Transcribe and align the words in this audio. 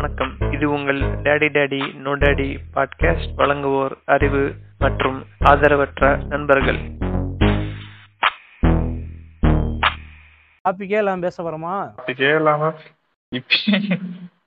வணக்கம். 0.00 0.52
இது 0.52 0.70
உங்கள் 0.70 1.00
daddy 1.00 1.48
daddy 1.52 1.94
no 1.94 2.16
daddy 2.16 2.58
podcast 2.74 3.28
வழங்குவோர் 3.36 3.90
அறிவு 4.04 4.54
மற்றும் 4.78 5.24
ஆதரவற்ற 5.44 6.26
நண்பர்கள். 6.26 6.78
டாபிக்கே 10.68 10.96
எல்லாம் 10.96 11.20
பேச 11.20 11.42
போறோமா? 11.42 11.94
டாபிக்கே 12.06 12.36
இல்லாம 12.36 12.72
இப்ப- 13.28 13.96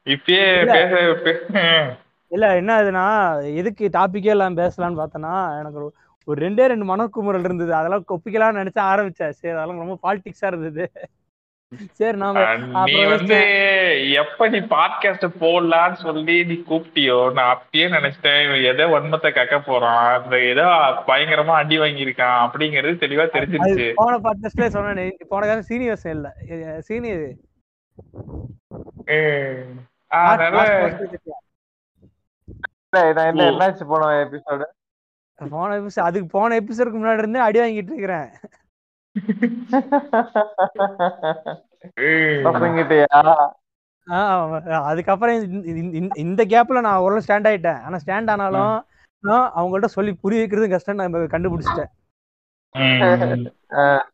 இப்பயே 0.05 0.59
இல்ல. 0.59 0.73
பேச 0.73 0.95
பே- 0.95 1.97
இல்ல 2.27 2.55
என்ன 2.55 2.81
ஆகுதுன்னா 2.81 3.55
எதுக்கு 3.55 3.89
டாபிக்கே 3.93 4.23
எல்லாம் 4.23 4.57
பேசலாம்னு 4.57 5.05
பார்த்தேன்னா 5.05 5.59
எனக்கு 5.59 5.81
ஒரு- 5.81 6.21
ஒரு 6.25 6.49
ரெண்டே 6.49 6.65
ரெண்டு 6.65 6.95
மனக்குமுறல் 6.95 7.39
இருந்தது. 7.39 7.73
அதெல்லாம் 7.73 8.05
கொப்பிக்கலாம்னு 8.09 8.59
நினைச்சு 8.59 8.79
ஆரம்பிச்சேன். 8.79 9.29
சரி 9.29 9.55
அதெல்லாம் 9.55 9.88
ரொம்ப 9.88 9.97
பாலிடிக்ஸா 10.04 10.45
இருந்தது. 10.45 10.91
சரி 11.91 12.17
நாம 12.17 12.43
நீ 12.85 12.95
வந்து 13.05 13.38
எப்ப 14.21 14.48
நீ 14.48 14.59
பாட்காஸ்ட் 14.73 15.25
போடலான்னு 15.41 15.98
சொல்லி 16.05 16.35
நீ 16.43 16.55
கூப்பிட்டியோ 16.70 17.17
நான் 17.31 17.52
அப்பயே 17.55 17.85
நினைச்சிட்டேன் 17.95 18.39
இவன் 18.45 18.65
ஏதோ 18.71 18.85
வன்மத்தை 18.93 19.31
கக்க 19.34 19.57
போறான் 19.65 20.05
அந்த 20.17 20.35
ஏதோ 20.51 20.65
பயங்கரமா 21.09 21.55
அடி 21.62 21.79
வாங்கியிருக்கான் 21.79 22.43
அப்படிங்கிறது 22.45 23.03
தெளிவா 23.03 23.25
தெரிஞ்சிருச்சு. 23.38 23.88
போன 23.95 24.20
பாட்காஸ்ட்ல 24.27 24.67
சொன்னேன் 24.67 25.27
போன 25.34 25.41
காலம் 25.48 25.70
சீனியர்ஸ் 25.71 26.07
இல்ல. 26.15 26.29
சீனியர். 26.89 27.27
அதனால 30.21 30.67
நான் 32.93 33.29
என்ன 33.29 33.45
என்னாச்சு 33.51 33.85
போன 33.91 34.09
எபிசோடு 34.26 34.65
போன 35.40 35.70
எபிசோட் 35.79 36.07
அதுக்கு 36.07 36.27
போன 36.27 36.57
எபிசோடுக்கு 36.59 36.99
முன்னாடி 36.99 37.23
இருந்து 37.23 37.40
அடி 37.48 37.59
வாங்கிட்டு 37.59 37.93
இருக்கிறேன். 37.93 38.27
அதுக்கப்புறம் 44.84 45.41
இந்த- 46.15 46.46
கேப்ல 46.46 46.82
நான் 46.82 46.98
ஓரளவு 46.98 47.24
ஸ்டாண்ட் 47.27 47.29
ஆயிட்டேன். 47.29 47.82
ஆனா 47.82 47.98
ஸ்டாண்ட் 48.05 48.29
ஆனாலும் 48.29 48.85
அவங்கள்ட்ட 49.27 49.85
சொல்லி 49.85 50.13
புரிய 50.13 50.40
வைக்கிறது 50.40 50.70
கஷ்டம். 50.70 50.96
நான் 50.96 51.13
கண்டுபிடிச்சிட்டேன். 51.13 51.91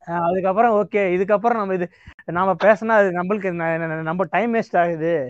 அதுக்கப்புறம் 0.05 0.75
ஓகே 0.75 0.93
இதுக்கப்புறம் 0.93 1.49
நம்ம 1.51 1.73
இது 1.73 1.89
நாம 2.25 2.53
பேசினா 2.53 2.85
அது 2.85 3.11
நம்மளுக்கு 3.11 4.01
நம்ம 4.01 4.25
டைம் 4.29 4.53
வேஸ்ட் 4.53 4.79
ஆகுது. 4.79 5.29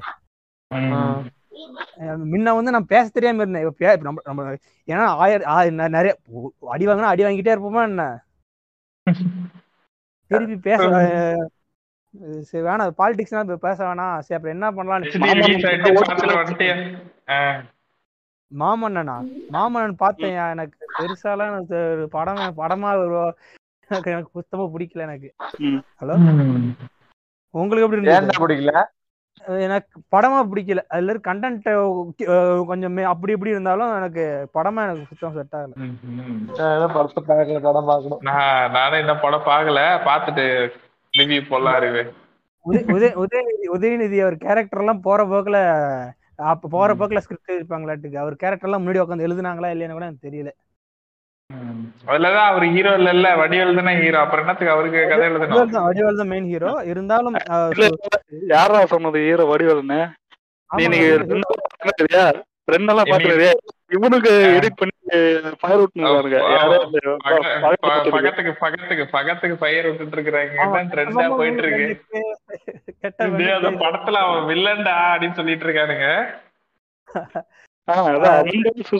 முன்ன 1.97 2.55
வந்து 2.55 2.71
நான் 2.71 2.85
பேச 2.85 3.09
தெரியாம 3.09 3.41
இருந்தேன். 3.41 3.65
இப்ப 3.65 3.95
நம்ம 3.95 4.21
நம்ம 4.25 4.55
ஏன்னா 4.87 5.03
ஆயிரம் 5.03 5.75
நிறைய 5.75 6.17
அடி 6.69 6.87
வாங்கினா 6.87 7.01
அடி 7.01 7.23
வாங்கிட்டே 7.23 7.27
இருப்போமா 7.27 7.83
என்ன? 7.83 8.23
திருப்பி 10.29 10.55
பேச 10.57 10.83
சரி 12.41 12.63
வேணாம் 12.65 12.93
பாலிடிக்ஸ்னா 12.97 13.55
பேச 13.55 13.77
வேணாம். 13.85 14.19
சரி 14.19 14.37
அப்புறம் 14.37 14.55
என்ன 14.55 14.67
பண்ணலாம். 14.71 15.03
மாமன்னனா? 18.51 19.15
மாமன்னன் 19.53 20.01
பார்த்தேன் 20.03 20.37
எனக்கு 20.53 20.77
பெருசாலாம் 20.99 21.49
எனக்கு 21.49 21.75
ஒரு 21.95 22.07
படம் 22.11 22.53
படமா 22.57 22.91
ஒரு 22.97 23.19
எனக்கு 23.89 24.11
எனக்கு 24.11 24.29
சுத்தமா 24.33 24.63
பிடிக்கல 24.63 25.05
எனக்கு. 25.07 25.29
ஹலோ? 26.01 26.15
உங்களுக்கு 27.55 27.87
எப்படி 27.87 28.01
பிடிக்கல? 28.37 28.77
எனக்கு 29.65 29.99
படமா 30.13 30.39
பிடிக்கல. 30.49 30.81
அதுல 30.93 31.11
இருக்க 31.11 31.29
கண்டென்ட் 31.29 31.67
கொஞ்சம் 32.69 32.97
அப்படி 33.11 33.35
இப்படி 33.35 33.53
இருந்தாலும் 33.55 33.91
எனக்கு 33.99 34.23
படமா 34.57 34.83
எனக்கு 34.87 35.09
சுத்தம் 35.11 35.35
செட் 35.37 35.57
ஆகல. 35.59 35.73
நான் 36.59 36.95
படத்தை 36.95 37.23
பார்க்கல 37.29 37.61
படம் 37.67 37.89
பார்க்கணும். 37.91 38.23
நான் 38.29 38.71
நானும் 38.77 39.03
இந்த 39.03 39.15
படம் 39.25 39.47
பார்க்கல. 39.51 39.81
பார்த்துட்டு 40.07 40.45
ரிவ்யூ 41.13 41.41
போடலாம் 41.51 41.77
அறிவு. 41.79 42.03
உதய 42.65 42.85
உதய 42.95 43.11
உதயநிதி 43.23 43.67
உதயநிதி 43.75 44.17
அவர் 44.23 44.35
கேரக்டர் 44.45 44.81
எல்லாம் 44.83 45.05
போற 45.05 45.21
போக்குல 45.25 45.59
அப்ப 46.51 46.69
போற 46.73 46.89
போக்குல 46.99 47.21
ஸ்கிரிப்ட் 47.23 47.57
இருப்பாங்களாட்டுக்கு 47.57 48.17
அவர் 48.23 48.41
கேரக்டர் 48.41 48.69
எல்லாம் 48.69 48.83
முன்னாடி 48.83 49.01
உட்காந்து 49.03 49.27
எழுதுனாங்களா 49.27 49.71
இல்லையான்னு 49.73 49.97
கூட 49.97 50.07
எனக்கு 50.09 50.27
தெரியல. 50.27 50.51
அதுலதான் 52.09 52.49
அவர் 52.49 52.65
ஹீரோ 52.73 52.91
இல்ல 52.97 53.09
இல்ல. 53.15 53.27
வடிவேல் 53.39 53.79
தானே 53.79 53.93
ஹீரோ 53.99 54.19
அப்புறம் 54.23 54.43
என்னத்துக்கு 54.43 54.73
அவருக்கு 54.73 54.99
கதை 55.05 55.25
எழுதணும்? 55.29 55.53
வடிவேல் 55.53 55.73
தான் 55.75 55.87
வடிவேல் 55.87 56.19
தான் 56.19 56.31
மெயின் 56.31 56.49
ஹீரோ 56.51 56.71
இருந்தாலும் 56.91 57.37
யாரா 58.51 58.81
சொன்னது 58.93 59.19
ஈர 59.29 59.41
வடிவல்னு? 59.51 59.99
நீங்க 60.69 60.97
ரெண்டு 61.21 61.37
நாளா 61.41 61.55
பாத்துக்கிறியா? 61.79 62.25
ரெண்டு 62.67 62.89
நாளா 62.89 63.03
பாத்துக்கிறியா? 63.05 63.53
இவனுக்கு 63.95 64.31
எடிட் 64.57 64.79
பண்ணி 64.79 64.95
ஃபயர் 65.61 65.83
பக்கத்து 67.75 68.09
பக்கத்துக்கு 68.09 68.51
பக்கத்துக்கு 68.59 69.05
பக்கத்துக்கு 69.13 69.55
ஃபயர் 69.61 69.87
விட்டுட்டு 69.89 70.17
இருக்காங்க 70.19 70.83
ட்ரெண்டா 70.91 71.23
போயிட்டு 71.39 71.63
இருக்கு. 71.63 71.87
அந்த 73.57 73.71
படத்துல 73.81 74.19
அவன் 74.25 74.45
வில்லன்டா 74.51 74.95
அப்படின்னு 75.11 75.39
சொல்லிட்டு 75.39 75.65
இருக்கானுங்க. 75.67 76.09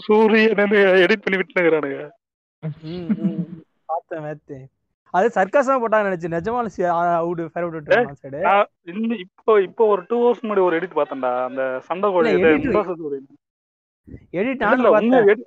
சூரியன் 0.01 0.73
எடிட் 1.03 1.23
பண்ணி 1.23 1.37
ம், 1.37 2.18
பார்த்தேன் 3.89 4.23
பார்த்தேன். 4.23 4.65
அது 5.13 5.27
சர்க்காசமா 5.35 5.77
போட்டாங்க 5.81 6.07
நினைச்சு 6.07 6.33
நிஜமான 6.33 6.69
அவுட் 7.17 7.41
ஃபயர் 7.51 7.67
சைடு 8.19 8.39
இப்போ 9.23 9.53
இப்போ 9.67 9.83
ஒரு 9.93 10.01
டூ 10.09 10.17
ஹவர்ஸ் 10.19 10.43
முன்னாடி 10.43 10.63
ஒரு 10.65 10.77
எடிட் 10.79 10.97
பார்த்தேன்டா. 10.99 11.31
அந்த 11.47 11.61
சண்டை 11.87 12.09
கோழி. 12.15 12.31
எடிட் 14.39 14.61
பார்த்தேன். 14.87 15.41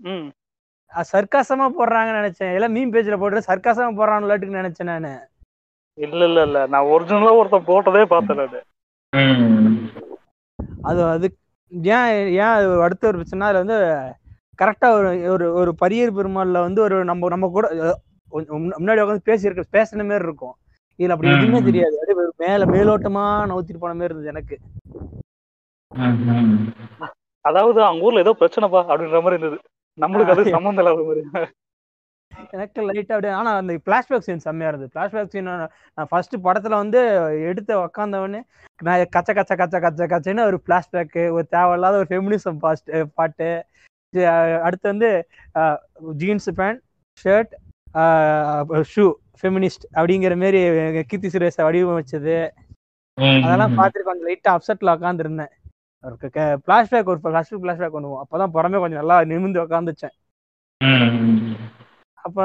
ம். 0.00 0.26
சர்க்காசமா 1.10 1.66
போடுறாங்கன்னு 1.76 2.20
நினைச்சேன். 2.20 2.54
எல்லாம் 2.56 2.74
மீன் 2.76 2.92
பேஜ்ல 2.94 3.18
போட்டு 3.20 3.48
சர்க்காசமா 3.50 3.92
போடுறான்னு 3.98 4.30
நினைச்சேன் 4.60 4.90
நானு. 4.92 5.12
இல்ல 5.98 6.20
இல்ல 6.28 6.40
இல்ல. 6.48 6.60
நான் 6.72 6.88
ஒரிஜினலா 6.92 7.32
ஒருத்தன் 7.40 7.68
போட்டதே 7.70 8.04
பார்த்தேன் 8.12 8.42
அது 8.42 8.60
அது 10.84 11.00
அது 11.12 11.26
ஏன் 11.92 12.08
ஏன் 12.36 12.54
அது 12.56 12.66
அடுத்த 12.86 13.08
ஒரு 13.10 13.18
பிரச்சனை? 13.18 13.46
அதுல 13.46 13.62
வந்து 13.64 13.78
கரெக்டா 14.58 14.88
ஒரு 14.96 15.10
ஒரு 15.30 15.46
ஒரு 15.60 15.70
பரியர் 15.74 16.16
பெருமாள்ல 16.16 16.60
வந்து 16.60 16.80
ஒரு 16.82 16.96
நம்ம 17.04 17.28
நம்ம 17.28 17.48
கூட 17.50 17.66
முன்னாடி 18.76 19.02
உட்காந்து 19.02 19.28
பேசி 19.28 19.46
இருக்க 19.46 19.64
பேசின 19.76 20.06
மாதிரி 20.06 20.26
இருக்கும். 20.26 20.54
இதுல 20.98 21.14
அப்படி 21.14 21.32
எதுவுமே. 21.34 21.60
தெரியாது. 21.68 21.96
அப்படியே 22.00 22.16
மேல 22.44 22.66
மேலோட்டமா 22.74 23.22
நவுத்திட்டு 23.50 23.82
போன 23.84 23.94
மாதிரி 23.94 24.10
இருந்தது 24.10 24.32
எனக்கு. 24.34 24.56
அதாவது 27.44 27.78
அவங்க 27.82 28.06
ஊர்ல 28.06 28.24
ஏதோ 28.24 28.34
பிரச்சனைப்பா 28.40 28.80
அப்படின்ற 28.84 29.20
மாதிரி 29.22 29.38
இருந்தது. 29.38 29.58
நம்மளுக்கு 29.98 30.34
அது 30.34 30.54
சம்மந்தம் 30.54 30.82
இல்லாத 30.82 31.04
மாதிரி 31.04 31.22
எனக்கு 32.52 32.80
லைட்டா 32.86 33.14
அப்படியே 33.14 33.32
ஆனா 33.32 33.50
அந்த 33.56 33.72
பிளாஷ்பேக் 33.86 34.24
சீன் 34.24 34.44
செம்மையா 34.44 34.70
இருந்தது. 34.70 34.92
பிளாஷ்பேக் 34.94 35.32
சீன் 35.32 35.50
நான் 35.98 36.08
ஃபர்ஸ்ட் 36.10 36.34
படத்துல 36.46 36.80
வந்து 36.82 37.00
எடுத்து 37.50 37.72
உக்காந்தவொடனே 37.82 38.40
நான் 38.78 39.04
கச்ச 39.14 39.30
கச்ச 39.32 39.52
கச்ச 39.54 39.76
கச்ச 39.78 40.06
கச்சன்னு 40.12 40.48
ஒரு 40.50 40.58
பிளாஷ்பேக் 40.66 41.16
ஒரு 41.36 41.46
தேவையில்லாத 41.54 42.00
ஒரு 42.02 42.08
ஃபெமினிசம் 42.10 42.58
பாஸ்ட் 42.64 42.90
பாட்டு 43.18 43.48
அடுத்து 44.66 44.86
வந்து 44.92 45.10
jeans 46.22 46.50
pant 46.60 46.80
shirt 47.24 47.52
shoe 48.92 49.04
feminist 49.40 49.84
அப்படிங்கிற 49.96 50.34
மாதிரி 50.42 50.60
கீர்த்தி 51.10 51.30
சுரேஷ 51.34 51.58
வடிவமைச்சது. 51.66 52.36
அதெல்லாம் 53.44 53.76
பார்த்துட்டு 53.78 54.08
கொஞ்சம் 54.08 54.28
லைட்டா 54.30 54.52
அப்செட்ல 54.56 54.94
உட்காந்துருந்தேன் 54.96 55.52
ஒரு 56.04 56.16
பிளாஷ்பேக் 56.66 57.10
ஒரு 57.12 57.20
ஃபர்ஸ்ட் 57.24 57.62
பிளாஷ்பேக் 57.64 57.96
பண்ணுவோம் 57.96 58.22
அப்பதான் 58.22 58.54
புறமே 58.56 58.80
கொஞ்சம் 58.82 59.00
நல்லா 59.02 59.16
நிமிந்து 59.32 59.64
உட்காந்துச்சேன் 59.64 60.14
அப்போ 62.24 62.42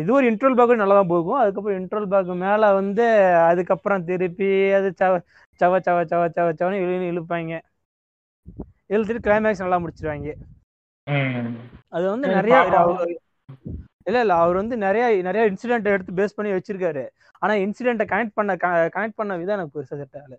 இது 0.00 0.10
ஒரு 0.16 0.24
இன்ட்ரோல் 0.30 0.56
பேக் 0.58 0.80
நல்லா 0.80 0.94
தான் 0.98 1.10
போகும். 1.12 1.40
அதுக்கப்புறம் 1.42 1.78
இன்ட்ரோல் 1.80 2.08
பேக் 2.12 2.30
மேலே 2.44 2.68
வந்து 2.78 3.04
அதுக்கப்புறம் 3.50 4.04
திருப்பி 4.08 4.48
அது 4.78 4.88
சவ 5.00 5.12
சவ 5.60 5.78
சவ 5.86 5.98
சவ 6.12 6.22
சவ 6.36 6.48
சவன்னு 6.60 6.80
இழு 6.84 6.96
இழுப்பாங்க. 7.10 7.52
இழுத்துட்டு 8.94 9.24
கிளைமேக்ஸ் 9.26 9.62
நல்லா 9.64 9.78
முடிச்சிருவாங்க. 9.82 10.32
அது 11.96 12.04
வந்து 12.10 12.26
நிறைய 12.28 12.56
இல்ல 14.08 14.20
இல்ல 14.24 14.34
அவர் 14.34 14.58
வந்து 14.60 14.76
நிறைய 14.84 15.04
நிறைய 15.26 15.42
இன்சிடென்ட் 15.50 15.90
எடுத்து 15.92 16.12
பேஸ் 16.20 16.36
பண்ணி 16.36 16.52
வச்சிருக்காரு. 16.52 17.02
ஆனா 17.42 17.52
இன்சிடென்ட்டை 17.64 18.06
கனெக்ட் 18.12 18.36
பண்ண 18.38 18.52
கனெக்ட் 18.96 19.18
பண்ண 19.20 19.36
விதம் 19.40 19.56
எனக்கு 19.56 19.74
பெருசா 19.74 19.98
செட் 20.00 20.18
ஆகல. 20.20 20.34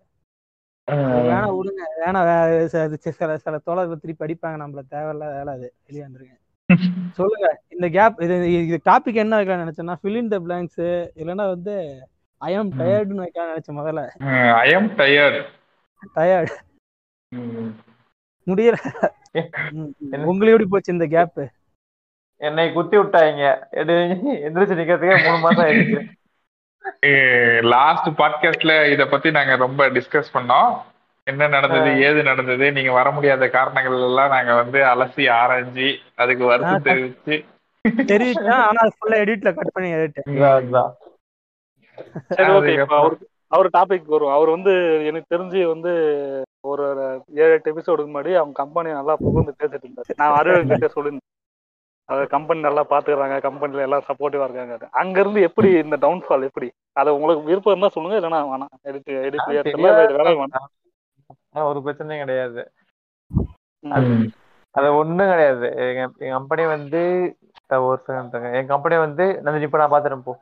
வேணா 1.28 1.48
விடுங்க. 1.58 1.84
வேணா 2.02 2.22
சில 3.18 3.38
சில 3.46 3.58
தோழர்கள் 3.68 4.02
திருப்பி 4.04 4.26
அடிப்பாங்க. 4.26 4.58
நம்மள 4.64 4.82
தேவையில்லாத 4.96 5.34
வேலை 5.38 5.54
அது. 5.58 5.68
வெளியே 5.88 6.06
வந்துருங்க 6.06 6.36
சொல்லுங்க. 7.20 7.48
இந்த 7.74 7.88
கேப் 7.96 8.22
இது 8.26 8.36
இது 8.60 8.78
டாபிக் 8.90 9.22
என்ன 9.24 9.38
வைக்கலாம் 9.40 9.64
நினைச்சேன்னா 9.64 9.96
fill 10.04 10.18
in 10.22 10.28
the 10.34 10.40
blanks 10.46 10.78
இல்லைன்னா 11.22 11.46
வந்து 11.56 11.76
ஐ 12.42 12.52
ஆம் 12.60 12.72
டயர்டுன்னு 12.80 13.26
வைக்கலாம் 13.26 13.52
நினைச்சேன் 13.52 13.80
முதல்ல. 13.82 14.04
ஐ 14.64 14.70
எம் 14.78 14.90
டயர்ட் 15.02 15.42
டயர்டு 16.16 16.56
முடியல. 18.48 18.78
உங்களுக்கு 20.30 20.54
எப்படி 20.54 20.68
போச்சு 20.70 20.94
இந்த 20.94 21.06
கேப் 21.08 21.44
என்னை 22.42 22.66
குத்தி 22.74 22.96
விட்டாங்க 22.98 23.44
எந்திரிச்சு 24.46 24.78
நிக்கிறதுக்கே 24.80 25.18
மூணு 25.26 25.40
மாசம் 25.40 25.66
ஆயிடுச்சு. 25.66 26.00
லாஸ்ட் 27.74 28.10
பாட்காஸ்ட்ல 28.20 28.74
இத 28.94 29.04
பத்தி 29.06 29.32
நாங்க 29.32 29.54
ரொம்ப 29.56 29.90
டிஸ்கஸ் 29.90 30.34
பண்ணோம். 30.34 30.72
என்ன 31.28 31.48
நடந்தது 31.48 31.90
ஏது 32.02 32.22
நடந்தது 32.24 32.66
நீங்க 32.72 32.92
வர 32.92 33.08
முடியாத 33.12 33.50
காரணங்கள் 33.50 33.98
எல்லாம் 34.08 34.34
நாங்க 34.36 34.54
வந்து 34.56 34.80
அலசி 34.84 35.26
ஆராய்ஞ்சி 35.40 35.90
அதுக்கு 36.16 36.46
வருத்தம் 36.46 36.88
தெரிவிச்சு. 36.90 37.36
தெரிவிச்சேன் 38.12 38.64
ஆனா 38.68 38.82
ஃபுல்லா 38.96 39.22
எடிட்ல 39.24 39.52
கட் 39.54 39.76
பண்ணி 39.76 39.92
சரி 42.36 42.52
ஓகே 42.58 42.74
இப்போ 42.74 42.98
அதுக்கப்புறம் 42.98 43.02
அவர் 43.02 43.16
அவர் 43.48 43.68
டாபிக் 43.78 44.14
வரும் 44.14 44.36
அவர் 44.36 44.50
வந்து 44.50 44.74
எனக்கு 45.06 45.34
தெரிஞ்சு 45.36 45.62
வந்து 45.66 45.92
ஒரு 46.64 46.84
ஏழு 47.36 47.54
எட்டு 47.56 47.72
எபிசோடுக்கு 47.72 48.12
முன்னாடி 48.12 48.34
அவங்க 48.40 48.56
கம்பெனி 48.62 48.90
நல்லா 48.92 49.14
புகழ்ந்து 49.24 49.54
பேசிட்டு 49.60 49.86
இருந்தாரு. 49.88 50.14
நான் 50.22 50.36
அருள் 50.40 50.70
கிட்ட 50.72 50.90
சொல்லியிருந்தேன் 50.96 51.30
அது 52.10 52.24
கம்பெனி 52.28 52.60
நல்லா 52.62 52.84
பாத்துக்கிறாங்க 52.90 53.36
கம்பெனில 53.46 53.86
எல்லாம் 53.86 54.06
சப்போர்ட்டிவா 54.08 54.46
இருக்காங்க 54.48 54.88
அங்க 55.02 55.18
இருந்து 55.20 55.42
எப்படி 55.48 55.70
இந்த 55.84 55.96
டவுன்ஃபால் 56.04 56.48
எப்படி? 56.50 56.68
அது 56.96 57.10
உங்களுக்கு 57.18 57.48
விருப்பம் 57.50 57.74
இருந்தா 57.74 57.94
சொல்லுங்க 57.96 58.18
இல்லைன்னா 58.20 58.42
வேணாம். 58.52 58.74
Edit 58.90 59.12
edit. 59.28 59.84
வேலை 59.86 60.34
வேணாம் 60.42 60.70
ஒரு 61.70 61.80
பிரச்சனையும் 61.86 62.24
கிடையாது. 62.24 62.62
அது 64.76 64.88
ஒண்ணும் 65.00 65.32
கிடையாது. 65.32 65.68
என் 66.22 66.36
கம்பெனி 66.38 66.64
வந்து 66.76 67.02
ஒரு 67.88 68.00
செகண்ட் 68.08 68.36
என் 68.60 68.72
கம்பெனி 68.72 68.96
வந்து 69.06 69.26
நான் 69.44 69.66
இப்ப 69.68 69.80
நான் 69.82 69.94
பாத்துறேன் 69.94 70.26
போ. 70.28 70.34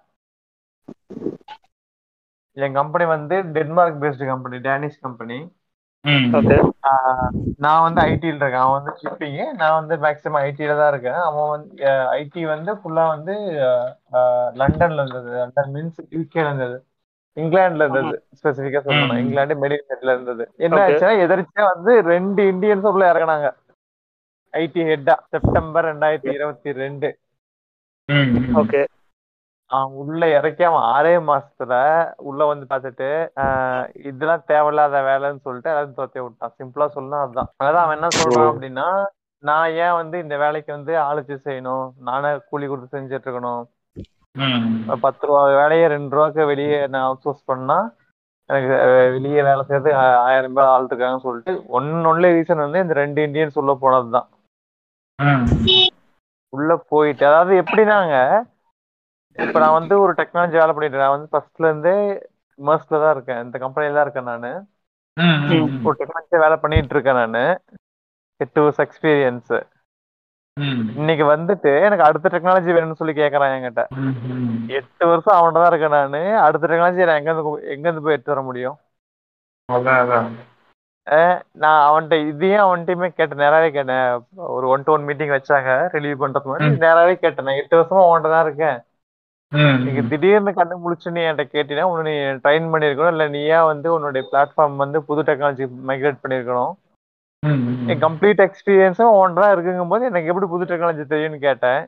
என் 2.58 2.78
கம்பெனி 2.80 3.06
வந்து 3.16 3.36
Denmark 3.58 4.02
based 4.04 4.32
company 4.32 4.58
Danish 4.68 5.04
company 5.06 5.38
நான் 7.64 7.84
வந்து 7.86 8.02
ஐடில 8.02 8.42
இருக்கேன். 8.42 8.64
அவன் 8.66 8.78
வந்து 8.78 8.94
ஷிப்பிங் 9.02 9.42
நான் 9.62 9.78
வந்து 9.80 9.96
மேக்ஸிமம் 10.06 10.44
ஐடில 10.48 10.78
தான் 10.80 10.92
இருக்கேன். 10.94 11.20
அவன் 11.28 11.50
வந்து 11.50 11.84
ஐடி 12.22 12.44
வந்து 12.54 12.72
ஃபுல்லா 12.80 13.04
வந்து 13.16 13.34
லண்டன்ல 14.62 15.04
இருந்தது. 15.04 15.30
லண்டன் 15.40 15.74
மீன்ஸ் 15.76 16.00
யூகேல 16.18 16.48
இருந்தது. 16.48 16.78
இங்கிலாந்துல 17.38 17.86
இருந்தது. 17.86 18.16
ஸ்பெசிபிக்கா 18.40 18.82
சொல்லணும். 18.86 19.20
இங்கிலாந்து 19.24 19.62
மெடிக்கல்ல 19.64 20.16
இருந்தது. 20.16 20.46
என்ன. 20.66 20.80
ஆச்சுன்னா 20.86 21.14
எதிர்ச்சியா 21.26 21.66
வந்து 21.74 21.94
ரெண்டு 22.14 22.44
இந்தியன்ஸ் 22.54 22.90
உள்ள 22.92 23.04
இறக்குனாங்க 23.12 23.50
ஐடி 24.54 24.82
ஹெட்டா 24.92 25.16
செப்டம்பர் 25.34 25.88
ரெண்டாயிரத்தி 25.92 26.34
இருபத்தி 26.38 26.72
ரெண்டு. 26.84 27.10
ஓகே 28.62 28.82
அவன் 29.76 29.92
உள்ள 30.02 30.22
இறக்கி 30.38 30.64
அவன் 30.68 30.86
ஆறே 30.94 31.14
மாசத்துல 31.30 31.74
உள்ள 32.30 32.42
வந்து 32.50 32.66
பார்த்துட்டு 32.72 33.10
இதெல்லாம் 34.10 34.46
தேவையில்லாத 34.52 35.02
வேலைன்னு 35.10 35.46
சொல்லிட்டு 35.46 35.72
எல்லாரும் 35.72 35.98
துரத்தி 35.98 36.20
விட்டான். 36.24 36.56
சிம்பிளா 36.60 36.88
சொல்லணும் 36.96 37.24
அதுதான் 37.24 37.50
அதான். 37.64 37.84
அவன் 37.86 37.98
என்ன 38.00 38.10
சொல்றான் 38.20 38.52
அப்படின்னா 38.52 38.88
நான் 39.44 39.76
ஏன் 39.86 39.98
வந்து 40.00 40.18
இந்த 40.24 40.36
வேலைக்கு 40.44 40.72
வந்து 40.78 40.94
ஆளுச்சு 41.08 41.36
செய்யணும்? 41.48 41.86
நானே 42.10 42.32
கூலி 42.50 42.66
கொடுத்து 42.68 42.96
செஞ்சுட்டு 42.98 43.28
இருக்கணும். 43.28 43.64
பத்து 45.06 45.24
ரூபா 45.28 45.42
வேலையை 45.62 45.86
ரெண்டு 45.96 46.16
ரூபாய்க்கு 46.16 46.44
வெளியே 46.52 46.78
நான் 46.92 47.06
அவுட் 47.08 47.26
சோர்ஸ் 47.26 47.50
பண்ணா 47.52 47.80
எனக்கு 48.50 48.70
வெளியே 49.16 49.42
வேலை 49.48 49.64
செய்யறது 49.66 49.92
ஆயிரம் 50.28 50.56
பேர் 50.58 50.72
ஆள் 50.74 50.88
இருக்காங்கன்னு 50.90 51.26
சொல்லிட்டு 51.26 51.54
ஒன்னு 51.78 52.08
ஒன்லே 52.12 52.32
ரீசன் 52.38 52.66
வந்து 52.66 52.84
இந்த 52.84 52.96
ரெண்டு 53.04 53.20
இந்தியன்ஸ் 53.28 53.60
உள்ள 53.62 53.74
போனதுதான். 53.84 54.30
உள்ள 56.54 56.72
போயிட்டு 56.94 57.24
அதாவது 57.30 57.54
எப்படின்னாங்க 57.62 58.16
இப்ப 59.38 59.60
நான் 59.64 59.78
வந்து 59.80 59.94
ஒரு 60.04 60.14
டெக்னாலஜி 60.20 60.56
வேலை 60.62 60.74
பண்ணிட்டு. 60.76 61.02
நான் 61.02 61.14
வந்து 61.16 61.30
ஃபர்ஸ்ட்ல 61.34 61.70
இருந்தே 61.70 61.96
மர்ஸ்ல 62.60 63.00
தான் 63.04 63.14
இருக்கேன். 63.16 63.42
இந்த 63.46 63.58
கம்பெனில 63.64 63.96
தான் 63.98 64.06
இருக்கேன் 64.08 64.32
நானு. 64.32 64.52
ஒரு 65.88 65.96
டெக்னாலஜி 66.02 66.42
வேலை 66.46 66.58
பண்ணிட்டு 66.64 66.96
இருக்கேன் 66.96 67.22
நானு. 67.22 67.44
எட்டு 68.44 68.60
வருஷம் 68.66 68.86
எக்ஸ்பீரியன்ஸ் 68.88 69.54
இன்னைக்கு 71.00 71.26
வந்துட்டு 71.34 71.72
எனக்கு 71.88 72.06
அடுத்த 72.08 72.30
டெக்னாலஜி 72.34 72.72
வேணும்னு 72.76 73.00
சொல்லி 73.02 73.14
கேக்குறான் 73.20 73.54
என்கிட்ட. 73.56 73.84
எட்டு 74.78 75.04
வருஷம் 75.12 75.38
அவன்கிட்ட 75.38 75.60
தான் 75.62 75.72
இருக்கேன் 75.74 75.98
நானு. 75.98 76.22
அடுத்த 76.46 76.70
டெக்னாலஜி 76.72 77.08
நான் 77.10 77.20
எங்க 77.22 77.32
இருந்து 77.34 77.54
எங்க 77.76 77.86
இருந்து 77.88 78.06
போய் 78.06 78.16
எடுத்து 78.16 78.34
வர 78.36 78.44
முடியும்? 78.50 78.78
நான் 81.64 81.82
அவன்கிட்ட 81.90 82.16
இதையும் 82.32 82.66
அவன்கிட்டயுமே 82.66 83.08
கேட்டேன். 83.20 83.44
நேராவே 83.46 83.70
கேட்டேன். 83.78 84.08
ஒரு 84.56 84.66
ஒன் 84.74 84.86
டு 84.88 84.94
ஒன் 84.96 85.08
மீட்டிங் 85.10 85.36
வச்சாங்க. 85.38 85.72
ரிலீவ் 85.96 86.24
பண்றது 86.24 86.52
மாதிரி 86.52 86.68
நேராவே 86.86 87.16
கேட்டேன். 87.24 87.48
நான் 87.50 87.62
எட்டு 87.62 87.80
வருஷமா 87.80 88.04
அவன்கிட்ட 88.08 88.32
தான் 88.36 88.46
இருக்கேன். 88.48 88.78
நீங்க 89.52 90.02
திடீர்னு 90.02 90.52
கண்ணு 90.52 90.76
முழிச்சு 90.84 91.10
நீ 91.16 91.22
என்கிட்ட 91.22 91.46
கேட்டீங்கன்னா 91.56 91.90
உன்னை 91.92 92.12
நீ 92.12 92.14
ட்ரைன் 92.44 92.68
பண்ணிருக்கணும் 92.74 93.14
இல்ல 93.16 93.28
நீயா 93.28 93.60
வந்து 93.66 93.88
உன்னுடைய 93.94 94.24
பிளாட்ஃபார்ம் 94.32 94.76
வந்து 94.84 95.00
புது 95.10 95.24
டெக்னாலஜி 95.30 95.66
மைக்ரேட் 95.90 96.24
பண்ணிருக்கணும் 96.24 96.74
என் 97.92 98.04
கம்ப்ளீட் 98.06 98.42
எக்ஸ்பீரியன்ஸும் 98.48 99.18
ஒன்றா 99.22 99.48
இருக்குங்கும் 99.54 99.92
போது 99.94 100.10
எனக்கு 100.10 100.30
எப்படி 100.32 100.48
புது 100.54 100.66
டெக்னாலஜி 100.72 101.06
தெரியும்னு 101.14 101.40
கேட்டேன். 101.48 101.82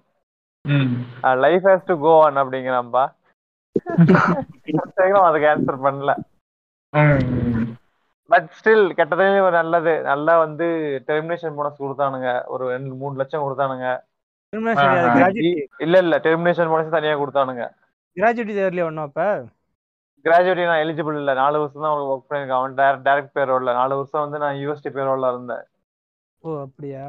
Life 1.45 1.65
has 1.69 1.89
to 1.89 1.95
go 2.05 2.13
on 2.25 2.41
அப்படிங்கிறான்பா. 2.41 3.03
அதுக்கு 5.27 5.49
ஆன்சர் 5.53 5.83
பண்ணல. 5.87 6.13
பட் 8.31 8.47
ஸ்டில் 8.57 8.85
கெட்டதுல 8.99 9.41
ஒரு 9.47 9.55
நல்லது. 9.61 9.93
நல்லா 10.11 10.33
வந்து 10.45 10.65
டெர்மினேஷன் 11.07 11.57
போனஸ் 11.57 11.83
கொடுத்தானுங்க. 11.83 12.29
ஒரு 12.53 12.65
ரெண்டு 12.73 12.93
மூணு 13.01 13.17
லட்சம் 13.21 13.45
கொடுத்தானுங்க. 13.45 13.87
இல்ல 15.85 15.95
இல்ல. 16.03 16.15
டெர்மினேஷன் 16.25 16.71
போனஸ் 16.71 16.95
தனியா 16.95 17.13
கொடுத்தானுங்க. 17.21 17.65
கிராஜுவேட் 18.17 18.57
தேர்ல 18.59 18.87
ஒன்றும் 18.87 19.07
அப்ப? 19.07 19.21
கிராஜுவேட் 20.25 20.61
நான் 20.71 20.83
எலிஜிபிள் 20.85 21.17
இல்ல. 21.21 21.31
நாலு 21.41 21.59
வருஷம் 21.61 21.85
தான் 21.85 22.03
ஒர்க் 22.11 22.27
பண்ணிருக்கேன். 22.27 22.59
அவன் 22.59 22.75
டேரக்ட் 22.79 23.05
டேரக்ட் 23.07 23.35
பேரோல்ல 23.37 23.73
நாலு 23.79 23.93
வருஷம் 23.99 24.23
வந்து 24.25 24.41
நான் 24.43 24.59
யூஎஸ்டி 24.63 24.91
பேரோல்ல 24.97 25.31
இருந்தேன். 25.33 25.65
ஓ 26.43 26.59
அப்படியா. 26.65 27.03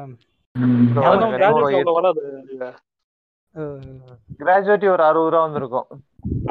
கிராஜுவேட்டி 4.41 4.87
ஒரு 4.95 5.03
அறுபது 5.09 5.31
ரூபா 5.33 5.43
வந்திருக்கும். 5.45 5.87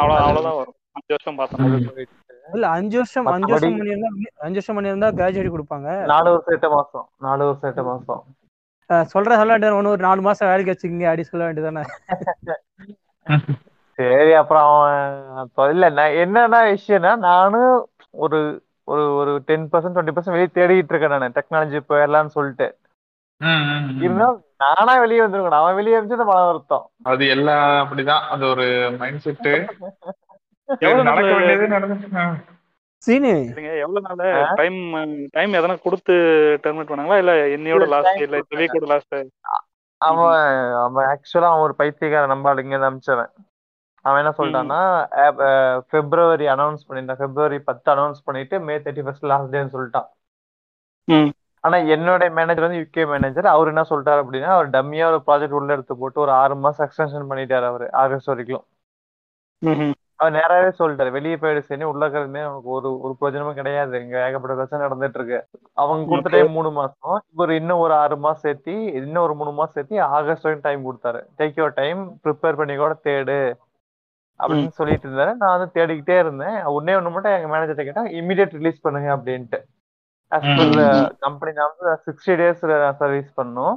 அவ்வளவு 0.01 0.21
அவ்வளவுதான் 0.25 0.59
வரும். 0.61 0.77
அஞ்சு 0.99 1.13
வருஷம் 1.15 1.39
பார்த்தோம் 1.39 1.67
இல்ல 2.55 2.67
அஞ்சு 2.77 2.97
வருஷம் 3.01 3.29
அஞ்சு 3.35 3.53
வருஷம் 3.53 3.77
பண்ணியிருந்தா 3.79 4.11
அஞ்சு 4.47 4.59
வருஷம் 4.59 4.77
பண்ணியிருந்தா 4.79 5.09
கிராஜுவேட் 5.19 5.55
கொடுப்பாங்க. 5.55 5.89
நாலு 6.13 6.29
வருஷம் 6.35 6.55
எட்டு 6.57 6.71
மாசம். 6.77 7.07
நாலு 7.27 7.43
வருஷம் 7.49 7.71
எட்டு 7.71 7.85
மாசம். 7.91 8.23
சொல்ற 9.13 9.37
சொல்ல 9.37 9.53
வேண்டியது 9.53 9.77
ஒன்று 9.77 9.93
ஒரு 9.93 10.03
நாலு 10.03 10.21
மாசம் 10.23 10.51
வேலைக்கு 10.51 10.73
வச்சுக்கீங்க 10.73 11.09
அப்படி 11.11 11.25
சொல்ல 11.25 11.47
வேண்டியதானே 11.47 11.85
சரி 13.99 14.33
அப்புறம் 14.35 14.65
அவன் 14.69 15.73
இல்ல 15.75 15.89
நான் 15.99 16.17
என்னன்னா 16.23 16.61
விஷயம்னா 16.71 17.13
நானும் 17.25 17.75
ஒரு 18.15 18.39
ஒரு 18.89 19.03
ஒரு 19.19 19.33
டென் 19.49 19.67
பர்சன்ட் 19.73 19.95
டுவெண்ட்டி 19.95 20.15
பர்சன்ட் 20.15 20.37
வெளியே 20.37 20.51
தேடிட்டு 20.57 20.93
இருக்கேன் 20.93 21.15
நான். 21.15 21.37
டெக்னாலஜி 21.37 21.81
போயிடலாம்னு 21.91 22.37
சொல்லிட்டு. 22.37 22.67
இருந்தாலும் 24.01 24.41
நானா 24.63 24.93
வெளியே 25.03 25.21
வந்திருக்கணும் 25.23 25.61
அவன் 25.61 25.79
வெளியே 25.79 25.97
இருந்துச்சு 25.97 26.19
மன 26.25 26.43
வருத்தம். 26.49 26.85
அது 27.11 27.25
எல்லாம் 27.35 27.67
அப்படிதான். 27.83 28.25
அது 28.35 28.45
ஒரு 28.53 28.67
மைண்ட் 29.01 29.25
செட்டு 29.25 29.53
நடக்க 31.09 31.31
வேண்டியது 31.33 31.67
நடந்து 31.69 31.97
சீனு. 33.05 33.33
இல்லைங்க 33.51 33.73
எவ்வளவு 33.85 34.05
நாள்? 34.07 34.21
டைம் 34.61 34.79
டைம் 35.37 35.57
எதனா 35.59 35.77
கொடுத்து 35.87 36.15
டெர்மினேட் 36.65 36.91
பண்ணாங்களா? 36.91 37.19
இல்ல 37.23 37.33
லாஸ்ட் 37.95 38.23
இல்ல 38.27 38.41
அவன் 40.01 40.39
அவன் 40.85 41.07
ஆக்சுவலா 41.13 41.51
அவன் 41.51 41.65
ஒரு 41.67 41.75
பைத்தியக்கார 41.81 42.31
நம்பாள் 42.33 42.63
இங்க 42.63 42.79
அனுப்பிச்சவன் 42.81 43.33
அவன் 44.05 44.21
என்ன 44.23 44.33
சொல்லிட்டான்னா 44.39 44.81
பிப்ரவரி 45.93 46.47
அனௌன்ஸ் 46.55 46.87
பண்ணிட்டான் 46.89 47.21
பிப்ரவரி 47.23 47.59
பத்து 47.69 47.89
அனௌன்ஸ் 47.95 48.21
பண்ணிட்டு 48.27 48.57
மே 48.67 48.75
தேர்ட்டி 48.85 49.05
ஃபர்ஸ்ட் 49.07 49.29
லாஸ்ட் 49.31 49.55
டேன்னு 49.55 49.75
சொல்லிட்டான். 49.77 50.09
ஆனா 51.65 51.77
என்னோட 51.95 52.23
மேனேஜர் 52.39 52.67
வந்து 52.67 52.81
யூகே 52.81 53.05
மேனேஜர் 53.13 53.47
அவர் 53.53 53.71
என்ன 53.73 53.85
சொல்லிட்டாரு 53.91 54.23
அப்படின்னா 54.25 54.51
அவர் 54.57 54.69
டம்மியா 54.77 55.07
ஒரு 55.13 55.21
ப்ராஜெக்ட் 55.29 55.59
உள்ள 55.59 55.77
எடுத்து 55.77 55.95
போட்டு 56.03 56.19
ஒரு 56.25 56.33
ஆறு 56.41 56.57
மாசம் 56.65 56.87
எக்ஸ்டென்ஷன் 56.87 57.29
பண்ணிட்டாரு 57.31 57.67
அவரு 57.71 57.87
ஆகஸ்ட் 58.03 58.31
வரைக்கும். 58.33 58.65
அவர் 60.25 60.37
நேராவே 60.37 60.69
சொல்லிட்டாரு. 60.79 61.11
வெளியே 61.17 61.37
போயிடு 61.41 61.61
சரி 61.69 61.85
உள்ள 61.91 62.03
இருக்கிறதுமே 62.05 62.43
அவனுக்கு 62.47 62.71
ஒரு 62.77 62.89
ஒரு 63.05 63.13
பிரயோஜனமும் 63.19 63.59
கிடையாது. 63.59 64.01
இங்க 64.05 64.17
ஏகப்பட்ட 64.27 64.55
பிரச்சனை 64.59 64.85
நடந்துட்டு 64.85 65.19
இருக்கு 65.21 65.39
அவங்க 65.83 66.09
கொடுத்த 66.11 66.33
டைம் 66.35 66.57
மூணு 66.57 66.71
மாசம். 66.79 67.17
இவர் 67.35 67.53
இன்னும் 67.59 67.83
ஒரு 67.85 67.95
ஆறு 68.03 68.17
மாசம் 68.27 68.45
சேர்த்தி 68.47 68.77
இன்னும் 69.01 69.25
ஒரு 69.27 69.35
மூணு 69.41 69.53
மாசம் 69.59 69.77
சேர்த்தி 69.77 69.99
ஆகஸ்ட் 70.17 70.47
வரைக்கும் 70.47 70.67
டைம் 70.69 70.87
கொடுத்தாரு. 70.89 71.21
டேக் 71.41 71.61
யோர் 71.61 71.79
டைம் 71.83 72.01
ப்ரிப்பேர் 72.25 72.59
பண்ணி 72.61 72.77
கூட 72.83 72.95
தேடு. 73.09 73.39
அப்படின்னு 74.41 74.79
சொல்லிட்டு 74.79 75.07
இருந்தாரு. 75.09 75.33
நான் 75.41 75.55
வந்து 75.55 75.75
தேடிக்கிட்டே 75.77 76.17
இருந்தேன். 76.23 76.57
ஒன்னே 76.77 76.95
ஒண்ணு 76.99 77.15
மட்டும் 77.15 77.37
எங்க 77.37 77.49
மேனேஜர் 77.53 77.89
கேட்டா 77.89 78.05
இமீடியட் 78.21 78.57
ரிலீஸ் 78.59 78.85
பண்ணுங்க 78.87 79.11
அப்படின்ட்டு. 79.17 79.61
கம்பெனி 81.25 81.53
நான் 81.59 81.73
வந்து 81.73 81.93
சிக்ஸ்டி 82.07 82.35
டேஸ் 82.41 82.65
சர்வீஸ் 83.03 83.31
பண்ணோம். 83.41 83.77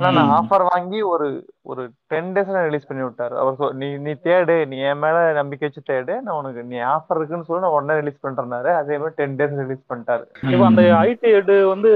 ஆனா 0.00 0.10
நான் 0.16 0.32
ஆஃபர் 0.34 0.62
வாங்கி 0.66 0.98
ஒரு 1.12 1.24
ஒரு 1.70 1.82
டென் 2.10 2.28
டேஸ்ல 2.34 2.60
ரிலீஸ் 2.66 2.86
பண்ணி 2.88 3.02
விட்டாரு. 3.04 3.34
அவர் 3.42 3.72
நீ 3.80 3.86
நீ 4.04 4.12
தேடு 4.26 4.54
நீ 4.70 4.76
என் 4.90 5.00
மேல 5.04 5.16
நம்பிக்கை 5.32 5.64
வச்சு 5.66 5.82
தேடு 5.88 6.14
நான் 6.24 6.38
உனக்கு 6.40 6.60
நீ 6.68 6.76
ஆஃபர் 6.92 7.18
இருக்குன்னு 7.18 7.46
சொல்லி 7.48 7.64
நான் 7.64 7.74
உடனே 7.76 7.96
ரிலீஸ் 8.00 8.22
பண்றேன்னாரு. 8.26 8.70
அதே 8.80 8.98
மாதிரி 9.00 9.18
டென் 9.20 9.36
டேஸ் 9.40 9.56
ரிலீஸ் 9.62 9.82
பண்ணிட்டாரு. 9.90 10.24
இப்போ 10.52 10.64
அந்த 10.68 10.82
ஐடி 11.00 11.32
ஹெட் 11.34 11.52
வந்து 11.72 11.90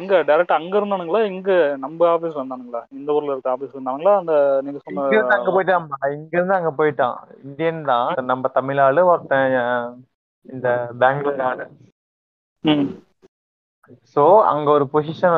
எங்க 0.00 0.22
டைரக்டா 0.30 0.58
அங்க 0.60 0.74
இருந்தானுங்களா? 0.80 1.22
இங்க 1.32 1.50
நம்ம 1.76 2.08
ஆபீஸ் 2.14 2.40
வந்தானுங்களா 2.42 2.82
இந்த 2.98 3.16
ஊர்ல 3.18 3.34
இருக்க 3.34 3.54
ஆபீஸ் 3.54 3.78
வந்தானுங்களா 3.78 4.16
அந்த 4.22 4.34
நீங்க 4.64 4.78
இங்க 4.90 5.08
இருந்து 5.14 5.36
அங்க 5.38 5.46
சொன்ன 5.46 5.56
போயிட்டான் 5.56 5.88
இங்க 6.18 6.36
இருந்து 6.38 6.58
அங்க 6.60 6.72
போயிட்டான். 6.80 7.16
இந்தியன் 7.44 7.82
தான். 7.92 8.10
நம்ம 8.32 8.48
தமிழ் 8.58 8.84
ஆளு 8.86 9.04
ஒருத்தன் 9.12 9.56
இந்த 10.46 10.68
பெங்களூர் 11.02 11.44
ஆளு. 11.50 11.66
ம். 12.64 12.86
சோ 14.16 14.22
அங்க 14.42 14.68
ஒரு 14.70 14.84
பொசிஷன் 14.92 15.36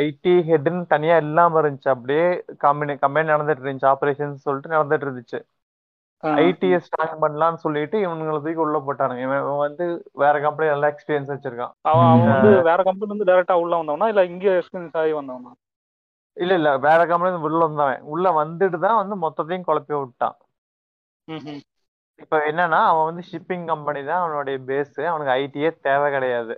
ஐடி 0.00 0.34
ஹெட்னு 0.48 0.82
தனியா 0.86 1.16
இல்லாம 1.16 1.60
இருந்துச்சு. 1.62 1.88
அப்படியே 1.88 2.26
கம்பெனி 2.58 2.94
கம்பெனி 2.96 3.32
நடந்துட்டு 3.32 3.64
இருந்துச்சு. 3.64 3.92
ஆபரேஷன் 3.94 4.44
சொல்லிட்டு 4.46 4.74
நடந்துட்டு 4.76 5.06
இருந்துச்சு. 5.08 5.40
ஐடியை 6.22 6.78
ஸ்ட்ராங் 6.78 7.16
பண்ணலாம்னு 7.22 7.62
சொல்லிட்டு 7.64 7.96
இவனுங்களை 7.98 8.38
தூக்கி 8.42 8.62
உள்ள 8.64 8.78
போட்டானுங்க. 8.78 9.22
இவன் 9.22 9.62
வந்து 9.66 9.84
வேற 10.12 10.34
கம்பெனி 10.40 10.68
நல்லா 10.70 10.90
எக்ஸ்பீரியன்ஸ் 10.92 11.32
வச்சிருக்கான். 11.32 11.74
அவன் 11.82 12.08
அவன் 12.10 12.30
வந்து 12.32 12.50
வேற 12.62 12.82
கம்பெனி 12.82 13.10
இருந்து 13.10 13.28
டைரக்டா 13.30 13.56
உள்ள 13.62 13.82
வந்தவனா? 13.82 14.08
இல்ல 14.08 14.24
இங்க 14.24 14.46
எக்ஸ்பீரியன்ஸ் 14.60 14.98
ஆகி 15.02 15.12
வந்தவனா? 15.12 15.52
இல்ல 16.36 16.54
இல்ல. 16.54 16.78
வேற 16.78 17.00
கம்பெனி 17.06 17.42
உள்ள 17.48 17.62
வந்தவன். 17.64 18.02
உள்ள 18.04 18.30
வந்துட்டு 18.42 18.78
தான் 18.78 19.00
வந்து 19.00 19.16
மொத்தத்தையும் 19.24 19.66
குழப்பி 19.68 19.94
விட்டான். 19.98 20.36
இப்ப 22.18 22.36
என்னன்னா 22.50 22.80
அவன் 22.90 23.08
வந்து 23.10 23.22
ஷிப்பிங் 23.30 23.66
கம்பெனி 23.66 24.04
தான் 24.04 24.22
அவனுடைய 24.22 24.58
பேஸ் 24.68 25.00
அவனுக்கு 25.10 25.34
ஐடியே 25.42 25.70
தேவை 25.80 26.08
கிடையாது. 26.12 26.54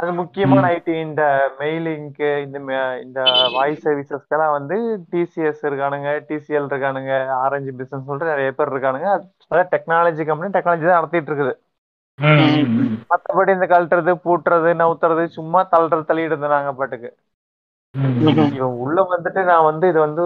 அது 0.00 0.10
முக்கியமான 0.20 0.62
ஐடி. 0.74 0.92
இந்த 1.06 1.22
மெயிலிங்க்கு 1.60 2.28
இந்த 2.44 2.58
இந்த 3.04 3.20
வாய்ஸ் 3.56 3.84
சர்வீசஸ்க்கெல்லாம் 3.86 4.54
வந்து 4.56 4.76
டிசிஎஸ் 5.14 5.62
இருக்கானுங்க 5.68 6.10
டிசிஎல் 6.28 6.68
இருக்கானுங்க 6.70 7.12
ஆரஞ்சு 7.44 7.72
பிசினஸ் 7.80 8.06
சொல்லிட்டு 8.08 8.32
நிறைய 8.32 8.50
பேர் 8.58 8.72
இருக்கானுங்க. 8.74 9.08
அதாவது 9.48 9.70
டெக்னாலஜி 9.74 10.24
கம்பெனி 10.30 10.50
டெக்னாலஜி 10.56 10.86
தான் 10.88 10.98
நடத்திட்டு 11.00 11.32
இருக்குது 11.32 11.54
மத்தபடி 13.12 13.50
இந்த 13.56 13.66
கழட்டுறது 13.72 14.12
பூட்டுறது 14.24 14.70
நவுத்துறது 14.82 15.24
சும்மா 15.38 15.60
தள்ளுறது 15.72 16.08
தள்ளிட்டு 16.10 16.54
நாங்க 16.56 16.72
பாட்டுக்கு. 16.80 17.10
இவன் 18.56 18.78
உள்ள 18.84 18.98
வந்துட்டு 19.12 19.40
நான் 19.50 19.68
வந்து 19.70 19.86
இது 19.92 20.00
வந்து 20.06 20.24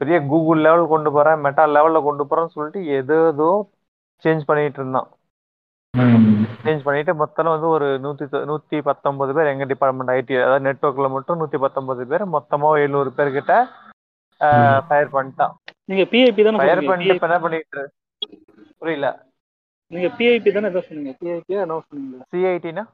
பெரிய 0.00 0.16
கூகுள் 0.30 0.60
லெவல் 0.66 0.92
கொண்டு 0.92 1.10
போறேன் 1.16 1.42
மெட்டா 1.46 1.64
லெவல்ல 1.76 1.98
கொண்டு 2.08 2.24
போறேன்னு 2.30 2.54
சொல்லிட்டு 2.56 2.80
ஏதோ 2.98 3.48
சேஞ்ச் 4.24 4.48
பண்ணிட்டு 4.48 4.80
இருந்தான். 4.82 5.08
சேஞ்ச் 5.94 6.84
பண்ணிட்டு 6.84 7.12
மொத்தம் 7.14 7.50
வந்து 7.50 7.68
ஒரு 7.68 7.88
நூத்தி 8.04 8.24
தொ- 8.26 8.44
நூத்தி 8.48 8.76
பத்தொன்பது 8.86 9.32
பேர் 9.36 9.50
எங்க 9.50 9.64
டிபார்ட்மெண்ட் 9.70 10.12
ஐடி 10.14 10.34
அதாவது 10.38 10.64
நெட்ஒர்க்ல 10.66 11.08
மட்டும் 11.12 11.38
நூத்தி 11.40 11.58
பத்தொன்பது 11.60 12.04
பேர் 12.06 12.24
மொத்தமா 12.34 12.70
எழுநூறு 12.78 13.10
பேர் 13.12 13.36
கிட்ட 13.36 13.52
ஃபயர் 14.86 15.12
பண்ணிட்டான். 15.12 15.52
நீங்க 15.88 16.04
பிஐபி 16.12 16.44
தானே 16.44 16.58
ஃபயர் 16.60 16.82
பண்ணிட்டு 16.88 17.14
இப்ப 17.14 17.28
என்ன 17.28 17.38
பண்ணிட்டு 17.44 17.82
புரியல. 18.80 19.08
நீங்க 19.90 20.08
பிஐபி 20.16 20.52
தானே 20.52 20.70
ஏதோ 20.72 20.82
சொன்னீங்க? 20.86 21.12
பிஐபி 21.20 21.58
என்ன 21.58 21.78
சொன்னீங்க 21.84 22.24
சிஐடினா 22.32 22.84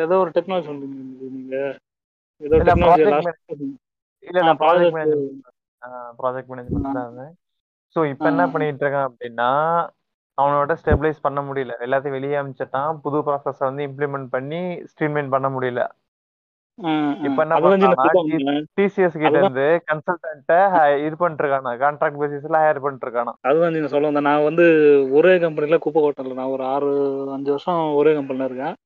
ஏதோ 0.00 0.16
ஒரு 0.18 0.30
டெக்னாலஜி 0.30 0.68
சொன்னீங்க 0.70 0.96
நீங்க 1.30 1.54
ஏதோ 2.42 2.54
இல்ல, 2.54 2.66
டெக்னாலஜி 2.70 3.02
இல்ல 4.24 4.40
ஆ, 4.42 4.50
ப்ராஜெக்ட் 4.60 4.96
மேனேஜ்மெண்ட் 4.96 5.38
ப்ராஜெக்ட் 6.18 6.50
மேனேஜ்மெண்ட் 6.50 6.90
தான் 6.90 7.06
அது. 7.10 7.26
ஸோ 7.96 8.00
இப்போ 8.10 8.26
என்ன 8.30 8.42
பண்ணிட்டு 8.52 8.84
இருக்கான் 8.84 9.08
அப்படின்னா 9.08 9.48
அவனோட 10.40 10.72
ஸ்டெபிளைஸ் 10.80 11.24
பண்ண 11.26 11.40
முடியல. 11.42 11.74
எல்லாத்தையும் 11.86 12.16
வெளியே 12.18 12.36
அனுப்பிச்சிட்டான் 12.40 13.00
புது 13.04 13.20
ப்ராசஸ் 13.26 13.66
வந்து 13.68 13.82
இம்ப்ளிமெண்ட் 13.88 14.28
பண்ணி 14.36 14.60
ஸ்ட்ரீம்லைன் 14.90 15.34
பண்ண 15.34 15.48
முடியல. 15.48 15.82
இப்ப 17.26 17.42
என்ன 17.44 17.56
டிசிஎஸ் 18.78 19.16
கிட்ட. 19.22 19.38
இருந்து 19.38 19.64
கன்சல்டன்ட்ட 19.88 20.54
இது 21.06 21.14
பண்ணிட்டு 21.22 21.42
இருக்கானா 21.44 21.72
கான்ட்ராக்ட் 21.82 22.20
பேசிஸ்ல 22.20 22.60
ஹையர் 22.62 22.82
பண்ணிட்டு 22.84 23.06
இருக்கானா 23.06 23.32
அதுதான் 23.48 23.74
நீங்க 23.76 23.88
சொல்ல 23.94 24.08
வந்தேன் 24.08 24.28
நான் 24.28 24.46
வந்து 24.48 24.66
ஒரே 25.18 25.34
கம்பெனில 25.44 25.78
குப்பை 25.84 26.02
கொட்டல. 26.04 26.38
நான் 26.38 26.54
ஒரு 26.54 26.64
ஆறு 26.74 26.90
அஞ்சு 27.36 27.50
வருஷம் 27.54 27.82
ஒரே 27.98 28.12
கம்பெனில 28.18 28.48
இருக்கேன். 28.50 28.76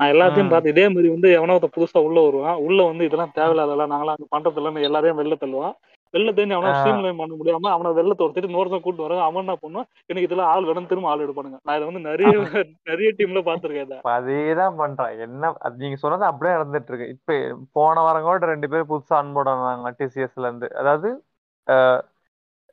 நான் 0.00 0.12
எல்லாத்தையும். 0.12 0.52
பார்த்து 0.52 0.72
இதே 0.72 0.84
மாதிரி 0.92 1.08
வந்து 1.14 1.30
எவனோ 1.38 1.56
புதுசா 1.74 2.00
உள்ள 2.08 2.18
வருவான். 2.26 2.60
உள்ள 2.66 2.80
வந்து 2.90 3.06
இதெல்லாம் 3.08 3.34
தேவையில்லாதெல்லாம் 3.38 3.92
நாங்களாம் 3.94 4.16
அங்க 4.16 4.28
பண்றது 4.34 4.60
இல்லைன்னு 4.60 4.86
எல்லாரையும் 4.88 5.20
வெளில 5.20 5.36
தள்ளுவான். 5.42 5.74
வெளில 6.14 6.30
தெரிஞ்சு 6.36 6.56
அவனை 6.56 6.70
ஆ. 6.70 6.76
ஸ்ட்ரீம் 6.78 7.02
லைன் 7.04 7.18
பண்ண 7.18 7.34
முடியாம 7.40 7.70
அவனை 7.74 7.90
வெளில 7.98 8.14
துரத்திட்டு 8.16 8.48
இன்னொருத்தன் 8.50 8.84
கூட்டு 8.84 9.04
வராங்க 9.04 9.24
அவன் 9.26 9.42
என்ன 9.44 9.54
பண்ணுவான்? 9.62 9.88
எனக்கு 10.10 10.26
இதெல்லாம் 10.28 10.50
ஆள் 10.52 10.68
வேணும் 10.68 10.88
திரும்ப 10.90 11.10
ஆள் 11.10 11.24
எடுப்பானுங்க. 11.26 11.58
நான் 11.66 11.76
இதை 11.78 11.86
வந்து 11.90 12.02
நிறைய 12.08 12.32
நிறைய 12.90 13.10
டீம்ல 13.18 13.42
பாத்துருக்கேன் 13.48 14.10
அதேதான் 14.14 14.78
பண்றான். 14.82 15.14
என்ன 15.26 15.52
நீங்க 15.82 15.98
சொன்னது 16.04 16.26
அப்படியே 16.30 16.56
நடந்துட்டு 16.56 16.92
இருக்கு. 16.92 17.12
இப்ப 17.14 17.36
போன 17.78 18.02
வாரம் 18.06 18.26
கூட 18.28 18.50
ரெண்டு 18.52 18.70
பேர் 18.72 18.90
புதுசா 18.90 19.16
அன்போட 19.20 19.48
வந்தாங்க 19.54 19.94
டிசிஎஸ்ல 20.00 20.48
இருந்து. 20.48 20.70
அதாவது 20.82 21.10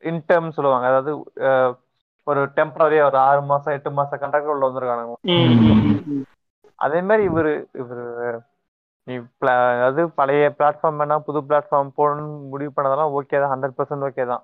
இன்டர்ம் 0.02 0.54
சொல்லுவாங்க. 0.56 0.86
அதாவது 0.92 1.12
ஒரு 2.26 2.40
டெம்பரரியா 2.56 3.04
ஒரு 3.10 3.18
ஆறு 3.26 3.40
மாசம் 3.50 3.74
எட்டு 3.76 3.90
மாசம் 3.98 4.20
கண்ட்ராக்ட் 4.22 4.52
உள்ள 4.54 4.66
வந்திருக்கானுங்க. 4.66 5.16
அதே 6.78 7.00
மாதிரி 7.08 7.22
இவரு 7.30 7.52
இவரு 7.82 8.04
நீ 9.08 9.14
அதாவது 9.50 10.02
பழைய 10.18 10.46
பிளாட்ஃபார்ம் 10.58 10.98
வேணா 11.00 11.16
புது 11.26 11.40
பிளாட்ஃபார்ம் 11.48 11.90
போகணும்னு 11.98 12.34
முடிவு 12.52 12.72
பண்ணதெல்லாம் 12.76 13.14
ஓகே 13.18 13.38
தான் 13.42 13.52
ஹண்ட்ரட் 13.52 13.76
பர்சன்ட் 13.78 14.06
ஓகே 14.08 14.24
தான். 14.32 14.42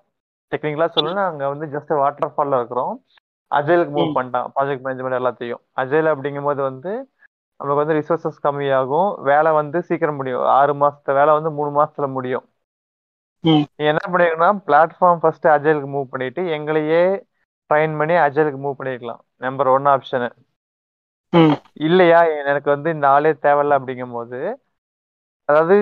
டெக்னிக்கலா 0.52 0.88
சொல்லணும்னா 0.94 1.24
அங்க 1.30 1.44
வந்து 1.52 1.66
ஜஸ்ட் 1.74 1.92
வாட்டர் 2.02 2.32
ஃபால்ல 2.34 2.58
இருக்கிறோம். 2.60 2.94
அஜய்லுக்கு 3.50 3.92
மூவ். 3.96 4.14
பண்ணிட்டான் 4.16 4.48
ப்ராஜெக்ட் 4.54 4.84
மேனேஜ்மெண்ட் 4.86 5.20
எல்லாத்தையும். 5.20 5.62
அஜய்ல 5.82 6.12
அப்படிங்கும்போது 6.14 6.60
வந்து 6.70 6.92
நம்மளுக்கு 7.60 7.82
வந்து 7.82 7.98
ரிசோர்சஸ் 7.98 8.44
கம்மியாகும். 8.46 9.10
வேலை 9.30 9.50
வந்து 9.60 9.78
சீக்கிரம் 9.88 10.18
முடியும். 10.20 10.44
ஆறு 10.58 10.72
மாசத்து 10.82 11.18
வேலை 11.20 11.32
வந்து 11.38 11.52
மூணு 11.58 11.70
மாசத்துல 11.78 12.06
முடியும். 12.16 12.46
நீ 13.44 13.84
என்ன 13.92 14.02
பண்ணிருக்கனா 14.12 14.50
பிளாட்ஃபார்ம் 14.68 15.20
ஃபர்ஸ்ட் 15.22 15.46
அஜய்லுக்கு 15.54 15.90
மூவ் 15.94 16.12
பண்ணிட்டு 16.12 16.42
எங்களையே 16.56 17.02
ட்ரைன் 17.70 17.94
பண்ணி 18.00 18.14
அஜய்லுக்கு 18.26 18.60
மூவ் 18.64 18.78
பண்ணிருக்கலாம். 18.78 19.22
Number 19.44 19.70
one 19.76 19.88
option. 19.94 20.28
இல்லையா? 21.86 22.20
எனக்கு 22.50 22.68
வந்து 22.74 22.88
இந்த 22.96 23.06
ஆளே 23.14 23.30
தேவையில்ல 23.46 23.78
அப்படிங்கும்போது 23.78 24.38
அதாவது 25.48 25.76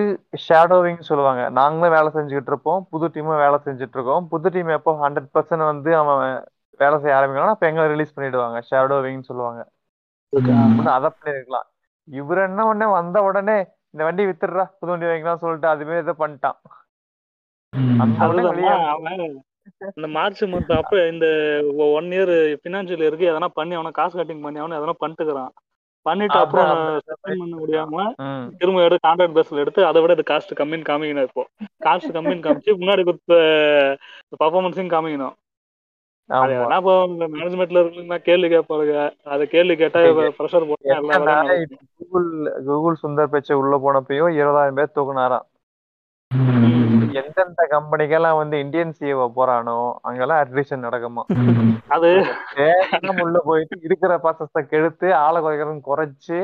ஷேடோவிங் 0.45 1.01
சொல்லுவாங்க. 1.09 1.41
நாங்களும் 1.59 1.93
வேலை 1.95 2.09
செஞ்சுக்கிட்டு 2.15 2.51
இருப்போம். 2.53 2.81
புது 2.91 3.05
டீமும் 3.13 3.41
வேலை 3.43 3.57
செஞ்சுட்டு 3.67 3.97
இருக்கோம். 3.97 4.25
புது 4.31 4.47
டீம் 4.55 4.71
எப்போ 4.77 4.91
ஹண்ட்ரட் 5.03 5.29
பர்சன்ட் 5.35 5.65
வந்து 5.71 5.91
அவன் 5.99 6.21
வேலை 6.79 6.95
செய்ய 7.01 7.17
ஆரம்பிக்கிறான் 7.17 7.53
அப்ப 7.53 7.69
எங்களை 7.69 7.85
ரிலீஸ் 7.93 8.15
பண்ணிடுவாங்க. 8.15 8.57
ஷேடோவிங் 8.69 9.27
சொல்லுவாங்க. 9.29 9.61
அதை 10.97 11.09
பண்ணிருக்கலாம் 11.17 11.67
இவர் 12.07 12.41
என்ன 12.47 12.61
உடனே 12.69 12.87
வந்த 12.99 13.17
உடனே 13.29 13.57
இந்த 13.93 14.03
வண்டி 14.07 14.23
வித்துடுறா 14.29 14.65
புது 14.79 14.91
வண்டி 14.91 15.07
வாங்கிக்கலாம் 15.09 15.43
சொல்லிட்டு 15.43 15.67
அதுவே 15.73 15.97
இதை 16.03 16.13
பண்ணிட்டான். 16.23 16.57
இந்த 19.97 20.07
மார்ச் 20.15 20.41
மந்த் 20.53 20.71
அப்ப 20.79 20.93
இந்த 21.11 21.25
ஒன் 21.97 22.09
இயர் 22.15 22.33
பினான்சியல் 22.63 23.05
இருக்கு 23.07 23.29
எதனா 23.31 23.49
பண்ணி 23.59 23.73
அவனை 23.79 23.91
காசு 23.99 24.15
கட்டிங் 24.19 24.45
பண்ணி 24.45 24.61
அவனை 24.63 24.79
எதனா 24.79 24.95
பண்ணிட்டுக்கிறான். 25.03 25.53
பண்ணிட்டு 26.05 26.37
அப்புறம் 26.43 26.71
சஸ்பெண்ட் 27.07 27.41
பண்ண 27.41 27.55
முடியாம 27.59 28.05
திரும்ப 28.61 28.81
எடுத்து 28.85 29.05
கான்ட்ராக்ட் 29.07 29.37
பேஸ்ல 29.37 29.61
எடுத்து 29.63 29.81
அதை 29.89 29.99
விட 30.03 30.15
இது 30.17 30.25
காஸ்ட் 30.31 30.57
கம்மின்னு 30.59 30.89
காமிக்கணும் 30.89 31.27
இப்போ. 31.29 31.43
காஸ்ட் 31.85 32.15
கம்மின்னு 32.17 32.45
காமிச்சு 32.47 32.73
முன்னாடி 32.81 33.03
கொடுத்த 33.09 33.33
பர்ஃபார்மன்ஸையும் 34.41 34.93
காமிக்கணும். 34.95 35.35
மேனேஜ்மெண்ட்ல 37.31 37.81
இருக்குன்னா 37.83 38.17
கேள்வி 38.27 38.49
கேட்பாருங்க 38.53 38.97
அதை 39.33 39.45
கேள்வி 39.55 39.75
கேட்டா 39.81 40.01
ப்ரெஷர் 40.37 40.67
கூகுள் 41.99 42.29
கூகுள் 42.67 43.01
சுந்தர் 43.03 43.33
பேச்சை 43.33 43.57
உள்ள 43.61 43.77
போனப்பயும் 43.85 44.37
இருபதாயிரம் 44.41 44.79
பேர் 44.79 44.95
தூக்குனாராம். 44.97 45.47
எந்தெந்த 47.19 47.61
கம்பெனிக்கெல்லாம் 47.71 48.37
வந்து 48.39 48.55
இந்தியன் 48.63 48.93
சிஓ 48.99 49.25
போறானோ 49.37 49.75
அங்கெல்லாம் 50.07 50.41
அட்ரிஷன் 50.43 50.85
நடக்குமா? 50.87 51.23
அது 51.95 52.09
உள்ள 53.25 53.39
போயிட்டு 53.47 53.77
இருக்கிற 53.87 54.13
ப்ராசஸ 54.23 54.63
கெடுத்து 54.71 55.07
ஆளை 55.23 55.39
குறைக்கிறதும் 55.41 55.87
குறைச்சு 55.89 56.39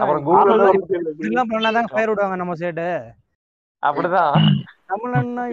அப்புறம் 0.00 0.24
கூகுள் 0.28 0.64
இப்படிலாம் 0.78 1.52
பண்ணாதான் 1.54 1.90
ஃபயர் 1.92 2.12
விடுவாங்க 2.12 2.38
நம்ம 2.42 2.56
சைடு 2.62 2.88
அப்படிதான். 3.82 4.32
தமிழன்னா 4.90 5.44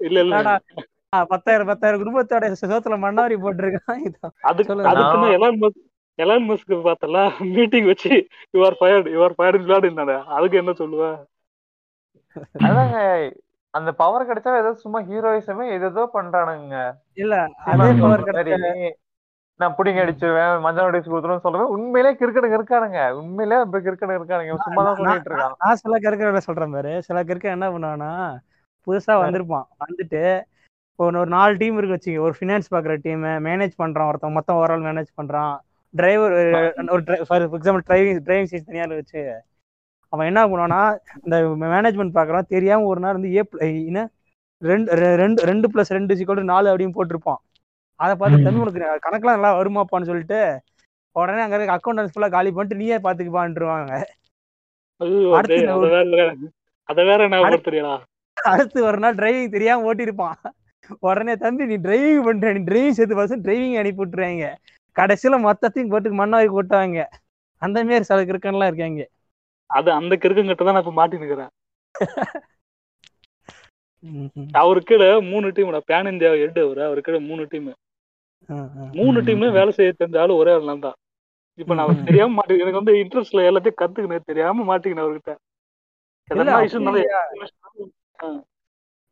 இல்ல 0.00 0.18
இல்ல 0.24 0.58
பத்தாயிரம் 1.30 1.68
பத்தாயிரம் 1.70 2.00
குடும்பத்தோட 2.00 2.48
சோத்துல 2.60 2.96
மண்ணாரி 3.04 3.36
போட்டிருக்கான். 3.44 4.02
அதுக்கு 4.48 5.30
எலான் 5.36 5.58
மஸ்க் 5.62 5.80
எலான் 6.18 6.46
மஸ்க் 6.48 6.72
பார்த்தல 6.86 7.18
மீட்டிங் 7.54 7.88
வச்சு 7.90 8.12
யுவர் 8.56 8.76
ஃபயர்டு 8.80 9.12
யுவர் 9.16 9.34
ஃபயர்டு 9.36 9.60
விளையாடு 9.64 10.16
அதுக்கு 10.36 10.60
என்ன 10.62 10.72
சொல்லுவ? 10.80 11.04
அதாங்க 12.66 12.98
அந்த 13.74 13.90
பவர் 14.00 14.28
கிடைச்சா 14.28 14.52
ஏதோ 14.62 14.70
சும்மா 14.84 15.00
ஹீரோயிசமே 15.08 15.66
ஏதோ 15.76 16.02
பண்றானுங்க. 16.16 16.76
இல்ல 17.22 17.34
அதே 17.70 17.88
பவர் 18.02 18.26
கிடைச்ச 18.28 18.56
நான் 19.60 19.74
புடிங்க 19.78 20.00
அடிச்சுவேன் 20.02 20.62
மஞ்சள் 20.64 20.90
அடிச்சு 20.90 21.10
கொடுத்துருவேன் 21.12 21.42
சொல்றேன் 21.46 21.72
உண்மையிலே 21.74 22.10
கிரிக்கெட் 22.20 22.56
இருக்கானுங்க. 22.58 23.00
உண்மையிலே 23.20 23.56
அப்படி 23.62 23.84
கிரிக்கெட் 23.86 24.14
இருக்கானுங்க. 24.18 24.54
சும்மா 24.66 24.82
தான் 24.86 24.98
சொல்லிட்டு 25.00 25.30
இருக்கான். 25.30 25.56
நான் 25.64 25.80
சில 25.82 25.98
கருக்க 26.04 26.40
சொல்றேன் 26.46 26.74
பாரு. 26.76 26.92
சில 27.08 27.24
கருக்க 27.30 27.56
என்ன 27.56 27.68
பண்ணுவானா 27.74 28.12
புதுசா 28.86 29.14
வந்திருப்பான். 29.22 29.66
வந்துட்டு 29.84 30.22
இப்போ 30.92 31.04
ஒரு 31.22 31.30
நாலு 31.34 31.52
டீம் 31.60 31.76
இருக்கு 31.78 31.96
வச்சுக்க. 31.96 32.24
ஒரு 32.28 32.34
ஃபினான்ஸ் 32.38 32.72
பாக்குற 32.74 32.94
டீம் 33.04 33.22
மேனேஜ் 33.48 33.74
பண்றான் 33.82 34.08
ஒருத்தன். 34.10 34.36
மொத்தம் 34.38 34.58
ஓவரால் 34.60 34.86
மேனேஜ் 34.88 35.10
பண்றான். 35.20 35.54
டிரைவர் 35.94 36.34
ஒரு 36.94 37.02
for 37.28 37.44
example 37.46 37.84
driving 37.90 38.20
driving 38.26 38.50
seat 38.50 38.68
தனியாக 38.70 38.98
வச்சு 39.00 39.22
அவன் 40.12 40.28
என்ன 40.30 40.40
பண்ணுவானா 40.50 40.80
இந்த 41.24 41.36
மேனேஜ்மெண்ட் 41.74 42.16
பார்க்குறான் 42.16 42.50
தெரியாம 42.54 42.86
ஒரு 42.92 43.00
நாள் 43.04 43.16
வந்து 43.18 43.30
ஏ 43.36 43.42
என்ன? 43.90 44.00
ரெண்டு 44.62 44.96
ரெண்டு 45.22 45.40
ரெண்டு 45.50 45.66
ப்ளஸ் 45.72 45.94
ரெண்டு 45.96 46.16
சிக்கல் 46.20 46.50
நாலு 46.52 46.70
அப்படின்னு 46.70 46.96
போட்டிருப்பான். 46.96 47.40
அதை 48.00 48.12
பார்த்து 48.20 48.44
தம்பி 48.46 48.62
உனக்கு 48.64 48.80
கணக்கெல்லாம் 49.06 49.38
நல்லா 49.38 49.52
வருமாப்பான்னு 49.58 50.10
சொல்லிட்டு 50.10 50.40
உடனே 51.16 51.42
அங்க 51.44 51.56
இருக்க 51.58 51.76
அக்கௌண்டன்ஸ் 51.76 52.12
ஃபுல்லாக 52.14 52.34
காலி 52.36 52.50
பண்ணிட்டு 52.56 52.80
நீயே 52.80 52.98
பார்த்துக்குப்பான்ட்டுருவாங்க 53.06 53.92
அடுத்து 58.52 58.78
ஒரு 58.88 58.98
நாள் 59.04 59.16
டிரைவிங் 59.20 59.54
தெரியாம 59.54 59.84
ஓட்டியிருப்பான். 59.88 60.38
உடனே 61.06 61.34
தம்பி 61.44 61.68
நீ 61.70 61.76
டிரைவிங் 61.86 62.26
பண்ற 62.28 62.52
நீ 62.56 62.60
டிரைவிங் 62.68 62.96
சேர்த்து 62.98 63.18
பர்சன்ட் 63.18 63.44
டிரைவிங் 63.46 63.76
அனுப்பி 63.80 64.02
விட்டுருவாங்க 64.02 64.46
கடைசியில 64.96 65.38
மொத்தத்தையும் 65.46 65.90
போட்டு 65.92 66.18
மண்ணாரி 66.20 66.48
கொட்டுவாங்க 66.54 67.00
அந்த 67.62 67.76
மாதிரி 67.88 68.08
சில 68.10 68.20
கிறுக்கன்லாம் 68.28 68.70
இருக்காங்க. 68.70 69.02
அது 69.70 69.88
அந்த 69.98 70.14
கிறுக்கங்கிட்ட 70.22 70.62
தான் 70.62 70.76
நான் 70.76 70.84
இப்ப 70.84 70.94
மாட்டி 70.98 71.22
நிக்கிறேன் 71.22 71.52
ம்ஹும். 74.04 74.46
அவரு 74.60 74.80
கீழே 74.88 75.08
மூணு 75.30 75.46
டீம் 75.56 75.72
பேன் 75.88 76.10
இந்தியா 76.12 76.30
ஹெட் 76.42 76.60
அவரு 76.62 76.80
அவரு 76.86 77.00
கீழே 77.06 77.18
மூணு 77.26 77.42
டீம். 77.52 77.66
மூணு 78.98 79.18
டீம்லயும் 79.26 79.56
வேலை 79.58 79.72
செய்ய 79.76 79.90
தெரிஞ்ச 79.92 80.16
ஆளு 80.22 80.38
ஒரே 80.40 80.52
ஆள் 80.54 80.68
நான் 80.68 80.84
தான். 80.86 80.96
இப்ப 81.58 81.74
நான். 81.74 82.04
தெரியாம 82.08 82.34
மாட்டேன் 82.36 82.62
எனக்கு 82.62 82.80
வந்து 82.80 82.94
இன்ட்ரெஸ்ட்ல 83.00 83.44
எல்லாத்தையும் 83.48 83.80
கத்துக்கினேன் 83.80 84.28
தெரியாம 84.30 84.64
மாட்டிக்கினேன் 84.70 85.06
அவர்கிட்ட. 85.06 85.32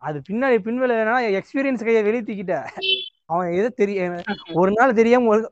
அது 0.02 0.18
பின்னாடி 0.28 0.56
பின்விளைவுனா 0.66 1.14
எக்ஸ்பீரியன்ஸ் 1.38 1.86
கையை 1.86 2.02
வெளியே 2.02 2.22
தூக்கிட்ட. 2.22 2.56
அவன் 3.26 3.48
எதோ 3.58 3.70
தெரிய 3.80 4.00
ஒரு 4.60 4.70
நாள் 4.70 4.98
தெரியாம 5.00 5.30
ஒரு 5.34 5.42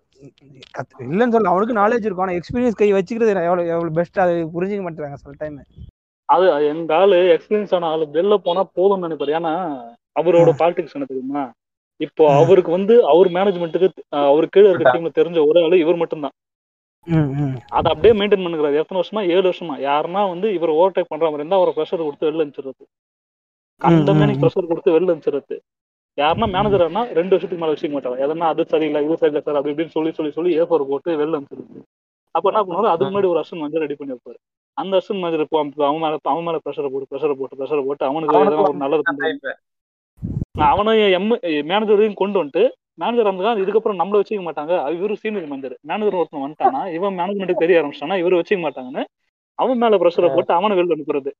இல்லைன்னு 1.06 1.32
சொல்ல 1.32 1.48
அவனுக்கு 1.48 1.80
நாலேஜ் 1.80 2.06
இருக்கும். 2.06 2.26
ஆனா 2.26 2.38
எக்ஸ்பீரியன்ஸ் 2.38 2.80
கை 2.80 2.92
வச்சுக்கிறது 2.92 3.44
எவ்வளவு 3.44 3.68
எவ்வளவு 3.68 3.90
பெஸ்ட் 3.90 4.18
அது 4.18 4.34
புரிஞ்சுக்க 4.54 4.84
மாட்டேறாங்க 4.86 5.14
சில 5.14 5.34
டைம் 5.38 5.58
அது 6.28 6.66
எங்க 6.66 6.96
ஆளு 6.96 7.16
எக்ஸ்பீரியன்ஸ் 7.34 7.74
ஆன 7.74 7.86
ஆளு 7.86 8.04
வெளில 8.12 8.36
போனா 8.36 8.62
போதும்னு 8.76 9.06
நினைப்பாரு. 9.06 9.34
ஏன்னா 9.38 9.52
அவரோட 10.20 10.50
பாலிடிக்ஸ் 10.60 10.94
என்ன 10.94 11.06
தெரியுமா? 11.06 11.42
இப்போ. 12.00 12.24
அவருக்கு 12.34 12.70
வந்து 12.70 13.04
அவர் 13.06 13.28
மேனேஜ்மெண்ட்டுக்கு 13.28 13.88
அவரு 14.10 14.48
கீழே 14.48 14.68
இருக்க 14.68 14.92
டீம்ல 14.92 15.12
தெரிஞ்ச 15.18 15.48
ஒரே 15.48 15.62
ஆளு 15.62 15.78
இவர் 15.78 15.96
மட்டும்தான். 15.96 16.34
அதை 17.68 17.92
அப்படியே 17.92 18.12
மெயின்டைன் 18.20 18.44
பண்ணுறாரு 18.44 18.80
எத்தனை 18.80 19.00
வருஷமா? 19.02 19.22
ஏழு 19.34 19.48
வருஷமா. 19.48 19.74
யாருன்னா 19.88 20.28
வந்து 20.28 20.54
இவர் 20.54 20.68
ஓவர் 20.68 20.92
டேக் 20.92 21.08
பண்ற 21.08 21.24
மாதிரி 21.24 21.42
இருந்தா 21.42 21.56
அவரை 21.56 21.74
ப்ரெஷர் 21.76 22.04
கொடுத்து 22.04 22.30
வெளில 22.30 22.44
அனுப்பிச்சிடுறது. 22.44 22.84
கண்டமேனி 23.80 24.34
ம். 24.36 24.42
ப்ரெஷர் 24.42 24.66
கொடுத்து 24.66 25.00
வெளில 25.00 25.12
அனுப்பிச்சிடுறது. 25.12 25.56
யாருன்னா 26.18 26.46
மேனேஜர்னா 26.54 27.02
ரெண்டு 27.18 27.32
வருஷத்துக்கு 27.34 27.62
மேல 27.62 27.72
வச்சுக்க 27.72 27.94
மாட்டாங்க. 27.96 28.18
எதனா 28.26 28.46
அது 28.52 28.62
சரியில்லை 28.72 29.00
இது 29.06 29.16
சரியில்லை 29.22 29.42
சார் 29.46 29.58
அப்படி 29.58 29.72
இப்படின்னு 29.74 29.94
சொல்லி 29.96 30.10
சொல்லி 30.18 30.32
சொல்லி 30.36 30.52
ஏஃபர் 30.62 30.90
போட்டு 30.90 31.10
வெளில 31.20 31.38
அனுப்பிச்சிடுறது 31.38 31.82
அப்ப 32.34 32.46
என்ன 32.50 32.62
பண்ணுவாரு? 32.66 32.88
அதுக்கு 32.92 33.10
முன்னாடி 33.12 33.28
ஒரு 33.32 33.40
அசன் 33.42 33.60
மஞ்சள் 33.62 33.82
ரெடி 33.84 33.96
பண்ணி 33.98 34.14
வைப்பாரு. 34.14 34.38
அந்த 34.76 35.00
அசன் 35.00 35.20
இப்போ 35.44 35.58
அவன் 35.88 36.02
மேல 36.04 36.14
அவன் 36.32 36.46
மேல 36.48 36.58
ப்ரெஷரை 36.64 36.88
போட்டு 36.94 37.10
ப்ரெஷரை 37.12 37.34
போட்டு 37.40 37.58
ப்ரெஷரை 37.60 37.82
போட்டு 37.88 38.04
அவனுக்கு 38.08 38.36
ஏதோ 38.40 38.64
ஒரு 38.64 38.80
நல்லது 38.84 39.54
அவனையும் 40.70 41.12
எம் 41.16 41.30
மேனேஜரையும் 41.70 42.20
கொண்டு 42.20 42.36
வந்துட்டு 42.40 42.64
மேனேஜர் 43.02 43.30
அந்த 43.30 43.50
இதுக்கப்புறம் 43.62 43.98
நம்மள 44.00 44.20
வச்சுக்க 44.20 44.42
மாட்டாங்க. 44.46 44.72
இவரு 44.98 45.14
சீனியர் 45.22 45.48
மேனேஜர் 45.50 45.74
மேனேஜர் 45.90 46.18
ஒருத்தன் 46.20 46.44
வந்துட்டானா 46.44 46.80
இவன் 46.96 47.16
மேனேஜ்மெண்ட்டுக்கு 47.18 47.64
தெரிய 47.64 47.80
ஆரம்பிச்சிட்டானா 47.80 48.18
இவரு 48.22 48.38
வச்சுக்க 48.40 48.60
மாட்டாங்கன்னு 48.66 49.04
அவன் 49.58 49.80
மேல 49.82 49.98
ப்ரெஷரை 50.02 50.30
போட்டு 50.36 50.52
அவனை 50.58 50.74
வெளில 50.78 50.96
அனுப்புறது. 50.96 51.30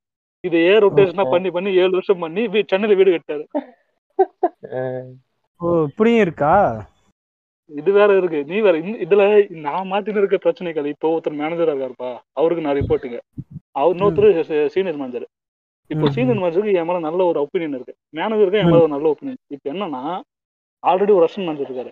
இது 0.43 0.57
ஏ 0.69 0.73
ரொட்டேஷனா 0.85 1.25
பண்ணி 1.33 1.49
பண்ணி 1.55 1.69
ஏழு 1.83 1.93
வருஷம் 1.97 2.23
பண்ணி 2.25 2.41
சென்னையில 2.71 2.97
வீடு 2.99 3.15
கட்டாரு 3.15 3.45
ஓ 5.61 5.67
இப்படியும் 5.87 6.23
இருக்கா? 6.25 6.53
இது 7.71 7.89
வேற 7.97 8.11
இருக்கு. 8.17 8.39
நீ 8.49 8.57
வேற 8.59 8.75
இதுல 9.05 9.23
நான் 9.63 9.89
மாட்டின்னு 9.89 10.21
இருக்க 10.21 10.37
பிரச்சனை 10.37 10.69
கிடையாது 10.69 10.93
இப்போ 10.95 11.07
ஒருத்தர் 11.13 11.39
மேனேஜரா 11.39 11.73
இருக்காருப்பா 11.73 12.09
அவருக்கு 12.39 12.65
நான் 12.65 12.77
ரிப்போர்ட்டுங்க 12.79 13.19
அவர் 13.75 13.95
இன்னொருத்தர் 13.95 14.29
சீனியர் 14.75 14.99
மேனேஜர் 15.01 15.25
இப்போ 15.91 16.05
சீனியர் 16.15 16.39
மேனேஜருக்கு 16.39 16.77
என் 16.79 16.87
மேல 16.87 16.99
நல்ல 17.05 17.21
ஒரு 17.25 17.39
ஒப்பீனியன் 17.43 17.75
இருக்கு. 17.77 17.93
மேனேஜருக்கு 18.13 18.59
என் 18.61 18.69
மேல 18.69 18.81
ஒரு 18.81 18.93
நல்ல 18.95 19.07
ஒப்பீனியன் 19.11 19.39
இப்போ 19.55 19.67
என்னன்னா 19.73 20.01
ஆல்ரெடி 20.83 21.11
ஒரு 21.17 21.25
அசிஸ்டன்ட் 21.27 21.49
மேனேஜர் 21.49 21.69
இருக்காரு. 21.69 21.91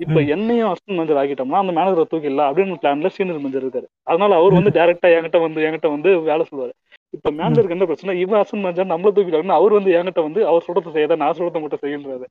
இப்போ. 0.00 0.18
என்னையும் 0.34 0.70
அசிஸ்டன்ட் 0.70 0.98
மேனேஜர் 0.98 1.20
ஆக்கிட்டோம்னா 1.20 1.60
அந்த 1.62 1.72
மேனேஜரை 1.78 2.04
தூக்கிடலாம் 2.12 2.48
அப்படின்னு 2.48 2.80
பிளான்ல 2.82 3.10
சீனியர் 3.16 3.38
மேனேஜர் 3.38 3.64
இருக்காரு. 3.64 3.88
அதனால 4.06 4.36
அவர் 4.40 4.58
வந்து 4.58 4.72
டைரக்டா 4.78 5.10
என்கிட்ட 5.16 5.40
வந்து 5.46 5.66
என்கிட்ட 5.66 5.90
வந்து 5.94 6.10
வேலை 6.28 6.44
சொல்லுவாரு. 6.50 6.74
இப்போ 7.14 7.30
மேனேஜருக்கு 7.38 7.76
என்ன 7.76 7.86
பிரச்சனை 7.88 8.12
இவன் 8.22 8.38
அசிஸ்டன்ட் 8.40 8.64
மேனேஜர் 8.64 8.92
நம்மள 8.92 9.10
தூக்கிட்டாங்கன்னா 9.16 9.58
அவர் 9.60 9.76
வந்து 9.78 9.90
என்கிட்ட 9.98 10.22
வந்து 10.28 10.40
அவர் 10.50 10.66
சொல்றதை 10.68 10.92
செய்யாத 10.94 11.16
நான் 11.22 11.36
சொல்றதை 11.38 11.60
மட்டும் 11.62 11.82
செய்யுன்றாரு. 11.84 12.26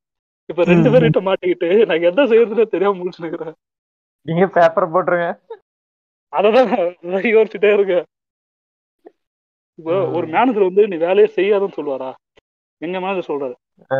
இப்ப 0.49 0.63
ரெண்டு. 0.71 0.91
பேர்கிட்ட 0.93 1.21
மாட்டிக்கிட்டு 1.27 1.69
நான் 1.89 2.07
எதை 2.09 2.23
செய்யறதுனே 2.31 2.65
தெரியாம 2.75 2.97
முடிச்சுக்கிறேன் 2.99 3.57
நீங்க 4.25 4.45
பேப்பர் 4.57 4.93
போட்டுருங்க. 4.93 5.27
அததான் 6.33 6.71
யோசிச்சுட்டே 7.35 7.71
இருக்கேன். 7.77 8.05
இப்போ 9.79 9.93
ஒரு 10.17 10.25
மேனேஜர் 10.35 10.67
வந்து 10.69 10.83
நீ 10.91 10.97
வேலையை 11.07 11.29
செய்யாதுன்னு 11.37 11.77
சொல்லுவாரா? 11.77 12.09
எங்க 12.81 12.97
மேனேஜர் 13.03 13.29
சொல்றாரு. 13.31 13.55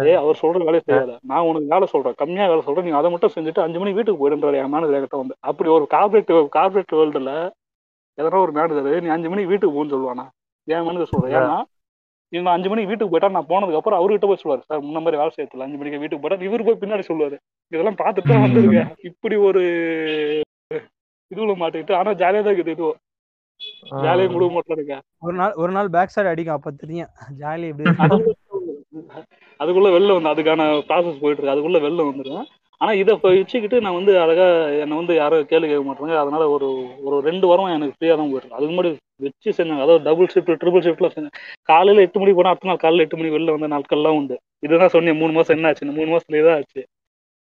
ஏ 0.09 0.13
அவர் 0.23 0.41
சொல்ற 0.41 0.59
வேலையை 0.67 0.83
செய்யாத. 0.89 1.13
நான் 1.29 1.47
உனக்கு 1.49 1.71
வேலை 1.73 1.87
சொல்றேன். 1.93 2.17
கம்மியா 2.21 2.45
வேலை 2.51 2.63
சொல்றேன். 2.67 2.85
நீ 2.87 2.93
அதை 2.99 3.09
மட்டும் 3.13 3.33
செஞ்சுட்டு 3.35 3.63
அஞ்சு 3.65 3.79
மணிக்கு 3.79 3.99
வீட்டுக்கு 3.99 4.21
போயிடுன்றாரு 4.21 4.59
என் 4.63 4.73
மேனேஜர் 4.75 4.97
என்கிட்ட 4.99 5.21
வந்து. 5.23 5.35
அப்படி 5.49 5.69
ஒரு 5.77 5.87
கார்பரேட் 5.95 6.31
கார்பரேட் 6.57 6.99
வேர்ல்டுல 6.99 7.33
எதனா 8.17 8.43
ஒரு 8.45 8.53
மேனேஜர் 8.59 9.03
நீ 9.07 9.11
அஞ்சு 9.17 9.29
மணிக்கு 9.31 9.51
வீட்டுக்கு 9.53 9.75
போன்னு 9.77 9.93
சொல்லுவானா? 9.95 10.25
என் 10.73 10.87
மேனேஜர் 10.87 11.11
சொல்றேன். 11.13 11.35
ஏன்னா 11.39 11.57
இவன் 12.33 12.53
அஞ்சு 12.53 12.69
மணிக்கு 12.71 12.89
வீட்டுக்கு 12.91 13.13
போயிட்டா 13.13 13.29
நான் 13.35 13.49
போனதுக்கு 13.51 13.79
அப்புறம் 13.79 13.99
அவர்கிட்ட 13.99 14.27
போய் 14.29 14.41
சொல்லுவாரு 14.41 14.61
சார் 14.67 14.83
முன்ன 14.85 15.01
மாதிரி 15.05 15.19
வேலை 15.21 15.31
செய்யறதுல 15.35 15.65
அஞ்சு 15.65 15.79
மணிக்கு 15.79 16.01
வீட்டுக்கு 16.03 16.23
போயிட்டா 16.23 16.47
இவரு 16.49 16.67
போய் 16.67 16.81
பின்னாடி 16.83 17.05
சொல்லுவாரு. 17.09 17.37
இதெல்லாம் 17.71 17.99
பார்த்துட்டு 18.01 18.31
தான் 18.31 18.43
வந்திருக்கேன் 18.45 18.91
இப்படி 19.09 19.37
ஒரு 19.49 19.61
இதுல 21.31 21.55
மாட்டிக்கிட்டு 21.61 21.97
ஆனா 21.99 22.11
ஜாலியா 22.21 22.43
தான் 22.45 22.55
இருக்குது 22.55 22.75
இதுவும். 22.75 22.99
ஜாலியா 24.05 24.29
கொடுக்க 24.33 24.51
மாட்டேன் 24.55 24.77
இருக்கேன் 24.79 25.03
ஒரு 25.25 25.35
நாள் 25.41 25.57
ஒரு 25.63 25.71
நாள் 25.77 25.93
பேக் 25.95 26.13
சைடு 26.15 26.31
அடிக்கும் 26.31 26.57
அப்ப 26.57 26.71
தெரியும். 26.83 27.11
ஜாலி 27.41 27.67
எப்படி 27.71 27.91
அதுக்குள்ள 28.05 28.33
அதுக்குள்ள 29.59 29.89
வெளில 29.95 30.15
வந்து 30.17 30.33
அதுக்கான 30.33 30.61
ப்ராசஸ் 30.89 31.21
போயிட்டு 31.21 31.39
இருக்கு. 31.39 31.53
அதுக்குள்ள 31.55 31.79
வெளில 31.85 32.07
வந்துருவேன் 32.09 32.47
ஆனா 32.81 32.91
இதை 33.01 33.13
வச்சுக்கிட்டு 33.23 33.77
நான் 33.85 33.97
வந்து 33.97 34.13
அழகா 34.21 34.45
என்னை 34.83 34.95
வந்து 34.99 35.13
யாரும் 35.15 35.49
கேள்வி 35.49 35.67
கேட்க 35.67 35.83
மாட்டாங்க. 35.87 36.15
அதனால 36.21 36.43
ஒரு 36.55 36.67
ஒரு 37.07 37.17
ரெண்டு 37.27 37.45
வாரம் 37.49 37.73
எனக்கு 37.75 37.95
ஃப்ரீயா 37.97 38.15
தான் 38.15 38.31
போயிட்டு 38.31 38.55
அதுக்கு 38.57 38.71
முன்னாடி 38.71 38.91
வச்சு 39.25 39.49
செஞ்சாங்க 39.57 39.83
அதாவது 39.85 40.05
டபுள் 40.07 40.31
ஷிஃப்ட் 40.33 40.59
ட்ரிபிள் 40.61 40.85
ஷிஃப்ட்ல 40.85 41.09
செஞ்சேன். 41.15 41.35
காலையில 41.69 42.05
எட்டு 42.07 42.21
மணிக்கு 42.21 42.39
போனா 42.39 42.53
அடுத்த 42.53 42.69
நாள் 42.71 42.83
காலையில 42.83 43.05
எட்டு 43.05 43.19
மணிக்கு 43.19 43.37
வெளில 43.37 43.55
வந்த 43.57 43.69
நாட்கள்லாம் 43.75 44.17
உண்டு. 44.21 44.35
இதுதான் 44.65 44.93
சொன்னேன். 44.95 45.19
மூணு 45.21 45.33
மாசம் 45.37 45.55
என்ன 45.57 45.69
ஆச்சு? 45.71 45.91
மூணு 45.99 46.09
மாசத்துல 46.13 46.41
இதான் 46.41 46.57
ஆச்சு. 46.59 46.81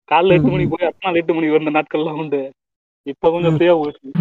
காலைல 0.08 0.36
எட்டு 0.38 0.52
மணிக்கு 0.52 0.74
போய் 0.74 0.88
அடுத்த 0.88 1.06
நாள் 1.06 1.20
எட்டு 1.22 1.34
மணிக்கு 1.34 1.58
வந்த 1.58 1.72
நாட்கள்லாம் 1.78 2.20
உண்டு. 2.22 2.40
இப்ப 3.06 3.30
கொஞ்சம் 3.30 3.54
ஃப்ரீயா 3.56 3.74
போயிட்டு 3.80 4.12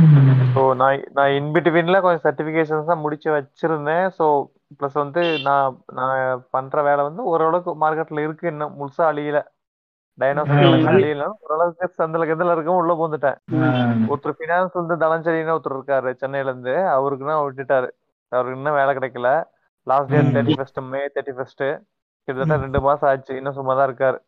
ஸோ 0.53 0.61
நான் 0.81 1.03
நான் 1.17 1.33
இன்பிட்வீன்ல 1.39 1.97
கொஞ்சம் 2.01 2.25
சர்டிஃபிகேஷன்ஸ் 2.25 2.91
தான் 2.91 3.03
முடிச்சு 3.03 3.29
வச்சிருந்தேன். 3.35 4.05
ஸோ 4.17 4.25
ப்ளஸ் 4.79 4.97
வந்து 5.03 5.21
நான் 5.47 5.67
நான் 5.99 6.15
பண்ற 6.51 6.81
வேலை 6.87 7.01
வந்து 7.03 7.21
ஓரளவுக்கு 7.31 7.71
மார்க்கெட்ல 7.83 8.25
இருக்கு. 8.27 8.45
இன்னும் 8.53 8.75
முழுசா 8.79 9.03
அழியல. 9.11 9.39
டைனோசர் 10.21 10.89
அழியல 10.91 11.25
ஓரளவுக்கு 11.43 11.87
சந்தில 12.01 12.27
கதில 12.29 12.53
இருக்கும் 12.55 12.79
உள்ள 12.81 12.93
போந்துட்டேன் 13.01 13.37
ஒருத்தர் 14.11 14.37
ஃபினான்ஸ் 14.39 14.79
வந்து 14.79 14.95
தனஞ்சலின்னு 15.03 15.55
ஒருத்தர் 15.55 15.77
இருக்காரு 15.77 16.11
சென்னையில 16.21 16.51
இருந்து 16.51 16.73
அவருக்கு 16.95 17.29
தான் 17.29 17.43
விட்டுட்டாரு. 17.45 17.89
அவருக்கு 18.31 18.57
இன்னும் 18.59 18.79
வேலை 18.79 18.93
கிடைக்கல. 18.97 19.29
Last 19.87 20.11
date 20.13 20.33
thirty 20.35 20.57
first 20.59 20.81
May 20.93 21.01
thirty 21.15 21.35
first 21.37 21.65
கிட்டத்தட்ட 22.27 22.63
ரெண்டு 22.65 22.79
மாசம் 22.87 23.09
ஆச்சு. 23.11 23.37
இன்னும் 23.39 23.57
சும்மா 23.59 23.75
தான் 23.79 23.89
இருக்காரு. 23.89 24.19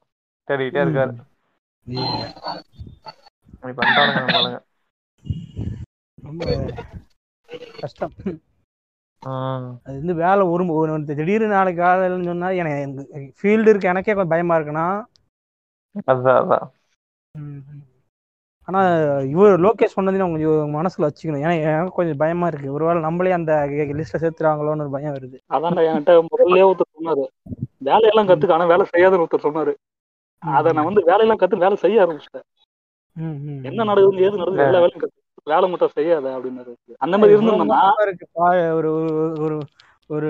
தேடிக்கிட்டே 0.48 0.84
இருக்காரு. 0.86 1.14
பண்ணிட்டானுங்க 3.80 4.60
ரொம்ப 6.28 6.46
கஷ்டம். 7.82 8.14
அது 9.86 9.96
வந்து 10.00 10.14
வேலை 10.24 10.44
ஒரு 10.54 10.94
திடீர்னு 11.10 11.56
நாளைக்கு 11.56 11.82
காலையிலன்னு 11.82 12.30
சொன்னா 12.32 12.50
எனக்கு 12.62 13.40
ஃபீல்டு 13.40 13.70
இருக்கு. 13.72 13.92
எனக்கே 13.94 14.14
கொஞ்சம் 14.14 14.34
பயமா 14.36 14.58
இருக்குன்னா 14.58 14.88
அதான் 16.08 16.40
அதான். 16.42 16.70
ஆனா 18.66 18.98
இவர் 19.20 19.60
லோகேஷ் 19.60 20.00
சொன்னதையும் 20.00 20.56
உங்க 20.56 20.82
மனசுல 20.82 21.02
வச்சுக்கணும். 21.02 21.42
ஏன்னா 21.44 21.62
எனக்கு 21.62 21.92
கொஞ்சம் 21.92 22.18
பயமா 22.18 22.48
இருக்கு. 22.48 22.74
ஒருவேளை 22.74 23.02
நம்மளே 23.02 23.32
அந்த 23.32 23.54
லிஸ்ட்ல 23.54 24.06
சேர்த்துறாங்களோன்னு 24.14 24.80
ஒரு 24.80 24.90
பயம் 24.90 25.14
வருது. 25.14 25.38
அதான்டா 25.50 25.82
என்கிட்ட 25.84 26.26
முதல்லயே 26.26 26.72
ஒருத்தர் 26.72 27.02
சொன்னாரு. 27.02 27.28
வேலையெல்லாம் 27.78 28.28
கத்துக்க 28.28 28.52
ஆனா 28.52 28.66
வேலை 28.66 28.86
செய்யாதுன்னு 28.98 29.26
ஒருத்தர் 29.26 29.44
சொன்னாரு. 29.44 29.74
அத 30.40 30.74
நான் 30.74 30.84
வந்து 30.84 31.04
வேலையெல்லாம் 31.04 31.38
கத்து 31.38 31.58
வேலை 31.58 31.76
செய்ய 31.76 32.06
ஆரம்பிச்சிட்டேன். 32.06 32.62
என்ன 33.64 33.84
நடக்குது 33.84 34.18
ஏது 34.18 34.38
நடக்குது 34.38 34.64
எல்லா 34.64 34.80
வேலையும் 34.80 35.02
கத்து. 35.02 35.40
வேலை 35.44 35.70
மட்டும் 35.70 35.90
செய்யாத 35.92 36.30
அப்படின்னாரு. 36.30 36.74
அந்த 36.98 37.18
மாதிரி 37.18 37.38
பா- 38.36 38.74
ஒரு 38.74 38.92
ஒரு- 39.40 39.60
ஒரு 40.16 40.28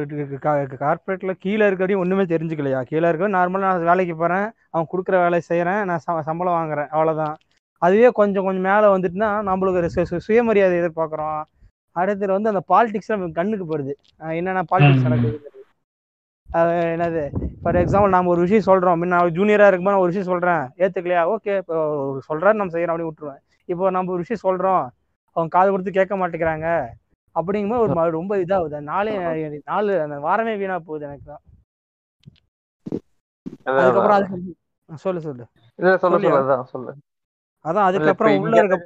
கார்பரேட்ல 0.84 1.34
கீழே 1.44 1.64
இருக்கடியும் 1.70 2.02
ஒண்ணுமே 2.04 2.24
தெரிஞ்சுக்கலையா? 2.32 2.80
கீழே 2.90 3.06
இருக்க 3.10 3.30
நார்மலா 3.38 3.66
நான் 3.68 3.88
வேலைக்கு 3.90 4.16
போறேன் 4.22 4.48
அவன் 4.74 4.90
கொடுக்குற 4.92 5.16
வேலையை 5.24 5.44
செய்யறேன் 5.52 5.82
நான் 5.90 6.04
சம்பளம் 6.30 6.58
வாங்குறேன் 6.58 6.90
அவ்வளவுதான். 6.96 7.36
அதுவே 7.82 8.10
கொஞ்சம் 8.20 8.46
கொஞ்சம் 8.48 8.68
மேல 8.70 8.90
வந்துட்டுனா 8.96 9.30
நம்மளுக்கு 9.50 9.82
ஒரு 10.16 10.22
சுயமரியாதை 10.28 10.76
எதிர்பார்க்கறோம். 10.82 11.42
அடுத்தது 11.96 12.32
வந்து 12.36 12.52
அந்த 12.52 12.62
பாலிடிக்ஸ் 12.72 13.12
நம்ம 13.14 13.32
கண்ணுக்கு 13.40 13.66
படுது 13.72 13.94
என்னென்ன 14.40 14.64
பாலிடிக்ஸ் 14.74 15.08
நடக்குது 15.08 15.40
அது 16.50 16.72
என்னது? 16.96 17.24
ஃபார் 17.64 17.78
எக்ஸாம்பிள் 17.82 18.14
நாம 18.16 18.30
ஒரு 18.34 18.42
விஷயம் 18.46 18.68
சொல்றோம். 18.70 18.98
முன்ன 19.02 19.14
நான் 19.16 19.36
ஜூனியரா 19.38 19.68
இருக்கும்போது 19.68 19.96
நான் 19.96 20.06
ஒரு 20.06 20.12
விஷயம் 20.12 20.32
சொல்றேன். 20.32 20.64
ஏத்துக்கலையா? 20.84 21.22
ஓகே 21.34 21.54
இப்போ 21.62 21.76
ஒரு 22.12 22.22
சொல்றாரு 22.30 22.60
நம்ம 22.60 22.74
செய்யறோம் 22.76 22.94
அப்படின்னு 22.94 23.12
விட்டுருவேன். 23.12 23.42
இப்போ 23.70 23.92
நம்ம 23.96 24.12
ஒரு 24.16 24.24
விஷயம் 24.24 24.46
சொல்றோம். 24.48 24.84
அவங்க 25.36 25.52
காது 25.56 25.70
கொடுத்து 25.74 25.98
கேட்க 26.00 26.14
மாட்டேங்கிறாங்க. 26.22 26.68
அப்படிங்கும்போது 27.36 27.84
ஒரு 27.86 28.18
ரொம்ப 28.18 28.34
இதாகுது. 28.44 28.80
நாளே 28.90 29.14
நாலு 29.68 29.94
அந்த 30.04 30.18
வாரமே 30.28 30.56
வீணா 30.56 30.78
போகுது 30.82 31.08
எனக்கு 31.10 31.26
தான். 31.26 31.44
அதுக்கப்புறம் 33.80 34.26
சொல்லு 35.00 35.22
சொல்லு. 35.22 35.46
சொல்ல 36.06 36.32
அதான் 37.66 37.88
அதுக்கப்புறம் 37.90 38.38
உள்ள 38.42 38.56
இருக்க 38.62 38.78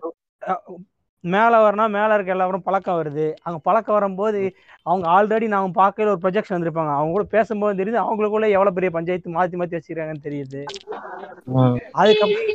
மேல 1.23 1.59
வரனா 1.63 1.85
மேல 1.89 2.15
இருக்க 2.15 2.33
எல்லாரும் 2.33 2.65
பழக்கம் 2.65 2.97
வருது. 2.97 3.25
அங்க 3.45 3.57
பழக்கம் 3.67 3.97
வரும்போது 3.97 4.41
அவங்க 4.85 5.05
ஆல்ரெடி 5.13 5.47
நாம 5.47 5.71
பார்க்கல 5.75 6.11
ஒரு 6.13 6.21
ப்ரொஜெக்ஷன் 6.23 6.55
வந்திருப்பாங்க. 6.55 6.91
அவங்க 6.97 7.13
கூட 7.13 7.25
பேசும்போது 7.31 7.79
தெரியுது 7.79 7.99
அவங்களுக்குள்ள 8.03 8.49
எவ்வளவு 8.55 8.77
பெரிய 8.77 8.91
பஞ்சாயத்து 8.97 9.35
மாத்தி 9.37 9.57
மாத்தி 9.61 9.77
வச்சிருக்காங்கன்னு 9.77 10.27
தெரியுது. 10.27 10.61
அதுக்கப்புறம் 11.95 12.51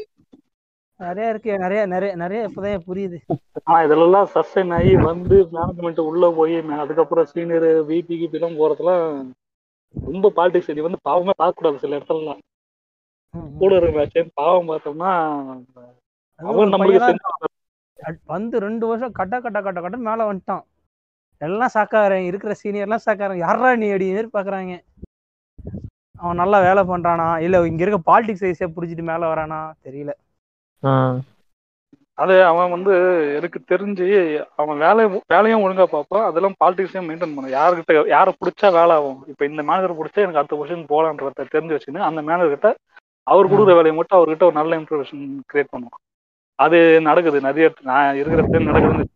நிறைய 1.01 1.33
இருக்கு 1.33 1.53
நிறைய 1.65 1.81
நிறைய 1.93 2.13
நிறைய 2.23 2.49
இப்பதான் 2.49 2.87
புரியுது. 2.89 3.19
ஆனா 3.67 3.79
இதுல 3.87 4.21
சஸ்டைன் 4.35 4.73
ஆகி 4.79 4.93
வந்து 5.11 5.37
மேனேஜ்மெண்ட் 5.57 6.01
உள்ள 6.11 6.31
போய் 6.39 6.57
அதுக்கப்புறம் 6.85 7.29
சீனியர் 7.33 7.69
விபி 7.91 8.17
கிபிலாம் 8.23 8.59
போறதுலாம் 8.61 9.05
ரொம்ப 9.97 10.33
பாலிடிக்ஸ் 10.39 10.73
இது 10.73 10.87
வந்து 10.87 11.01
பாவமே 11.09 11.33
பார்க்க 11.43 11.59
கூடாது 11.59 11.83
சில 11.85 11.97
இடத்துலலாம். 11.99 12.41
கூட 13.61 13.73
இருக்கிற 13.81 14.25
பாவம் 14.41 14.71
பார்த்தோம்னா 14.71 15.13
அவன் 16.41 16.73
நம்மளுக்கு 16.75 17.01
வந்து 18.35 18.57
ரெண்டு 18.67 18.85
வருஷம் 18.91 19.17
கட்ட 19.19 19.35
கட்ட 19.45 19.59
கட்ட 19.65 19.81
கட்ட 19.81 19.97
மேல 20.09 20.27
வந்துட்டான். 20.29 20.65
எல்லாம் 21.41 21.75
சாக்காரன் 21.75 22.29
இருக்கிற 22.31 22.53
சீனியர்லாம் 22.63 23.05
சாக்காரன். 23.07 23.45
யாரா 23.47 23.69
நீ 23.83 23.87
அடி 23.95 24.07
எதிர்பார்க்கறாங்க? 24.15 24.75
அவன் 26.23 26.41
நல்லா 26.43 26.59
வேலை 26.67 26.83
பண்றானா? 26.91 27.29
இல்ல 27.45 27.61
இங்க 27.71 27.83
இருக்க 27.85 28.01
பாலிடிக்ஸ் 28.11 28.47
ஐஸே 28.49 28.69
புடிச்சிட்டு 28.77 29.05
மேல 29.11 29.23
வரானா? 29.33 29.61
தெரியல. 29.87 30.13
அது 32.23 32.35
அவன் 32.49 32.73
வந்து 32.75 32.95
எனக்கு 33.37 33.59
தெரிஞ்சு 33.71 34.07
அவன் 34.61 34.81
வேலை 34.85 35.03
வேலையும் 35.33 35.63
ஒழுங்கா 35.65 35.87
பார்ப்பான் 35.93 36.27
அதெல்லாம் 36.29 36.57
பாலிடிக்ஸையும் 36.63 37.07
மெயின்டைன் 37.09 37.35
பண்ண 37.37 37.53
யாருக்கிட்ட 37.55 37.95
யாரை 38.15 38.33
பிடிச்சா 38.41 38.69
வேலை 38.79 38.95
ஆகும்? 38.99 39.21
இப்போ 39.31 39.45
இந்த 39.51 39.63
மேனேஜர் 39.69 39.99
பிடிச்சா 40.01 40.25
எனக்கு 40.25 40.41
அடுத்த 40.41 40.59
பொசிஷன் 40.61 40.91
போகலான்றத 40.93 41.47
தெரிஞ்சு 41.55 41.77
வச்சுன்னு 41.77 42.07
அந்த 42.09 42.23
மேனேஜர் 42.29 42.55
கிட்ட 42.55 42.71
அவர் 43.27 43.51
கொடுக்குற 43.53 43.77
வேலையை 43.79 43.95
மட்டும் 43.99 44.19
அவர்கிட்ட 44.19 44.49
ஒரு 44.49 44.59
நல்ல 44.61 44.79
இன்ஃபர்மேஷன் 44.81 45.25
கிரியேட் 45.51 45.73
பண்ணுவான். 45.75 46.03
அது 46.59 46.79
நடக்குது. 47.09 47.39
நிறைய 47.49 47.67
நான் 47.91 48.19
இருக்கிற 48.21 48.41
இடத்துல 48.43 48.69
நடக்குதுன்னு 48.71 49.07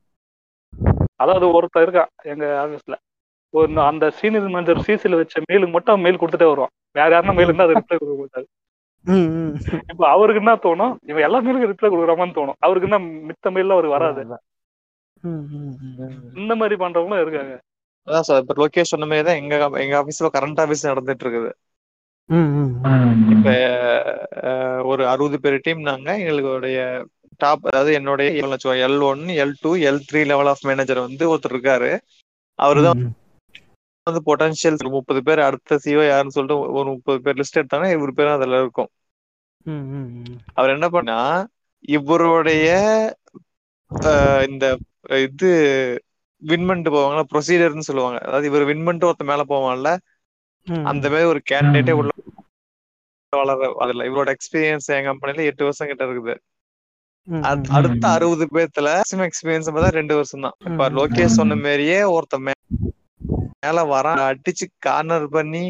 அதாவது 1.23 1.47
ஒருத்தர் 1.57 1.85
இருக்கான் 1.87 2.11
எங்க 2.33 2.45
ஆஃபீஸ்ல 2.63 2.95
ஒரு 3.55 3.69
அந்த 3.91 4.05
சீனியர் 4.19 4.55
மேனேஜர் 4.55 4.85
சிசில 4.87 5.19
வச்ச 5.21 5.43
மெயிலுக்கு 5.49 5.77
மட்டும் 5.77 6.05
மெயில் 6.05 6.21
கொடுத்துட்டே 6.21 6.49
வருவான். 6.53 6.73
வேற 6.99 7.09
யாருன்னா 7.15 7.37
மெயில் 7.39 7.51
இருந்தா 7.51 7.67
அதை 7.67 7.77
ரிப்ளை 7.81 7.97
கொடுக்க 7.99 8.17
மாட்டாரு. 8.23 8.47
இப்போ 9.89 10.09
அவருக்கு 10.09 10.43
என்ன 10.43 10.55
தோணும்? 10.57 10.95
இவன் 11.03 11.23
எல்லா 11.23 11.39
மெயிலுக்கும் 11.41 11.73
ரிப்ளை 11.73 11.89
கொடுக்குறாமான்னு 11.89 12.37
தோணும். 12.39 12.59
அவருக்கு 12.59 12.89
என்ன 12.91 12.99
மித்த 13.29 13.51
மெயில 13.51 13.77
அவருக்கு 13.77 13.99
வராது. 13.99 14.23
ம். 15.21 15.45
இந்த 16.37 16.55
மாதிரி 16.55 16.85
பண்றவங்களும் 16.85 17.21
இருக்காங்க. 17.21 17.61
அதான் 18.09 18.27
சார் 18.29 18.41
இப்ப 18.41 18.55
லோகேஷ் 18.55 18.93
சொன்ன 18.93 19.07
மாதிரி 19.07 19.27
தான் 19.27 19.41
எங்க 19.43 19.81
எங்க 19.81 19.95
ஆபீஸ்ல 20.01 20.29
கரண்ட் 20.39 20.61
ஆபீஸ் 20.61 20.87
நடந்துட்டு 20.87 21.25
இருக்குது. 21.25 21.51
இப்ப 23.31 23.49
ஒரு 24.85 25.09
அறுபது 25.09 25.41
பேர் 25.41 25.59
டீம் 25.63 25.81
நாங்க. 25.81 26.19
எங்களுடைய 26.19 26.79
டாப் 27.37 27.67
அதாவது 27.67 27.93
என்னுடைய 27.93 28.47
L 28.89 29.01
one 29.01 29.23
L 29.43 29.55
two 29.61 29.71
L 29.77 30.01
three 30.13 30.25
level 30.27 30.47
of 30.47 30.65
manager 30.67 30.99
வந்து 30.99 31.35
ஒருத்தர் 31.35 31.55
இருக்காரு. 31.55 31.93
அவருதான் 32.59 33.03
வந்து 34.07 34.21
பொட்டன்ஷியல் 34.25 34.77
முப்பது 34.91 35.23
பேர் 35.23 35.41
அடுத்த 35.41 35.79
சிஓ 35.85 36.03
யாருன்னு 36.07 36.33
சொல்லிட்டு 36.33 36.73
ஒரு 36.73 36.89
முப்பது 36.91 37.19
பேர் 37.23 37.37
லிஸ்ட் 37.37 37.59
எடுத்தாங்கன்னா 37.59 37.93
இவர் 37.93 38.13
பேரும் 38.13 38.33
அதுல 38.33 38.59
இருக்கும். 38.59 38.89
ம், 39.67 39.85
ம், 39.93 40.09
ம். 40.23 40.39
அவர் 40.55 40.71
என்ன 40.71 40.89
பண்ணா 40.89 41.19
இவருடைய 41.89 42.69
இந்த 44.49 44.65
இது 45.23 45.51
வின் 46.43 46.67
பண்ணிட்டு 46.67 46.91
போவாங்கல்ல 46.91 47.25
ப்ரொசீஜர்னு 47.33 47.89
சொல்லுவாங்க. 47.89 48.19
அதாவது 48.23 48.47
இவர் 48.47 48.65
வின் 48.65 48.85
பண்ணிட்டு 48.85 49.11
ஒருத்த 49.11 49.25
மேல 49.25 49.43
போவான்ல 49.49 49.91
அந்த 50.87 51.07
மாதிரி 51.09 51.25
ஒரு 51.25 51.41
கேண்டிடேட்டே 51.51 51.93
உள்ள 51.93 52.11
வளர 53.33 53.53
அதுல 53.79 54.05
இவரோட 54.05 54.31
எக்ஸ்பீரியன்ஸ் 54.35 54.89
என் 54.95 55.05
கம்பெனில 55.05 55.45
எட்டு 55.45 55.65
வருஷம் 55.65 55.89
கிட்ட 55.89 56.05
இருக்குது. 56.07 56.35
அடுத்த 57.75 58.05
அறுபது 58.09 58.47
பேர்த்துல 58.55 58.89
மேக்ஸிமம் 59.01 59.29
எக்ஸ்பீரியன்ஸ் 59.29 59.71
பார்த்தா 59.71 59.93
ரெண்டு 59.93 60.15
வருஷம் 60.15 60.41
தான் 60.41 60.57
இப்ப. 60.65 60.89
லோகேஷ் 60.91 61.39
சொன்ன 61.39 61.55
மாதிரியே 61.59 61.99
ஒருத்த 62.11 62.39
மே- 62.41 62.61
மேல 63.65 63.85
வரான் 63.93 64.21
அடிச்சு 64.29 64.67
கார்னர் 64.87 65.27
பண்ணி 65.35 65.65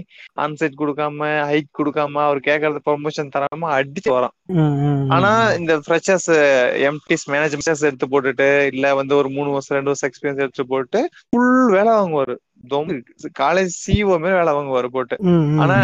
ஆன்சைட் 0.44 0.80
கொடுக்காம 0.82 1.30
ஹைக் 1.50 1.70
கொடுக்காம 1.78 2.22
அவர் 2.26 2.40
கேட்கறது 2.48 2.80
ப்ரொமோஷன் 2.88 3.32
தராம 3.36 3.70
அடிச்சு 3.78 4.10
வரான். 4.16 4.34
ஆனா 5.14 5.30
இந்த 5.60 5.74
ஃப்ரெஷர்ஸ் 5.86 6.30
எம்டிஸ் 6.90 7.26
மேனேஜ்மெண்ட்ஸ் 7.34 7.86
எடுத்து 7.88 8.08
போட்டுட்டு 8.14 8.48
இல்ல 8.72 8.94
வந்து 9.00 9.14
ஒரு 9.20 9.30
மூணு 9.36 9.50
வருஷம் 9.56 9.76
ரெண்டு 9.78 9.92
வருஷம் 9.92 10.10
எக்ஸ்பீரியன்ஸ் 10.10 10.44
எடுத்து 10.46 10.66
போட்டு 10.72 11.00
ஃபுல் 11.28 11.70
வேலை 11.76 11.90
வாங்குவாரு. 11.98 12.36
காலேஜ் 13.42 13.74
சிஓ 13.84 14.14
மாதிரி 14.22 14.38
வேலை 14.40 14.54
வாங்குவாரு 14.58 14.90
போட்டு. 14.96 15.16
ஆனா 15.62 15.76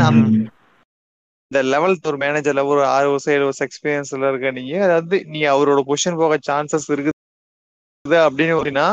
இந்த 1.50 1.60
லெவல்த் 1.72 2.08
ஒரு 2.08 2.18
மேனேஜர்ல 2.22 2.62
ஒரு 2.72 2.82
ஆறு 2.94 3.08
வருஷம் 3.12 3.34
ஏழு 3.36 3.46
வருஷம் 3.46 3.68
எக்ஸ்பீரியன்ஸ்ல 3.68 4.28
இருக்க 4.30 4.50
நீங்க 4.58 4.74
அதாவது 4.86 5.16
நீ 5.32 5.40
அவரோட 5.54 5.80
பொசிஷன் 5.88 6.20
போக 6.20 6.38
சான்சஸ் 6.48 6.86
இருக்குது 6.94 7.16
அப்படின்னு 8.26 8.54
அப்படின்னா 8.58 8.86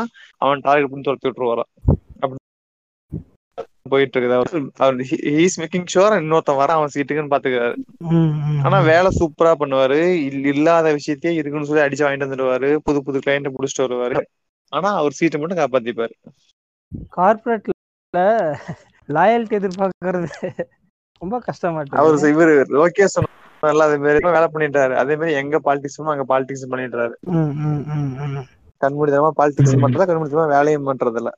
அவன் 0.44 0.64
டார்கெட் 0.66 0.90
பண்ணி 0.90 1.06
துரத்தி 1.06 1.28
விட்டுருவாராம். 1.28 1.70
அப்படி 1.86 2.07
போயிட்டு 3.88 4.20
இருக்குது 4.20 5.04
ஹீஸ் 5.28 5.56
மேக்கிங் 5.56 5.86
ஷுவர் 5.94 6.16
இன்னொருத்தன் 6.18 6.56
வர 6.56 6.72
அவன் 6.72 6.88
சீட்டுக்குன்னு 6.94 7.32
பாத்துக்கிறாரு. 7.34 7.76
ஆனா 8.64 8.80
வேலை 8.80 9.10
சூப்பரா 9.20 9.52
பண்ணுவாரு. 9.58 9.98
இல்- 10.26 10.46
இல்லாத 10.46 10.92
விஷயத்தையே 10.92 11.32
இருக்குன்னு 11.32 11.66
சொல்லி 11.66 11.82
அடிச்சு 11.82 12.08
வாங்கிட்டு 12.08 12.22
வந்துடுவாரு. 12.22 12.76
புது 12.76 13.02
புது 13.02 13.18
கிளைண்ட் 13.26 13.52
புடிச்சிட்டு 13.58 13.82
வருவாரு. 13.82 14.22
ஆனா 14.72 14.94
அவர் 14.94 15.10
சீட்டை 15.10 15.40
மட்டும் 15.40 15.58
காப்பாத்திப்பாரு. 15.58 16.14
கார்ப்பரேட்ல 17.16 18.54
லாயல்ட்டி 19.08 19.56
எதிர்பார்க்கறது 19.58 20.28
ரொம்ப 21.18 21.40
கஷ்டமாட்டு 21.40 21.96
அவர் 21.96 22.14
இவரு 22.14 22.54
லோகேஷ் 22.68 23.16
சொன்னார்ல 23.16 23.84
அதே 23.86 23.96
மாதிரி 23.96 24.28
வேலை 24.28 24.46
பண்ணிட்டாரு. 24.54 24.94
அதே 24.94 25.16
மாதிரி 25.16 25.36
எங்க 25.36 25.60
பாலிடிக்ஸ் 25.64 26.02
அங்க 26.04 26.24
பாலிடிக்ஸ் 26.28 26.70
பண்ணிட்டாரு 26.70 27.14
ம், 27.20 27.36
ம், 27.36 27.84
ம், 27.86 28.14
ம். 28.16 28.44
கண்மூடித்தனமா 28.80 29.30
பாலிடிக்ஸ் 29.36 29.82
பண்றதா 29.82 30.06
கண்மூடித்தனமா 30.06 30.48
வேலையும் 30.48 30.86
பண்றது 30.86 31.16
இல்ல 31.16 31.30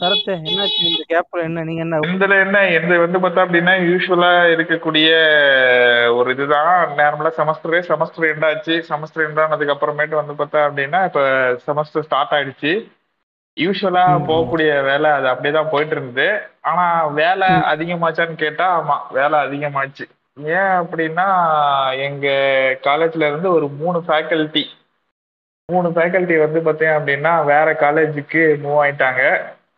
சரத் 0.00 0.26
என்னாச்சு? 0.26 0.82
இந்த 0.82 1.02
கேப்ல 1.08 1.42
என்ன? 1.42 1.64
நீங்க 1.64 1.82
என்ன? 1.82 1.98
இதுல 1.98 2.44
என்ன? 2.44 2.68
இது 2.68 2.98
வந்து 2.98 3.18
பார்த்தா 3.18 3.44
அப்படின்னா 3.44 3.74
யூஸ்வலா 3.90 4.30
இருக்கக்கூடிய 4.54 5.08
ஒரு 6.16 6.30
இதுதான். 6.30 6.88
நார்மலா 6.96 7.30
செமஸ்டரே 7.36 7.80
செமஸ்டர் 7.88 8.28
எண்ட் 8.30 8.44
ஆச்சு. 8.44 8.84
செமஸ்டர் 8.88 9.24
எண்ட் 9.26 9.40
ஆனதுக்கு 9.40 9.74
அப்புறமேட்டு 9.74 10.20
வந்து 10.20 10.34
பார்த்தா 10.38 10.60
அப்படின்னா 10.64 11.04
இப்ப 11.04 11.22
செமஸ்டர் 11.66 12.06
ஸ்டார்ட் 12.08 12.30
ஆயிடுச்சு. 12.30 12.72
யூஸ்வலா. 13.56 14.04
போகக்கூடிய 14.28 14.82
வேலை 14.82 15.10
அது 15.10 15.28
அப்படியே 15.28 15.54
தான் 15.54 15.70
போயிட்டு 15.70 15.96
இருந்தது. 15.96 16.40
ஆனா 16.60 17.06
வேலை 17.06 17.48
அதிகமாச்சான்னு 17.48 18.34
கேட்டா 18.34 18.66
ஆமா 18.80 19.12
வேலை 19.12 19.38
அதிகமாச்சு. 19.38 20.04
ஏன் 20.38 20.74
அப்படின்னா 20.82 21.26
எங்க 21.96 22.28
காலேஜ்ல 22.82 23.28
இருந்து 23.30 23.52
ஒரு 23.52 23.68
மூணு 23.68 23.98
ஃபேக்கல்ட்டி 24.08 24.64
மூணு 25.72 25.88
ஃபேக்கல்ட்டி 25.94 26.36
வந்து 26.40 26.60
பார்த்தீங்க 26.66 26.94
அப்படின்னா 26.98 27.32
வேற 27.46 27.68
காலேஜுக்கு 27.82 28.42
மூவ் 28.62 28.80
ஆயிட்டாங்க. 28.82 29.22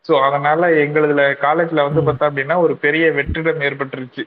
ஸோ 0.07 0.14
அதனால 0.26 0.62
எங்களுதுல 0.83 1.22
காலேஜ்ல 1.42 1.87
வந்து. 1.87 2.00
பார்த்தா 2.07 2.28
அப்படின்னா 2.30 2.57
ஒரு 2.64 2.74
பெரிய 2.83 3.04
வெற்றிடம் 3.18 3.64
ஏற்பட்டுருச்சு. 3.68 4.24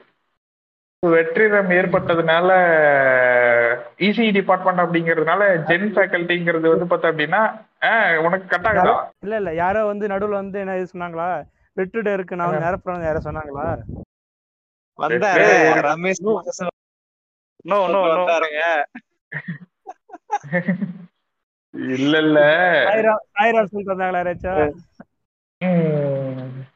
So, 1.02 1.08
வெற்றிடம் 1.10 1.68
ஏற்பட்டதுனால 1.74 2.48
இசி 4.06 4.24
டிபார்ட்மெண்ட் 4.36 4.82
அப்படிங்கிறதுனால 4.84 5.42
ஜென் 5.68 5.86
ஃபேக்கல்ட்டிங்கிறது 5.92 6.72
வந்து 6.72 6.86
பார்த்தா 6.88 7.10
அப்படின்னா 7.12 7.42
ஆஹ் 7.88 8.16
உனக்கு 8.24 8.46
கட் 8.48 8.66
ஆகுதா 8.70 8.94
இல்ல 9.24 9.36
இல்ல 9.40 9.50
யாரோ 9.60 9.82
வந்து 9.90 10.10
நடுவுல 10.12 10.40
வந்து 10.40 10.58
என்ன 10.62 10.76
இது 10.78 10.92
சொன்னாங்களா? 10.92 11.28
வெட்டுட 11.76 12.08
இருக்கு 12.16 12.38
நான் 12.38 12.50
வந்து 12.50 12.66
நிரப்புறேன் 12.66 13.06
யாரோ 13.06 13.20
சொன்னாங்களா? 13.26 13.66
வந்தாரு 14.98 15.46
ஏய், 15.52 15.82
ரமேஷ் 15.88 16.22
இல்ல 21.78 22.18
இல்ல 22.18 22.38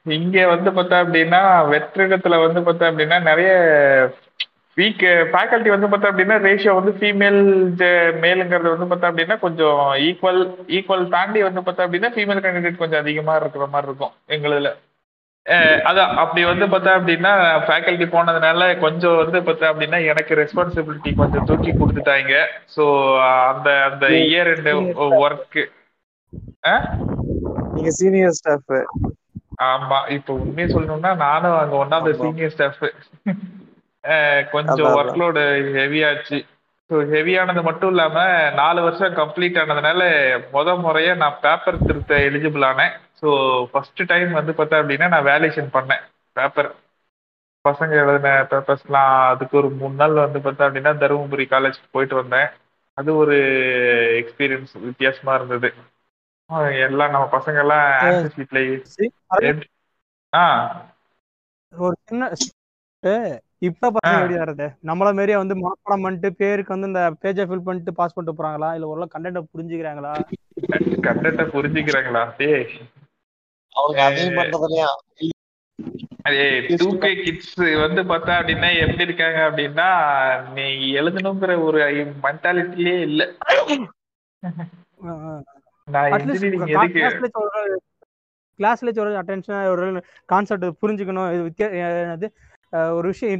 இங்க 0.06 0.46
வந்து 0.46 0.70
பார்த்தா 0.70 0.96
அப்படின்னா 1.04 1.40
வெற்றிடத்துல 1.70 2.38
வந்து 2.46 2.60
பார்த்தா 2.60 2.90
அப்படின்னா 2.90 3.22
நிறைய 3.22 3.50
வீக் 4.76 5.02
ஃபேக்கல்ட்டி 5.32 5.68
வந்து 5.68 5.88
பார்த்தா 5.88 6.10
அப்படின்னா 6.10 6.36
ரேஷியோ 6.38 6.74
வந்து 6.74 6.92
ஃபீமேல் 6.92 7.40
மேலுங்கிறது 8.20 8.76
வந்து 8.76 8.88
பார்த்தா 8.90 9.10
அப்படின்னா 9.10 9.38
கொஞ்சம் 9.38 9.80
ஈக்குவல் 10.02 10.40
ஈக்குவல் 10.68 11.08
தாண்டி 11.08 11.42
வந்து 11.42 11.60
பார்த்தா 11.60 11.86
அப்படின்னா 11.86 12.10
ஃபீமேல் 12.14 12.42
கேண்டிடேட் 12.42 12.76
கொஞ்சம் 12.76 13.00
அதிகமா 13.00 13.36
இருக்கிற 13.36 13.66
மாதிரி 13.66 13.86
இருக்கும் 13.86 14.14
எங்களுதுல. 14.28 14.70
அதான் 15.86 16.10
அப்படி 16.22 16.40
வந்து 16.44 16.66
பார்த்தா 16.72 16.90
அப்படின்னா 16.98 17.30
ஃபேக்கல்ட்டி 17.64 18.06
போனதுனால 18.10 18.66
கொஞ்சம் 18.84 19.16
வந்து 19.22 19.38
பார்த்தா 19.46 19.70
அப்படின்னா 19.72 19.98
எனக்கு 20.10 20.32
ரெஸ்பான்சிபிலிட்டி 20.40 21.10
கொஞ்சம் 21.16 21.46
தூக்கி 21.48 21.72
கொடுத்துட்டாங்க. 21.72 22.34
ஸோ 22.74 22.84
அந்த 23.50 23.68
அந்த 23.88 24.04
இயர் 24.24 24.50
ரெண்டு 24.52 24.74
ஒர்க்கு 25.20 25.64
நீங்க 27.74 27.90
சீனியர் 27.98 28.36
ஸ்டாஃப் 28.38 28.72
ஆமா 29.64 29.98
இப்ப 30.16 30.32
உண்மையை 30.38 30.68
சொல்லணும்னா 30.70 31.10
நானும் 31.24 31.58
அங்க 31.58 31.74
ஒன் 31.82 31.94
ஆஃப் 31.96 32.06
த 32.06 32.12
ஆமா. 32.12 32.20
சீனியர் 32.22 32.54
ஸ்டாஃப் 32.54 32.80
கொஞ்சம் 34.54 34.88
ஒர்க் 34.98 35.18
லோடு 35.20 35.42
ஹெவியாச்சு 35.76 36.38
ஸோ 36.92 36.98
ஹெவியானது 37.10 37.60
மட்டும் 37.62 37.90
இல்லாம 37.90 38.16
நாலு 38.54 38.80
வருஷம் 38.82 39.14
கம்ப்ளீட் 39.14 39.58
ஆனதுனால 39.58 40.00
முத 40.52 40.74
முறையா 40.80 41.12
நான் 41.16 41.38
பேப்பர் 41.42 41.84
திருத்த 41.86 42.18
எலிஜிபிள் 42.26 42.64
ஆனேன். 42.68 42.92
ஸோ 43.20 43.28
ஃபர்ஸ்ட் 43.70 44.02
டைம் 44.08 44.32
வந்து 44.32 44.52
பார்த்தா 44.52 44.80
அப்படின்னா 44.80 45.08
நான் 45.08 45.28
வேலேஷன் 45.28 45.70
பண்ணேன் 45.72 46.02
பேப்பர் 46.36 46.70
பசங்க 47.64 47.94
எழுதின 47.94 48.30
பேப்பர்ஸ்லாம் 48.50 49.14
அதுக்கு 49.28 49.54
ஒரு 49.56 49.70
மூணு 49.74 49.94
நாள் 49.94 50.22
வந்து 50.22 50.38
பார்த்தா 50.38 50.66
அப்படின்னா 50.68 50.92
தருமபுரி 50.98 51.46
காலேஜ்க்கு 51.50 51.88
போயிட்டு 51.92 52.14
வந்தேன். 52.14 52.48
அது 52.98 53.10
ஒரு 53.16 53.36
எக்ஸ்பீரியன்ஸ் 54.20 54.72
வித்தியாசமா 54.84 55.34
இருந்தது. 55.34 55.68
எல்லாம் 56.86 57.14
நம்ம 57.14 57.26
பசங்க 57.32 57.58
எல்லாம் 57.60 57.84
ஆன்சர் 58.00 58.34
ஷீட்ல 58.36 58.60
ஆ. 60.32 60.44
ஒரு 61.72 61.96
சின்ன 62.08 62.24
இப்ப 63.62 63.90
பசங்க. 63.96 64.14
எப்படி 64.18 64.36
வர்றது? 64.38 64.66
நம்மள 64.88 65.08
மாரியே 65.18 65.36
வந்து 65.40 65.54
மனப்பாடம் 65.56 66.04
பண்ணிட்டு 66.04 66.28
பேருக்கு 66.40 66.74
வந்து 66.74 66.90
இந்த 66.90 67.02
பேஜை 67.22 67.44
ஃபில் 67.48 67.66
பண்ணிட்டு 67.66 67.92
பாஸ் 67.98 68.14
பண்ணிட்டு 68.14 68.38
போறாங்களா? 68.38 68.70
இல்ல 68.76 68.88
ஒரு 68.92 69.08
கண்டென்ட் 69.14 69.50
புரிஞ்சுக்கிறாங்களா? 69.54 70.12
கண்டென்ட்டை 71.06 71.46
புரிஞ்சுக்கிறாங்களா? 71.54 72.22
டேய். 72.40 72.66
அவங்க 73.74 74.00
அதையும் 74.08 74.38
பண்றது 74.40 74.66
இல்லையா 74.68 74.90
ஏய் 76.42 76.66
டூ 76.80 76.88
கே 77.02 77.10
கிட்ஸ் 77.20 77.54
வந்து 77.84 78.00
பார்த்தா 78.10 78.32
அப்படின்னா 78.40 78.68
எப்படி 78.82 79.06
இருக்காங்க 79.06 79.38
அப்படின்னா 79.46 79.86
நீ 80.56 80.64
எழுதணுங்கிற 81.00 81.54
ஒரு 81.68 81.78
மென்டாலிட்டிலே 82.24 82.96
இல்ல. 83.08 83.22
நான் 85.88 86.12
கிளாஸ்ல 88.58 88.92
ஒரு 89.04 89.12
அட்டென்ஷன் 89.20 89.68
ஒரு 89.72 89.86
கான்செப்ட் 90.32 90.66
புரிஞ்சுக்கணும். 90.82 91.30
இது 92.16 92.28
ஒரு 92.98 93.06
விஷயம் 93.12 93.32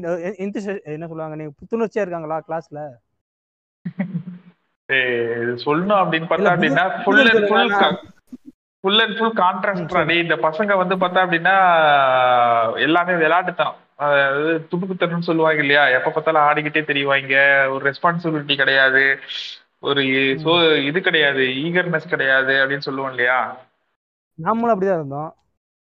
என்ன 0.95 1.07
சொல்லுவாங்க 1.11 1.37
நீங்க 1.40 1.53
புத்துணர்ச்சியா 1.61 2.05
இருக்காங்களா 2.05 2.38
கிளாஸ்ல 2.49 2.81
சொல்லணும் 5.64 6.01
அப்படின்னு 6.03 6.31
பார்த்தா 6.31 6.55
அப்படின்னா 6.55 6.85
full 7.03 7.21
and 7.23 7.47
full. 7.51 7.73
Full 8.85 9.03
and 9.05 9.16
full 9.18 9.37
contrast 9.45 9.97
அடி 10.01 10.16
இந்த 10.25 10.37
பசங்க 10.47 10.77
வந்து 10.81 10.95
பார்த்தா 11.03 11.25
அப்படின்னா 11.25 11.55
எல்லாமே 12.87 13.14
விளையாட்டுத்தனம் 13.23 13.79
அதாவது 14.05 14.53
துடுக்குத்தனம்னு 14.71 15.29
சொல்லுவாங்க 15.29 15.61
இல்லையா? 15.64 15.83
எப்ப 15.97 16.11
பார்த்தாலும் 16.11 16.47
ஆடிக்கிட்டே 16.47 16.83
தெரிவாங்க. 16.88 17.35
ஒரு 17.75 17.83
ரெஸ்பான்சிபிலிட்டி 17.90 18.55
கிடையாது. 18.62 19.03
ஒரு 19.88 20.03
சோ 20.45 20.53
இது 20.88 20.99
கிடையாது. 21.09 21.45
ஈகர்னஸ் 21.64 22.12
கிடையாது 22.14 22.55
அப்படின்னு 22.62 22.87
சொல்லுவோம் 22.88 23.12
இல்லையா? 23.14 23.38
நாமளும் 24.38 24.75
அப்படிதான் 24.75 25.01
இருந்தோம். 25.01 25.31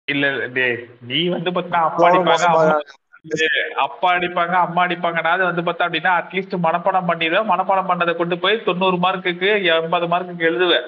இல்ல 0.07 0.25
டேய் 0.57 0.77
நீ 1.11 1.19
வந்து 1.35 1.51
பார்த்தா 1.57 1.81
அப்பா 1.89 2.07
அடிப்பாங்க 2.09 2.73
அப்பா 3.75 4.13
அடிப்பாங்க 4.15 4.55
அம்மா 4.65 4.85
அடிப்பாங்கன்னா 4.85 5.31
வந்து 5.51 5.61
பார்த்தா 5.61 5.85
அப்படின்னா 5.87 6.11
அட்லீஸ்ட் 6.19 6.55
மனப்பாடம் 6.65 7.09
பண்ணிடுவேன் 7.09 7.49
மனப்பாடம் 7.51 7.89
பண்ணதை 7.89 8.15
கொண்டு 8.15 8.39
போய் 8.39 8.63
தொண்ணூறு 8.63 8.97
மார்க்குக்கு 8.97 9.49
எண்பது 9.63 10.07
மார்க்குக்கு 10.07 10.49
எழுதுவேன் 10.51 10.85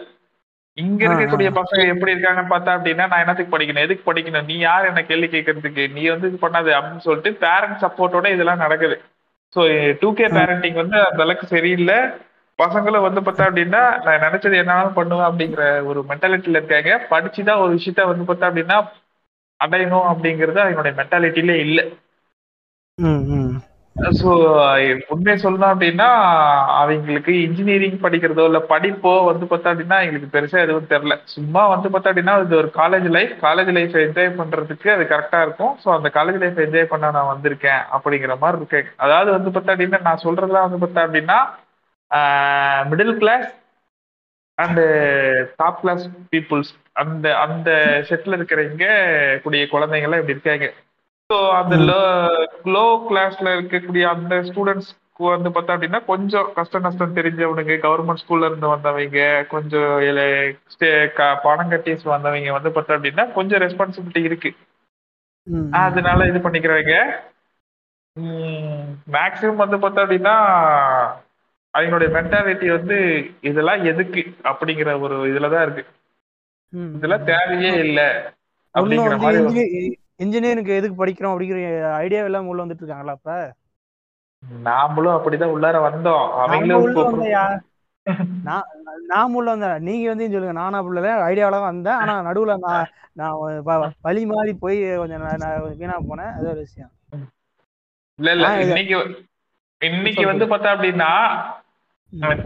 இங்க 0.78 1.02
இருக்கக்கூடிய. 1.06 1.50
பசங்க 1.60 1.84
எப்படி 1.88 2.14
இருக்காங்கன்னு 2.14 2.54
பார்த்தா 2.54 2.72
அப்படின்னா 2.78 3.06
நான் 3.08 3.20
என்னத்துக்கு 3.20 3.54
படிக்கணும்? 3.58 3.86
எதுக்கு 3.86 4.14
படிக்கணும்? 4.14 4.46
நீ 4.46 4.58
யார் 4.58 4.86
என்ன 4.86 5.04
கேள்வி 5.04 5.28
கேட்கறதுக்கு? 5.28 5.84
நீ 5.92 6.08
வந்து 6.08 6.28
இது 6.28 6.38
பண்ணாது 6.42 6.72
அப்படின்னு 6.78 6.98
சொல்லிட்டு 6.98 7.34
பேரண்ட் 7.34 7.82
சப்போர்ட்டோட 7.84 8.30
இதெல்லாம் 8.34 8.58
நடக்குது. 8.58 8.98
ஸோ 9.56 9.62
டூ 10.00 10.14
கே 10.14 10.26
பேரண்டிங் 10.26 10.74
வந்து 10.74 10.98
அந்த 11.10 11.24
அளவுக்கு 11.24 11.48
சரியில்லை. 11.48 11.98
பசங்களும் 12.60 13.06
வந்து 13.08 13.22
பார்த்தா 13.22 13.48
அப்படின்னா 13.50 13.82
நான் 14.06 14.24
நினைச்சது 14.28 14.56
என்னாலும் 14.56 14.94
பண்ணுவேன் 14.94 15.30
அப்படிங்கிற 15.30 15.86
ஒரு 15.86 16.00
மென்டாலிட்டியில 16.10 16.60
இருக்காங்க. 16.60 17.08
படிச்சுதான் 17.10 17.62
ஒரு 17.64 17.72
விஷயத்த 17.78 18.08
வந்து 18.12 18.28
பார்த்தா 18.30 18.50
அப்படின்னா 18.50 18.78
அடையணும் 19.60 20.10
அப்படிங்கிறது 20.12 20.60
அவங்களுடைய 20.64 20.96
மென்டாலிட்டியிலே 21.02 21.56
இல்லை. 21.68 21.86
ஸோ 24.20 24.30
உண்மையை 25.14 25.36
சொல்லணும் 25.38 25.72
அப்படின்னா 25.72 26.08
அவங்களுக்கு 26.78 27.34
இன்ஜினியரிங் 27.46 27.98
படிக்கிறதோ 28.04 28.44
இல்லை 28.46 28.62
படிப்போ 28.72 29.12
வந்து 29.30 29.46
பார்த்தா 29.52 29.72
அப்படின்னா 29.72 29.98
எங்களுக்கு 30.04 30.30
பெருசா 30.36 30.58
எதுவும் 30.66 30.90
தெரில. 30.92 31.16
சும்மா 31.34 31.62
வந்து 31.74 31.88
பார்த்தா 31.90 32.12
அப்படின்னா 32.12 32.36
இது 32.44 32.56
ஒரு 32.56 32.70
college 32.78 33.08
life 33.16 33.34
college 33.42 33.72
life 33.78 33.96
enjoy 34.04 34.38
பண்றதுக்கு 34.40 34.90
அது 34.96 35.06
கரெக்டா 35.14 35.42
இருக்கும். 35.42 35.74
ஸோ 35.84 35.90
அந்த 35.98 36.10
காலேஜ் 36.18 36.40
லைஃப் 36.44 36.64
என்ஜாய் 36.66 36.92
பண்ண 36.94 37.12
நான் 37.12 37.32
வந்திருக்கேன் 37.34 37.82
அப்படிங்கிற 37.96 38.36
மாதிரி 38.38 38.62
இருக்கேன் 38.62 38.90
அதாவது 38.98 39.32
வந்து 39.32 39.52
பார்த்தா 39.52 39.76
அப்படின்னா 39.76 40.02
நான் 40.02 40.26
சொல்றதுலாம் 40.26 40.68
வந்து 40.68 40.82
பார்த்தா 40.84 41.06
அப்படின்னா 41.08 41.40
middle 42.92 43.18
class 43.18 43.48
and 44.58 44.84
top 45.58 45.82
class 45.82 46.04
peoples 46.32 46.72
அந்த 46.96 47.26
அந்த 47.38 47.70
செட்டில் 48.10 48.38
இருக்கிறவங்க 48.38 48.86
கூடிய 49.44 49.66
குழந்தைங்கள்லாம் 49.74 50.22
இப்படி 50.22 50.38
இருக்காங்க. 50.38 50.68
ஸோ 51.30 51.38
அந்த 51.52 51.76
லோ 52.74 52.84
கிளாஸ்ல 53.08 53.48
இருக்கக்கூடிய 53.56 54.04
அந்த 54.08 54.36
ஸ்டூடெண்ட்ஸ்க்கு 54.42 55.24
வந்து 55.26 55.50
பார்த்தா 55.50 55.74
அப்படின்னா 55.76 56.06
கொஞ்சம் 56.06 56.54
கஷ்ட 56.54 56.80
நஷ்டம் 56.80 57.16
தெரிஞ்சவனுங்க 57.16 57.76
கவர்மெண்ட் 57.78 58.22
ஸ்கூல்ல 58.22 58.46
இருந்து 58.46 58.68
வந்தவங்க 58.68 59.46
கொஞ்சம் 59.48 59.90
பணம் 61.44 61.70
கட்டி 61.70 61.96
வந்தவங்க 62.06 62.52
வந்து 62.52 62.70
பார்த்தா 62.70 62.98
அப்படின்னா 62.98 63.34
கொஞ்சம் 63.34 63.62
ரெஸ்பான்சிபிலிட்டி 63.62 64.24
இருக்கு. 64.24 64.52
அதனால 65.72 66.26
இது 66.26 66.40
பண்ணிக்கிறவங்க. 66.40 66.96
மேக்ஸிமம் 69.12 69.56
வந்து 69.56 69.78
பார்த்தா 69.78 70.06
அப்படின்னா 70.06 70.36
அவங்களுடைய 71.74 72.10
மென்டாலிட்டி 72.14 72.68
வந்து 72.72 72.98
இதெல்லாம் 73.42 73.84
எதுக்கு 73.84 74.22
அப்படிங்கிற 74.44 75.00
ஒரு 75.00 75.18
இதுலதான் 75.32 75.62
இருக்கு. 75.62 75.86
ம். 76.74 76.92
இதெல்லாம் 76.96 77.24
தேவையே 77.24 77.74
இல்ல. 77.80 78.02
அப்படிங்கிற 78.76 79.18
மாதிரி 79.18 79.98
இன்ஜினியரிங்க்கு 80.20 80.78
எதுக்கு 80.78 80.96
படிக்கிறோம் 80.96 81.34
அப்படிங்கிற 81.34 81.60
ஐடியா 81.98 82.22
எல்லாம் 82.24 82.50
உள்ள 82.52 82.64
வந்துட்டு 82.64 82.84
இருக்காங்களா 82.84 83.16
அப்ப? 83.18 83.32
நாமளும் 84.68 85.16
அப்படிதான் 85.16 85.54
உள்ளார 85.56 85.78
வந்தோம். 85.84 86.26
அவங்களும் 86.44 87.24
நான் 88.48 88.68
நான் 89.08 89.34
உள்ள 89.34 89.48
வந்தேன் 89.54 89.86
நீங்க 89.88 90.06
வந்து 90.10 90.30
சொல்லுங்க. 90.34 90.56
நானா 90.60 90.80
உள்ள 90.88 91.00
ஐடியாவில 91.26 91.58
தான் 91.58 91.72
வந்தேன். 91.72 92.00
ஆனா 92.02 92.14
நடுவுல 92.28 92.54
நான் 92.66 92.86
நான் 93.14 93.40
வழி 94.08 94.24
மாறி 94.26 94.54
போய் 94.64 94.78
கொஞ்சம் 94.98 95.24
வீணா 95.82 95.98
போனேன். 96.10 96.34
அது 96.38 96.46
ஒரு 96.50 96.60
விஷயம். 96.60 96.92
இல்ல 98.20 98.30
இல்ல. 98.36 98.48
இன்னைக்கு 98.66 98.96
இன்னைக்கு 99.82 100.24
வந்து 100.26 100.46
பார்த்தா 100.46 100.70
அப்படின்னா 100.76 101.12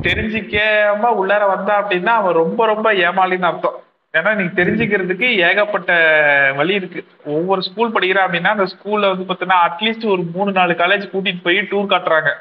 தெரிஞ்சிக்காம 0.05 1.11
உள்ளார 1.19 1.43
வந்தா 1.47 1.73
அப்படின்னா 1.81 2.13
அவன் 2.19 2.39
ரொம்ப 2.41 2.65
ரொம்ப 2.65 2.87
ஏமாளின்னு 3.05 3.49
அர்த்தம். 3.49 3.77
ஏன்னா 4.13 4.31
நீங்க 4.37 4.53
தெரிஞ்சுக்கிறதுக்கு 4.61 5.27
ஏகப்பட்ட 5.49 5.91
வழி 6.57 6.73
இருக்கு. 6.79 7.01
ஒவ்வொரு 7.35 7.61
ஸ்கூல் 7.67 7.93
படிக்கிறா 7.95 8.23
அப்படின்னா 8.25 8.53
அந்த 8.55 8.65
ஸ்கூல்ல 8.73 9.11
வந்து 9.11 9.25
பார்த்தீங்கன்னா 9.27 9.59
அட்லீஸ்ட் 9.67 10.07
ஒரு 10.13 10.23
மூணு 10.33 10.51
நாலு 10.57 10.73
காலேஜ் 10.81 11.05
கூட்டிட்டு 11.13 11.45
போய் 11.45 11.59
டூர் 11.71 11.93
காட்டுறாங்க. 11.93 12.31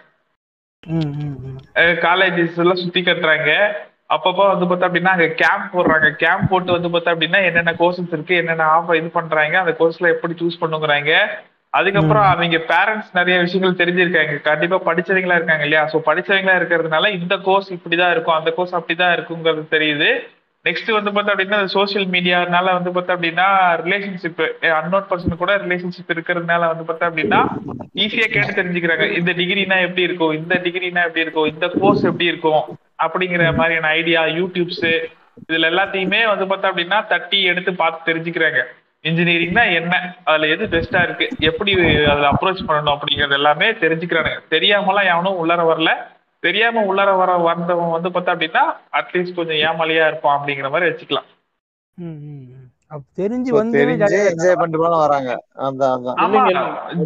காலேஜஸ் 2.06 2.58
எல்லாம் 2.62 2.82
சுத்தி 2.82 3.00
கட்டுறாங்க. 3.08 3.52
அப்பப்போ 4.14 4.44
வந்து 4.52 4.66
பார்த்தா 4.68 4.88
அப்படின்னா 4.88 5.12
அங்க 5.16 5.28
கேம்ப் 5.42 5.68
போடுறாங்க. 5.74 6.08
கேம்ப் 6.22 6.48
போட்டு 6.52 6.70
வந்து 6.76 6.90
பார்த்தா 6.94 7.12
அப்படின்னா 7.14 7.40
என்னென்ன 7.48 7.74
கோர்சஸ் 7.82 8.14
இருக்கு 8.16 8.40
என்னென்ன 8.40 8.66
ஆஃபர் 8.76 8.98
இது 9.00 9.10
பண்றாங்க 9.18 9.56
அந்த 9.62 9.72
கோர்ஸ்ல 9.80 10.12
எப்படி 10.14 10.34
சூஸ் 10.40 10.60
பண்ணுங்கிறாங்க. 10.62 11.12
அதுக்கப்புறம் 11.72 12.26
அவங்க 12.30 12.58
பேரண்ட்ஸ் 12.72 13.10
நிறைய 13.18 13.36
விஷயங்கள் 13.44 13.80
தெரிஞ்சிருக்காங்க. 13.80 14.34
கண்டிப்பா 14.48 14.78
படிச்சவங்களா 14.88 15.38
இருக்காங்க 15.38 15.64
இல்லையா? 15.68 15.84
ஸோ 15.92 15.98
படிச்சவங்களா 16.08 16.56
இருக்கிறதுனால 16.60 17.10
இந்த 17.18 17.34
கோர்ஸ் 17.48 17.70
இப்படிதான் 17.76 18.12
இருக்கும் 18.14 18.38
அந்த 18.38 18.52
கோர்ஸ் 18.56 18.74
அப்படிதான் 18.78 19.14
இருக்குங்கிறது 19.16 19.64
தெரியுது. 19.76 20.10
நெக்ஸ்ட் 20.64 21.02
வந்து 21.02 21.10
பார்த்தா 21.10 21.34
அப்படின்னா 21.34 21.64
சோஷியல் 21.64 22.06
மீடியானால 22.06 22.72
வந்து 22.72 22.90
பார்த்தா 22.90 23.16
அப்படின்னா 23.16 23.46
ரிலேஷன்ஷிப் 23.84 24.40
அன்னோன் 24.70 25.06
பர்சன் 25.10 25.36
கூட 25.36 25.56
ரிலேஷன்ஷிப் 25.56 26.12
இருக்கிறதுனால 26.14 26.66
வந்து 26.72 26.92
பார்த்தா 26.92 27.08
அப்படின்னா 27.08 27.40
ஈஸியா 27.94 28.26
கேட்டு 28.26 28.62
தெரிஞ்சுக்கிறாங்க. 28.62 29.16
இந்த 29.18 29.32
டிகிரினா 29.32 29.80
எப்படி 29.80 30.02
இருக்கும்? 30.02 30.32
இந்த 30.32 30.54
டிகிரினா 30.54 31.00
எப்படி 31.00 31.20
இருக்கும்? 31.20 31.44
இந்த 31.44 31.68
கோர்ஸ் 31.80 32.04
எப்படி 32.04 32.24
இருக்கும்? 32.24 32.62
அப்படிங்கிற 33.02 33.54
மாதிரியான 33.54 33.86
ஐடியா 33.86 34.24
யூடியூப்ஸ் 34.24 35.08
இதுல 35.48 35.68
எல்லாத்தையுமே 35.72 36.20
வந்து 36.26 36.44
பார்த்தா 36.44 36.70
அப்படின்னா 36.70 37.06
தட்டி 37.06 37.42
எடுத்து 37.42 37.74
பார்த்து 37.74 38.14
தெரிஞ்சுக்கிறாங்க. 38.14 38.62
இன்ஜினியரிங்னா 39.02 39.74
என்ன? 39.74 40.14
அதுல 40.24 40.46
எது 40.46 40.64
பெஸ்டா 40.66 41.02
இருக்கு? 41.02 41.28
எப்படி 41.38 41.72
அதுல 42.04 42.30
அப்ரோச் 42.30 42.64
பண்ணணும் 42.68 42.96
அப்படிங்கறது 42.96 43.32
எல்லாமே 43.32 43.72
தெரிஞ்சுக்கிறானுங்க. 43.72 44.40
தெரியாமலாம் 44.50 45.10
எவனும் 45.12 45.38
உள்ளார 45.40 45.62
வரல. 45.72 45.92
தெரியாம 46.42 46.82
உள்ளார 46.90 47.10
வர 47.20 47.30
வந்தவன் 47.50 47.94
வந்து 47.96 48.10
பார்த்தா 48.14 48.34
அப்படின்னா 48.34 48.64
அட்லீஸ்ட் 48.98 49.38
கொஞ்சம் 49.38 49.60
ஏமாலியா 49.68 50.06
இருப்பான் 50.10 50.36
அப்படிங்கிற 50.38 50.70
மாதிரி 50.74 50.88
வச்சுக்கலாம். 50.90 51.28
தெரிஞ்சு 53.18 53.50
வந்து 53.56 53.80
என்ஜாய் 54.30 54.56
பண்ணிட்டு 54.60 54.80
வராங்க. 55.02 55.32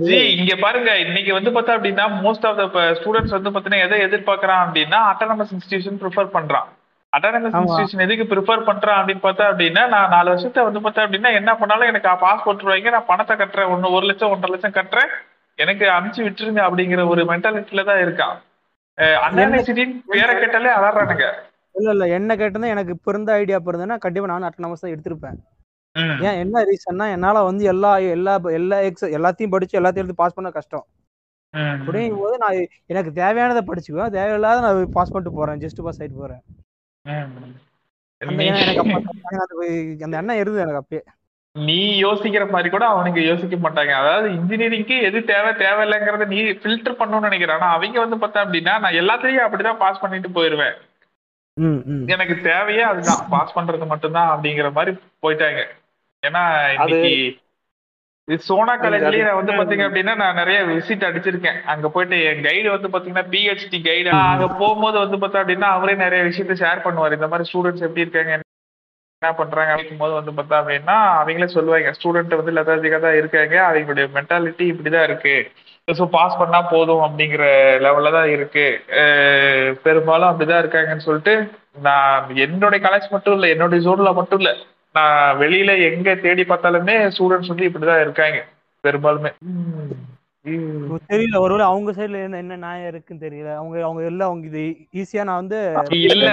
ஜி 0.07 0.19
இங்க 0.37 0.55
பாருங்க. 0.63 0.91
இன்னைக்கு 1.05 1.33
வந்து 1.39 1.51
பார்த்தா 1.57 1.77
அப்படின்னா 1.79 2.05
மோஸ்ட் 2.27 2.47
ஆஃப் 2.51 2.61
த 2.77 2.85
ஸ்டூடெண்ட்ஸ் 2.99 3.37
வந்து 3.37 3.53
பாத்தீங்கன்னா 3.55 3.85
எதை 3.87 3.99
எதிர்பார்க்கறான் 4.07 4.63
அப்படின்னா 4.67 5.01
அட்டானமஸ் 5.11 5.53
இன்ஸ்டிடியூஷன் 5.57 5.99
ப்ரிஃபர் 6.05 6.31
பண்றான். 6.37 6.69
அட்டானமஸ். 7.13 7.59
இன்ஸ்டிடியூஷன் 7.61 8.05
எதுக்கு 8.07 8.25
ப்ரிஃபர் 8.33 8.65
பண்றான் 8.71 8.99
அப்படின்னு 9.01 9.25
பார்த்தா 9.27 9.51
அப்படின்னா 9.51 9.83
நான் 9.95 10.13
நாலு 10.17 10.29
வருஷத்தை 10.33 10.63
வந்து 10.69 10.83
பார்த்தா 10.87 11.05
அப்படின்னா 11.07 11.33
என்ன 11.41 11.51
பண்ணாலும் 11.61 11.91
எனக்கு 11.93 12.17
பாஸ்போர்ட் 12.25 12.65
ரூபாய்க்கு 12.67 12.97
நான் 12.97 13.11
பணத்தை 13.13 13.37
கட்டுறேன். 13.43 13.71
ஒன்னு 13.75 13.95
ஒரு 13.99 14.07
லட்சம் 14.11 14.33
ஒன்றரை 14.35 14.53
லட்சம் 14.55 14.79
கட்டுறேன். 14.79 15.13
எனக்கு 15.59 15.87
அனுப்பிச்சு 15.97 16.27
விட்டுருங்க 16.29 16.63
அப்படிங்கிற 16.69 17.03
ஒரு 17.13 17.25
மென்டாலிட்டியில 17.33 17.85
தான் 17.91 18.03
இருக்கான். 18.07 18.37
இல்ல 21.75 21.91
இல்ல 21.95 22.05
என்ன 22.17 22.31
கேட்டதும் 22.41 22.73
எனக்கு 22.75 22.95
இப்ப 22.97 23.11
இருந்த 23.13 23.31
ஐடியா 23.41 23.59
இப்ப 23.61 23.71
இருந்ததுன்னா 23.73 23.99
கண்டிப்பா 24.05 24.29
நானும் 24.33 24.49
அட்டனமஸ் 24.49 24.85
தான் 24.85 24.93
எடுத்திருப்பேன். 24.95 25.39
ஏன் 26.27 26.39
என்ன 26.43 26.63
ரீசன்னா 26.69 27.07
என்னால 27.17 27.43
வந்து 27.49 27.65
எல்லா 27.73 27.91
எல்லா 28.17 28.35
எல்லா 28.61 28.77
எக்ஸ் 28.89 29.07
எல்லாத்தையும் 29.19 29.55
படிச்சு 29.55 29.79
எல்லாத்தையும் 29.81 30.05
எடுத்து 30.05 30.23
பாஸ் 30.23 30.37
பண்ண 30.39 30.51
கஷ்டம். 30.59 30.85
அப்படிங்கும் 31.83 32.23
போது 32.23 32.37
நான் 32.43 32.57
எனக்கு 32.93 33.11
தேவையானதை 33.21 33.63
படிச்சுக்குவேன். 33.71 34.15
தேவையில்லாத 34.19 34.63
நான் 34.67 34.95
பாஸ் 34.99 35.13
பண்ணிட்டு 35.15 35.39
போறேன். 35.39 35.61
ஜஸ்ட் 35.65 35.85
பாஸ் 35.87 36.01
ஆயிட்டு 36.01 36.21
போறேன். 36.23 36.43
அந்த 40.07 40.15
எண்ணம் 40.21 40.41
இருந்தது 40.43 40.65
எனக்கு 40.65 40.83
அப்பயே. 40.83 41.03
நீ 41.57 41.81
யோசிக்கிற 42.05 42.45
மாதிரி 42.51 42.69
கூட 42.71 42.85
அவனுக்கு 42.93 43.21
யோசிக்க 43.27 43.57
மாட்டாங்க. 43.65 43.93
அதாவது 44.01 44.29
இன்ஜினியரிங்க்கு 44.39 44.97
எது 45.09 45.19
தேவை 45.25 45.51
தேவையில்லைங்கிறத 45.61 46.27
நீ 46.33 46.39
ஃபில்டர் 46.63 46.99
பண்ணணும்னு 47.01 47.29
நினைக்கிறேன். 47.29 47.57
ஆனா 47.59 47.69
அவங்க 47.77 47.99
வந்து 48.05 48.19
பார்த்தா 48.23 48.43
அப்படின்னா 48.45 48.75
நான் 48.85 48.99
எல்லாத்துலயும் 49.03 49.47
அப்படிதான் 49.47 49.81
பாஸ் 49.83 50.03
பண்ணிட்டு 50.03 50.31
போயிருவேன். 50.39 50.75
எனக்கு 52.15 52.35
தேவையே 52.51 52.83
அதுதான். 52.91 53.23
பாஸ் 53.35 53.57
பண்றது 53.59 53.87
மட்டும்தான் 53.93 54.31
அப்படிங்கிற 54.35 54.69
மாதிரி 54.79 54.93
போயிட்டாங்க. 55.25 55.63
ஏன்னா 56.23 56.43
இன்னைக்கு 56.77 57.13
சோனா 58.47 58.75
காலேஜ்லயே 58.83 59.25
நான் 59.27 59.39
வந்து 59.39 59.57
பாத்தீங்க 59.59 59.85
அப்படின்னா 59.87 60.13
நான் 60.21 60.39
நிறைய 60.41 60.59
விசிட் 60.71 61.07
அடிச்சிருக்கேன். 61.09 61.59
அங்க 61.73 61.87
போயிட்டு 61.95 62.19
என் 62.29 62.47
கைடு 62.47 62.69
வந்து 62.75 62.89
பாத்தீங்கன்னா 62.95 63.27
பிஹெச்டி 63.35 63.79
கைடு 63.89 64.11
அங்க 64.11 64.47
போகும்போது 64.63 64.99
வந்து 65.05 65.19
பார்த்தா 65.23 65.43
அப்படின்னா 65.43 65.71
அவரே 65.77 65.95
நிறைய 66.05 66.23
விஷயத்த 66.29 66.57
ஷேர் 66.63 66.85
பண்ணுவார். 66.87 67.17
இந்த 67.19 67.29
மாதிரி 67.33 67.49
ஸ்டூடெண்ட்ஸ் 67.51 67.87
எப்படி 67.89 68.05
இருக்காங்க 68.05 68.41
என்ன 69.23 69.35
பண்றாங்க 69.39 69.73
அப்படிங்கும்போது 69.75 70.15
வந்து 70.19 70.33
பார்த்தா 70.39 70.57
அப்படின்னா 70.61 70.97
அவங்களே 71.21 71.49
சொல்லுவாங்க 71.57 71.91
ஸ்டூடெண்ட் 71.97 72.39
வந்து 72.39 72.55
லதாஜிக்கா 72.57 72.99
தான் 73.05 73.19
இருக்காங்க. 73.21 73.55
அவங்களுடைய 73.69 74.07
மென்டாலிட்டி 74.17 74.65
இப்படிதான் 74.73 75.07
இருக்கு. 75.09 75.35
ஸோ 75.89 76.05
பாஸ் 76.17 76.39
பண்ணா 76.41 76.59
போதும் 76.73 77.03
அப்படிங்கிற 77.07 77.45
லெவல்ல 77.85 78.13
தான் 78.19 78.31
இருக்கு. 78.35 78.67
பெரும்பாலும் 79.87 80.31
அப்படிதான் 80.31 80.63
இருக்காங்கன்னு 80.63 81.07
சொல்லிட்டு 81.09 81.35
நான் 81.87 82.37
என்னுடைய 82.47 82.81
காலேஜ் 82.87 83.09
மட்டும் 83.15 83.37
இல்லை 83.37 83.51
என்னுடைய 83.55 83.81
ஜோன்ல 83.87 84.13
மட்டும் 84.21 84.41
இல்லை 84.43 84.55
நான் 84.95 85.39
வெளியில 85.43 85.73
எங்க 85.91 86.09
தேடி 86.25 86.43
பார்த்தாலுமே 86.51 86.97
ஸ்டூடெண்ட்ஸ் 87.15 87.53
வந்து 87.53 87.69
இப்படிதான் 87.69 88.05
இருக்காங்க 88.05 88.41
பெரும்பாலுமே. 88.85 89.33
தெரியல 91.09 91.37
ஒருவேளை 91.39 91.65
அவங்க 91.65 91.91
சைடுல 91.93 92.19
என்ன 92.23 92.37
என்ன 92.37 92.57
நியாயம் 92.57 92.89
இருக்குன்னு 92.89 93.25
தெரியல. 93.27 93.51
அவங்க 93.55 93.85
அவங்க 93.85 94.03
எல்லாம் 94.05 94.29
அவங்க 94.29 94.47
இது 94.47 94.63
ஈஸியா 94.95 95.23
நான் 95.25 95.41
வந்து 95.43 95.59
இல்ல 96.07 96.27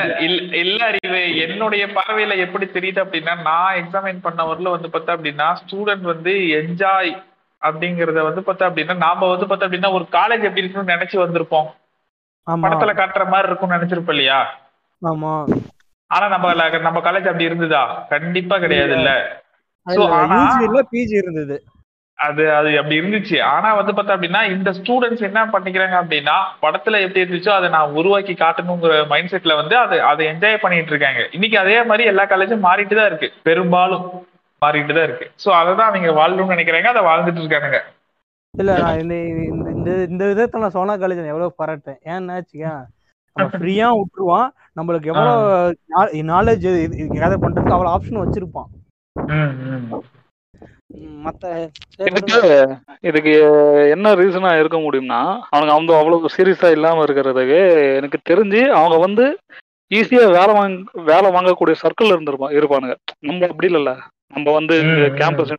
இல்ல 0.61 0.79
அறிவு. 0.85 1.21
என்னுடைய 1.45 1.87
பார்வையில 1.87 2.37
எப்படி 2.37 2.65
தெரியுது 2.67 3.03
அப்படின்னா 3.03 3.41
நான் 3.41 3.77
எக்ஸாமின் 3.77 4.21
பண்ண 4.21 4.43
வரல 4.43 4.69
வந்து 4.69 4.87
பார்த்தா 4.87 5.15
அப்படின்னா 5.15 5.47
ஸ்டூடெண்ட் 5.61 6.01
வந்து 6.03 6.33
என்ஜாய் 6.59 7.11
அப்படிங்கறத 7.61 8.21
வந்து 8.23 8.41
பார்த்தா 8.41 8.69
அப்படின்னா 8.69 8.97
நாம 8.97 9.29
வந்து 9.29 9.45
பார்த்தா 9.45 9.67
அப்படின்னா 9.67 9.93
ஒரு 9.93 10.07
காலேஜ் 10.11 10.43
எப்படி 10.43 10.63
இருக்குன்னு 10.63 10.93
நினைச்சு 10.93 11.17
வந்திருப்போம். 11.17 11.69
படத்துல 12.47 12.93
காட்டுற 12.93 13.27
மாதிரி 13.27 13.47
இருக்கும்னு 13.47 13.77
நினைச்சிருப்போம் 13.77 14.09
இல்லையா? 14.09 14.39
ஆமா. 15.01 15.33
ஆனா 16.11 16.27
நம்ம 16.27 16.53
நம்ம 16.79 16.99
காலேஜ் 16.99 17.29
அப்படி 17.29 17.43
இருந்ததா? 17.43 17.83
கண்டிப்பா 18.09 18.57
கிடையாது 18.59 18.93
இல்ல. 18.93 19.11
பிஜி 20.91 21.15
இருந்தது. 21.15 21.55
அது 22.25 22.43
அது 22.57 22.69
அப்படி 22.79 22.99
இருந்துச்சு. 23.01 23.37
ஆனா 23.53 23.69
வந்து 23.77 23.93
பார்த்தா 23.97 24.15
அப்படின்னா 24.15 24.41
இந்த 24.55 24.69
ஸ்டூடெண்ட்ஸ் 24.79 25.27
என்ன 25.27 25.45
பண்ணிக்கிறாங்க 25.53 25.95
அப்படின்னா 26.01 26.35
படத்துல 26.63 26.99
எப்படி 27.05 27.23
இருந்துச்சோ 27.23 27.53
அதை 27.59 27.67
நான் 27.75 27.95
உருவாக்கி 27.99 28.33
காட்டணுங்கிற 28.41 28.97
மைண்ட் 29.13 29.31
செட்ல 29.33 29.55
வந்து 29.61 29.75
அதை 29.83 29.97
அதை 30.11 30.25
என்ஜாய் 30.33 30.61
பண்ணிட்டு 30.63 30.93
இருக்காங்க. 30.93 31.23
இன்னைக்கு 31.37 31.57
அதே 31.63 31.77
மாதிரி 31.91 32.05
எல்லா 32.11 32.25
காலேஜும் 32.33 32.67
மாறிட்டு 32.67 32.99
தான் 32.99 33.09
இருக்கு. 33.11 33.29
பெரும்பாலும் 33.49 34.05
மாறிட்டு 34.61 34.95
தான் 34.97 35.07
இருக்கு. 35.09 35.27
சோ 35.43 35.49
அதை 35.59 35.71
தான் 35.79 35.89
அவங்க 35.89 36.13
வாழணும்னு 36.19 36.55
நினைக்கிறாங்க. 36.55 36.91
அதை 36.93 37.03
வாழ்ந்துட்டு 37.09 37.43
இருக்கானுங்க. 37.43 37.81
இல்ல 38.53 38.71
நான் 38.83 39.01
இந்த 39.01 39.15
இந்த 39.75 39.91
இந்த 40.11 40.23
விதத்துல 40.31 40.63
நான் 40.63 40.75
சோனா 40.77 40.95
காலேஜ் 41.03 41.31
எவ்வளவு 41.33 41.59
பாராட்டேன். 41.59 41.99
ஏன்னா 42.13 42.37
வச்சுக்கேன் 42.39 42.81
நம்ம 43.35 43.59
ஃப்ரீயா 43.59 43.89
விட்டுருவான் 43.97 44.49
நம்மளுக்கு 44.77 45.11
எவ்வளவு 45.11 46.23
நாலேஜ் 46.33 46.65
கேதர் 47.17 47.43
பண்றதுக்கு 47.43 47.75
அவ்வளவு 47.75 47.93
ஆப்ஷன் 47.95 48.23
வச்சிருப்பான். 48.23 48.69
மத்த 50.99 51.69
இதுக்கு 51.97 52.39
இதுக்கு 53.01 53.33
என்ன 53.89 54.15
ரீசனா 54.15 54.59
இருக்க 54.59 54.77
முடியும்னா 54.77 55.19
அவங்க 55.49 55.71
அவங்க 55.73 55.97
அவ்வளவு 55.97 56.29
சீரியஸா 56.37 56.71
இல்லாம 56.71 57.03
இருக்கிறதுக்கு 57.03 57.59
எனக்கு 57.95 58.19
தெரிஞ்சு 58.29 58.61
அவங்க 58.71 58.97
வந்து 58.97 59.25
ஈஸியா 59.91 60.31
வேலை 60.31 60.53
வாங்க 60.53 61.01
வேலை 61.03 61.31
வாங்கக்கூடிய 61.31 61.75
சர்க்கிள் 61.83 62.11
இருந்திருப்பா 62.11 62.49
இருப்பானுங்க. 62.57 62.95
நம்ம 63.19 63.47
அப்படி 63.47 63.73
இல்லைல்ல. 63.73 63.93
நம்ம 64.33 64.51
வந்து. 64.51 64.75
கேம்பஸ் 65.19 65.53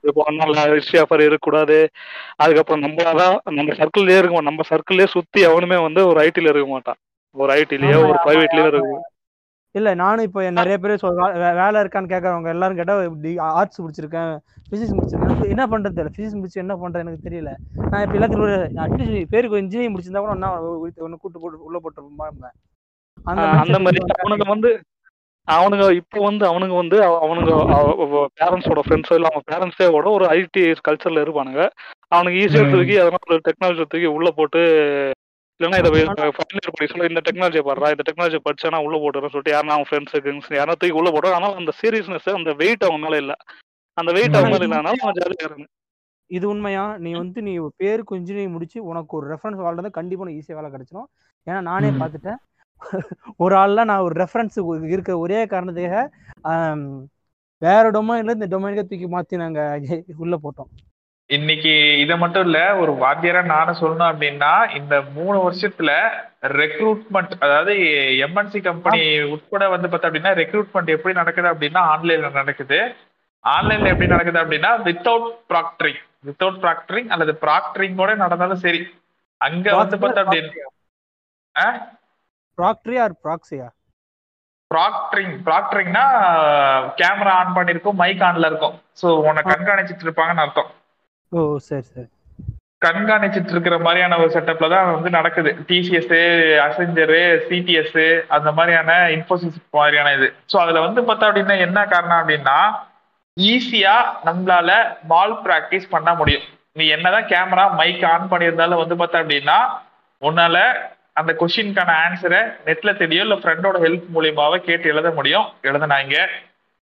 ஹிஸ்டரி 0.71 1.03
ஆஃபர் 1.03 1.21
இருக்கக்கூடாது. 1.21 1.89
அதுக்கப்புறம் 2.37 2.83
நம்மளாதான் 2.83 3.37
நம்ம 3.51 3.73
சர்க்கிள்லயே 3.73 4.19
இருக்க 4.19 4.41
நம்ம 4.41 4.63
சர்க்கிள்லயே 4.71 5.07
சுத்தி 5.07 5.41
எவனுமே 5.41 5.77
வந்து 5.77 6.07
ஒரு 6.07 6.21
ஐடில 6.21 6.49
இருக்க 6.49 6.67
மாட்டான். 6.67 7.01
ஒரு 7.37 7.55
ஐடிலயோ 7.55 7.99
ஒரு 8.03 8.19
பிரைவேட்லயோ 8.25 8.67
இருக்கும் 8.67 9.03
இல்ல 9.75 9.95
நானும் 9.95 10.25
இப்போ 10.25 10.51
நிறைய 10.51 10.79
பேர் 10.79 10.95
வேலை 11.59 11.79
இருக்கான்னு 11.83 12.11
கேட்கறவங்க 12.11 12.49
எல்லாரும் 12.49 12.77
கேட்டா 12.77 13.05
இப்படி 13.05 13.31
ஆர்ட்ஸ் 13.51 13.83
முடிச்சிருக்கேன் 13.83 14.33
பிசிக்ஸ் 14.71 14.97
முடிச்சிருக்கேன். 14.97 15.49
என்ன 15.49 15.65
பண்றது 15.67 15.97
தெரியல. 15.97 16.13
பிசிக்ஸ் 16.17 16.37
முடிச்சு 16.37 16.61
என்ன 16.61 16.75
பண்றது 16.75 16.99
எனக்கு 16.99 17.27
தெரியல. 17.29 17.51
நான் 17.91 18.03
இப்போ 18.03 18.17
எல்லாத்துக்கும் 18.19 18.47
ஒரு 18.49 18.57
அட்லீஸ்ட் 18.77 19.31
பேருக்கு 19.31 19.57
இன்ஜினியரிங் 19.57 19.95
முடிச்சிருந்தா 19.95 20.23
கூட 20.25 20.51
ஒன்று 20.99 21.17
கூட்டு 21.17 21.41
போட்டு 21.41 21.63
உள்ள 21.63 21.79
ஆஹ் 23.27 23.59
அந்த 23.63 23.79
மாதிரி 23.79 23.99
அவனுங்க 24.17 24.47
வந்து 24.49 24.71
அவனுங்க 25.49 25.85
இப்போ 25.93 26.19
வந்து 26.21 26.45
அவனுங்க 26.49 26.75
வந்து 26.77 26.97
அவ- 27.05 27.21
அவனுங்க 27.25 27.53
பேரண்ட்ஸோட 28.39 28.81
ஃப்ரெண்ட்ஸோ 28.85 29.15
இல்லை 29.15 29.29
அவங்க 29.31 29.45
பேரண்ட்ஸே 29.51 29.89
கூட 29.91 30.09
ஒரு 30.11 30.27
ஐடி 30.35 30.61
கல்ச்சர்ல 30.87 31.25
இருப்பானுங்க. 31.25 31.63
அவனுக்கு 32.13 32.41
ஈஸியாக. 32.41 32.71
தூக்கி 32.73 32.97
அதனால 32.99 33.27
ஒரு 33.29 33.41
டெக்னாலஜி 33.49 33.85
தூக்கி 33.85 34.09
உள்ள 34.11 34.31
போட்டு 34.31 34.63
இல்லைன்னா 35.63 35.81
இதை 35.83 35.91
ஃபைனல் 36.37 36.57
இயர் 36.57 36.73
படி 36.73 36.87
சொல்ல 36.89 37.09
இந்த 37.09 37.23
டெக்னாலஜி 37.27 37.61
பாடுறா 37.67 37.91
இந்த 37.93 38.05
டெக்னாலஜி 38.09 38.39
படிச்சா 38.47 38.73
நான் 38.73 38.87
உள்ள 38.87 38.97
போட்டுறேன் 38.99 39.33
சொல்லிட்டு 39.33 39.55
யாரா 39.55 39.75
அவன் 39.75 39.89
ஃப்ரெண்ட்ஸுக்கு 39.89 40.31
யாரா 40.59 40.75
தூக்கி 40.77 40.99
உள்ள 41.01 41.11
போடுறோம் 41.13 41.37
ஆனால் 41.39 41.59
அந்த 41.61 41.73
சீரியஸ்னஸ் 41.81 42.29
அந்த 42.35 42.53
வெயிட் 42.61 42.85
அவங்க 42.87 43.01
மேல 43.05 43.19
இல்ல. 43.23 43.35
அந்த 43.97 44.11
வெயிட் 44.17 44.37
அவங்க 44.37 44.53
மேல 44.55 44.67
இல்லைனால 44.69 44.93
அவன் 44.97 45.19
ஜாலியாக 45.19 45.41
இருக்காங்க 45.41 45.69
இது 46.31 46.47
உண்மையா? 46.51 46.85
நீ 47.03 47.11
வந்து 47.17 47.41
நீ 47.47 47.53
பேருக்கு 47.81 48.19
இன்ஜினியரிங் 48.19 48.55
முடிச்சு 48.55 48.79
உனக்கு 48.91 49.13
ஒரு 49.19 49.27
ரெஃபரன்ஸ் 49.33 49.65
வாழ்றது 49.65 49.89
கண்டிப்பா 49.97 50.25
உனக்கு 50.25 50.41
ஈஸியாக 50.41 50.59
வேலை 50.59 50.71
கிடைச்சிடும் 50.73 51.09
ஏன்னா 51.47 51.61
நானே. 51.67 51.91
பார்த்துட்டேன். 51.99 52.39
ஒரு 53.43 53.55
ஆள்ல 53.59 53.81
நான் 53.89 54.05
ஒரு 54.07 54.15
ரெஃபரன்ஸ் 54.21 54.57
இருக்க 54.93 55.19
ஒரே 55.19 55.41
காரணத்துக்காக 55.51 56.01
வேற 57.63 57.85
டொமைன்ல 57.95 58.35
இந்த 58.35 58.49
டொமைனுக்கு 58.53 58.85
தூக்கி 58.85 59.09
மாத்தி 59.11 59.37
நாங்க 59.43 59.61
உள்ள 60.25 60.37
போட்டோம். 60.45 60.71
இன்னைக்கு 61.37 61.73
இதை 62.03 62.15
மட்டும் 62.23 62.45
இல்ல 62.47 62.59
ஒரு 62.81 62.93
வாத்தியாரா 63.03 63.43
நானும் 63.53 63.79
சொல்லணும் 63.81 64.11
அப்படின்னா 64.11 64.51
இந்த 64.79 64.95
மூணு 65.17 65.37
வருஷத்துல 65.45 65.91
ரெக்ரூட்மெண்ட் 66.61 67.35
அதாவது 67.45 67.75
எம்என்சி 68.27 68.61
கம்பெனி 68.69 69.01
உட்பட 69.35 69.69
வந்து 69.75 69.89
பார்த்தா 69.89 70.09
அப்படின்னா 70.09 70.33
ரெக்ரூட்மெண்ட் 70.41 70.95
எப்படி 70.97 71.15
நடக்குது 71.21 71.49
அப்படின்னா 71.53 71.83
ஆன்லைன்ல 71.93 72.31
நடக்குது. 72.41 72.81
ஆன்லைன்ல 73.45 73.93
எப்படி 73.93 74.13
நடக்குது 74.15 74.43
அப்படின்னா 74.43 74.73
வித்தவுட் 74.89 75.31
ப்ராக்டரிங் 75.53 76.01
வித்தவுட் 76.29 76.61
ப்ராக்டரிங் 76.65 77.09
அல்லது 77.15 77.33
ப்ராக்டரிங்கோட 77.45 78.13
நடந்தாலும் 78.25 78.63
சரி. 78.67 78.83
அங்க 79.41 79.67
வந்து 79.81 79.97
பார்த்தா 80.03 80.25
அப்படின்னா 80.25 81.67
ப்ராக்டரியா 82.59 83.03
ஆர் 83.07 83.17
ப்ராக்ஸியா 83.25 83.69
ப்ராக்டரிங் 84.71 85.35
ப்ராக்டரிங்னா 85.47 86.05
கேமரா 87.01 87.33
ஆன் 87.41 87.57
பண்ணிருக்கும் 87.57 87.99
மைக் 88.03 88.23
ஆன்ல 88.29 88.49
இருக்கும். 88.51 88.77
ஸோ 89.01 89.07
உன்னை 89.27 89.43
கண்காணிச்சிட்டு 89.51 90.07
இருப்பாங்கன்னு 90.07 90.45
அர்த்தம். 90.45 90.71
ஓ 91.33 91.41
சரி 91.69 91.87
சரி. 91.93 92.09
கண்காணிச்சிட்டு 92.85 93.53
இருக்கிற 93.55 93.79
மாதிரியான 93.79 94.17
ஒரு 94.19 94.31
செட்டப்ல 94.35 94.69
தான் 94.69 94.93
வந்து 94.95 95.11
நடக்குது. 95.11 95.51
டிசிஎஸ் 95.69 96.15
அசெஞ்சரு 96.67 97.21
சிடிஎஸ் 97.49 98.01
அந்த 98.37 98.49
மாதிரியான 98.53 98.93
இன்ஃபோசிஸ் 99.17 99.59
மாதிரியான 99.71 100.13
இது. 100.13 100.29
ஸோ 100.53 100.57
அதுல 100.57 100.81
வந்து 100.81 101.03
பார்த்தா 101.03 101.29
அப்படின்னா 101.29 101.59
என்ன 101.59 101.87
காரணம் 101.87 102.21
அப்படின்னா 102.23 102.57
ஈஸியா 103.37 103.95
நம்மளால 104.25 104.71
மால் 105.03 105.37
பிராக்டிஸ் 105.45 105.87
பண்ண 105.91 106.15
முடியும். 106.15 106.43
நீ 106.73 106.85
என்னதான் 106.87 107.31
கேமரா 107.33 107.65
மைக் 107.81 108.05
ஆன் 108.05 108.31
பண்ணியிருந்தாலும் 108.31 108.83
வந்து 108.83 108.97
பார்த்தா 108.97 109.23
அப்படின்னா 109.23 109.59
உன்னால 110.23 110.57
அந்த 111.13 111.31
கொஷினுக்கான 111.41 111.95
ஆன்சரை 112.05 112.41
நெட்ல 112.67 112.91
தெரியும் 112.97 113.25
இல்ல 113.27 113.37
ஃப்ரெண்டோட 113.41 113.79
ஹெல்ப் 113.87 114.07
மூலியமாவே 114.15 114.59
கேட்டு 114.59 114.89
எழுத 114.89 115.11
முடியும். 115.11 115.47
எழுதினாங்க. 115.63 116.15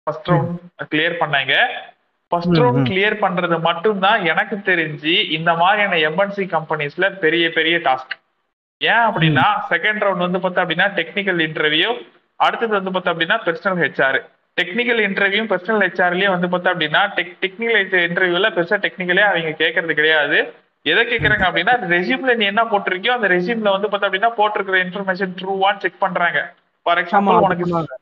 ஃபர்ஸ்ட் 0.07 0.29
ரவுண்ட் 0.31 0.59
கிளியர் 0.93 1.21
பண்ணாங்க. 1.23 1.55
First 2.31 2.57
round. 2.63 2.89
கிளியர் 2.91 3.17
பண்றது 3.23 3.57
மட்டும்தான் 3.61 4.25
எனக்கு 4.25 4.57
தெரிஞ்சு 4.71 5.31
இந்த 5.31 5.55
மாதிரியான 5.55 5.97
எம்என்சி 6.11 6.45
கம்பெனிஸ்ல 6.57 7.19
பெரிய 7.19 7.51
பெரிய 7.51 7.77
டாஸ்க் 7.79 8.15
ஏன் 8.81 9.05
அப்படின்னா 9.09 9.47
செகண்ட் 9.71 10.05
ரவுண்ட் 10.07 10.27
வந்து 10.27 10.39
பார்த்தா 10.39 10.63
அப்படின்னா 10.65 10.87
டெக்னிக்கல் 10.99 11.41
இன்டர்வியூ 11.47 11.91
அடுத்தது 12.37 12.73
வந்து 12.79 12.91
பார்த்தா 12.91 13.13
அப்படின்னா 13.15 13.39
personal 13.47 13.83
HR 13.85 14.21
technical 14.57 15.01
interview 15.09 15.43
personal 15.53 15.83
ஹெச்ஆர்லயே 15.87 16.29
வந்து 16.29 16.49
பார்த்தா 16.49 16.73
அப்படின்னா 16.75 17.03
டெக் 17.17 17.35
டெக்னிக்கல் 17.45 18.07
இன்டர்வியூல 18.09 18.49
பெருசா 18.57 18.79
டெக்னிக்கலே 18.87 19.25
அவங்க 19.31 19.53
கேட்கறது 19.65 19.95
கிடையாது. 20.01 20.39
எதை 20.83 21.03
கேட்கறாங்க 21.07 21.45
அப்படின்னா 21.49 21.75
ரெசியூம்ல 21.95 22.35
நீ 22.37 22.45
என்ன 22.45 22.63
போட்டிருக்கியோ 22.65 23.13
அந்த 23.17 23.29
ரெசியூம்ல 23.29 23.71
வந்து 23.75 23.89
பார்த்தா 23.89 24.09
அப்படின்னா 24.09 24.31
போட்டிருக்கிற 24.37 24.79
இன்ஃபர்மேஷன் 24.85 25.35
ட்ரூவான்னு 25.41 25.83
செக் 25.85 25.99
பண்றாங்க. 25.99 26.41
ஃபார் 26.87 26.99
எக்ஸாம்பிள் 26.99 27.43
உனக்கு. 27.47 28.00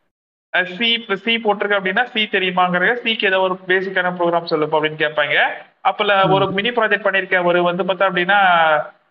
சி 0.70 0.86
இப்போ 0.92 1.14
சி 1.24 1.32
போட்டிருக்கு 1.38 1.78
அப்படின்னா 1.78 2.04
சி 2.12 2.20
தெரியுமாங்கிற 2.32 2.84
சிக்கு 3.02 3.28
ஏதோ 3.30 3.40
ஒரு 3.46 3.54
பேசிக்கான 3.70 4.12
ப்ரோக்ராம் 4.18 4.52
சொல்லுப்பா 4.52 4.76
அப்படின்னு 4.78 5.02
கேட்பாங்க. 5.02 5.36
அப்பல 5.84 6.12
ஒரு 6.36 6.46
மினி 6.56 6.70
ப்ராஜெக்ட் 6.70 7.06
பண்ணிருக்கேன் 7.06 7.48
ஒரு 7.50 7.58
வந்து 7.66 7.82
பார்த்தா 7.88 8.08
அப்படின்னா 8.08 8.38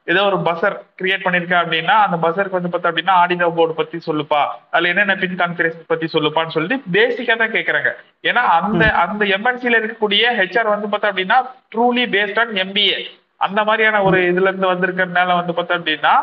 ஏதோ 0.07 0.21
ஒரு 0.29 0.37
பசர் 0.47 0.75
கிரியேட் 0.99 1.25
பண்ணிருக்கேன் 1.25 1.61
அப்படின்னா 1.61 1.95
அந்த 2.05 2.17
பசருக்கு 2.25 2.57
வந்து 2.57 2.71
பார்த்தா 2.73 2.89
அப்படின்னா 2.91 3.15
ஆடினோ 3.21 3.47
போர்டு 3.57 3.73
பத்தி 3.79 3.97
சொல்லுப்பா. 4.07 4.41
அதுல 4.73 4.89
என்னென்ன 4.91 5.15
பின் 5.23 5.39
கான்ஃபரன்ஸ் 5.41 5.79
பத்தி 5.87 6.07
சொல்லுப்பான்னு 6.15 6.55
சொல்லிட்டு 6.55 6.91
பேசிக்கா 6.95 7.35
தான் 7.41 7.55
கேட்கறாங்க 7.55 7.91
ஏன்னா 8.23 8.43
அந்த 8.57 8.83
அந்த 9.03 9.25
எம்என்சில 9.37 9.79
இருக்கக்கூடிய 9.81 10.33
ஹெச்ஆர் 10.39 10.73
வந்து 10.75 10.89
பார்த்தா 10.93 11.11
அப்படின்னா 11.11 11.39
ட்ரூலி 11.75 12.05
பேஸ்ட் 12.15 12.41
ஆன் 12.43 12.53
எம்பிஏ 12.65 12.99
அந்த 13.41 13.61
மாதிரியான 13.63 14.03
ஒரு 14.03 14.19
இதுல 14.31 14.49
இருந்து 14.51 14.71
வந்திருக்கிறதுனால 14.73 15.35
வந்து 15.39 15.55
பார்த்தா 15.57 15.77
அப்படின்னா 15.79 16.13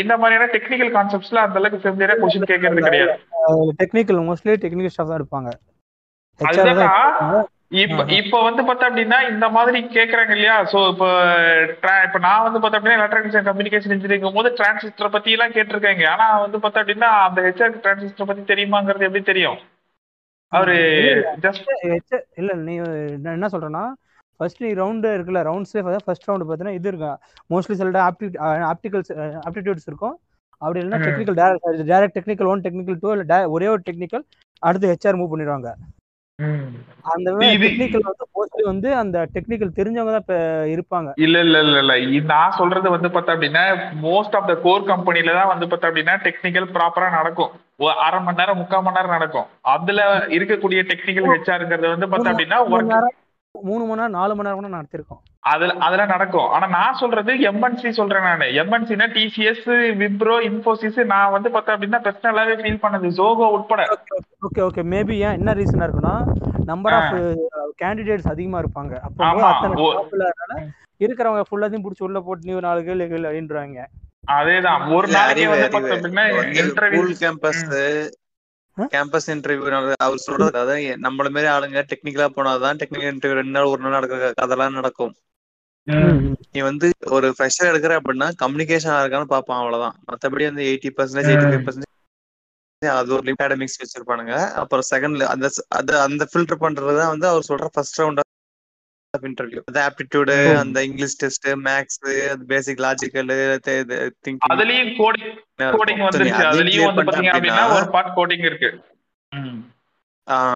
இந்த 0.00 0.14
மாதிரியான 0.22 0.48
டெக்னிக்கல் 0.54 0.92
கான்செப்ட்ஸ்ல 0.96 1.42
அந்த 1.44 1.58
அளவுக்கு 1.60 1.84
ஃபெமிலியரா 1.84 2.16
கொஸ்டின் 2.20 2.50
கேட்கறது 2.50 2.86
கிடையாது. 2.86 3.14
டெக்னிக்கல் 3.80 4.20
மோஸ்ட்லி 4.28 4.54
டெக்னிக்கல் 4.64 4.94
ஸ்டாஃப் 4.94 5.12
தான் 5.12 5.20
இருப்பாங்க. 5.22 5.50
இப்ப 7.82 8.04
இப்ப 8.18 8.36
வந்து 8.44 8.62
பார்த்தா 8.66 8.88
அப்படின்னா 8.88 9.16
இந்த 9.30 9.46
மாதிரி 9.56 9.78
கேக்குறாங்க 9.96 10.32
இல்லையா? 10.36 10.54
சோ 10.72 10.78
இப்ப 10.92 11.06
இப்ப 12.06 12.18
நான் 12.26 12.44
வந்து 12.46 12.60
பார்த்தா 12.60 12.78
அப்படின்னா 12.78 12.98
எலக்ட்ரானிக்ஸ் 12.98 13.48
கம்யூனிகேஷன் 13.48 13.94
இன்ஜினியரிங் 13.96 14.38
போது 14.38 14.50
டிரான்சிஸ்டர் 14.60 15.14
பத்தி 15.16 15.34
எல்லாம் 15.36 15.54
கேட்டிருக்காங்க. 15.56 16.04
ஆனா 16.12 16.26
வந்து 16.44 16.60
பார்த்தா 16.62 16.82
அப்படின்னா 16.82 17.10
அந்த 17.26 17.40
ஹெச்ஆர் 17.48 17.82
டிரான்சிஸ்டர் 17.86 18.30
பத்தி 18.30 18.44
தெரியுமாங்கிறது 18.52 19.08
எப்படி 19.08 19.24
தெரியும்? 19.32 19.58
அவரு 20.52 20.76
ஜஸ்ட் 21.46 21.68
இல்ல 22.42 22.52
நீ 22.66 22.74
என்ன 23.36 23.50
சொல்றேன்னா 23.54 23.84
ஃபர்ஸ்ட் 24.40 24.62
நீ 24.64 24.70
ரவுண்டு 24.74 25.08
இருக்குல்ல 25.16 25.42
ரவுண்ட்ஸ்லேயே 25.48 25.84
ஃபர்ஸ்ட் 26.06 26.28
ரவுண்டு 26.28 26.46
பார்த்தீங்கன்னா 26.46 26.78
இது 26.78 26.88
இருக்கும். 26.92 27.18
மோஸ்ட்லி 27.50 27.76
சில 27.80 28.00
ஆப்டி 28.08 28.26
ஆப்டிகல்ஸ் 28.72 29.12
ஆப்டிடியூட்ஸ் 29.46 29.88
இருக்கும். 29.90 30.16
அப்படி 30.62 30.80
இல்லைன்னா. 30.80 31.04
Technical 31.06 31.38
direct 31.90 32.16
technical 32.18 32.50
one 32.52 32.64
technical 32.66 32.98
two 33.02 33.10
இல்லை 33.16 33.38
ஒரே 33.56 33.68
ஒரு 33.74 33.82
டெக்னிக்கல் 33.88 34.24
அடுத்து 34.62 34.90
ஹெச்ஆர் 34.92 35.20
மூவ் 35.20 35.32
பண்ணிடுவாங்க. 35.32 35.70
அந்த 37.12 37.28
டெக்னிக்கல் 37.62 38.04
வந்து 38.08 38.24
மோஸ்ட்லி 38.36 38.64
வந்து 38.70 38.88
அந்த 39.00 39.18
டெக்னிக்கல் 39.34 39.76
தெரிஞ்சவங்க 39.78 40.12
தான் 40.14 40.24
இப்ப 40.24 40.36
இருப்பாங்க. 40.74 41.08
இல்ல 41.24 41.36
இல்ல 41.46 41.58
இல்ல 41.64 41.78
இல்ல. 41.82 41.94
நான் 42.32 42.56
சொல்றது 42.58 42.88
வந்து 42.94 43.08
பார்த்தா 43.14 43.34
அப்படின்னா 43.34 43.64
மோஸ்ட் 44.06 44.36
ஆஃப் 44.38 44.48
த 44.50 44.54
கோர் 44.66 44.88
கம்பெனில 44.92 45.34
தான் 45.38 45.50
வந்து 45.52 45.68
பார்த்தா 45.70 45.88
அப்படின்னா 45.90 46.14
டெக்னிக்கல் 46.26 46.68
ப்ராப்பரா 46.76 47.08
நடக்கும். 47.16 47.52
அரை 48.06 48.20
மணி 48.26 48.40
நேரம் 48.40 48.60
முக்கால் 48.62 48.84
மணி 48.86 48.98
நேரம் 48.98 49.16
நடக்கும். 49.16 49.48
அதுல 49.74 50.04
இருக்கக்கூடிய 50.36 50.82
டெக்னிக்கல் 50.92 51.30
ஹெச்ஆர்ங்கிறது 51.34 51.94
வந்து 51.94 52.08
பார்த்தா 52.12 52.32
அப்படின்னா 52.34 52.60
மூணு 53.62 53.84
மணி 53.84 53.94
நேரம் 53.94 54.10
நாலு 54.10 54.34
மணி 54.34 54.48
நேரம் 54.48 54.64
கூட 54.64 54.76
நடத்திருக்கோம். 54.76 55.36
அதுல 55.38 55.72
அதெல்லாம் 55.72 56.06
நடக்கும். 56.06 56.48
ஆனா 56.48 56.66
நான் 56.66 56.94
சொல்றது 56.94 57.34
எம்என்சி 57.34 57.88
சொல்றேன் 57.90 58.22
நானு. 58.22 58.44
எம்என்சினா 58.44 59.06
டிசிஎஸ் 59.08 59.68
விப்ரோ 60.00 60.36
இன்ஃபோசிஸ் 60.48 61.04
நான் 61.04 61.30
வந்து 61.30 61.50
பார்த்தேன் 61.50 61.78
அப்படின்னா 61.78 61.94
பர்சனலாவே 61.94 62.54
ஃபீல் 62.60 62.82
பண்ணது. 62.82 63.08
ஜோகோ 63.16 63.50
உட்பட. 63.50 63.98
ஓகே 64.22 64.58
ஓகே 64.58 64.82
மேபி 64.84 65.12
ஏன் 65.12 65.32
என்ன 65.32 65.54
ரீசனா 65.54 65.88
இருக்குன்னா 65.88 66.26
நம்பர் 66.64 66.92
ஆஃப் 66.92 67.38
கேண்டிடேட்ஸ் 67.82 68.28
அதிகமா 68.28 68.60
இருப்பாங்க. 68.60 68.98
அப்போ 68.98 69.26
அத்தனை 69.26 69.84
இருக்கிறவங்க 70.98 71.42
ஃபுல்லாத்தையும் 71.50 71.84
பிடிச்சி 71.84 72.02
உள்ள 72.02 72.20
போட்டு 72.20 72.52
நீ 72.52 72.58
நாலு 72.58 72.84
கேள்வி 72.84 73.04
அப்படின்றாங்க. 73.04 73.84
அதேதான். 74.26 74.94
ஒரு 74.94 75.08
நாளைக்கு 75.08 75.48
வந்து. 75.48 75.70
பார்த்தோம் 75.70 76.00
அப்படின்னா 76.00 76.24
இன்டர்வியூ 76.60 77.14
கேம்பஸ்? 77.20 78.08
கேம்பஸ் 78.94 79.28
இன்டர்வியூ 79.34 79.94
அவர் 80.06 80.26
சொல்றது 80.26 80.58
அதான் 80.62 81.02
நம்மள 81.06 81.28
மாதிரி 81.34 81.48
ஆளுங்க 81.54 81.82
டெக்னிக்கலா 81.92 82.28
போனாதான் 82.36 82.78
டெக்னிக்கல் 82.82 83.12
இன்டர்வியூ 83.14 83.38
ரெண்டு 83.40 83.56
நாள் 83.56 83.70
ஒரு 83.72 83.82
நாள் 83.84 83.96
நடக்கிற 83.98 84.30
அதெல்லாம் 84.44 84.78
நடக்கும். 84.78 85.14
நீ 86.54 86.60
வந்து 86.70 86.86
ஒரு 87.16 87.28
ஃப்ரெஷர் 87.36 87.70
எடுக்கிற 87.70 87.92
அப்படின்னா 88.00 88.28
கம்யூனிகேஷன் 88.42 88.98
இருக்கான்னு 89.02 89.32
பார்ப்பான் 89.34 89.60
அவ்வளவுதான். 89.62 89.96
மத்தபடி 90.10 90.44
வந்து 90.50 90.64
eighty 90.70 90.90
percentage 90.98 91.30
eighty 91.32 91.48
five 91.50 91.64
percentage 91.66 91.86
அது 92.98 93.12
ஒரு 93.16 93.32
அகாடமிக்ஸ் 93.34 93.80
வச்சிருப்பானுங்க. 93.82 94.34
அப்புறம் 94.62 94.88
செகண்ட்ல 94.92 95.28
அந்த 95.76 95.92
அந்த 96.06 96.24
ஃபில்டர் 96.30 96.62
பண்றது 96.64 96.94
தான் 97.00 97.12
வந்து 97.14 97.28
அவர் 97.32 97.48
சொல்ற 97.50 97.68
ஃபர்ஸ்ட் 97.76 98.00
ரவுண்ட் 98.02 98.24
ஆஃப் 99.14 99.24
இன்டர்வியூ 99.24 99.60
அந்த 99.64 99.80
ஆப்டிடியூடு 99.84 100.34
அந்த 100.56 100.78
English 100.84 101.16
test 101.16 101.46
maths 101.64 101.98
basic 102.46 102.80
logical 102.80 103.30
thinking 104.18 104.40
அதுலயும் 104.48 104.90
கோடிங் 104.98 105.30
கோடிங் 105.76 106.02
வந்துருச்சு. 106.04 106.44
அதுலயும் 106.44 106.88
வந்து 106.90 107.06
பாத்தீங்க 107.08 107.30
அப்படின்னா 107.32 107.64
ஒரு 107.74 107.88
பார்ட் 107.90 108.12
கோடிங் 108.16 108.44
இருக்கு. 108.44 108.70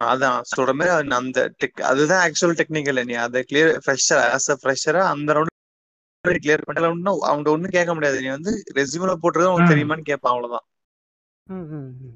அதான். 0.07 0.39
சொல்ற 0.51 0.73
மாதிரி 0.73 0.93
அந்த 1.15 1.41
டெக் 1.61 1.83
அதுதான் 1.91 2.23
ஆக்சுவல் 2.27 2.59
டெக்னிக்கல் 2.59 3.05
நீ 3.05 3.15
அதை 3.23 3.41
கிளியர் 3.53 3.73
ஃப்ரெஷர் 3.85 4.23
ஆஸ் 4.35 4.51
அ 4.51 4.59
ஃப்ரெஷரா 4.63 5.03
அந்த 5.13 5.31
ரவுண்ட் 5.35 5.51
கிளியர் 6.43 6.67
பண்ணல 6.67 6.91
ஒன்னும் 6.91 7.21
அவங்க 7.23 7.49
ஒண்ணும் 7.51 7.71
கேட்க 7.71 7.95
முடியாது. 7.95 8.21
நீ 8.21 8.29
வந்து 8.29 8.53
ரெஸ்யூம்ல 8.75 9.15
போட்டுருக்க 9.23 9.55
உனக்கு. 9.55 9.73
தெரியுமான்னு 9.73 10.11
கேட்பான் 10.11 10.33
அவ்வளவுதான். 10.33 10.67
ம், 11.47 11.67
ம், 11.73 11.89
ம். 12.03 12.13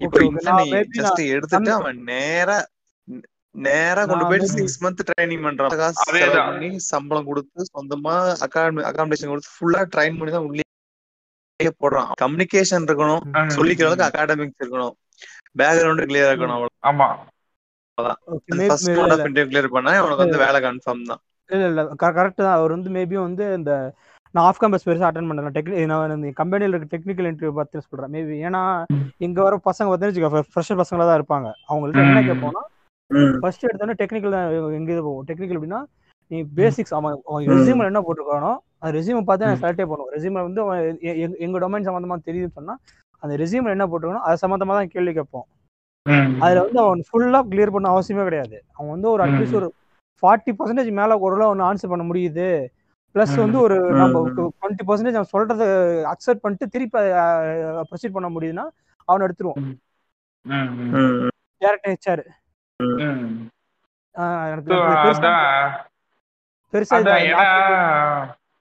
இப்போ 0.00 0.18
நீ 0.20 0.70
ஜஸ்ட் 0.96 1.20
எடுத்துட்டு 1.28 1.72
அவன் 1.72 2.00
நேரா 2.04 2.56
நேரா 3.54 4.02
கொண்டு 4.10 4.24
போயிட்டு 4.28 4.48
சிக்ஸ் 4.54 4.80
மந்த் 4.84 5.02
ட்ரைனிங் 5.08 5.44
பண்றான். 5.46 5.72
பண்ணி 6.48 6.70
சம்பளம் 6.90 7.28
கொடுத்து 7.30 7.66
சொந்தமா 7.74 8.14
அகாடமி 8.46 8.82
அகாமடேஷன் 8.90 9.32
கொடுத்து 9.32 9.54
ஃபுல்லா 9.56 9.82
ட்ரைன் 9.94 10.18
பண்ணி 10.18 10.32
தான் 10.36 10.46
உள்ளே 10.48 10.62
போடுறான். 11.82 12.10
கம்யூனிகேஷன் 12.22 12.86
இருக்கணும். 12.88 13.22
சொல்லிக்கிற 13.56 13.86
அளவுக்கு 13.88 14.08
அகாடமிக்ஸ் 14.08 14.62
இருக்கணும். 14.62 14.94
பேக்ரவுண்ட் 15.60 16.08
கிளியர் 16.10 16.30
இருக்கணும் 16.30 16.56
அவ்வளவு 16.56 16.74
ஆமா. 16.90 17.08
கிளியர் 18.48 19.68
பண்ணா 19.76 19.92
உனக்கு 20.06 20.24
வந்து 20.24 20.42
வேலை 20.44 20.60
கன்ஃபார்ம் 20.66 21.08
தான். 21.12 21.22
இல்ல 21.50 21.64
இல்ல 21.70 21.82
கரெக்ட் 22.02 22.44
தான். 22.44 22.56
அவர் 22.58 22.74
வந்து 22.76 22.90
மேபி 22.96 23.16
வந்து 23.28 23.46
இந்த 23.58 23.72
நான் 24.34 24.46
ஆஃப் 24.48 24.60
கேம்பஸ் 24.60 24.86
பெருசாக 24.86 25.08
அட்டன் 25.08 25.28
பண்ணல. 25.30 25.50
டெக்னி 25.56 25.82
நான் 25.92 26.22
கம்பெனியில் 26.40 26.74
இருக்க 26.74 26.94
டெக்னிக்கல் 26.94 27.28
இன்டர்வியூ 27.30 27.52
சொல்கிறேன் 27.86 28.14
மேபி 28.16 28.36
ஏன்னா 28.48 28.62
இங்கே 29.26 29.40
வர 29.46 29.56
பசங்க 29.70 29.88
பார்த்தீங்கன்னா 29.90 30.46
ஃப்ரெஷர் 30.52 30.80
பசங்களாக 30.82 31.08
தான் 31.10 31.20
இருப்பாங்க. 31.20 31.48
அவங்கள்ட்ட 31.70 32.06
என்ன. 32.06 32.22
கேட்போம்னா 32.30 32.62
ஃபர்ஸ்ட் 33.42 33.66
எடுத்தோன்னே 33.68 33.96
டெக்னிக்கல் 34.00 34.36
தான் 34.36 34.46
எங்க 34.78 34.90
இது 34.94 35.02
போவோம் 35.06 35.24
டெக்னிக்கல் 35.28 35.58
அப்படின்னா 35.58 35.80
நீ 36.30 36.36
பேசிக்ஸ் 36.58 36.94
அவன் 36.98 37.16
அவன் 37.28 37.48
ரெசியூமில் 37.54 37.90
என்ன 37.90 38.00
போட்டிருக்கானோ 38.06 38.52
அந்த 38.80 38.92
ரெசியூமை 38.98 39.22
பார்த்து 39.28 39.48
நான் 39.48 39.62
செலக்டே 39.62 39.86
பண்ணுவோம் 39.90 40.12
ரெசியூமில் 40.14 40.46
வந்து 40.46 40.60
அவன் 40.64 40.78
எங்க 41.46 41.56
டொமைன் 41.64 41.88
சம்மந்தமா 41.88 42.16
தெரியுதுன்னு 42.28 42.58
சொன்னா 42.58 42.74
அந்த 43.22 43.34
ரெசியூமில் 43.42 43.74
என்ன 43.76 43.86
போட்டிருக்கானோ 43.90 44.24
அது 44.28 44.42
சம்மந்தமா 44.44 44.74
தான் 44.78 44.92
கேள்வி 44.94 45.12
கேட்போம். 45.18 45.46
அதுல 46.44 46.62
வந்து 46.66 46.80
அவன் 46.84 47.02
ஃபுல்லா 47.08 47.40
கிளியர் 47.50 47.74
பண்ண 47.74 47.88
அவசியமே 47.94 48.24
கிடையாது. 48.28 48.56
அவன் 48.76 48.92
வந்து 48.94 49.08
ஒரு 49.12 49.22
அட்லீஸ்ட் 49.26 49.58
ஒரு 49.60 49.68
ஃபார்ட்டி 50.22 50.52
பர்சன்டேஜ் 50.58 50.90
மேல 51.00 51.16
ஓரளவு 51.24 51.48
அவன் 51.48 51.66
ஆன்சர் 51.68 51.92
பண்ண 51.92 52.04
முடியுது. 52.10 52.48
ப்ளஸ் 53.14 53.34
வந்து 53.44 53.58
ஒரு 53.66 53.76
நம்ம 54.00 54.20
டுவெண்ட்டி 54.38 54.84
பர்சன்டேஜ் 54.88 55.18
அவன் 55.18 55.32
சொல்றத 55.34 55.64
அக்செப்ட் 56.12 56.42
பண்ணிட்டு 56.44 56.66
திருப்பி 56.74 57.00
ப்ரொசீட் 57.90 58.16
பண்ண 58.16 58.30
முடியுதுன்னா 58.36 58.66
அவனை 59.08 59.26
எடுத்துருவோம். 59.28 59.60
டேரக்ட் 61.62 61.88
ஹெச்ஆர் 61.92 62.24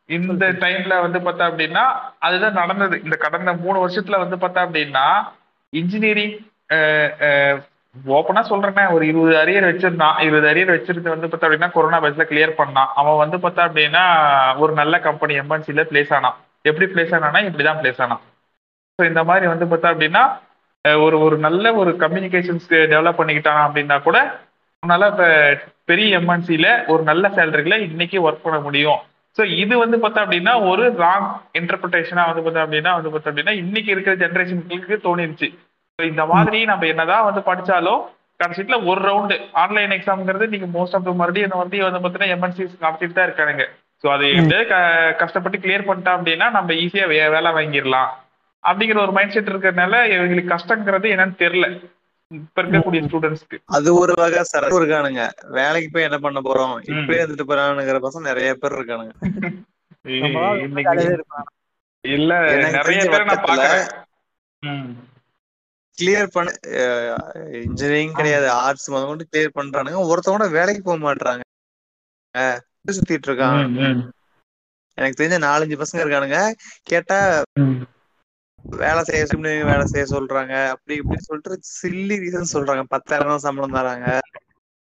இந்த 0.10 0.46
டைம்ல 0.64 0.94
வந்து 1.04 1.20
பார்த்தா 1.20 1.44
அப்படின்னா 1.50 1.84
அதுதான் 2.26 2.60
நடந்தது. 2.62 2.96
இந்த 3.04 3.16
கடந்த 3.16 3.54
மூணு 3.54 3.78
வருஷத்துல 3.84 4.20
வந்து 4.24 4.38
பார்த்தா 4.44 4.64
அப்படின்னா 4.66 5.06
இன்ஜினியரிங் 5.74 6.36
ஓப்பனா 7.96 8.42
சொல்றேனே 8.52 8.84
ஒரு 8.96 9.04
இருபது 9.08 9.34
அரியர் 9.42 9.68
வச்சிருந்தான். 9.70 10.20
இருபது 10.26 10.48
அரியர் 10.52 10.74
வச்சிருந்து 10.76 11.14
வந்து 11.14 11.28
பார்த்தா 11.28 11.48
அப்படின்னா 11.48 11.70
கொரோனா 11.72 12.00
பேஸ்ல 12.04 12.26
கிளியர் 12.32 12.60
பண்ணான். 12.62 12.94
அவன் 13.02 13.22
வந்து 13.24 13.38
பார்த்தா 13.44 13.62
அப்படின்னா 13.68 14.04
ஒரு 14.64 14.74
நல்ல 14.82 15.00
கம்பெனி 15.08 15.34
எம்என்சில 15.40 15.84
பிளேஸ் 15.92 16.14
ஆனான். 16.18 16.38
எப்படி 16.70 16.88
பிளேஸ் 16.94 17.14
ஆனானா 17.18 17.42
இப்படிதான் 17.50 17.82
பிளேஸ் 17.82 18.02
ஆனான். 18.06 18.24
ஸோ 19.00 19.06
இந்த 19.12 19.24
மாதிரி 19.24 19.46
வந்து 19.54 19.66
பார்த்தா 19.72 19.92
அப்படின்னா 19.94 20.24
ஒரு 20.86 21.18
ஒரு 21.26 21.36
நல்ல 21.38 21.66
ஒரு 21.82 21.92
கம்யூனிகேஷன்ஸ் 22.02 22.66
டெவலப் 22.94 23.20
பண்ணிக்கிட்டான் 23.20 23.62
அப்படின்னா 23.66 23.98
கூட 24.08 24.18
அவனால 24.84 25.08
இப்ப 25.12 25.26
பெரிய 25.90 26.18
எம்என்சில 26.20 26.68
ஒரு 26.94 27.04
நல்ல 27.10 27.28
சேலரிகளை 27.36 27.78
இன்னைக்கு 27.86 28.18
ஒர்க் 28.26 28.46
பண்ண 28.46 28.58
முடியும். 28.66 29.00
ஸோ 29.38 29.44
இது 29.62 29.76
வந்து 29.84 29.98
பார்த்தா 30.04 30.24
அப்படின்னா 30.26 30.54
ஒரு 30.72 30.84
ராங் 31.04 31.30
இன்டர்பிரிட்டேஷனா 31.60 32.24
வந்து 32.30 32.44
பார்த்தா 32.46 32.66
அப்படின்னா 32.66 32.92
வந்து 32.98 33.12
பார்த்தா 33.14 33.32
அப்படின்னா 33.32 33.54
இன்னைக்கு 33.62 33.90
இருக்கிற 33.94 34.16
ஜென்ரேஷனுக்கு 34.24 34.98
தோணிருச்சு. 35.06 35.48
ஸோ 36.00 36.04
இந்த 36.12 36.26
மாதிரி 36.34 36.60
நம்ம 36.72 36.88
என்னதான் 36.94 37.28
வந்து 37.30 37.44
படிச்சாலும் 37.50 38.02
கடைசியில 38.40 38.78
ஒரு 38.92 39.00
ரவுண்டு 39.10 39.36
ஆன்லைன் 39.64 39.96
எக்ஸாம்ங்கிறது 39.98 40.48
நீங்க 40.54 40.68
மோஸ்ட் 40.78 40.98
ஆஃப் 40.98 41.08
த 41.08 41.14
மறுபடியும் 41.22 41.48
இந்த 41.50 41.60
வந்து 41.62 42.02
பார்த்தீங்கன்னா 42.04 42.36
எம்என்சிஸ் 42.36 42.76
நடத்திட்டு 42.86 43.18
தான் 43.18 43.28
இருக்கானுங்க. 43.30 43.66
ஸோ 44.04 44.08
அதை 44.16 44.28
எப்படியாவது 44.34 45.16
கஷ்டப்பட்டு 45.24 45.64
கிளியர் 45.66 45.88
பண்ணிட்டோம் 45.90 46.18
அப்படின்னா 46.20 46.50
நம்ம 46.58 46.74
ஈஸியா 46.86 47.08
வே 47.14 47.22
வேலை 47.38 47.52
வாங்கிடலாம். 47.60 48.12
அப்படிங்கிற 48.70 49.00
ஒரு 49.06 49.14
மைண்ட் 49.18 49.34
செட் 49.36 49.52
இருக்கிறதுனால 49.52 50.00
இவங்களுக்கு 50.14 50.54
கஷ்டங்கிறது 50.54 51.08
என்னன்னு 51.14 51.42
தெரியல. 51.44 51.68
இப்ப 52.40 52.62
இருக்கக்கூடிய 52.62 53.02
ஸ்டூடெண்ட்ஸ்க்கு 53.08 53.58
அது 53.78 53.90
ஒரு 54.02 54.14
வகை 54.18 54.44
சரக்கு 54.44 54.80
இருக்கானுங்க. 54.82 55.24
வேலைக்கு 55.58 55.90
போய் 55.94 56.08
என்ன 56.08 56.20
பண்ண 56.26 56.40
போறோம்? 56.46 56.76
இப்படியே 56.92 57.24
இருந்துட்டு 57.26 57.50
போறானுங்கிற 57.50 58.00
பசங்க 58.06 58.30
நிறைய 58.32 58.54
பேர் 58.62 58.78
இருக்கானுங்க. 58.78 59.14
இல்ல 62.16 62.32
நிறைய 62.78 63.02
பேரை 63.12 63.26
நான் 63.26 63.46
பாக்குறேன். 63.48 63.88
கிளியர் 65.98 66.34
பண்ண 66.36 66.52
இன்ஜினியரிங் 67.62 68.18
கிடையாது 68.20 68.48
ஆர்ட்ஸ் 68.64 68.90
முதல் 68.92 69.10
கொண்டு 69.10 69.26
கிளியர் 69.32 69.58
பண்றானுங்க. 69.60 70.00
ஒருத்தவங்க 70.12 70.48
வேலைக்கு 70.58 70.84
போக 70.84 70.98
மாட்டாங்க 71.04 71.42
சுத்திட்டு 72.98 73.28
இருக்கான். 73.30 74.02
எனக்கு 74.98 75.20
தெரிஞ்ச 75.20 75.38
நாலஞ்சு 75.48 75.76
பசங்க 75.82 76.04
இருக்கானுங்க. 76.04 76.40
கேட்டா. 76.92 77.20
வேலை 78.72 79.02
செய்ய 79.04 79.26
engineering 79.26 79.66
வேலை 79.66 79.86
செய்ய 79.86 80.06
சொல்றாங்க. 80.12 80.54
அப்படி 80.74 80.96
இப்படின்னு 81.00 81.28
சொல்லிட்டு 81.28 81.52
சில்லி 81.74 82.16
ரீசன் 82.24 82.54
சொல்றாங்க. 82.54 82.84
பத்தாயிரம் 82.94 83.34
தான் 83.34 83.46
சம்பளம் 83.46 83.76
தராங்க. 83.76 84.08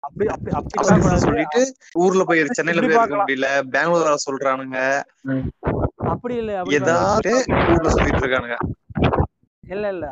அப்படி 0.03 0.27
அப்படி 0.31 0.53
அப்படி. 0.55 0.79
சொல்லிட்டு 1.22 1.61
ஊர்ல 1.99 2.24
போய் 2.24 2.43
சென்னையில 2.51 2.74
இப்படி 2.74 2.89
போய் 2.89 3.01
இருக்க. 3.01 3.18
முடியல. 3.22 3.47
பெங்களூர் 3.74 4.05
வர 4.05 4.18
சொல்றானுங்க. 4.27 4.79
அப்படி 6.07 6.35
இல்ல 6.37 6.53
அப்படி 6.62 6.79
ஏதாவது 6.79 7.33
ஊர்ல 7.68 7.91
சொல்லிட்டு 7.97 8.22
இருக்கானுங்க. 8.22 8.59
இல்ல 9.64 9.87
இல்ல. 9.95 10.07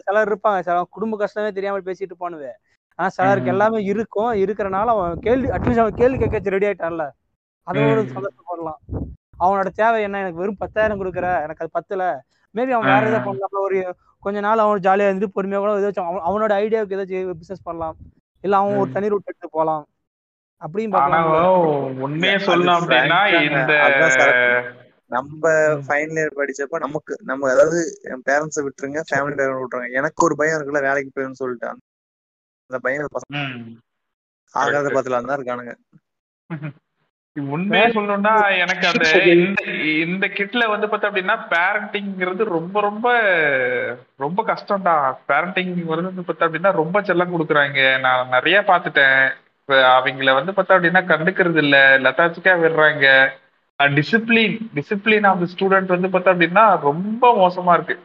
சிலர் 0.00 0.30
இருப்பாங்க. 0.30 0.58
சில 0.60 0.82
குடும்ப 0.90 1.16
கஷ்டமே 1.16 1.50
தெரியாம 1.50 1.82
பேசிட்டு 1.86 2.16
போனுவே 2.20 2.52
ஆனா 2.98 3.08
சிலருக்கு. 3.08 3.48
எல்லாமே 3.48 3.78
இருக்கும். 3.84 4.32
இருக்கிறனால 4.42 4.94
அவன் 4.96 5.20
கேள்வி 5.20 5.48
அட்லீஸ்ட் 5.56 5.84
அவன் 5.84 5.94
கேள்வி 5.94 6.18
கேட்க 6.24 6.54
ரெடி 6.56 6.66
ஆயிட்டான்ல. 6.66 7.04
அதோட. 7.66 7.90
சந்தோஷப்படலாம். 8.12 8.80
அவனோட 9.40 9.68
தேவை 9.74 10.00
என்ன? 10.02 10.20
எனக்கு 10.20 10.42
வெறும் 10.42 10.60
பத்தாயிரம் 10.62 11.00
கொடுக்குற. 11.00 11.26
எனக்கு 11.44 11.64
அது 11.64 11.76
பத்தல. 11.78 12.02
மேபி 12.54 12.72
அவன் 12.76 12.88
வேற. 12.88 13.02
ஏதாவது 13.02 13.26
பண்ணலாம் 13.26 13.64
ஒரு 13.64 13.78
கொஞ்ச 14.22 14.38
நாள் 14.46 14.62
அவன் 14.62 14.84
ஜாலியா 14.86 15.08
இருந்துட்டு 15.08 15.36
பொறுமையா 15.36 15.60
கூட 15.60 15.72
ஏதாச்சும் 15.80 16.08
அவன் 16.08 16.26
அவனோட 16.28 16.52
ஐடியாவுக்கு 16.62 16.96
ஏதாச்சும் 16.96 17.38
பிசினஸ் 17.40 17.66
பண்ணலாம் 17.66 17.96
இல்ல 18.44 18.54
அவன் 18.60 18.78
ஒரு. 18.78 18.90
தனி 18.96 19.10
ரூட் 19.12 19.30
எடுத்து 19.30 19.48
போலாம் 19.52 19.84
பார்க்கலாம் 20.94 21.28
உண்மையை 22.06 22.38
சொல்லணும் 22.46 22.78
அப்படின்னா 22.78 23.20
இந்த. 23.40 23.76
நம்ம 25.10 25.44
ஃபைனல் 25.86 26.18
இயர் 26.18 26.36
படிச்சப்ப 26.36 26.78
நமக்கு 26.82 27.14
நம்ம 27.24 27.48
அதாவது 27.52 27.78
என் 28.10 28.24
பேரண்ட்ஸை 28.26 28.62
விட்டுருங்க 28.66 29.00
ஃபேமிலி 29.08 29.34
பேரண்ட் 29.38 29.62
விட்டுருங்க 29.62 29.96
எனக்கு 29.98 30.24
ஒரு 30.26 30.34
பையன் 30.40 30.56
இருக்குல்ல 30.56 30.82
வேலைக்கு 30.86 31.10
போயிருந்து 31.14 31.40
சொல்லிட்டு 31.40 31.68
அந்த 32.70 32.78
பையன் 32.84 33.14
பசங்க. 33.16 33.40
ஆகாத. 34.54 34.86
பத்துல 34.94 35.20
தான் 35.22 35.38
இருக்கானுங்க 35.38 35.74
உண்மையை 37.34 37.88
சொல்லணும்னா 37.88 38.32
எனக்கு 38.58 38.86
அந்த 38.86 39.24
இந்த 39.34 39.62
இந்த 40.04 40.26
கிட்ல 40.28 40.68
வந்து 40.68 40.86
பார்த்தா 40.86 41.10
அப்படின்னா 41.10 41.36
பேரண்டிங்கிறது 41.50 42.44
ரொம்ப 42.44 42.80
ரொம்ப 42.80 43.06
ரொம்ப 44.16 44.42
கஷ்டம்டா. 44.42 44.94
பேரண்டிங் 45.28 45.84
வந்து 45.84 46.22
பார்த்தா 46.22 46.46
அப்படின்னா 46.46 46.72
ரொம்ப 46.72 47.00
செல்லம் 47.00 47.34
கொடுக்குறாங்க. 47.34 48.00
நான் 48.00 48.28
நிறைய 48.28 48.60
பார்த்துட்டேன். 48.60 49.22
இப்ப 49.60 50.00
அவங்கள 50.00 50.34
வந்து 50.34 50.52
பார்த்தா 50.52 50.76
அப்படின்னா 50.76 51.02
கண்டுக்கிறது 51.12 51.56
இல்ல. 51.56 51.98
லத்தாச்சிக்கா 51.98 52.54
விடுறாங்க. 52.62 53.06
டிசிப்ளின் 53.80 54.56
டிசிப்ளின் 54.74 55.26
ஆஃப் 55.26 55.44
ஸ்டூடெண்ட் 55.52 55.94
வந்து 55.94 56.08
பார்த்தா 56.08 56.32
அப்படின்னா 56.34 56.80
ரொம்ப 56.80 57.24
மோசமா 57.42 57.72
இருக்கு. 57.72 57.96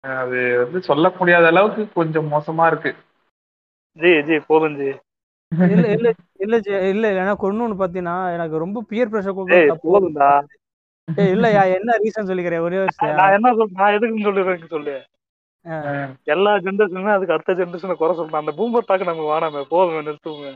அது 0.00 0.58
வந்து 0.64 0.80
சொல்ல 0.82 1.12
முடியாத 1.18 1.46
அளவுக்கு 1.46 1.92
கொஞ்சம் 1.92 2.28
மோசமா 2.32 2.66
இருக்கு. 2.66 2.90
ஜி 3.98 4.22
ஜி 4.22 4.38
போதும் 4.46 4.76
ஜி. 4.76 4.90
இல்ல 5.52 5.86
இல்ல 5.96 6.08
இல்ல 6.44 6.56
இல்ல 6.92 7.06
எனக்கு 7.22 7.46
ஒண்ணு 7.48 7.76
பாத்தீங்கன்னா 7.82 8.16
எனக்கு 8.36 8.62
ரொம்ப 8.64 8.78
பியர் 8.90 9.12
பிரஷர் 9.12 9.32
ஏய் 9.32 9.38
கொடுக்க 9.38 9.60
தப்பு 9.72 9.92
போதும்டா. 9.94 10.30
ஏய், 11.08 11.30
இல்லையா? 11.34 11.62
என்ன 11.76 11.96
ரீசன் 12.02 12.28
சொல்லிக்கிறேன் 12.30 12.64
ஒரே 12.66 12.78
வருஷம் 12.82 13.14
நான் 13.20 13.36
என்ன 13.36 13.52
சொல் 13.58 13.78
நான் 13.78 13.94
எதுக்குன்னு 13.96 14.26
சொல்லிடுறேன் 14.28 14.74
சொல்லு. 14.74 14.96
எல்லா 16.34 16.50
ஜென்ரேஷனுமே 16.66 17.14
அதுக்கு 17.14 17.34
அடுத்த 17.36 17.56
ஜென்ரேஷனை 17.60 17.94
குறை 18.00 18.14
சொல்றேன். 18.18 18.42
அந்த 18.42 18.52
பூம்பர் 18.58 18.88
டாக்கு 18.88 19.08
நமக்கு 19.10 19.32
வேணாமே 19.32 19.62
போதுங்க 19.72 20.02
நிறுத்துவோங்க 20.08 20.48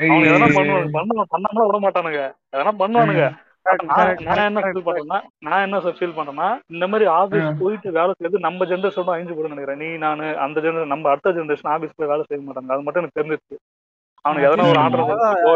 அவங்க 0.00 0.28
எதனா 0.30 0.48
பண்ணுவாங்க. 0.56 0.90
பண்ண 1.34 1.64
விட 1.68 1.78
மாட்டானுங்க. 1.86 2.22
எதனா 2.54 2.74
பண்ணுவானுங்க. 2.82 3.24
நான் 3.66 4.20
நான் 4.28 4.46
என்ன 4.50 4.60
ஃபீல் 4.66 4.86
பண்றேன்னா 4.86 5.18
நான் 5.46 5.64
என்ன 5.64 5.78
ஃபீல் 5.96 6.14
பண்றேன்னா 6.18 6.46
இந்த 6.74 6.84
மாதிரி 6.92 7.06
ஆபீஸ் 7.16 7.58
போயிட்டு 7.60 7.88
வேலை 7.98 8.12
செய்யறது 8.14 8.46
நம்ம 8.46 8.66
ஜென்ரேஷன் 8.70 9.12
அழிஞ்சு 9.14 9.36
போட 9.38 9.50
நினைக்கிறேன். 9.52 9.82
நீ 9.84 9.88
நான் 10.04 10.22
அந்த 10.44 10.56
ஜென்ரேஷன் 10.64 10.94
நம்ம 10.94 11.10
அடுத்த 11.12 11.34
ஜென்ரேஷன் 11.38 11.72
ஆபீஸ் 11.74 11.98
போய் 11.98 12.12
வேலை 12.12 12.24
செய்ய 12.28 12.40
மாட்டாங்க 12.46 12.74
அது 12.76 12.86
மட்டும் 12.86 13.02
எனக்கு 13.02 13.18
தெரிஞ்சிருச்சு. 13.20 13.56
அவனுக்கு 14.24 14.48
எதனா 14.48 14.68
ஒரு 14.68 14.78
ஆர்டர் 14.78 15.06
போ 15.44 15.52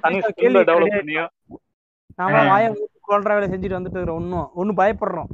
தனி 0.00 0.18
ஸ்கில்ல 0.18 0.62
டெவலப் 0.68 0.98
பண்ணியோ. 0.98 1.26
நாம 2.16 2.44
வாய 2.50 2.66
கொள்ற 3.08 3.28
வேலை 3.32 3.48
செஞ்சுட்டு 3.48 3.78
வந்துட்டு 3.78 3.96
இருக்கிறோம். 3.96 4.20
ஒன்னும் 4.20 4.48
ஒன்னும் 4.54 4.76
பயப்படுறோம். 4.76 5.30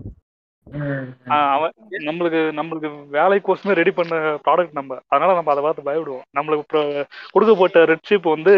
ஆஹ் 1.26 1.50
அவன் 1.52 1.72
நம்மளுக்கு 2.06 2.40
நம்மளுக்கு 2.58 2.88
வேலைக்கோசமே 3.12 3.72
ரெடி 3.72 3.90
பண்ண 3.90 4.16
ப்ராடக்ட் 4.46 4.72
நம்ம. 4.72 4.98
அதனால 5.08 5.34
நம்ம 5.34 5.50
அதை 5.50 5.62
பார்த்து 5.62 5.86
பயப்படுவோம். 5.88 6.26
நம்மளுக்கு 6.36 6.64
இப்போ 6.64 6.82
கொடுக்கப்பட்ட 7.30 7.84
ரெட் 7.84 8.02
சிப் 8.02 8.26
வந்து 8.26 8.52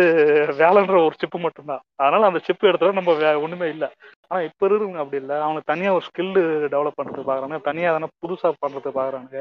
வேலைன்ற 0.59 1.05
ஒரு 1.05 1.15
சிப்பு 1.19 1.39
மட்டும்தான். 1.39 1.83
அதனால 1.97 2.27
அந்த 2.27 2.41
சிப் 2.43 2.65
எடுத்தா 2.65 2.93
நம்ம 2.93 3.15
வே 3.15 3.35
ஒண்ணுமே 3.35 3.69
இல்லை. 3.69 3.89
ஆனா 4.27 4.41
இப்ப 4.41 4.69
இருக்கிறவங்க 4.69 5.03
அப்படி 5.05 5.23
இல்லை. 5.23 5.37
அவனுக்கு 5.37 5.73
தனியா 5.73 5.93
ஒரு 5.93 6.05
ஸ்கில் 6.09 6.35
டெவலப் 6.75 6.99
பண்றது 7.03 7.29
பாக்குறாங்க 7.31 7.61
தனியா 7.61 7.95
எதனா 7.95 8.09
புதுசா 8.23 8.53
பண்றது 8.67 8.91
பாக்குறாங்க 8.99 9.37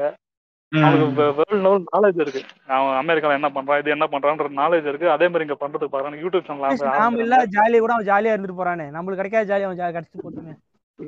அவனுக்கு 0.82 1.22
வேர்ல்டு 1.22 1.56
லெவல் 1.56 1.84
நாலேஜ் 1.96 2.20
இருக்கு. 2.20 2.42
அவன் 2.66 3.06
அமெரிக்கால 3.06 3.32
என்ன 3.32 3.48
பண்றான் 3.48 3.78
இது 3.78 3.90
என்ன 3.90 4.06
பண்றான்ற 4.10 4.48
நாலேஜ் 4.56 4.86
இருக்கு. 4.86 5.10
அதே 5.10 5.28
மாதிரி 5.28 5.50
இங்க 5.50 5.68
பண்றதுக்கு 5.68 5.94
பாக்குறாங்க 5.94 6.16
யூடியூப் 6.16 6.48
நாம 6.48 6.74
சேனல் 6.74 7.18
இல்ல 7.18 7.44
ஜாலியா 7.44 7.78
கூட 7.78 7.92
அவன் 7.92 8.06
ஜாலியா 8.06 8.28
இருந்துட்டு 8.28 8.58
போறானே. 8.58 8.84
நம்மளுக்கு 8.84 9.14
கிடைக்காத 9.14 9.58
ஜாலியா 9.58 9.62
அவன் 9.62 9.78
ஜா- 9.78 9.96
கிடைச்சிட்டு 9.96 10.26
போட்டுமே. 10.26 10.54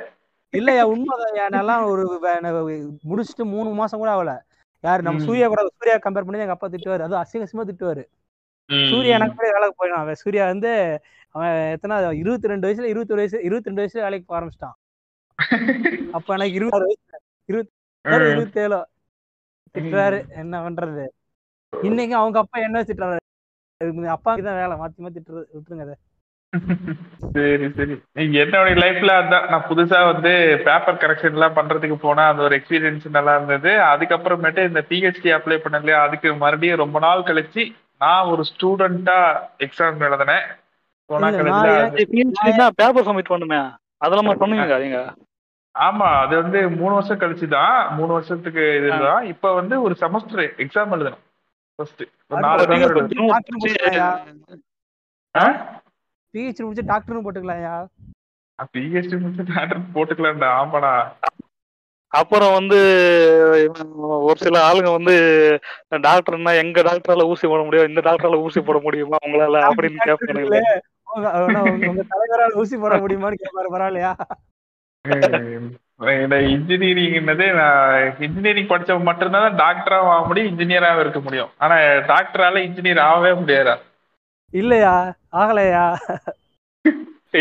இல்லையா 0.49 0.85
உண்மைதான். 0.85 1.51
எல்லாம் 1.51 1.83
ஒரு 1.83 2.21
முடிச்சுட்டு 3.09 3.43
மூணு 3.43 3.69
மாசம் 3.69 3.99
கூட 3.99 4.11
ஆகல. 4.11 4.37
யாரு 4.81 5.01
நம்ம. 5.01 5.19
சூர்யா 5.19 5.47
கூட 5.47 5.67
சூர்யா 5.77 5.95
கம்பேர் 5.97 6.25
பண்ணி 6.25 6.39
எங்க 6.39 6.51
அப்பா 6.51 6.67
திட்டுவாரு. 6.67 7.01
அது 7.01 7.15
அசிங்க 7.15 7.41
அசிங்கமா 7.41 7.67
திட்டுவாரு. 7.67 8.03
சூர்யா 8.89 9.15
எனக்கு 9.15 9.35
கூட 9.35 9.51
வேலைக்கு 9.51 9.85
போயிடும் 9.85 10.01
அவன் 10.01 10.13
சூர்யா 10.13 10.45
வந்து 10.45 11.01
அவன் 11.35 11.55
எத்தனை 11.75 11.95
இருபத்தி 12.21 12.51
ரெண்டு 12.51 12.67
வயசுல 12.67 12.89
இருபத்தி 12.93 13.15
வயசு 13.19 13.37
இருபத்தி 13.47 13.69
ரெண்டு 13.69 13.83
வயசுல 13.83 14.05
வேலைக்கு 14.05 14.35
ஆரம்பிச்சிட்டான். 14.37 14.77
அப்ப 16.11 16.33
எனக்கு 16.35 16.57
இருபத்தாறு 16.59 16.87
வயசு 16.89 17.19
இருபத்தாறு 17.49 18.25
ம். 18.27 18.33
இருபத்தேழு. 18.33 18.79
திட்டுறாரு 19.75 20.17
என்ன 20.41 20.55
பண்றது? 20.65 21.05
இன்னைக்கு 21.73 22.15
அவங்க 22.15 22.37
அப்பா 22.39 22.57
என்ன 22.59 22.81
திட்டுறாரு? 22.89 23.19
அப்பாவுக்கு 24.15 24.47
தான் 24.47 24.59
வேலை 24.61 24.75
மாத்தி 24.81 24.99
மாத்தி 25.05 25.21
விட்டுருங்க 25.55 25.85
அதை. 25.87 25.95
சரி 27.35 27.67
சரி. 27.77 27.95
என்னோட 28.41 28.73
லைஃப்ல 28.83 29.13
அதான் 29.21 29.47
நான் 29.51 29.67
புதுசா 29.69 29.99
வந்து 30.11 30.31
பேப்பர் 30.65 30.99
கரெக்ஷன் 31.03 31.35
எல்லாம் 31.37 31.55
பண்றதுக்கு 31.55 31.97
போனா 32.03 32.23
அந்த 32.31 32.43
ஒரு 32.47 32.55
எக்ஸ்பீரியன்ஸ் 32.59 33.07
நல்லா 33.17 33.33
இருந்தது. 33.37 33.71
அதுக்கப்புறமேட்டு 33.91 34.67
இந்த 34.69 34.83
பிஹெச்டி 34.89 35.31
அப்ளை 35.37 35.57
பண்ணலையா 35.65 35.99
அதுக்கு 36.07 36.35
மறுபடியும் 36.43 36.81
ரொம்ப 36.83 36.99
நாள் 37.05 37.27
கழிச்சு 37.29 37.63
நான் 38.03 38.29
ஒரு 38.33 38.43
ஸ்டூடெண்டா 38.51 39.17
எக்ஸாம் 39.65 40.05
எழுதினேன். 40.09 40.45
பேப்பர் 42.79 43.07
சப்மிட் 43.07 43.33
பண்ணுமே. 43.33 43.59
அதெல்லாம் 44.01 44.29
பண்ணுவீங்க 44.35 44.77
நீங்க 44.79 44.99
ஆமா 45.75 46.07
அது 46.23 46.33
வந்து 46.41 46.59
மூணு 46.79 46.93
வருஷம் 46.95 47.19
கழிச்சு 47.21 47.45
தான் 47.53 47.77
மூணு 47.97 48.11
வருஷத்துக்கு 48.13 48.63
இதுதான் 48.79 49.23
இப்ப 49.31 49.53
வந்து 49.53 49.75
ஒரு 49.85 49.93
செமஸ்டர் 50.01 50.41
எக்ஸாம் 50.63 50.93
எழுதணும் 50.95 51.23
ஃபர்ஸ்ட்? 51.79 52.03
பிஹெச்டி 56.33 56.63
முடிச்சு 56.63 56.83
டாக்டர்னு 56.91 57.23
போட்டுக்கலாம்யா. 57.25 57.73
பிஹெச்டி 58.73 59.15
முடிச்சு 59.17 59.43
டாக்டர் 59.49 59.81
போட்டுக்கலாம்டா 59.95 60.49
ஆமாடா. 60.59 60.93
அப்புறம் 62.11 62.53
வந்து 62.55 62.79
ஒரு 64.23 64.37
சில 64.43 64.55
ஆளுங்க 64.65 64.89
வந்து 64.91 65.13
டாக்டர்னா 66.05 66.51
எங்க 66.63 66.79
டாக்டரால 66.87 67.25
ஊசி 67.31 67.45
போட 67.47 67.61
முடியும் 67.63 67.89
இந்த 67.89 68.01
டாக்டரால 68.07 68.41
ஊசி 68.45 68.61
போட 68.61 68.79
முடியுமா? 68.83 69.17
அவங்களால 69.21 69.61
அப்படின்னு 69.69 70.07
கேட்பானுங்களே 70.07 70.61
உங்க 71.15 72.03
தலைவரால் 72.13 72.57
ஊசி 72.61 72.77
போட 72.77 72.95
முடியுமான்னு 72.97 73.41
கேட்பாரு 73.41 73.69
பரவாயில்லையா? 73.73 74.11
இன்ஜினியரிங்னது 76.53 77.45
நான் 77.59 78.21
இன்ஜினியரிங் 78.25 78.69
படிச்சவங்க 78.71 79.07
மட்டும்தான் 79.09 79.55
டாக்டரா 79.55 79.97
ஆக 80.13 80.27
முடியும் 80.27 80.51
இன்ஜினியராக 80.51 80.99
இருக்க 80.99 81.19
முடியும். 81.19 81.51
ஆனா 81.57 81.75
டாக்டரால 82.11 82.61
இன்ஜினியர் 82.67 83.01
ஆகவே 83.09 83.31
முடியாதா? 83.41 83.75
இல்லையா? 84.53 84.95
ஆகலையா? 85.31 85.85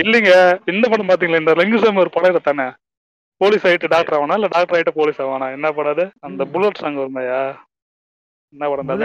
இல்லைங்க. 0.00 0.32
இந்த 0.72 0.84
படம் 0.88 1.08
பாத்தீங்களா? 1.08 1.42
இந்த 1.42 1.54
லிங்குசாமி 1.60 2.02
ஒரு 2.04 2.10
படம் 2.10 2.46
தானே 2.50 2.66
போலீஸ் 3.36 3.66
ஆயிட்டு 3.66 3.92
டாக்டர் 3.94 4.16
ஆவானா? 4.18 4.38
இல்ல 4.40 4.48
டாக்டர் 4.50 4.76
ஆயிட்டு 4.78 4.98
போலீஸ் 5.00 5.22
ஆவானா? 5.22 5.48
என்ன 5.56 5.72
படம் 5.72 5.92
அது? 5.92 6.04
அந்த 6.20 6.44
புல்லட் 6.52 6.80
சாங் 6.82 7.00
வருமையா 7.02 7.40
என்ன 8.54 8.68
படம் 8.68 8.88
அது? 8.88 9.04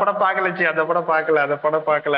படம் 0.00 0.20
பாக்கலச்சு 0.20 0.64
அந்த 0.64 0.82
படம் 0.84 1.08
பாக்கல 1.08 1.42
அந்த 1.42 1.56
படம் 1.56 1.86
பாக்கல. 1.86 2.16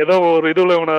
ஏதோ 0.00 0.14
ஒரு 0.28 0.46
இதுல 0.52 0.72
இவனை 0.72 0.96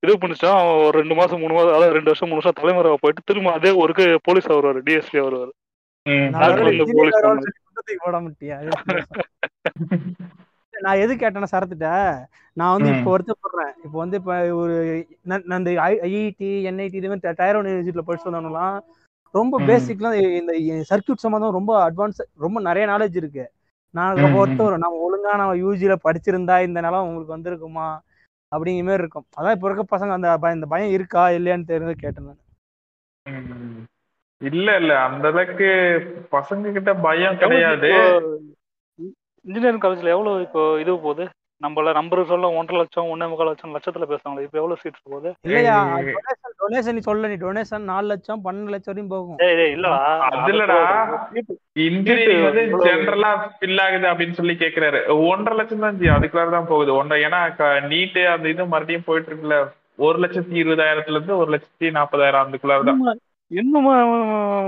இது 0.00 0.12
பண்ணிச்சான் 0.18 0.56
அவன் 0.56 0.80
ஒரு 0.80 0.94
ரெண்டு 0.98 1.14
மாசம் 1.14 1.40
மூணு 1.40 1.54
மாசம் 1.54 1.68
அதாவது 1.68 1.92
ரெண்டு 1.92 2.10
வருஷம் 2.10 2.28
மூணு 2.28 2.40
வருஷம் 2.40 2.58
தலைமுறை 2.60 2.96
போயிட்டு 3.00 3.22
திரும்ப 3.24 3.52
அதே 3.52 3.70
ஒருக்கு 3.82 4.06
போலீஸ் 4.22 4.50
வருவாரு 4.50 4.82
டிஎஸ்பி 4.86 5.20
வருவாரு. 5.20 5.52
ம். 6.06 6.32
நான் 10.76 11.00
எது 11.02 11.12
கேட்டேன்னா 11.14 11.50
சரத்துட்ட 11.50 11.88
நான் 12.56 12.74
வந்து 12.74 12.90
இப்போ. 12.92 13.10
வருத்தப்படுறேன் 13.12 13.72
இப்போ 13.84 13.98
வந்து 13.98 14.16
இப்போ 14.20 14.34
ஒரு 14.60 14.74
இந்த 15.56 15.70
ஐஐடி 15.86 16.22
என்ஐடி 16.68 16.96
இது 17.00 17.10
மாதிரி 17.10 17.34
டயர் 17.38 17.58
ஒன் 17.58 17.68
யூனிவர்சிட்டியில் 17.68 18.08
படிச்சு 18.08 18.28
வந்தவங்கலாம் 18.28 18.76
ரொம்ப. 19.34 19.56
பேசிக்லாம் 19.68 20.16
இந்த 20.38 20.52
சர்க்கியூட் 20.90 21.24
சம்மந்தம் 21.24 21.56
ரொம்ப 21.56 21.72
அட்வான்ஸ் 21.86 22.20
ரொம்ப 22.44 22.60
நிறைய 22.68 22.86
நாலேஜ் 22.92 23.16
இருக்கு 23.20 23.44
நான் 23.94 24.20
ம். 24.22 24.36
ஒருத்தர் 24.38 24.80
நம்ம 24.80 25.02
ஒழுங்கா 25.04 25.32
நம்ம 25.40 25.56
யூஜியில் 25.60 26.04
படிச்சிருந்தா 26.04 26.56
இந்த 26.66 26.78
நிலம் 26.80 27.06
உங்களுக்கு 27.06 27.34
வந்திருக்குமா 27.34 27.88
அப்படிங்கிற 28.52 28.86
மாதிரி 28.86 29.02
இருக்கும் 29.02 29.26
அதான் 29.36 29.54
இப்போ 29.54 29.68
இருக்க 29.68 29.84
பசங்க 29.90 30.12
அந்த 30.16 30.30
பயம் 30.42 30.58
இந்த 30.58 30.68
பயம் 30.72 30.94
இருக்கா 30.96 31.22
இல்லையான்னு 31.36 31.70
தெரிஞ்சு 31.70 31.94
கேட்டேன் 31.98 32.28
நான். 32.28 32.42
இல்ல 34.40 34.68
இல்ல 34.80 34.92
அந்த 35.06 35.26
அளவுக்கு 35.28 35.68
பசங்க 36.32 36.72
கிட்ட 36.74 36.90
பயம் 37.04 37.38
கிடையாது 37.42 37.90
இன்ஜினியரிங் 39.46 39.82
காலேஜ்ல 39.82 40.14
எவ்வளவு 40.14 40.44
இப்போ 40.44 40.62
இது 40.80 40.92
போகுது? 41.00 41.24
நம்மள 41.60 41.92
நம்பர் 41.94 42.20
சொல்ல 42.24 42.46
ஒன்றரை 42.56 42.78
லட்சம் 42.78 43.10
ஒன்னே 43.10 43.26
முக்கால் 43.28 43.48
லட்சம் 43.48 43.74
லட்சத்துல 43.74 44.06
பேசுவாங்க 44.08 44.40
இப்போ 44.42 44.58
எவ்வளவு 44.58 44.80
சீட் 44.82 44.98
போகுது? 45.04 45.28
இல்லையா. 45.46 45.76
டொனேஷன் 46.08 46.56
டொனேஷன் 46.60 46.96
நீ 46.96 47.02
சொல்ல 47.06 47.28
நீ 47.28 47.36
டொனேஷன் 47.40 47.86
நாலு 47.90 48.06
லட்சம் 48.06 48.42
பன்னெண்டு 48.44 48.72
லட்சம் 48.74 48.92
வரையும் 48.92 49.12
போகும். 49.12 49.38
இல்லடா. 49.68 50.00
அதுலடா 50.30 50.76
இன்ஜினியரிங் 51.86 52.44
வந்து 52.48 52.64
ஜென்ரலா 52.86 53.30
ஃபில் 53.54 53.82
ஆகுது 53.84 54.06
அப்படின்னு 54.10 54.38
சொல்லி 54.38 54.56
கேக்குறாரு. 54.56 55.00
ஒன்றரை 55.26 55.56
லட்சம் 55.58 55.84
தான் 55.84 55.98
ஜி 55.98 56.10
அதுக்குள்ளார 56.16 56.50
தான் 56.50 56.70
போகுது. 56.70 56.92
ஒன்றரை 56.96 57.20
ஏன்னா 57.26 57.40
நீட்டு 57.88 58.22
அந்த 58.30 58.48
இது 58.48 58.66
மறுபடியும் 58.66 59.06
போயிட்டு 59.06 59.30
இருக்குல்ல. 59.32 59.58
ஒரு 60.00 60.18
லட்சத்தி 60.22 60.56
இருபதாயிரத்துல 60.62 61.18
இருந்து 61.18 61.36
ஒரு 61.36 61.50
லட்சத்தி 61.52 61.90
நாற்பதாயிரம் 61.92 62.44
அதுக்குள்ளார 62.44 62.82
தான் 62.84 63.22
இன்னுமா- 63.50 64.00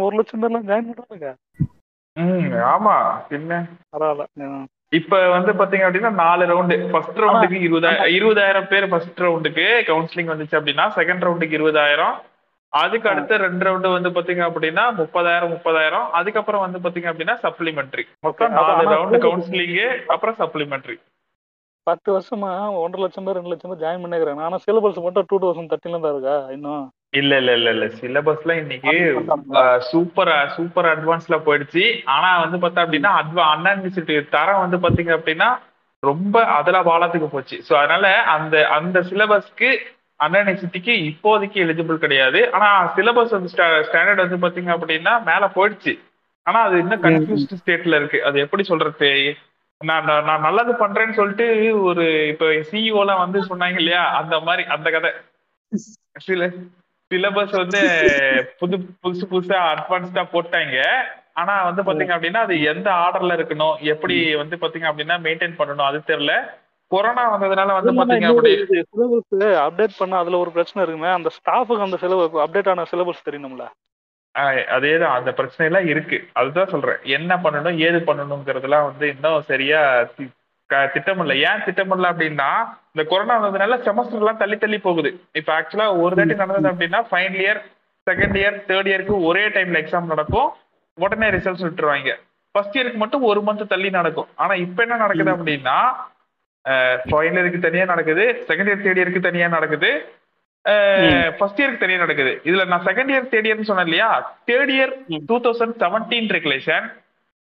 ஒரு 0.03 0.15
லட்சம் 0.19 0.43
பேர்லாம் 0.43 0.69
ஜாயின் 0.69 0.89
பண்றாங்க 0.93 1.29
ம் 2.19 2.45
ஆமா. 2.69 2.97
என்ன 3.37 3.53
பரவாயில்ல. 3.93 4.49
இப்ப 4.93 5.17
வந்து 5.31 5.53
பாத்தீங்க 5.59 5.87
அப்படின்னா 5.87 6.13
நாலு 6.21 6.45
ரவுண்டு 6.51 6.77
ஃபர்ஸ்ட் 6.93 7.21
ரவுண்டுக்கு 7.23 7.59
இருபதாயிரம் 7.65 8.13
இருபதாயிரம் 8.17 8.69
பேர் 8.71 8.87
ஃபர்ஸ்ட் 8.93 9.21
ரவுண்டுக்கு 9.25 9.67
கவுன்சிலிங் 9.89 10.33
வந்துச்சு 10.33 10.59
அப்படின்னா 10.59 10.87
செகண்ட் 10.97 11.27
ரவுண்டுக்கு 11.27 11.59
இருபதாயிரம். 11.59 12.15
அதுக்கு 12.73 13.07
அடுத்த 13.11 13.37
ரெண்டு 13.43 13.67
ரவுண்டு 13.67 13.89
வந்து 13.93 14.11
பாத்தீங்க 14.17 14.43
அப்படின்னா 14.49 14.85
முப்பதாயிரம் 14.99 15.53
முப்பதாயிரம். 15.55 16.07
அதுக்கப்புறம் 16.19 16.65
வந்து 16.65 16.81
பாத்தீங்க 16.85 17.11
அப்படின்னா 17.13 17.37
சப்ளிமெண்ட்ரி 17.45 18.05
மொத்தம் 18.27 18.57
நாலு 18.59 18.73
ரவுண்டு 18.87 19.17
ஆனா 19.17 19.25
கவுன்சிலிங் 19.27 19.77
அப்புறம் 20.15 20.39
சப்ளிமெண்ட்ரி 20.41 20.97
பத்து 21.87 22.09
வருஷமா 22.15 22.51
ஒன்றரை 22.81 23.03
லட்சம் 23.03 23.27
பேர் 23.27 23.37
ரெண்டு 23.37 23.53
லட்சம் 23.53 23.71
பேர் 23.71 23.83
ஜாயின் 23.83 24.03
பண்ணிக்கிறாங்க 24.03 24.43
ஆனா 24.47 24.57
சிலபஸ் 24.65 25.05
மட்டும் 25.05 25.29
டூ 25.31 25.37
தௌசண்ட் 25.45 25.71
தேர்ட்டில 25.71 26.01
தான் 26.01 26.15
இருக்கா 26.15 26.35
இன்னும்? 26.57 26.83
இல்ல 27.13 27.33
இல்ல 27.41 27.53
இல்ல 27.59 27.69
இல்ல. 27.75 27.87
சிலபஸ்ல 27.99 28.55
இன்னைக்கு 28.61 28.95
சூப்பர் 29.91 30.31
சூப்பர் 30.57 30.89
அட்வான்ஸ்ல 30.91 31.37
போயிடுச்சு. 31.47 31.85
ஆனா 32.15 32.31
வந்து 32.43 32.59
பார்த்தா 32.65 32.85
அப்படின்னா 32.85 33.13
அட்வா 33.21 33.45
அண்ணா 33.53 33.71
யூனிவர்சிட்டி 33.75 34.17
தரம் 34.35 34.63
வந்து 34.65 34.79
பாத்தீங்க 34.85 35.13
அப்படின்னா 35.19 35.49
ரொம்ப 36.03 36.35
அதுல 36.57 36.81
பாலத்துக்கு 36.89 37.29
போச்சு. 37.31 37.57
சோ 37.67 37.75
அதனால 37.81 38.07
அந்த 38.35 38.57
அந்த 38.77 38.99
சிலபஸ்க்கு 39.09 39.71
அண்ணா 40.21 40.39
யூனிவர்சிட்டிக்கு 40.41 40.93
இப்போதைக்கு 41.11 41.59
எலிஜிபிள் 41.65 42.05
கிடையாது. 42.05 42.41
ஆனா 42.57 42.69
சிலபஸ் 42.97 43.35
வந்து 43.37 43.51
ஸ்டாண்டர்ட் 43.87 44.25
வந்து 44.25 44.43
பாத்தீங்க 44.45 44.71
அப்படின்னா 44.77 45.15
மேல 45.31 45.45
போயிடுச்சு. 45.57 45.95
ஆனா 46.47 46.59
அது 46.67 46.77
இன்னும் 46.83 47.05
கன்ஃபியூஸ்ட் 47.05 47.61
ஸ்டேட்ல 47.61 47.99
இருக்கு. 48.01 48.19
அது 48.29 48.39
எப்படி 48.45 48.65
சொல்றது? 48.65 49.11
நான் 49.81 50.07
நான் 50.29 50.45
நல்லது 50.47 50.73
பண்றேன்னு 50.81 51.19
சொல்லிட்டு 51.19 51.47
ஒரு 51.89 52.05
இப்ப 52.33 52.47
சிஇஓ 52.71 53.01
எல்லாம் 53.03 53.23
வந்து 53.25 53.41
சொன்னாங்க 53.51 53.79
இல்லையா? 53.83 54.05
அந்த 54.21 54.37
மாதிரி 54.47 54.63
அந்த 54.77 54.89
கதை. 54.97 55.11
சில 56.27 56.45
சிலபஸ் 57.11 57.55
வந்து 57.61 57.81
புது 58.61 58.77
புதுசு 59.03 59.25
புதுசா 59.33 59.59
அட்வான்ஸ்டா 59.73 60.23
போட்டாங்க. 60.33 60.79
ஆனா 61.41 61.55
வந்து 61.69 61.83
பாத்தீங்க 61.83 62.13
அப்படின்னா 62.17 62.41
அது 62.47 62.55
எந்த 62.73 62.89
ஆர்டர்ல 63.05 63.37
இருக்கணும் 63.39 63.77
எப்படி 63.93 64.17
வந்து 64.35 64.57
பாத்தீங்க 64.63 64.87
அப்படின்னா 64.91 65.17
மெயின்டைன் 65.27 65.59
பண்ணணும் 65.61 65.89
அது 65.91 65.99
தெரியல. 66.11 66.35
கொரோனா 66.91 67.25
வந்ததுனால 67.33 67.75
வந்து 67.79 67.93
பாத்தீங்க 67.99 68.29
அப்படி 68.33 68.53
சிலபஸ் 68.71 69.45
அப்டேட் 69.67 69.99
பண்ண 69.99 70.17
அதுல 70.19 70.39
ஒரு 70.39 70.51
பிரச்சனை 70.51 70.85
இருக்குமே 70.85 71.11
அந்த 71.17 71.31
ஸ்டாஃபுக்கு 71.39 71.87
அந்த 71.87 71.99
சிலபஸ் 72.05 72.39
அப்டேட் 72.45 72.71
ஆன 72.73 72.87
சிலபஸ் 72.93 73.27
தெரியணும்ல? 73.29 73.67
அதேதான் 74.77 75.17
அந்த 75.19 75.31
பிரச்சனை 75.39 75.65
எல்லாம் 75.69 75.87
இருக்கு. 75.93 76.19
அதுதான் 76.41 76.73
சொல்றேன். 76.73 76.99
என்ன 77.17 77.33
பண்ணணும் 77.45 77.79
ஏது 77.87 77.99
பண்ணணுங்கிறதுலாம் 78.09 78.87
வந்து 78.91 79.07
இன்னும் 79.15 79.47
சரியா 79.53 79.81
திட்டமிடல. 80.71 81.35
ஏன் 81.49 81.63
திட்டமிடல 81.67 82.11
அப்படின்னா 82.13 82.51
இந்த 82.93 83.05
கொரோனா 83.11 83.35
வந்ததுனால 83.45 83.79
செமஸ்டர் 83.87 84.23
எல்லாம் 84.23 84.41
தள்ளி 84.43 84.57
தள்ளி 84.59 84.79
போகுது. 84.79 85.11
இப்ப 85.33 85.51
ஆக்சுவலா 85.59 85.87
ஒரு 86.03 86.17
தாட்டி 86.17 86.35
நடந்தது 86.35 86.71
அப்படின்னா 86.73 87.01
final 87.11 87.41
year 87.45 87.61
second 88.11 88.37
year 88.41 88.59
third 88.69 88.91
இயருக்கு 88.93 89.15
ஒரே 89.29 89.45
டைம்ல 89.49 89.81
எக்ஸாம் 89.83 90.13
நடக்கும். 90.13 90.51
உடனே 90.95 91.29
ரிசல்ட்ஸ் 91.37 91.65
விட்டுருவாங்க. 91.67 92.13
ஃபர்ஸ்ட் 92.51 92.79
இயருக்கு 92.79 93.01
மட்டும் 93.03 93.23
ஒரு 93.23 93.41
மந்த் 93.47 93.67
தள்ளி 93.67 93.91
நடக்கும். 93.91 94.29
ஆனா 94.35 94.55
இப்ப 94.67 94.83
என்ன 94.83 94.97
நடக்குது 94.97 95.35
அப்படின்னா 95.37 95.79
ஃபைனல் 97.11 97.41
இயருக்கு 97.41 97.67
தனியா 97.67 97.85
நடக்குது. 97.85 98.45
செகண்ட் 98.49 98.71
இயர் 98.71 98.85
தேர்ட் 98.87 99.01
இயருக்கு 99.03 99.27
தனியா 99.29 99.49
நடக்குது. 99.49 99.91
ஃபர்ஸ்ட் 101.39 101.61
இயருக்கு 101.63 101.83
தனியா 101.83 101.99
நடக்குது. 101.99 102.41
இதுல 102.45 102.67
நான் 102.67 102.87
செகண்ட் 102.87 103.13
இயர் 103.13 103.29
தேர்ட் 103.33 103.49
இயர்னு 103.49 103.69
சொன்னேன் 103.71 103.89
இல்லையா? 103.91 104.11
Third 104.49 104.73
year. 104.77 104.95
Two 105.29 105.37
thousand 105.47 105.77
seventeen 105.85 106.31
regulation 106.37 106.87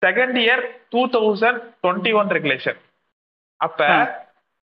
second 0.02 0.38
year 0.46 0.64
two 0.90 1.02
thousand 1.16 1.62
twenty 1.84 2.14
one 2.14 2.28
regulation 2.38 2.80
அப்ப 3.58 3.86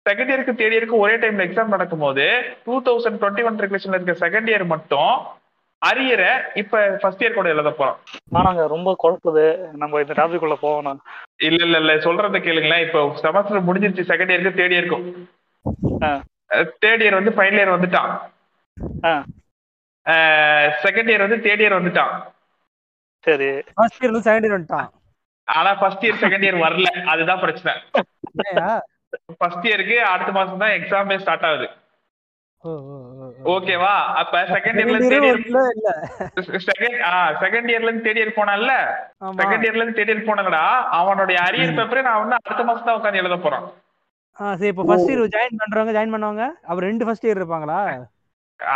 செகண்ட் 0.10 0.32
இயருக்கு 0.32 0.54
தேர்ட் 0.56 0.76
இயருக்கு 0.76 0.98
ஒரே 0.98 1.16
டைம்ல 1.16 1.46
எக்ஸாம் 1.46 1.66
நடக்கும்போது 1.66 2.44
டூ 2.66 2.82
தௌசண்ட் 2.82 3.22
டுவெண்ட்டி 3.22 3.44
ஒன் 3.44 3.58
ரெகுலேஷன்ல 3.58 4.02
இருக்க 4.02 4.30
செகண்ட் 4.30 4.48
இயர் 4.48 4.66
மட்டும் 4.66 5.24
அரியரை 5.86 6.42
இப்ப 6.54 6.98
ஃபர்ஸ்ட் 7.02 7.24
இயர் 7.24 7.34
கூட 7.34 7.50
எழுத 7.50 7.70
போறோம். 7.70 7.96
ஆனாங்க 8.36 8.68
ரொம்ப 8.68 8.96
குழப்புது. 9.04 9.58
நம்ம 9.72 10.00
இந்த 10.00 10.14
டாபிக் 10.14 10.38
உள்ள 10.38 10.56
போகணும். 10.56 11.02
இல்ல 11.38 11.64
இல்ல 11.64 11.78
இல்ல. 11.78 11.94
சொல்றத 11.94 12.40
கேளுங்களேன். 12.40 12.86
இப்போ 12.86 13.06
செமஸ்டர் 13.22 13.68
முடிஞ்சிருச்சு 13.68 14.12
செகண்ட் 14.12 14.34
இயருக்கு 14.34 14.60
தேர்ட் 14.60 14.76
இயருக்கும் 14.76 15.28
ஆ. 16.04 16.22
தேர்ட் 16.56 17.04
இயர் 17.04 17.24
வந்து 17.24 17.32
ஃபைனல் 17.32 17.60
இயர் 17.60 17.74
வந்துட்டான். 17.74 18.20
ஆ. 19.06 19.24
செகண்ட் 20.84 21.10
இயர் 21.12 21.28
வந்து 21.28 21.38
தேர்ட் 21.38 21.60
இயர் 21.60 21.80
வந்துட்டான். 21.80 22.24
சரி. 23.20 23.62
ஃபர்ஸ்ட் 23.74 24.06
இயர் 24.06 24.08
இருந்து 24.08 24.32
செகண்ட் 24.32 24.44
இயர் 24.44 24.62
வந்துட்டான். 24.62 24.90
ஆனா 25.48 25.72
ஃபர்ஸ்ட் 25.80 26.04
இயர் 26.08 26.20
செகண்ட் 26.24 26.46
இயர் 26.48 26.64
வரல. 26.66 26.90
அதுதான் 27.14 27.42
பிரச்சனை? 27.46 27.74
ஃபர்ஸ்ட் 29.40 29.66
இயருக்கு 29.70 29.98
அடுத்த 30.12 30.32
மாசம் 30.38 30.62
தான் 30.64 30.76
எக்ஸாமே 30.80 31.16
ஸ்டார்ட் 31.24 31.48
ஆகுது. 31.50 31.68
ஓகேவா 33.54 33.94
அப்ப 34.20 34.42
செகண்ட் 34.54 34.80
இயர்ல 34.82 34.98
இயர் 35.30 35.42
செகண்ட் 36.50 37.00
செகண்ட் 37.44 37.70
இயர்ல 37.72 37.90
இருந்து 37.90 38.06
தேர்ட் 38.06 38.22
இயர் 38.22 38.38
போனான்ல? 38.40 38.74
செகண்ட் 39.42 39.66
இயர்ல 39.66 39.82
இருந்து 39.82 39.98
தேர்ட் 40.00 40.12
இயர் 40.14 40.28
போனாங்கடா. 40.30 40.64
அவனுடைய 41.00 41.40
அரியர் 41.48 41.78
பேப்பரே 41.80 42.06
நான் 42.08 42.22
வந்து 42.24 42.38
அடுத்த 42.40 42.64
மாசம் 42.70 42.88
தான் 42.90 43.00
உட்காந்து 43.00 43.22
எழுத 43.24 43.38
போறேன். 43.46 43.66
ஆ 44.40 44.54
சரி 44.60 44.72
இப்போ 44.74 44.86
ஃபர்ஸ்ட் 44.90 45.12
இயர் 45.12 45.34
ஜாயின் 45.36 45.60
பண்றவங்க 45.62 45.96
ஜாயின் 45.98 46.16
பண்ணுவாங்க? 46.16 46.46
அப்ப 46.70 46.80
ரெண்டு 46.90 47.06
ஃபர்ஸ்ட் 47.08 47.28
இயர் 47.28 47.42
இருப்பாங்களா? 47.42 47.80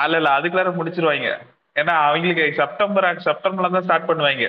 இல்ல 0.05 0.15
இல்ல 0.21 0.29
அதுக்குள்ளார 0.37 0.71
முடிச்சிருவாங்க. 0.79 1.31
ஏன்னா 1.81 1.95
அவங்களுக்கு 2.07 2.45
செப்டம்பர் 2.61 3.07
செப்டம்பர்ல 3.29 3.73
தான் 3.75 3.85
ஸ்டார்ட் 3.87 4.09
பண்ணுவாங்க. 4.09 4.47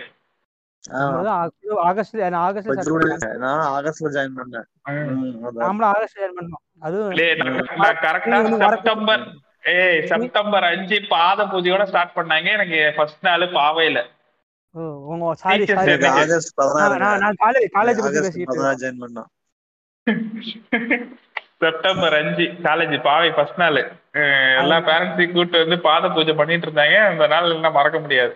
செப்டம்பர் 8.67 9.25
ஏய் 9.75 10.07
செப்டம்பர் 10.07 10.65
அஞ்சு 10.65 10.99
பாத 11.09 11.45
பூஜையோட 11.45 11.85
ஸ்டார்ட் 11.85 12.17
பண்ணாங்க. 12.17 12.49
எனக்கு 12.57 12.93
ஃபர்ஸ்ட் 12.97 13.27
நாள் 13.29 13.53
பாவையில 13.59 13.99
செப்டம்பர் 21.63 22.15
அஞ்சு 22.15 22.45
காலேஜ் 22.67 23.03
பாவை 23.03 23.31
ஃபர்ஸ்ட் 23.31 23.59
நாள். 23.59 23.81
எல்லா 24.61 24.77
பேரண்ட்ஸையும் 24.89 25.33
கூட்டு 25.33 25.59
வந்து 25.59 25.79
பாத 25.81 26.09
பூஜை 26.09 26.35
பண்ணிட்டு 26.35 26.67
இருந்தாங்க. 26.69 26.99
அந்த 27.11 27.27
நாள் 27.27 27.51
எல்லாம் 27.51 27.73
மறக்க 27.73 27.99
முடியாது. 27.99 28.35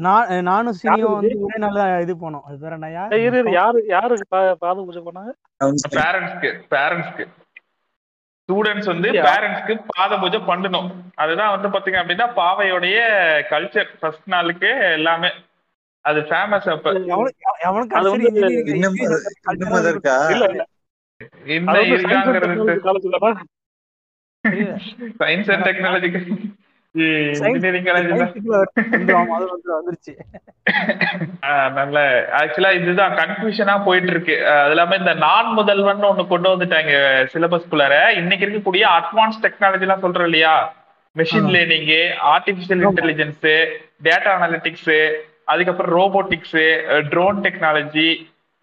நானும் 0.00 0.76
சினியும் 0.78 1.14
வந்து 1.14 1.34
ஒரே 1.40 1.56
நாள் 1.58 1.78
தான் 1.78 2.00
இது 2.00 2.12
போனோம் 2.16 2.44
அது 2.44 2.56
பேர் 2.58 2.76
என்னயா 2.76 3.02
இரு 3.18 3.38
இரு, 3.38 3.50
யாரு 3.52 3.78
யாருக்கு 3.88 4.26
பா- 4.30 4.56
பாத 4.58 4.76
பூஜை 4.80 5.00
பண்ணாங்க 5.00 5.32
பேரண்ட்ஸ்க்கு 5.96 6.50
பேரண்ட்ஸ்க்கு 6.70 7.24
ஸ்டூடெண்ட்ஸ் 8.42 8.86
வந்து? 8.86 9.08
பேரண்ட்ஸ்க்கு 9.26 9.74
பாத 9.90 10.12
பூஜை 10.16 10.38
பண்ணணும். 10.46 10.88
அதுதான் 11.16 11.50
வந்து 11.50 11.68
பாத்தீங்க 11.68 11.98
அப்படின்னா 12.00 12.26
பாவையோடைய 12.36 12.96
கல்ச்சர் 13.50 13.90
ஃபர்ஸ்ட் 14.00 14.26
நாளுக்கு 14.26 14.70
எல்லாமே. 14.92 15.30
அது 16.04 16.20
ஃபேமஸ் 16.20 16.68
அப்ப. 16.70 16.92
சயின்ஸ் 25.20 25.50
அண்ட் 25.50 25.66
டெக்னாலஜி 25.66 26.08
நல்ல 31.76 31.98
ஆக்சுவலா 32.38 32.70
இதுதான் 32.78 33.12
கன்ஃபியூஷனா 33.18 33.74
போயிட்டு 33.84 34.10
இருக்கு 34.12 34.34
அது 34.54 34.72
இல்லாம 34.72 34.96
இந்த 34.96 35.12
நான் 35.22 35.50
முதல்வன் 35.58 36.08
ஒண்ணு 36.08 36.24
கொண்டு 36.26 36.48
வந்துட்டாங்க 36.52 36.92
சிலபஸ்குள்ளார 37.32 37.94
இன்னைக்கு 38.20 38.46
இருக்கக்கூடிய 38.46 38.84
அட்வான்ஸ் 38.96 39.38
டெக்னாலஜி 39.44 39.86
எல்லாம் 39.86 40.02
சொல்றோம் 40.02 40.28
இல்லையா? 40.30 40.54
Machine. 41.16 41.48
Learning 41.54 41.88
artificial. 42.32 42.82
Intelligence 42.88 43.46
data 44.02 44.32
analytics 44.36 44.92
அதுக்கப்புறம் 45.46 45.94
ரோபோட்டிக்ஸ் 45.98 46.58
ட்ரோன் 47.12 47.40
டெக்னாலஜி 47.46 48.08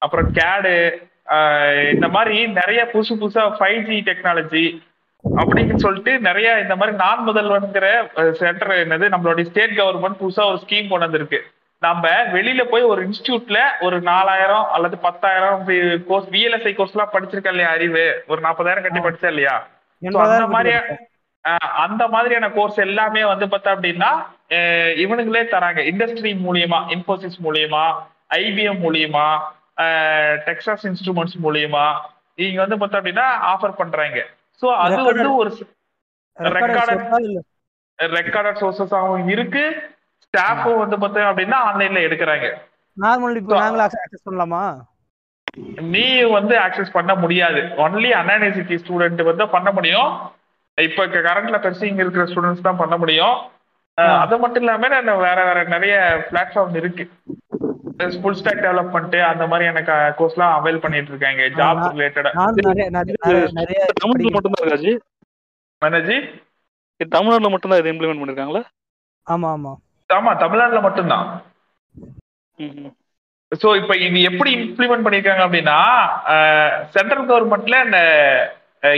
அப்புறம் 0.01 0.29
கேடு 0.31 0.75
இந்த 1.93 2.07
மாதிரி 2.09 2.37
நிறைய 2.59 2.81
புதுசு 2.93 3.13
புதுசா 3.21 3.45
ஃபைவ் 3.57 3.81
ஜி 3.87 3.97
டெக்னாலஜி 4.09 4.65
அப்படின்னு 5.35 5.75
சொல்லிட்டு 5.83 6.19
நிறைய 6.27 6.49
இந்த 6.63 6.75
மாதிரி 6.79 6.95
நான் 7.03 7.23
முதல்வன்கிற 7.27 7.85
சென்டர் 8.41 8.73
என்னது 8.83 9.05
நம்மளுடைய 9.13 9.45
ஸ்டேட் 9.49 9.77
கவர்மெண்ட் 9.79 10.19
புதுசா 10.21 10.43
ஒரு 10.51 10.59
ஸ்கீம் 10.63 10.91
கொண்டு 10.91 11.05
வந்திருக்கு. 11.07 11.39
நம்ம 11.85 12.09
வெளியில 12.35 12.61
போய் 12.69 12.89
ஒரு 12.91 13.01
இன்ஸ்டியூட்ல 13.07 13.59
ஒரு 13.85 13.97
நாலாயிரம் 14.01 14.67
அல்லது 14.75 14.97
பத்தாயிரம் 14.97 15.65
கோர்ஸ் 16.07 16.29
விஎல்எஸ்ஐ 16.35 16.73
கோர்ஸ் 16.75 16.95
எல்லாம் 16.95 17.13
படிச்சிருக்கேன் 17.13 17.53
இல்லையா 17.55 17.71
அறிவு? 17.77 18.05
ஒரு 18.27 18.41
நாற்பதாயிரம் 18.45 18.85
கட்டி 18.85 19.01
படிச்சா 19.07 19.27
இல்லையா? 19.33 19.55
அந்த 20.01 20.47
மாதிரி 20.55 20.73
அந்த 21.83 22.03
மாதிரியான 22.13 22.47
கோர்ஸ் 22.55 22.79
எல்லாமே 22.85 23.21
வந்து 23.31 23.45
பார்த்தா 23.45 23.69
அப்படின்னா 23.75 24.11
இவனுங்களே 25.03 25.43
தராங்க. 25.51 25.79
இண்டஸ்ட்ரி 25.91 26.31
மூலியமா 26.47 26.79
இன்போசிஸ் 26.95 27.37
மூலியமா 27.45 27.85
ஐபிஎம் 28.37 28.81
மூலியமா 28.85 29.27
டெக்ஸாஸ் 30.47 30.85
இன்ஸ்ட்ருமெண்ட்ஸ் 30.89 31.37
மூலியமா 31.45 31.85
இங்க 32.47 32.65
வந்து 32.65 32.79
பார்த்தா 32.81 32.99
அப்படின்னா 33.01 33.27
ஆஃபர் 33.53 33.79
பண்றாங்க. 33.81 34.19
சோ 34.61 34.67
அது 34.83 34.95
வந்து 35.09 35.29
ஒரு 35.41 35.49
ரெக்கார்டட் 38.17 38.59
சோர்சஸாகவும் 38.61 39.27
இருக்கு. 39.35 39.63
ஸ்டாஃபும் 40.25 40.81
வந்து 40.83 40.97
பார்த்தோம் 41.01 41.29
அப்படின்னா 41.31 41.57
ஆன்லைன்ல 41.67 41.99
எடுக்கிறாங்க. 42.07 42.47
நார்மல் 42.97 43.35
இப்போ 43.41 43.55
ஆக்சஸ் 43.87 44.27
பண்ணலாமா? 44.27 44.63
நீ 45.93 46.07
வந்து 46.37 46.55
ஆக்சஸ் 46.63 46.95
பண்ண 46.95 47.11
முடியாது. 47.23 47.61
ஒன்லி 47.83 48.09
அன்யூனிவர்சிட்டி 48.21 48.75
ஸ்டூடெண்ட் 48.81 49.21
வந்து 49.29 49.45
பண்ண 49.55 49.69
முடியும். 49.77 50.11
இப்ப 50.77 51.05
கரண்ட்ல 51.13 51.59
பெருசிங் 51.63 52.01
இருக்கிற 52.03 52.25
ஸ்டூடெண்ட்ஸ் 52.31 52.67
தான் 52.67 52.81
பண்ண 52.81 52.97
முடியும். 53.03 53.37
அது 54.23 54.35
மட்டும் 54.41 54.63
இல்லாம 54.63 54.87
வேற 55.25 55.37
வேற 55.47 55.59
நிறைய 55.73 55.95
பிளாட்ஃபார்ம் 56.31 56.75
இருக்கு. 56.81 57.05
ஃபுல் 58.15 58.37
ஸ்டாக் 58.39 58.63
டெவலப்மெண்ட் 58.63 59.15
அந்த 59.27 59.43
மாதிரியான 59.47 59.81
கோர்ஸ்லாம் 60.17 60.55
அவைல் 60.57 60.79
பண்ணிட்டு 60.79 61.11
இருக்காங்க 61.11 61.43
ஜாப் 61.59 61.81
ரிலேட்டடா 61.87 62.31
தமிழ்நாட்டுல 62.33 63.21
படிக்கிறேன். 63.23 64.35
மட்டும்தான் 64.35 64.63
இருக்காஜி 64.63 64.93
மேனேஜி 65.81 66.17
தமிழ்நாட்டுல 67.11 67.49
மட்டும்தான் 67.49 67.79
இது 67.79 67.91
இம்ப்ளிமெண்ட் 67.93 68.21
பண்ணிருக்காங்களா? 68.21 68.61
ஆமா 69.27 69.47
ஆமா. 69.55 69.73
ஆமா 70.09 70.31
தமிழ்நாட்டுல 70.37 70.81
மட்டும்தான். 70.81 71.27
ம் 72.59 72.93
சோ 73.51 73.67
இப்ப 73.75 73.93
இது 73.97 74.21
எப்படி 74.29 74.51
இம்ப்ளிமெண்ட் 74.57 75.05
பண்ணிருக்காங்க 75.05 75.43
அப்படின்னா 75.45 75.77
சென்ட்ரல் 76.95 77.27
கவர்மெண்ட்ல 77.29 77.77
இந்த 77.85 77.99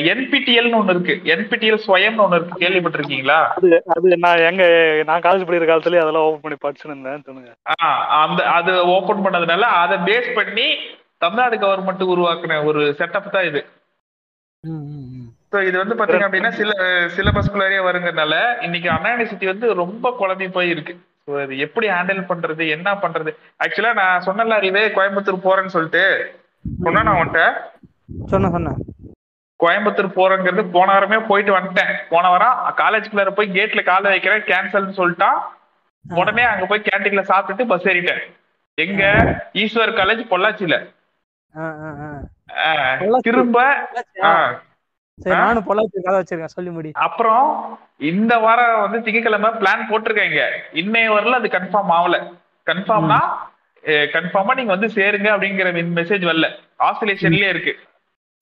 என்பிடிஎல்னு 0.09 0.80
ஒண்ணு 0.80 0.93
இருக்கு. 0.95 1.13
என்பிடிஎல் 1.34 1.84
ஸ்வயம்னு 1.84 2.23
ஒண்ணு 2.23 2.38
இருக்கு. 2.39 2.61
கேள்விப்பட்டிருக்கீங்களா? 2.63 3.38
அது 3.55 3.69
அது 3.95 4.17
நான் 4.25 4.45
எங்க 4.49 4.63
நான் 5.07 5.25
காலேஜ் 5.25 5.45
படிக்கிற 5.45 5.67
காலத்துலயே 5.69 6.03
அதெல்லாம் 6.03 6.27
ஓபன் 6.27 6.43
பண்ணி 6.45 6.57
படிச்சுன்னு 6.59 6.97
சொல்லுங்க. 7.27 7.51
ஆஹ் 7.75 8.01
அந்த 8.21 8.41
அது 8.57 8.71
ஓபன் 8.95 9.25
பண்ணதுனால 9.25 9.69
அதை 9.82 9.97
பேஸ் 10.07 10.30
பண்ணி 10.36 10.67
தமிழ்நாடு 11.19 11.55
கவர்மெண்ட் 11.57 12.11
உருவாக்குன 12.13 12.57
ஒரு 12.65 12.82
செட்டப் 12.99 13.34
தான் 13.34 13.47
இது. 13.49 13.61
ஸோ 15.51 15.57
இது 15.67 15.75
வந்து 15.77 15.95
பாத்தீங்க 15.99 16.25
அப்படின்னா 16.25 16.51
சில 16.57 16.71
சிலபஸ்குள்ளாரே 17.15 17.80
வருங்கறனால 17.86 18.34
இன்னைக்கு 18.61 18.89
அண்ணா 18.89 19.11
யூனிவர்சிட்டி 19.11 19.47
வந்து 19.47 19.67
ரொம்ப 19.73 20.11
குழம்பி 20.19 20.47
போய் 20.49 20.73
இருக்கு 20.73 20.93
ஸோ 21.23 21.39
அது 21.41 21.53
எப்படி 21.57 21.88
ஹேண்டில் 21.88 22.21
பண்றது 22.30 22.63
என்ன 22.75 22.89
பண்றது? 23.03 23.32
ஆக்சுவலா 23.63 23.93
நான் 23.93 24.25
சொன்னல 24.27 24.59
அறிவே 24.59 24.84
கோயம்புத்தூர் 24.97 25.45
போறேன்னு 25.47 25.75
சொல்லிட்டு. 25.75 26.03
சொன்னா 26.84 27.03
நான் 27.03 27.19
உன்கிட்ட 27.19 27.43
சொன்ன 28.30 28.49
சொன்னேன். 28.49 28.80
கோயம்புத்தூர் 29.64 30.18
போறங்கிறது 30.18 30.64
போன 30.76 30.88
வாரமே 30.93 31.18
போயிட்டு 31.30 31.51
வந்துட்டேன். 31.57 31.93
போன 32.10 32.26
வாரம் 32.34 32.60
காலேஜ்குள்ளார 32.82 33.32
போய் 33.38 33.55
கேட்ல 33.57 33.82
காலை 33.89 34.07
வைக்கிறேன் 34.14 34.47
கேன்சல்னு 34.51 34.99
சொல்லிட்டா 34.99 35.32
உடனே 36.05 36.43
அங்க 36.51 36.66
போய் 36.66 36.86
கேண்டீன்ல 36.88 37.24
சாப்பிட்டுட்டு 37.32 37.66
பஸ் 37.72 37.88
ஏறிட்டேன். 37.93 38.22
எங்க 38.84 39.03
ஈஸ்வர் 39.62 39.97
காலேஜ் 39.99 40.22
பொள்ளாச்சியில. 40.34 40.76
திரும்ப? 43.28 43.60
நானும் 45.38 45.66
பொள்ளாச்சி 45.70 46.03
கதை 46.03 46.18
வச்சிருக்கேன். 46.20 46.55
சொல்லி 46.55 46.72
முடி. 46.76 46.89
அப்புறம் 47.07 47.47
இந்த 48.12 48.34
வாரம் 48.45 48.84
வந்து 48.84 48.99
திங்கக்கிழமை 49.05 49.49
பிளான் 49.62 49.89
போட்டிருக்காங்க 49.89 50.41
இன்னைய 50.82 51.07
வரல 51.16 51.39
அது 51.39 51.49
கன்ஃபார்ம் 51.57 51.93
ஆகல. 51.97 52.18
கன்ஃபார்ம்னா 52.70 53.20
கன்ஃபார்மா 54.16 54.53
நீங்க 54.60 54.72
வந்து 54.76 54.89
சேருங்க 54.95 55.28
அப்படிங்கிற 55.36 55.70
மெசேஜ் 55.99 56.26
வரல. 56.32 56.47
ஆசிலேஷன்லயே 56.88 57.49
இருக்கு. 57.55 57.74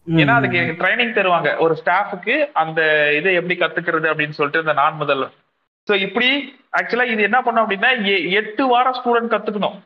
ஏன்னா 0.08 0.34
அதுக்கு 0.34 0.58
ட்ரைனிங் 0.58 1.14
தருவாங்க. 1.14 1.58
ஒரு 1.58 1.78
ஸ்டாஃபுக்கு 1.86 2.52
அந்த 2.54 3.14
இதை 3.14 3.34
எப்படி 3.34 3.56
கத்துக்கிறது 3.60 4.08
அப்படின்னு 4.12 4.30
சொல்லிட்டு 4.30 4.60
இந்த 4.60 4.74
நான் 4.74 5.02
முதல்ல. 5.02 5.32
சோ 5.88 5.96
இப்படி 5.96 6.60
ஆக்சுவலா 6.82 7.04
இது 7.04 7.22
என்ன 7.22 7.42
பண்ணும் 7.42 7.70
அப்படின்னா 7.70 8.30
எட்டு 8.30 8.68
வாரம் 8.68 8.94
ஸ்டூடெண்ட் 8.94 9.34
கத்துக்கணும். 9.34 9.78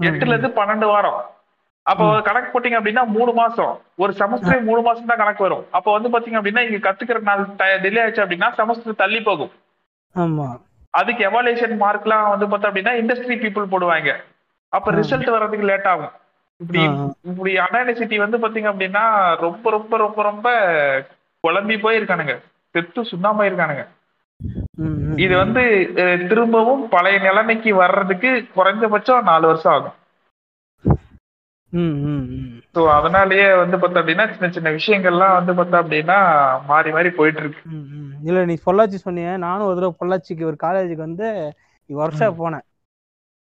எட்டுல 0.00 0.26
இருந்து 0.26 0.48
பன்னெண்டு 0.48 0.84
வாரம். 0.84 1.32
அப்போ 1.82 2.20
கணக்கு 2.20 2.60
போட்டீங்க 2.60 2.72
அப்படின்னா 2.72 3.06
மூணு 3.06 3.32
மாசம். 3.32 3.80
ஒரு 3.96 4.14
செமஸ்டரே 4.18 4.62
மூணு 4.62 4.82
மாசம் 4.82 5.06
தான் 5.06 5.16
கணக்கு 5.16 5.42
வரும். 5.42 5.66
அப்போ 5.70 5.98
வந்து 5.98 6.18
பாத்தீங்க 6.18 6.34
அப்படின்னா 6.34 6.70
இங்க 6.70 6.92
கத்துக்கிற 6.92 7.20
நாள் 7.20 7.48
டிலே 7.56 8.04
ஆச்சு 8.04 8.24
அப்படின்னா 8.24 8.48
செமஸ்டர் 8.58 8.96
தள்ளி 8.96 9.20
போகும். 9.20 9.50
ஆமா. 10.14 10.60
அதுக்கு 10.90 11.24
எவாலுவேஷன் 11.24 11.80
மார்க்லாம் 11.80 12.38
வந்து 12.38 12.46
பார்த்தா 12.46 12.70
அப்படின்னா 12.70 12.92
இண்டஸ்ட்ரி 12.92 13.36
பீப்புள் 13.38 13.64
போடுவாங்க. 13.70 14.16
அப்ப. 14.68 14.92
ரிசல்ட் 14.92 15.30
வர்றதுக்கு 15.30 15.66
லேட் 15.66 15.86
ஆகும். 15.86 16.12
இப்படி. 16.60 16.82
இப்படி 17.30 17.52
அனாலிசிட்டி 17.66 18.16
வந்து 18.24 18.38
பாத்தீங்க 18.42 18.68
அப்படின்னா 18.72 19.04
ரொம்ப 19.44 19.70
ரொம்ப 19.70 19.96
ரொம்ப 20.04 20.22
ரொம்ப 20.22 20.48
குழம்பி 21.44 21.76
போயிருக்கானுங்க. 21.84 22.34
செத்து 22.74 23.00
சுண்ணாமாயிருக்கானுங்க 23.10 23.84
இது 25.24 25.34
வந்து 25.42 25.62
திரும்பவும் 26.30 26.82
பழைய 26.94 27.16
நிலைமைக்கு 27.26 27.70
வர்றதுக்கு 27.82 28.30
குறைஞ்சபட்சம் 28.56 29.28
நாலு 29.28 29.44
வருஷம் 29.50 29.74
ஆகும். 29.74 29.96
ஸோ 32.74 32.80
அதனாலயே 32.96 33.46
வந்து 33.60 33.76
பார்த்தா 33.76 34.00
அப்படின்னா 34.02 34.26
சின்ன 34.32 34.48
சின்ன 34.56 34.70
விஷயங்கள்லாம் 34.78 35.36
வந்து 35.38 35.52
பார்த்தா 35.58 35.82
அப்படின்னா 35.82 36.18
மாறி 36.70 36.90
மாறி 36.96 37.10
போயிட்டு 37.18 37.40
இருக்கு. 37.42 37.62
இல்ல 38.28 38.44
நீ 38.50 38.54
பொள்ளாச்சி 38.66 38.98
சொன்னீங்க 39.06 39.32
நானும் 39.46 39.68
ஒரு 39.68 39.78
தடவை 39.78 39.94
பொள்ளாச்சிக்கு 40.00 40.48
ஒரு 40.50 40.58
காலேஜுக்கு 40.64 41.06
வந்து 41.08 41.28
வருஷம் 41.90 42.38
போனேன். 42.40 42.64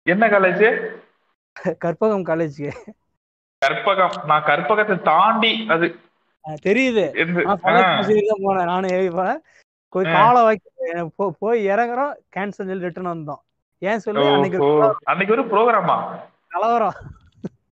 என்ன 0.08 0.28
காலேஜ் 0.28 0.66
கற்பகம் 1.82 2.28
காலேஜுக்கு 2.28 2.72
கற்பகம். 3.62 4.16
நான் 4.26 4.48
கற்பகத்தை 4.48 4.96
தாண்டி 5.04 5.52
அது 5.70 5.88
தெரியுது. 6.64 7.04
போனேன் 7.66 8.70
நானும் 8.72 8.92
ஏறி 8.92 9.08
போனேன் 9.12 9.40
போய் 9.94 10.08
ஆ. 10.08 10.16
காலை 10.16 10.42
வைக்க 10.44 11.04
போய் 11.42 11.60
இறங்குறோம் 11.72 12.14
கேன்சல் 12.36 12.58
சொல்லி 12.62 12.86
ரிட்டர்ன் 12.86 13.14
வந்தோம். 13.14 13.42
ஏன் 13.82 14.04
சொல்லு 14.04 14.26
அன்னைக்கு 14.30 14.60
அன்னைக்கு 15.12 15.36
ஒரு 15.38 15.46
ப்ரோக்ராமா 15.52 15.96
கலவரம். 16.54 16.98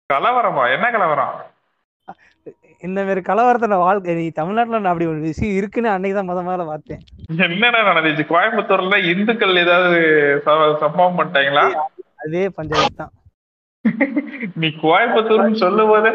கலவரமா? 0.10 0.64
என்ன 0.74 0.88
கலவரம்? 0.92 1.36
இந்த 2.84 3.00
மாதிரி 3.04 3.22
கலவரத்தை 3.22 3.68
நான் 3.68 3.84
வாழ்க்கை 3.84 4.16
நீ 4.16 4.26
தமிழ்நாட்டுல 4.32 4.80
நான் 4.80 4.92
அப்படி 4.92 5.08
ஒரு 5.12 5.22
விஷயம் 5.24 5.56
இருக்குன்னு 5.58 5.90
அன்னைக்கு 5.94 6.18
தான் 6.18 6.30
முத 6.30 6.42
முதல்ல 6.42 6.66
பார்த்தேன். 6.68 7.02
என்னடா 7.48 7.80
நடந்துச்சு? 7.90 8.26
கோயம்புத்தூர்ல 8.32 8.98
இந்துக்கள் 9.14 9.62
ஏதாவது 9.64 10.00
சம்பவம் 10.84 11.18
பண்ணிட்டாங்களா? 11.20 11.66
அதே 12.24 12.44
பஞ்சாயத்து 12.58 13.00
தான். 13.02 13.14
நீ 14.62 14.68
கோயம்புத்தூர்னு 14.84 15.62
சொல்லும் 15.64 15.92
போது 15.92 16.10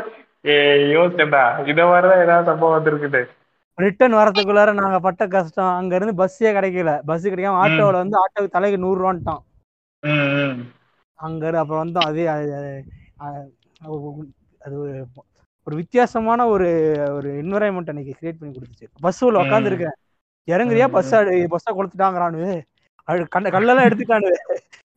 யோசிச்சேன்டா. 0.95 1.43
இத 1.71 1.81
மாதிரிதான் 1.91 2.25
ஏதாவது 2.25 2.49
சம்பவம் 2.51 2.77
வந்திருக்குது. 2.77 3.21
ரிட்டர்ன் 3.79 4.17
வரதுக்குள்ளார 4.19 4.73
நாங்க 4.79 4.99
பட்ட 5.07 5.27
கஷ்டம். 5.35 5.77
அங்க 5.79 5.93
இருந்து 5.99 6.15
பஸ்ஸே 6.21 6.51
கிடைக்கல. 6.57 6.93
பஸ் 7.11 7.31
கிடைக்காம 7.33 7.61
ஆட்டோவில் 7.65 8.03
வந்து 8.03 8.17
ஆட்டோவுக்கு 8.23 8.57
தலைக்கு 8.57 8.83
நூறு 8.85 8.99
ரூபான்ட்டான். 9.03 9.43
அங்க 11.21 11.53
அப்புறம் 11.63 11.83
வந்தோம் 11.85 12.09
அதே 12.11 12.25
அது 14.59 14.77
ஒரு 15.67 15.75
வித்தியாசமான 15.81 16.47
ஒரு 16.55 16.69
ஒரு 17.17 17.29
என்வரான்மெண்ட் 17.43 17.91
அன்னைக்கு 17.93 18.15
கிரியேட் 18.19 18.39
பண்ணி 18.39 18.53
கொடுத்துச்சு. 18.55 18.87
பஸ் 19.07 19.23
உள்ள 19.27 19.43
உட்காந்து 19.45 19.71
இருக்கேன் 19.71 19.97
இறங்குறியா. 20.49 20.87
பஸ் 20.97 21.13
பஸ்ஸை 21.55 21.73
கொடுத்துட்டாங்கிறானு 21.79 22.45
அது 23.09 23.29
கண்ண 23.35 23.51
கல்லெல்லாம் 23.57 23.89
எடுத்துட்டானு 23.89 24.31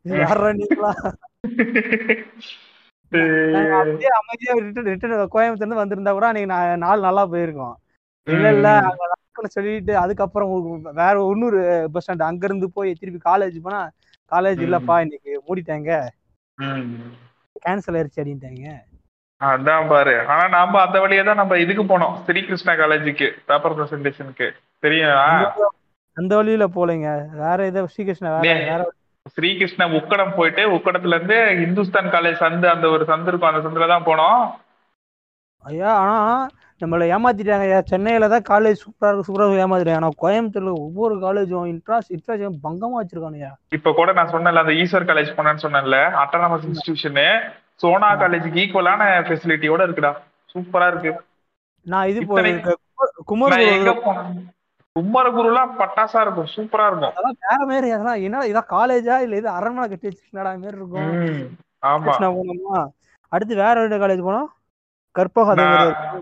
யாரா 0.06 0.50
நீங்களா 0.62 0.92
அமைதியா 4.20 4.54
ரிட்டர்ன் 4.88 5.16
கோயம்புத்தூர்ல 5.36 5.64
இருந்து 5.64 5.82
வந்திருந்தா 5.82 6.14
கூட 6.18 6.28
அன்னைக்கு 6.30 6.52
நாள் 6.86 7.06
நல்லா 7.08 7.24
போயிருக்கும். 7.34 7.76
இல்ல 8.28 8.48
இல்ல 8.56 8.68
அங்க 8.90 9.50
சொல்லிட்டு 9.56 9.94
அதுக்கப்புறம் 10.04 10.52
வேற 11.02 11.16
இன்னொரு 11.34 11.60
பஸ் 11.94 12.04
ஸ்டாண்ட் 12.06 12.28
அங்க 12.30 12.44
இருந்து 12.50 12.68
போய் 12.78 12.98
திருப்பி 13.02 13.22
காலேஜ் 13.30 13.58
போனா 13.66 13.82
காலேஜ். 14.32 14.62
இல்லப்பா 14.68 14.96
இன்னைக்கு 15.06 15.32
மூடிட்டாங்க. 15.48 15.92
கேன்சல் 17.66 17.98
ஆயிருச்சு 17.98 18.22
அப்படின்ட்டாங்க. 18.22 18.66
அதான் 19.42 19.90
பாரு. 19.92 20.16
ஆனா 20.32 20.44
நாம 20.56 20.80
அந்த 20.86 20.98
வழியா 21.04 21.24
தான் 21.30 21.42
நம்ம 21.42 21.58
இதுக்கு 21.64 21.84
போனோம். 21.84 22.16
ஸ்ரீகிருஷ்ணா 22.26 22.74
காலேஜுக்கு 22.82 23.28
பேப்பர் 23.50 23.76
பிரசன்டேஷனுக்கு 23.78 24.48
தெரியும்? 24.84 25.64
அந்த 26.18 26.32
வழியில 26.40 26.66
போலங்க 26.78 27.10
வேற 27.44 27.60
ஏதோ 27.72 27.82
ஸ்ரீகிருஷ்ணா 27.94 28.32
வேற. 28.38 28.44
வேற 28.72 28.82
ஸ்ரீகிருஷ்ணா 29.34 29.86
உக்கடம் 29.98 30.36
போயிட்டு 30.38 30.64
உக்கடத்துல 30.76 31.18
இருந்து 31.18 31.36
இந்துஸ்தான் 31.66 32.10
காலேஜ் 32.14 32.42
சந்து 32.42 32.68
அந்த 32.72 32.86
ஒரு 32.96 33.04
சந்து 33.10 33.30
இருக்கும் 33.30 33.52
அந்த 33.52 33.62
சந்துல 33.66 33.88
தான் 33.92 34.08
போனோம். 34.10 34.42
ஐயா 35.64 35.92
ஆனா 36.00 36.18
நம்மள 36.82 37.04
ஏமாத்திட்டாங்க 37.12 37.66
ஐயா. 37.68 37.80
சென்னையில 37.92 38.28
தான் 38.34 38.46
காலேஜ் 38.50 38.82
சூப்பரா 38.84 39.10
இருக்கு 39.10 39.28
சூப்பரா 39.28 39.46
ஏமாத்திட்டாங்க 39.66 40.02
ஆனா 40.02 40.12
கோயம்புத்தூர்ல 40.24 40.74
ஒவ்வொரு 40.82 41.16
காலேஜும் 41.24 41.70
இன்ட்ராஸ் 41.74 42.10
இன்ட்ராஸ் 42.16 42.64
பங்கமா 42.66 42.98
வச்சிருக்கானுயா 43.02 43.52
இப்ப 43.78 43.94
கூட 44.00 44.14
நான் 44.18 44.34
சொன்னேன்ல 44.34 44.64
அந்த 44.64 44.76
ஈஸ்வர் 44.82 45.10
காலேஜ் 45.12 45.36
போனேன்னு 45.38 45.66
சொன்னேன்ல 45.66 46.00
அட்டானமஸ் 46.24 46.68
இன்ஸ்டிடியூஷனு 46.70 47.28
சோனா 47.84 48.10
காலேஜுக்கு 48.22 48.62
ஈக்குவலான 48.64 49.04
ஃபெசிலிட்டியோட 49.28 49.82
இருக்குடா. 49.88 50.12
சூப்பரா 50.56 50.88
இருக்கு. 50.92 51.12
நான் 51.86 52.10
இது 52.10 52.20
போய் 52.28 52.52
குமர் 53.30 53.56
எங்க 53.72 53.94
போனேன்? 54.04 54.28
குமரகுருலாம் 54.96 55.72
பட்டாசா 55.78 56.20
இருக்கும் 56.22 56.50
சூப்பரா 56.54 56.88
இருக்கும். 56.88 57.12
அதெல்லாம் 57.12 57.38
வேற 57.44 57.62
மாதிரி 57.70 57.88
அதெல்லாம் 57.92 58.20
என்ன 58.26 58.42
இதான் 58.50 58.72
காலேஜா 58.74 59.16
இல்ல 59.22 59.36
இது 59.36 59.50
அரண்மனை 59.52 59.88
கட்டி 59.88 60.08
வச்சிருக்கா 60.10 60.44
மாதிரி 60.56 60.78
இருக்கும். 60.78 61.08
ஆமா. 61.84 62.14
போனோமா 62.36 62.82
அடுத்து 63.32 63.54
வேற 63.58 63.76
ஒரு 63.84 63.98
காலேஜ் 64.04 64.28
போனோம் 64.28 64.50
கற்பகம் 65.16 65.54
அதே 65.54 65.66
மாதிரி 65.70 66.22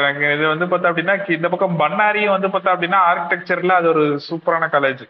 நான் 0.00 0.16
க- 0.16 0.32
இது 0.32 0.44
வந்து 0.48 0.66
பார்த்தா 0.66 0.88
அப்படின்னா 0.90 1.34
இந்த 1.34 1.48
பக்கம் 1.48 1.76
பண்ணாரியும் 1.78 2.34
வந்து 2.34 2.48
பார்த்தா 2.48 2.72
அப்படின்னா 2.74 2.98
ஆர்கிடெக்சர்ல 3.08 3.76
அது 3.76 3.88
ஒரு 3.88 4.04
சூப்பரான 4.26 4.66
காலேஜ் 4.72 5.04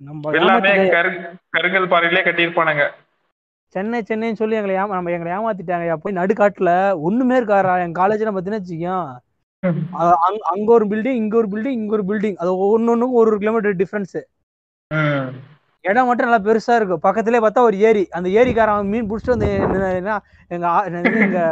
நம்ம 0.00 0.32
எல்லாமே 0.32 0.72
கருங்கல் 1.52 1.90
பாறையிலே 1.90 2.22
கட்டியிருப்பானுங்க. 2.24 2.86
சென்னை 3.74 3.98
சென்னைன்னு 4.02 4.40
சொல்லி 4.40 4.58
எங்களை 4.58 4.74
ஏமா 4.76 4.96
நம்ம 4.96 5.12
எங்களை 5.12 5.30
ஏமாத்திட்டாங்க 5.34 5.96
போய் 6.02 6.18
நடுக்காட்டுல 6.18 6.72
ஒண்ணுமே 7.02 7.36
இருக்காரா 7.36 7.72
என் 7.84 7.96
காலேஜ்ல 7.96 8.30
பாத்தீங்கன்னா 8.30 8.60
வச்சுக்கோங்க 8.60 8.92
அ- 9.06 9.22
அங்க 10.48 10.68
ஒரு 10.72 10.86
பில்டிங் 10.86 11.18
இங்க 11.18 11.36
ஒரு 11.36 11.48
பில்டிங் 11.48 11.76
இங்க 11.76 11.92
ஒரு 11.92 12.04
பில்டிங் 12.04 12.36
அது 12.36 12.50
ஒன்னொன்னுக்கும் 12.66 13.20
ஒரு 13.20 13.30
ஒரு 13.30 13.38
கிலோமீட்டர் 13.38 13.76
டிஃபரன்ஸ். 13.76 14.16
இடம் 15.84 16.06
மட்டும் 16.06 16.26
நல்லா 16.26 16.42
பெருசா 16.44 16.74
இருக்கும். 16.76 17.02
பக்கத்துலயே 17.02 17.42
பார்த்தா 17.42 17.62
ஒரு 17.62 17.76
ஏரி. 17.82 18.04
அந்த 18.10 18.28
ஏரிக்காரன் 18.36 18.88
மீன் 18.88 19.08
பிடிச்சிட்டு 19.08 19.34
வந்து 19.34 19.50
எங்க 19.98 20.12
எங்க 20.50 21.42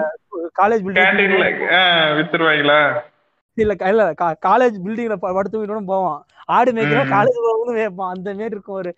காலேஜ் 0.59 0.85
பில்டிங் 0.85 1.61
வித்துருவாங்களா? 2.19 2.79
இல்ல 3.57 3.73
இல்ல 3.89 4.05
காலேஜ் 4.45 4.77
பில்டிங்ல 4.85 5.17
படுத்து 5.29 5.61
வீட்டோட 5.61 5.83
போவான். 5.87 6.21
ஆடு 6.49 6.71
மேய்க்கிறோம் 6.73 7.07
ம். 7.07 7.13
காலேஜ் 7.13 7.37
போகணும் 7.45 7.77
வைப்பான் 7.77 8.13
அந்த 8.15 8.35
மாரி 8.35 8.51
இருக்கும் 8.51 8.75
ஒரு 8.75 8.91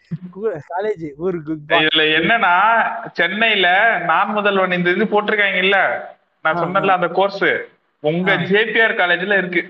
காலேஜ் 0.71 1.05
ஒரு 1.19 1.37
கு- 1.41 1.59
இதுல 1.79 2.05
என்னன்னா 2.17 2.55
சென்னையில 3.13 3.69
நான் 4.05 4.33
முதல்வன் 4.33 4.73
இந்த 4.73 4.91
இது 4.91 5.07
போட்டிருக்காங்க 5.07 5.61
இல்ல 5.61 5.79
நான் 6.45 6.57
ஆ, 6.57 6.63
சொன்னல 6.63 6.97
அந்த 6.97 7.09
கோர்ஸ் 7.11 7.45
உங்க. 8.07 8.31
ஜேபிஆர் 8.51 9.01
காலேஜ்ல 9.01 9.39
இருக்கு. 9.39 9.63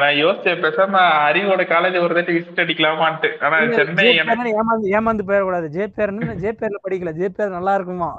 நான் 0.00 0.18
யோசிச்சேன் 0.20 0.62
பேசாம 0.62 0.94
அறிவோட 1.26 1.62
காலேஜ் 1.72 1.96
ஒரு 2.02 2.14
தாட்டி 2.14 2.32
விசிட் 2.36 2.62
அடிக்கலாமான்ட்டு. 2.62 3.28
ஆனா 3.40 3.56
சென்னை 3.76 4.06
ஏமாந்து 4.20 4.52
ஏமாந்து 4.96 5.26
போயிடக்கூடாது. 5.28 5.66
ஜே 5.68 5.84
பேர்னு 5.96 6.36
ஜே 6.42 6.52
பேர்ல 6.60 6.78
படிக்கல. 6.84 7.12
ஜே 7.12 7.28
பேர் 7.36 7.56
நல்லா 7.56 7.74
இருக்குமா? 7.74 8.10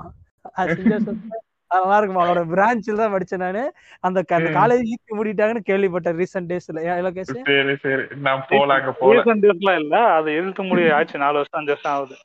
நல்லா 1.72 1.96
இருக்குமா? 1.98 2.24
அவரோட 2.24 2.44
பிரான்ச்ல 2.52 3.00
தான் 3.00 3.14
படிச்சேன் 3.14 3.44
நானு. 3.44 3.64
அந்த. 4.04 4.20
காலேஜ் 4.58 4.84
ஈக்கி 4.92 5.18
மூடிட்டாங்கன்னு 5.18 5.68
கேள்விப்பட்டேன் 5.70 6.20
ரீசெண்ட் 6.20 6.50
டேஸ்ல 6.52 6.82
இலகேஷ் 7.00 7.32
சரி 7.48 7.76
சரி. 7.84 8.04
நான் 8.26 8.46
போல 8.52 8.78
அங்க 8.78 8.94
போல 9.00 9.16
ரீசன்ட் 9.18 9.44
டேஸ்லாம் 9.46 9.80
இல்ல. 9.84 9.96
அது 10.18 10.30
எழுத்து 10.34 10.64
முடி 10.64 10.84
ஆச்சு. 10.98 11.18
நாலு 11.18 11.40
வருஷம் 11.40 11.60
அஞ்சு 11.62 11.74
வருஷம் 11.74 11.94
ஆகுது. 11.96 12.18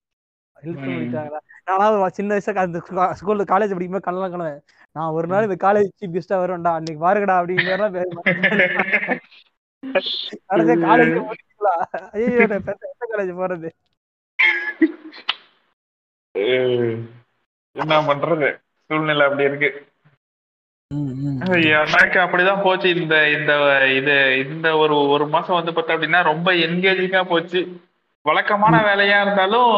இழுத்து 0.56 0.86
ம். 0.86 0.92
மூடிட்டாங்களா? 0.92 1.40
நானும் 1.68 2.02
ஒரு 2.02 2.12
சின்ன 2.12 2.30
வயசுல 2.34 2.62
அந்த 2.62 2.78
ஸ்கூல்ல 3.18 3.44
காலேஜ் 3.50 3.74
படிக்கும்போது 3.74 4.06
கண்ணெல்லாம் 4.06 4.34
கனவேன் 4.34 4.60
நான் 4.96 5.14
ஒரு 5.16 5.26
நாள் 5.32 5.46
இந்த 5.48 5.58
காலேஜ் 5.66 5.96
சீஃப் 5.98 6.16
கெஸ்டா 6.16 6.38
வருவேன்டா 6.40 6.72
அன்னைக்கு 6.76 7.04
பாருங்கடா 7.06 7.36
கடைசியா 7.40 7.76
காலேஜ் 10.88 11.14
ஐயோ 12.16 12.46
காலேஜ் 13.10 13.38
போறது. 13.40 13.68
என்ன 17.76 17.96
பண்றது? 18.08 18.48
சூழ்நிலை 18.90 19.24
அப்படி 19.26 19.48
இருக்கு. 19.48 19.68
எனக்கு 21.80 22.18
அப்படிதான் 22.22 22.64
போச்சு. 22.64 22.88
இந்த 23.00 23.14
இந்த 23.36 23.52
இது 23.98 24.14
இந்த 24.44 24.68
ஒரு 24.82 24.96
ஒரு 25.14 25.24
மாசம் 25.34 25.58
வந்து 25.58 25.74
பார்த்தா 25.76 25.94
அப்படின்னா 25.96 26.20
ரொம்ப 26.30 26.48
என்கேஜிங்கா 26.66 27.22
போச்சு. 27.32 27.60
வழக்கமான 28.26 28.74
வேலையா 28.88 29.18
இருந்தாலும் 29.20 29.70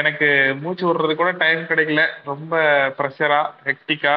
எனக்கு 0.00 0.28
மூச்சு 0.62 0.84
விடுறது 0.88 1.14
கூட 1.20 1.30
டைம் 1.42 1.62
கிடைக்கல. 1.70 2.02
ரொம்ப 2.30 2.54
ப்ரெஷரா 2.98 3.40
ஹெக்டிக்கா 3.68 4.14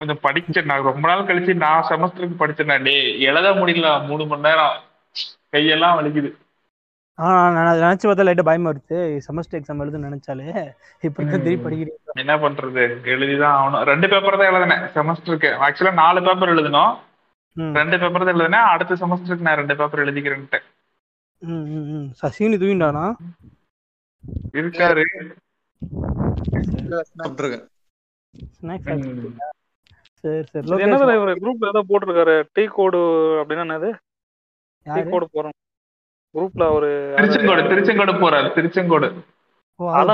கொஞ்சம் 0.00 0.20
படிச்சேன். 0.24 0.68
நான் 0.70 0.88
ரொம்ப 0.88 1.04
நாள் 1.10 1.28
கழிச்சு 1.28 1.52
நான் 1.62 1.86
செமஸ்டருக்கு 1.88 2.36
படிச்சேன் 2.42 2.84
டே 2.88 2.94
எழுத 3.30 3.48
முடியல. 3.60 3.88
மூணு 4.08 4.24
மணி 4.30 4.46
நேரம். 4.48 4.76
கையெல்லாம் 5.54 5.96
வலிக்குது. 5.98 6.30
ஆ 7.18 7.28
நான் 7.54 7.68
அதை 7.70 7.80
நினைச்சு 7.84 8.06
பார்த்தா 8.08 8.26
லைட்டா 8.26 8.44
பயமா 8.48 8.72
இருக்கு 8.74 8.98
செமஸ்டர் 9.26 9.58
எக்ஸாம் 9.58 9.82
எழுத 9.84 10.00
நினைச்சாலே. 10.04 10.46
இப்படி 11.06 11.24
தான் 11.30 11.44
திருப்பி 11.46 11.64
படிக்கிறீங்க 11.64 12.20
என்ன 12.22 12.34
பண்றது? 12.44 12.84
எழுதிதான் 13.14 13.56
ஆகணும். 13.60 13.84
ரெண்டு 13.90 14.06
பேப்பர் 14.12 14.38
தான் 14.40 14.50
எழுதினேன் 14.52 14.84
செமஸ்டருக்கு 14.96 15.50
ஆக்சுவலா 15.66 15.94
நாலு 16.02 16.20
பேப்பர் 16.28 16.54
எழுதணும். 16.54 16.94
ரெண்டு 17.80 17.98
பேப்பர் 18.02 18.26
தான் 18.26 18.36
எழுதினேன். 18.36 18.68
அடுத்த 18.74 18.98
செமஸ்டருக்கு 19.02 19.48
நான் 19.48 19.60
ரெண்டு 19.62 19.78
பேப்பர் 19.80 20.04
எழுதிக்கிறேன்ட்டு 20.06 20.60
சசினி 22.20 22.56
தூங்கிட்டானா? 22.60 23.04
இருக்காரு. 24.60 25.04
சரி 30.18 30.42
சரி. 30.42 30.68
லோகேஷ் 30.68 31.14
இவர் 31.14 31.38
குரூப்ல 31.38 31.66
ஏதோ 31.66 31.82
போட்டிருக்காரு? 31.88 32.42
டீ 32.52 32.64
கோடு 32.64 32.98
அப்படின்னா 33.42 33.64
என்னது? 33.66 33.92
டீ 34.82 35.10
கோடு 35.10 35.28
போறோம். 35.34 35.52
குரூப்ல 36.34 36.72
ஒரு 36.72 37.14
திருச்செங்கோடு 37.16 37.68
திருச்செங்கோடு 37.68 38.12
போறாரு 38.12 38.52
திருச்செங்கோடு. 38.52 39.12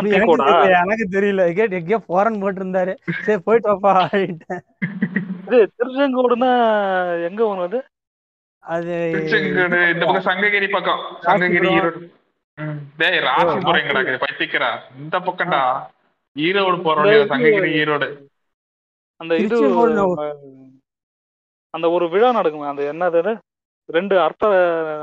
எனக்கு 0.02 0.26
கோடா? 0.26 0.44
தெரியல, 0.44 0.82
எனக்கு 0.82 1.08
தெரியல. 1.10 1.52
கேட் 1.52 1.72
எங்கேயோ 1.72 1.98
போறன் 1.98 2.42
போட்டிருந்தாரு. 2.42 2.94
சரி 3.22 3.40
போயிட்டு 3.44 3.80
வாப்பா 3.80 4.22
இது 5.46 5.72
திருச்செங்கோடுன்னா 5.78 6.52
எங்க 7.28 7.44
வருது 7.44 7.80
அது? 8.58 9.10
திருச்செங்கோடு 9.14 9.90
இந்த 9.92 10.06
பக்கம் 10.06 10.34
சங்ககிரி 10.34 10.68
பக்கம். 10.68 11.00
சங்ககிரி 11.20 11.68
ஈரோடு. 11.68 12.10
ம். 12.54 12.78
டேய் 12.96 13.18
ராசிபுரம் 13.18 13.80
எங்கடா 13.80 14.00
இருக்குது 14.00 14.22
பைத்திக்கிறா 14.26 14.78
இந்த 14.98 15.18
பக்கம்டா. 15.18 15.82
ஈரோடு 16.38 16.82
போற 16.82 17.00
இந்த 17.00 17.12
வழியா 17.12 17.24
இது- 17.24 17.26
சங்ககிரி 17.26 17.84
ஈரோடு. 17.84 18.26
அந்த 19.20 19.34
இது 19.38 19.56
அந்த 21.74 21.86
ஒரு 21.94 22.06
விழா 22.12 22.28
நடக்குமே 22.36 22.66
அந்த 22.68 22.82
என்னது? 22.90 23.32
ரெண்டு 23.88 24.14
அர்த்த 24.24 24.44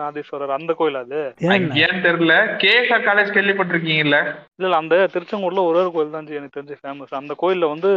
ஆதீஸ்வரர் 0.06 0.54
அந்த 0.56 0.72
கோயில் 0.78 1.00
அது? 1.02 1.18
ஏன்? 1.48 1.66
ஏன்னு 1.82 2.00
தெரியல. 2.06 2.36
கேஎஸ்ஆர் 2.62 3.04
காலேஜ் 3.08 3.34
கேள்விப்பட்டிருக்கீங்கல்ல? 3.36 4.20
இல்ல 4.52 4.64
இல்ல 4.64 4.80
அந்த 4.80 4.96
திருச்செங்கோடுல 5.14 5.64
ஒரே 5.68 5.82
ஒரு 5.82 5.92
கோயில் 5.96 6.16
தான் 6.16 6.32
எனக்கு 6.32 6.56
தெரிஞ்சு 6.56 6.78
ஃபேமஸ் 6.80 7.14
அந்த 7.20 7.34
கோயில்ல 7.42 7.68
வந்து 7.74 7.90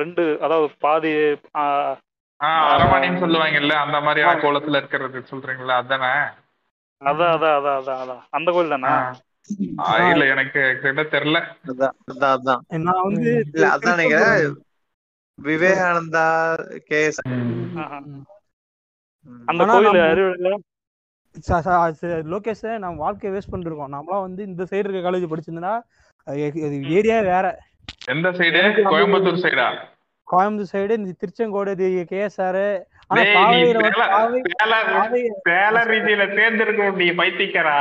ரெண்டு 0.00 0.24
அதாவது 0.42 0.68
பாதி 0.84 1.12
அரவாணின்னு 2.72 3.22
சொல்லுவாங்கல்ல 3.22 3.74
அந்த 3.82 3.98
மாதிரியான 4.00 4.40
கோலத்துல 4.42 4.80
இருக்கிறது 4.80 5.22
சொல்றீங்களா? 5.30 5.76
அதானே? 5.82 6.12
அதான் 7.02 7.32
அதான் 7.34 7.54
அதான் 7.58 7.78
அதான் 7.80 8.00
அதான் 8.02 8.22
அந்த 8.32 8.48
கோயில் 8.52 8.74
தானே? 8.76 8.92
இல்ல 10.10 10.24
எனக்கு 10.32 10.60
தெரியல. 11.12 11.38
அதான் 11.70 11.94
அதான் 12.12 12.34
அதான். 12.36 12.60
நான் 12.86 13.02
வந்து 13.06 13.32
இல்ல 13.48 13.64
அதான் 13.72 13.96
நினைக்கிறேன் 13.96 14.52
விவேகானந்தா. 15.38 16.26
ம். 17.28 18.22
அந்த 19.48 19.62
கோயில் 19.64 19.98
லோகேஷ் 22.32 22.64
நம்ம 22.78 22.94
வாழ்க்கையை 23.04 23.32
வேஸ்ட் 23.34 23.52
பண்ணிருக்கோம். 23.52 23.92
நம்மளாம் 23.94 24.24
வந்து 24.26 24.42
இந்த 24.44 24.62
சைடு 24.70 24.84
இருக்க 24.84 25.02
காலேஜ் 25.06 25.30
படிச்சிருந்தா 25.32 25.74
ஏரியா 26.96 27.18
வேற. 27.30 27.46
எந்த 28.06 28.28
சைடு 28.30 28.60
கோயம்புத்தூர் 28.90 29.42
சைடா 29.44 29.68
கோயம்புத்தூர் 30.28 30.72
சைடு 30.74 30.92
இந்த 30.98 31.14
திருச்செங்கோடு 31.20 31.72
கேஎஸ்ஆர். 32.10 32.64
ஆனா 33.10 33.22
காவேரியில 33.36 33.82
தேர்ந்தெடுக்க 36.38 36.90
நீ 37.00 37.08
பைத்தியக்காரா? 37.20 37.78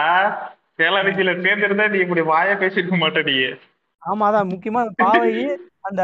சேலம் 0.79 1.05
ரீதியில 1.07 1.31
தேர்ந்தெடுத்தா 1.45 1.85
நீ 1.93 1.99
இப்படி 2.05 2.23
வாய 2.31 2.49
பேசிருக்க 2.61 2.97
மாட்ட 2.97 3.21
நீ. 3.29 3.35
ஆமா 4.03 4.23
அதான் 4.29 4.51
முக்கியமா 4.51 4.79
அந்த 4.83 4.93
பாவை 5.01 5.31
அந்த 5.83 6.01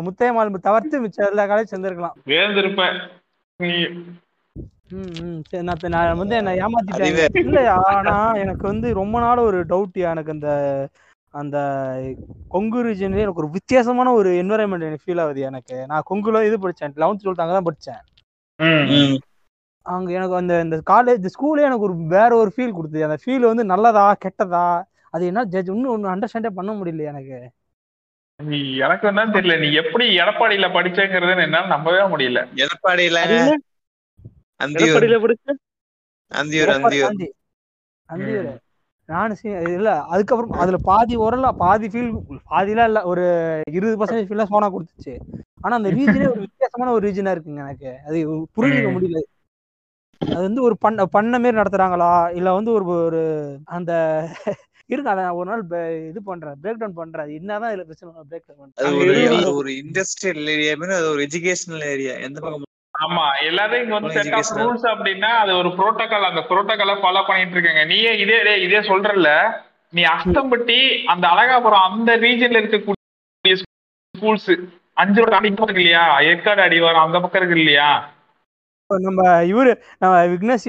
முத்தையம்மாள் 0.00 0.56
தவிர்த்து 0.68 1.02
மிச்சம் 1.04 1.30
எல்லா 1.30 1.44
காலேஜ் 1.50 1.72
சேர்ந்திருக்கலாம். 1.72 2.16
சரி, 5.50 5.62
நான் 5.66 5.76
இப்ப 5.78 5.88
நான் 5.94 6.18
வந்து 6.20 6.34
என்ன. 6.38 6.54
ஏமாத்திட்டேன். 6.64 7.06
இல்ல 7.42 7.58
ஆனா 7.92 8.14
எனக்கு 8.42 8.64
வந்து 8.72 8.88
ரொம்ப 9.00 9.16
நாள் 9.24 9.46
ஒரு 9.48 9.58
டவுட் 9.72 9.98
எனக்கு 10.10 10.34
அந்த 10.36 10.48
அந்த 11.34 11.56
கொங்கு 12.50 12.80
ரீஜன்ல 12.86 13.22
எனக்கு 13.24 13.42
ஒரு 13.42 13.50
வித்தியாசமான 13.54 14.08
ஒரு 14.12 14.30
என்வரன்மெண்ட் 14.40 14.86
எனக்கு 14.88 15.04
ஃபீல் 15.04 15.22
ஆகுது 15.24 15.40
எனக்கு. 15.50 15.76
நான் 15.90 16.08
கொங்குல 16.10 16.42
இது 16.48 16.56
படிச்சேன். 16.64 16.92
லெவன்த் 17.02 17.22
டுவெல்த் 17.22 17.44
அங்கே 17.44 17.54
தான் 17.58 17.68
படிச்சேன். 17.68 18.02
அங்க 19.86 20.08
எனக்கு 20.18 20.34
அந்த 20.40 20.54
இந்த 20.66 20.76
காலேஜ் 20.90 21.24
ஸ்கூலே 21.36 21.66
எனக்கு 21.68 21.86
ஒரு 21.88 21.94
வேற 22.16 22.30
ஒரு 22.42 22.50
ஃபீல் 22.56 22.76
கொடுத்தது. 22.76 23.06
அந்த 23.08 23.18
ஃபீல் 23.22 23.48
வந்து 23.50 23.64
நல்லதா 23.72 24.04
கெட்டதா 24.24 24.66
அது 25.14 25.22
என்ன 25.30 25.40
ஜட்ஜ் 25.54 25.72
இன்னும் 25.74 25.92
ஒன்று 25.94 26.12
அண்டர்ஸ்டாண்டே 26.14 26.52
பண்ண 26.58 26.70
முடியல 26.72 27.08
எனக்கு. 27.12 27.38
எனக்கு 28.84 29.06
என்ன 29.08 29.22
தெரியல. 29.34 29.54
நீ 29.60 29.68
எப்படி 29.82 30.04
எடப்பாடியில 30.20 30.66
படிச்சேங்கிறத 30.74 31.36
என்னால 31.42 31.72
நம்பவே 31.74 32.02
முடியல. 32.12 32.40
எடப்பாடியில 32.64 33.18
எடப்பாடியில 34.74 35.18
படிச்ச 35.24 35.46
அந்தியூர் 38.08 38.48
இல்ல. 39.70 39.90
அதுக்கப்புறம் 40.12 40.54
அதுல 40.56 40.78
பாதி 40.84 41.14
ஓரல 41.18 41.48
பாதி 41.60 41.86
ஃபீல் 41.88 42.10
பாதிலாம் 42.50 42.88
இல்ல. 42.90 43.00
ஒரு 43.04 43.24
இருபது 43.72 43.96
பர்சன்டேஜ் 44.00 44.28
ஃபீல் 44.30 44.50
சோனா 44.50 44.68
கொடுத்துச்சு. 44.72 45.14
ஆனா 45.64 45.74
அந்த 45.76 45.90
ரீஜனே 45.92 46.26
ஒரு 46.28 46.40
வித்தியாசமான 46.46 46.92
ஒரு 46.92 47.04
ரீஜனா 47.08 47.32
இருக்குங்க 47.34 47.62
எனக்கு. 47.66 47.90
அது 48.02 48.18
புரிஞ்சுக்க. 48.56 48.88
முடியல. 48.94 49.20
அது 50.20 50.42
வந்து 50.42 50.62
ஒரு 50.62 50.74
பண்ண 50.78 51.04
பண்ண 51.08 51.38
மாரி 51.38 51.56
நடத்துறாங்களா? 51.56 52.08
இல்ல 52.32 52.48
வந்து 52.52 52.70
ஒரு 52.72 52.84
ஒரு 53.00 53.22
அந்த 53.68 53.92
இருங்க 54.92 55.10
அதை 55.14 55.24
ஒரு 55.40 55.48
நாள் 55.50 55.62
இது 56.10 56.20
பண்றேன் 56.28 56.58
பிரேக் 56.62 56.80
டவுன் 56.80 56.98
பண்றேன். 57.00 57.24
அது 57.24 57.38
என்னதான் 57.40 57.72
இதுல 57.74 57.84
பிரச்சனை 57.88 58.26
பிரேக் 58.30 58.46
டவுன் 58.48 58.70
அது 58.78 58.88
அங்க 58.88 59.04
ஒரு. 59.04 59.38
அது 59.38 59.52
ஒரு 59.60 59.72
இண்டஸ்ட்ரியல் 59.82 60.52
ஏரியா 60.54 60.74
மாதிரி 60.80 60.98
அது 61.00 61.08
ஒரு 61.14 61.22
எஜுகேஷனல் 61.28 61.86
ஏரியா 61.94 62.14
எந்த 62.26 62.38
பக்கம் 62.40 62.68
ஆமா 62.94 63.24
எல்லாத்தையும் 63.48 63.84
இங்க 63.84 63.96
வந்து 63.98 64.14
செட் 64.16 64.34
ஆஃப். 64.38 64.50
ரூல்ஸ் 64.60 64.86
அப்படின்னா 64.92 65.30
அது 65.42 65.52
ஒரு 65.60 65.70
புரோட்டோகால் 65.78 66.30
அந்த 66.30 66.42
புரோட்டோகாலை 66.50 66.94
ஃபாலோ 67.02 67.22
பண்ணிட்டு 67.28 67.56
இருக்காங்க. 67.56 67.84
நீயே 67.92 68.12
இதே 68.22 68.38
இதே 68.66 68.80
சொல்றல 68.90 69.30
நீ 69.92 70.02
அஸ்தம்பட்டி 70.12 70.78
அந்த 71.12 71.24
அழகாபுரம் 71.32 71.86
அந்த 71.88 72.10
ரீஜன்ல 72.24 72.60
இருக்கக்கூடிய 72.60 73.54
ஸ்கூல்ஸ் 74.14 74.52
அஞ்சு 74.96 75.20
ரோடு 75.22 75.36
இருக்கு 75.48 75.82
இல்லையா? 75.82 76.04
ஏற்காடு 76.30 76.60
அடிவாரம் 76.64 77.04
அந்த 77.06 77.18
பக்கம் 77.20 77.40
இருக்கு 77.40 77.60
இல்லையா? 77.60 77.90
நம்ம 78.90 79.20
இவரு 79.50 79.70
நம்ம 80.00 80.14
விக்னேஷ் 80.32 80.66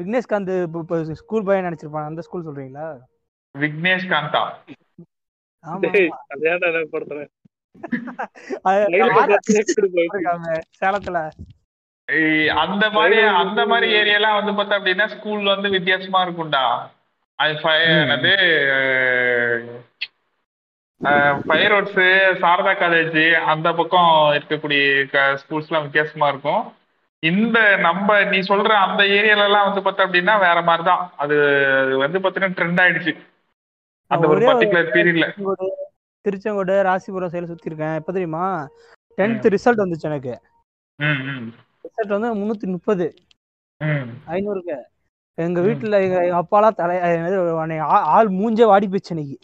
விக்னேஷ்காந்த் 0.00 0.52
ஸ்கூல் 1.22 1.46
பையன் 1.48 1.66
நினைச்சிருப்பான். 1.68 2.08
அந்த 2.10 2.22
ஸ்கூல் 2.26 2.46
சொல்றீங்களா? 2.48 2.88
விக்னேஷ் 3.54 4.10
காந்தா. 4.10 4.58
சேலத்துல? 10.80 11.30
ஏய், 12.08 12.48
அந்த 12.62 12.90
மாதிரி 12.90 13.20
அந்த 13.42 13.66
மாதிரி 13.66 14.00
ஏரியாலாம் 14.00 14.38
வந்து 14.38 14.52
பார்த்தா 14.52 14.78
அப்படின்னா 14.78 15.06
ஸ்கூல் 15.06 15.44
வந்து 15.44 15.68
வித்தியாசமா 15.68 16.24
இருக்கும்டா. 16.24 16.92
அது 17.38 17.54
என்னது 17.94 18.32
ஃபயர் 21.46 21.72
ரோட்ஸ் 21.72 22.42
சாரதா 22.42 22.74
காலேஜ் 22.74 23.44
அந்த 23.44 23.72
பக்கம் 23.72 24.34
இருக்கக்கூடிய 24.34 25.04
ஸ்கூல்ஸ்லாம் 25.42 25.82
வித்தியாசமா 25.82 26.28
இருக்கும். 26.28 26.74
இந்த 27.22 27.78
நம்ம 27.78 28.24
நீ 28.24 28.42
சொல்ற 28.48 28.86
அந்த 28.86 29.18
ஏரியால 29.18 29.44
எல்லாம் 29.44 29.68
வந்து 29.68 29.80
பார்த்தா 29.80 30.06
அப்படின்னா 30.06 30.38
வேற 30.38 30.62
மாதிரி 30.62 30.84
தான் 30.84 31.12
அது 31.16 31.34
அது 31.80 31.98
வந்து 31.98 32.18
பார்த்தீங்கன்னா 32.18 32.58
ட்ரெண்ட் 32.58 32.80
ஆயிடுச்சு. 32.80 33.33
அந்த 34.14 34.28
ஒரு 34.28 34.40
பர்டிகுலர் 34.40 34.90
பீரியட்ல 34.94 35.26
திருச்செங்கோடு 36.24 36.72
ராசிபுரம் 36.82 37.32
சைடு 37.32 37.46
சுத்தி 37.46 37.66
இருக்கேன் 37.66 37.94
எப்ப 37.94 38.12
தெரியுமா? 38.12 38.44
டென்த் 39.18 39.46
ரிசல்ட் 39.46 39.82
வந்துச்சு 39.82 40.00
எனக்கு. 40.00 40.34
ரிசல்ட் 41.84 42.18
வந்து 42.18 42.34
முன்னூத்தி 42.34 42.66
முப்பது. 42.66 43.06
ம். 43.80 44.08
ஐநூறுக்கு. 44.26 44.76
எங்க 45.38 45.60
ம். 45.60 45.64
வீட்டுல 45.64 45.94
எங்க 46.02 46.24
எங்க 46.24 46.42
அப்பாலாம் 46.42 46.74
தலை 46.74 46.98
ஆள் 48.14 48.28
மூஞ்சே 48.30 48.66
வாடி 48.66 48.88
போச்சு 48.88 49.14
இன்னைக்கு 49.14 49.38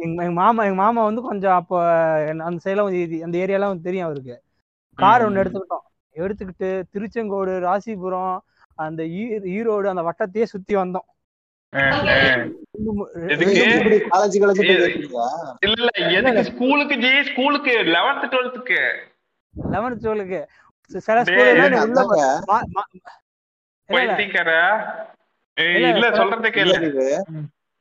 எங்க 0.00 0.30
மாமா 0.30 0.62
எங்க 0.64 0.74
மாமா 0.74 1.04
வந்து 1.04 1.22
கொஞ்சம் 1.22 1.52
அப்போ 1.52 1.76
அந்த 2.26 2.60
சைட்லாம் 2.64 2.86
கொஞ்சம் 2.86 3.22
அந்த 3.22 3.38
ஏரியாலாம் 3.38 3.80
தெரியும் 3.80 4.06
அவருக்கு. 4.06 4.36
கார் 4.98 5.24
ஒன்று 5.24 5.42
எடுத்துக்கிட்டோம். 5.42 5.86
எடுத்துக்கிட்டு 6.14 6.82
திருச்செங்கோடு 6.92 7.52
ராசிபுரம் 7.60 8.38
அந்த 8.74 9.02
ஈரோடு 9.56 9.86
அந்த 9.86 10.02
வட்டத்தையே 10.02 10.42
சுத்தி 10.44 10.76
வந்தோம் 10.76 10.82
எதுக்கு 10.82 11.06
காலேஜ் 11.06 11.10
காலேஜ் 11.10 11.58
ஏ- 11.58 11.61
இல்ல 15.62 15.74
இல்ல. 15.76 15.90
எதுக்கு 16.16 16.42
ஸ்கூலுக்கு 16.44 16.96
ஜி 16.96 17.22
ஸ்கூலுக்கு 17.22 17.72
லெவன்த் 17.86 18.26
டுவெல்த்துக்கு 18.32 18.80
லெவன்த் 19.54 20.04
டுவெல்க்கு 20.04 20.40
சில 20.90 21.18
இல்ல, 25.86 26.10
சொல்றத 26.10 26.48
கேளு. 26.48 26.74
இது 26.82 27.06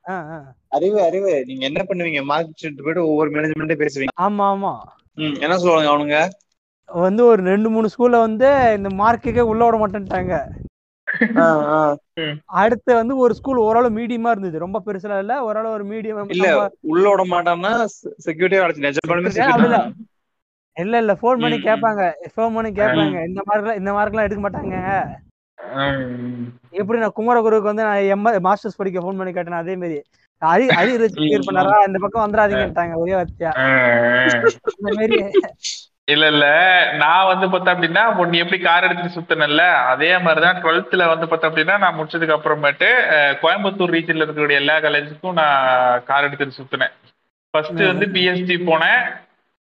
ஆ, 0.05 0.13
ஆ. 0.29 0.37
அறிவு 0.69 1.01
அறிவு. 1.03 1.43
நீங்க 1.45 1.65
என்ன 1.65 1.83
பண்ணுவீங்க? 1.83 2.23
மார்க் 2.23 2.57
ஷீட் 2.61 2.81
போயிட்டு 2.81 3.07
ஒவ்வொரு 3.07 3.29
மேனேஜ்மெண்ட்டே 3.31 3.77
பேசுவீங்க. 3.83 4.13
ஆமா 4.19 4.45
ஆமா. 4.47 4.71
ம், 5.17 5.35
என்ன 5.39 5.57
சொல்லுவாங்க 5.57 5.89
அவனுங்க? 5.89 6.17
வந்து 6.89 7.25
ஒரு 7.25 7.43
ரெண்டு 7.43 7.69
மூணு 7.69 7.87
ஸ்கூல்ல 7.87 8.19
வந்து 8.19 8.73
இந்த 8.75 8.89
மார்க்குக்கே 8.89 9.39
உள்ள 9.39 9.65
விட 9.65 9.77
மாட்டேன்ட்டாங்க. 9.77 10.35
அடுத்து 12.57 12.95
வந்து 12.95 13.17
ஒரு 13.17 13.33
ஸ்கூல் 13.33 13.57
ஓரளவு 13.59 13.97
மீடியமா 13.97 14.29
இருந்தது. 14.29 14.59
ரொம்ப 14.59 14.81
பெருசுல 14.85 15.19
இல்ல. 15.19 15.43
ஓரளவு 15.43 15.73
ஒரு 15.73 15.85
மீடியம் 15.85 16.29
இல்ல 16.29 16.47
உள்ள 16.87 17.05
விட 17.09 17.23
மாட்டான்னா 17.31 17.71
செக்யூரிட்டியா 18.25 18.61
அதுல- 19.55 19.83
இல்ல 20.77 20.97
இல்ல 20.97 21.13
ஃபோன் 21.13 21.41
பண்ணி. 21.41 21.57
கேட்பாங்க 21.63 22.01
ஃபோன் 22.33 22.53
பண்ணி 22.53 22.71
கேட்பாங்க 22.73 23.17
இந்த 23.27 23.41
மார்க்லாம் 23.47 23.77
இந்த 23.77 23.91
மார்க்லாம் 23.91 24.23
எடுக்க 24.23 24.41
மாட்டாங்க. 24.43 24.77
எப்படி 26.73 26.99
நான் 26.99 27.15
குமரகுருவுக்கு 27.15 27.71
வந்து 27.71 27.83
நான் 27.83 28.07
எம் 28.09 28.45
மாஸ்டர்ஸ் 28.45 28.77
படிக்க 28.77 28.99
ஃபோன் 28.99 29.17
பண்ணி 29.17 29.33
கேட்டேன் 29.33 29.61
அதே 29.61 29.75
மாதிரி 29.75 29.97
அரி 30.41 30.65
அரி 30.75 30.93
பண்ணாரா? 31.47 31.75
இந்த 31.87 31.97
பக்கம் 31.99 32.23
வந்துடாதீங்கட்டாங்க 32.23 32.93
ஒரே 32.95 33.13
வார்த்தையா. 33.13 33.51
இந்த 34.79 34.89
மாதிரி 34.89 35.17
இல்ல 36.07 36.27
இல்ல. 36.27 36.45
நான் 36.97 37.29
வந்து 37.31 37.47
பார்த்தா 37.47 37.73
அப்படின்னா 37.73 38.03
நீ 38.27 38.37
எப்படி 38.37 38.59
கார் 38.61 38.83
எடுத்துட்டு 38.83 39.17
சுத்தினல்ல 39.17 39.63
அதே 39.91 40.17
மாதிரிதான் 40.17 40.61
டுவெல்த்ல 40.63 41.07
வந்து 41.11 41.25
பார்த்தா 41.25 41.49
அப்படின்னா 41.49 41.77
நான் 41.77 41.97
முடிச்சதுக்கு 41.99 42.35
அப்புறமேட்டு 42.37 42.87
கோயம்புத்தூர் 43.43 43.93
ரீஜன்ல 43.95 44.23
இருக்கக்கூடிய 44.23 44.59
எல்லா 44.61 44.77
காலேஜுக்கும் 44.85 45.37
நான் 45.41 45.59
கார் 46.03 46.23
எடுத்துட்டு 46.23 46.59
சுத்தினேன். 46.61 46.93
ஃபர்ஸ்ட் 47.53 47.81
வந்து 47.91 48.05
பிஎஸ்டி 48.15 48.57
போனேன். 48.69 49.01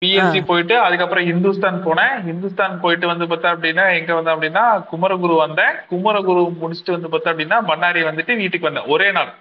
பிஎஸ்டி 0.01 0.41
போயிட்டு 0.45 0.75
அதுக்கப்புறம் 0.79 1.29
இந்துஸ்தான் 1.33 1.79
போனேன். 1.85 2.15
இந்துஸ்தான் 2.27 2.79
போயிட்டு 2.83 3.07
வந்து 3.07 3.25
பார்த்தா 3.31 3.49
அப்படின்னா 3.53 3.85
எங்க 3.99 4.11
வந்தேன் 4.19 4.35
அப்படின்னா 4.35 4.63
குமரகுரு 4.91 5.35
வந்தேன். 5.45 5.73
குமரகுரு 5.91 6.43
முடிச்சுட்டு 6.61 6.95
வந்து 6.95 7.11
பார்த்தா 7.13 7.29
அப்படின்னா 7.33 7.59
பண்ணாரி 7.71 8.03
வந்துட்டு 8.09 8.35
வீட்டுக்கு 8.41 8.69
வந்தேன் 8.71 8.91
ஒரே 8.95 9.11
நாள். 9.11 9.31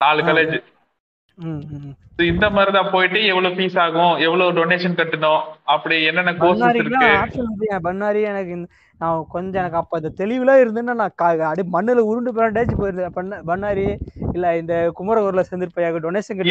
நாலு 0.00 0.22
காலேஜ். 0.22 0.58
இந்த 2.18 2.46
மாதிரி 2.50 2.70
தான் 2.72 2.90
போயிட்டு 2.92 3.18
எவ்வளவு 3.26 3.56
ஃபீஸ் 3.56 3.76
ஆகும் 3.78 4.14
எவ்வளவு 4.24 4.54
டொனேஷன் 4.56 4.96
கட்டணும் 4.98 5.42
அப்படி 5.66 5.96
என்னென்ன 6.04 6.32
கோர்சஸ் 6.38 6.78
இருக்கு? 6.78 7.10
பண்ணாரி 7.84 8.20
எனக்கு 8.30 8.54
நான் 9.00 9.18
கொஞ்சம் 9.28 9.60
எனக்கு 9.62 9.78
அப்ப 9.80 9.98
அந்த 9.98 10.10
தெளிவுல 10.18 10.56
இருந்தேன்னா 10.60 10.94
நான் 10.94 11.12
அப்படியே 11.42 11.66
மண்ணுல 11.74 12.04
உருண்டு 12.08 12.30
பிராண்டேஜ் 12.36 12.72
போயிருந்தேன் 12.80 13.14
பண்ண 13.18 13.40
பண்ணாரி 13.50 13.86
இல்ல 14.34 14.56
இந்த 14.56 14.74
குமரகுருல 14.98 15.44
சேர்ந்துருப்பையாக 15.48 16.00
டொனேஷன் 16.00 16.42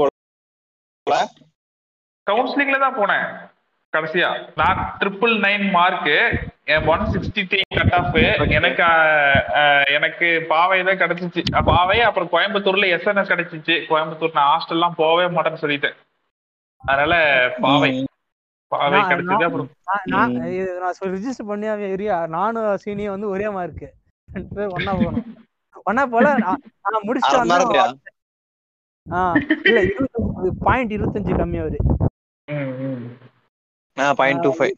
போல? 0.00 1.16
கவுன்சிலிங்ல 2.26 2.78
தான் 2.78 2.96
போனேன். 2.96 3.26
கடைசியா. 3.94 4.28
நான் 4.56 4.96
triple 5.00 5.34
nine 5.38 5.70
mark 5.70 6.16
one 6.86 7.00
sixty 7.00 7.42
three 7.50 7.60
cut 7.76 7.92
off 7.92 8.14
எனக்கு 8.50 8.84
எனக்கு 9.94 10.44
பாவை 10.48 10.82
தான் 10.82 10.98
கிடைச்சிச்சு 10.98 11.62
பாவை 11.64 12.00
அப்புறம் 12.00 12.32
கோயம்புத்தூர்ல 12.32 12.88
எஸ்என்எஸ் 12.96 13.32
கிடைச்சிச்சு. 13.32 13.76
கோயம்புத்தூர் 13.88 14.32
நான் 14.32 14.50
ஹாஸ்டல்லாம் 14.54 14.92
போகவே 14.96 15.26
மாட்டேன்னு 15.36 15.62
சொல்லிட்டேன். 15.62 15.96
அதனால 16.84 17.14
பாவை. 17.60 17.92
பாவை 18.72 19.00
கிடைச்சது 19.00 19.32
நான்- 19.32 19.44
அப்புறம் 19.44 21.14
ரிஜிஸ்டர் 21.14 21.46
பண்ணி 21.46 21.66
ஏரியா 21.66 22.26
நானும் 22.26 22.78
சீனியும் 22.84 23.08
வந்து 23.08 23.28
ஒரே 23.28 23.48
மார்க்கு 23.48 23.88
ஒண்ணா 24.68 24.92
போகணும். 24.92 25.36
ஒண்ணா 25.84 26.06
போல 26.06 26.34
நான் 26.34 26.60
முடிச்சுட்டு 27.02 27.32
அரை 27.32 27.38
மணி 27.38 27.50
நேரத்துலயா? 27.52 27.84
வந்தேன் 27.84 28.12
ஆ 29.12 29.32
இல்ல 29.64 29.80
இருபத்தஞ்சு 29.82 30.50
பாயிண்ட் 30.60 30.92
இருபத்தஞ்சு 30.92 31.32
கம்மி 31.34 31.60
அவரு. 31.60 31.76
ம், 32.50 32.74
ம். 32.82 33.06
ஆ 33.12 33.33
பாயிண்ட் 34.16 34.42
டூ 34.42 34.52
ஃபைவ் 34.58 34.74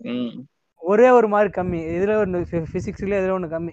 ஒரே 0.82 1.08
ஒரு 1.10 1.28
மார்க் 1.28 1.56
கம்மி. 1.56 1.80
இதுல 1.96 2.16
ஒன்று 2.18 2.40
பிசிக்ஸ்ல 2.72 3.18
இதுல 3.20 3.36
ஒண்ணு 3.36 3.48
கம்மி. 3.50 3.72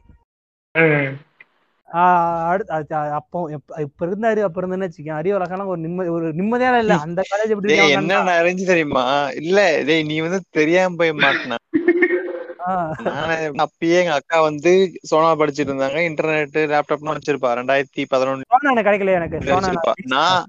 அடுத்து 2.52 2.96
அப்போ 3.20 3.39
இப்ப 3.86 4.06
இருந்தாரு 4.08 4.41
அப்ப 4.48 4.62
இருந்தேன்னு 4.62 4.88
வச்சுக்கேன். 4.88 5.20
அறிவழகெல்லாம் 5.20 5.72
ஒரு 5.74 5.82
நிம்மதி 5.86 6.10
ஒரு 6.10 6.28
நிம்மதியான 6.39 6.80
இல்ல. 6.84 6.94
அந்த 7.06 7.22
காலேஜ் 7.30 7.54
எப்படி 7.56 7.74
என்ன 7.91 8.14
அறிஞ்சு 8.34 8.66
தெரியுமா? 8.66 9.04
இல்ல 9.41 9.60
டேய் 9.86 10.04
நீ 10.04 10.16
வந்து 10.22 10.39
தெரியாம 10.52 10.96
போய் 10.98 11.12
மாட்டின 11.20 11.60
நானே 13.06 13.36
அப்பயே 13.64 13.96
எங்க 14.02 14.14
அக்கா 14.18 14.38
வந்து 14.41 14.72
சோனா 15.10 15.30
படிச்சிட்டு 15.36 15.72
இருந்தாங்க. 15.72 16.00
இன்டர்நெட் 16.10 16.58
லேப்டாப்லாம் 16.72 17.18
வச்சிருப்பா. 17.18 17.50
ரெண்டாயிரத்தி 17.60 18.04
பதினொன்னு 18.12 18.46
சோனா 18.46 18.72
எனக்கு? 18.72 18.88
கிடைக்கல 18.88 19.16
எனக்கு 19.16 19.39
நான். 20.14 20.46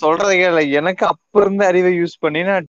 சொல்றதை 0.00 0.34
கேள. 0.34 0.60
எனக்கு 0.80 1.04
அப்ப 1.06 1.40
இருந்த 1.40 1.62
அறிவை 1.66 1.92
யூஸ் 2.00 2.16
பண்ணி 2.20 2.42
நான் 2.42 2.68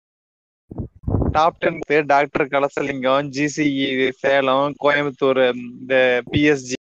டாப் 1.36 1.60
டென் 1.60 1.80
பேர் 1.84 2.06
டாக்டர் 2.12 2.52
கலசலிங்கம் 2.52 3.30
ஜிசிஇ 3.34 3.88
சேலம் 4.20 4.76
கோயம்புத்தூர் 4.84 5.42
இந்த 5.50 5.94
பிஎஸ்ஜி 6.30 6.78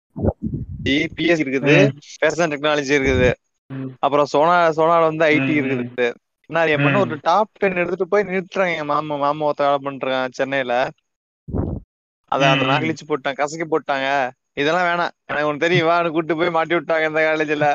பிஎஸ்சி 1.16 1.44
இருக்குது. 1.44 1.76
ஃபேஷன் 2.14 2.52
டெக்னாலஜி 2.52 2.94
இருக்குது. 2.98 3.28
அப்புறம் 4.04 4.30
சோனா 4.32 4.56
சோனால 4.76 5.02
வந்து 5.04 5.24
ஐடி 5.28 5.54
இருக்குது. 5.58 6.06
நான் 6.50 6.70
என் 6.74 6.84
பண்ண. 6.84 6.98
ஒரு 7.04 7.16
டாப் 7.22 7.58
டென் 7.58 7.80
எடுத்துட்டு 7.80 8.06
போய் 8.08 8.28
நிறுத்துறாங்க. 8.28 8.76
என் 8.78 8.90
மாமா 8.92 9.16
மாமா 9.18 9.46
ஒருத்த 9.48 9.66
வேலை 9.66 9.80
பண்றான் 9.86 10.36
சென்னையில. 10.38 10.74
அத 12.32 12.42
அந்த 12.48 12.64
ம். 12.64 12.70
நகலிச்சு 12.70 13.04
போட்டாங்க 13.06 13.38
கசக்கி 13.38 13.66
போட்டாங்க. 13.66 14.06
இதெல்லாம் 14.56 14.86
வேணாம். 14.88 15.14
எனக்கு 15.26 15.48
உனக்கு 15.48 15.64
தெரியும். 15.64 15.88
வா 15.88 15.96
கூட்டு 16.16 16.34
போய் 16.36 16.56
மாட்டி 16.56 16.74
விட்டாங்க 16.76 17.10
இந்த 17.10 17.20
காலேஜ்ல 17.26 17.68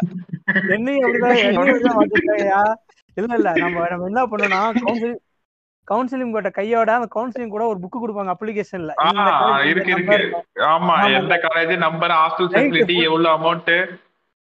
மாத்திட்டாங்கயா. 1.92 2.62
இல்ல 3.18 3.32
இல்ல. 3.40 3.50
நம்ம 3.64 3.86
நம்ம 3.92 4.08
என்ன 4.10 4.22
பண்ணோம்னா 4.32 4.62
கவுன்சிலிங் 4.80 5.22
கவுன்சிலிங் 5.88 6.32
போட்ட 6.32 6.50
கையோட 6.50 6.94
அந்த 6.94 7.08
கவுன்சிலிங் 7.16 7.48
கூட 7.48 7.66
ஒரு 7.66 7.80
புக் 7.80 8.02
கொடுப்பாங்க 8.02 8.34
அப்ளிகேஷன்ல 8.34 8.92
ஆ, 9.00 9.64
இருக்கு 9.64 9.92
இருக்கு. 9.92 10.18
ஆமா. 10.56 11.14
எந்த 11.14 11.36
college 11.36 11.78
number 11.78 12.12
hostel 12.12 12.48
Night 12.48 12.54
facility 12.54 12.96
full- 12.96 13.04
எவ்வளவு 13.04 13.36
அமௌண்ட் 13.38 13.72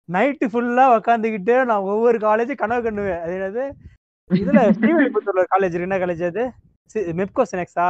நைட்டு 0.08 0.46
ஃபுல்லா 0.52 0.84
உக்காந்துக்கிட்டு 0.96 1.64
நான் 1.64 1.86
ஒவ்வொரு 1.90 2.18
காலேஜ் 2.18 2.54
கனவு 2.54 2.90
கண்ணுவேன் 2.90 3.20
அது 3.20 3.34
என்னது? 3.34 3.64
இதுல 4.30 4.60
ஸ்ரீவில்லிபுத்தூர்ல 4.76 5.44
காலேஜ் 5.56 5.80
என்ன 5.80 5.98
காலேஜ் 5.98 6.24
அது? 6.26 6.42
மெப்கோ 6.94 7.42
சினெக்ஸா? 7.52 7.86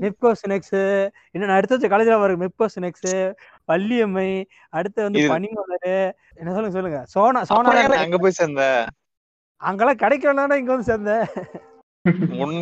மெப்கோ 0.00 0.32
சினெக்ஸ். 0.42 0.76
இன்னும் 1.30 1.48
நான் 1.48 1.56
எடுத்து 1.56 1.78
வச்ச 1.78 1.88
காலேஜ்ல 1.88 2.20
வரும் 2.20 2.40
மெப்கோ 2.40 2.66
சினெக்ஸ் 2.74 3.34
வள்ளியம்மை 3.68 4.28
அடுத்து 4.68 5.02
வந்து 5.02 5.20
பனிமலர். 5.28 6.12
என்ன 6.34 6.52
சொல்லுங்க 6.52 6.70
சொல்லுங்க. 6.70 7.00
சோனா 7.04 7.44
சோனா 7.44 7.70
அங்க 7.96 8.18
போய் 8.18 8.30
சேர்ந்த 8.30 8.62
அங்கெல்லாம் 9.60 10.02
கிடைக்கலன்னா 10.02 10.56
இங்க 10.58 10.72
வந்து 10.74 10.90
சேர்ந்தேன் 10.90 11.24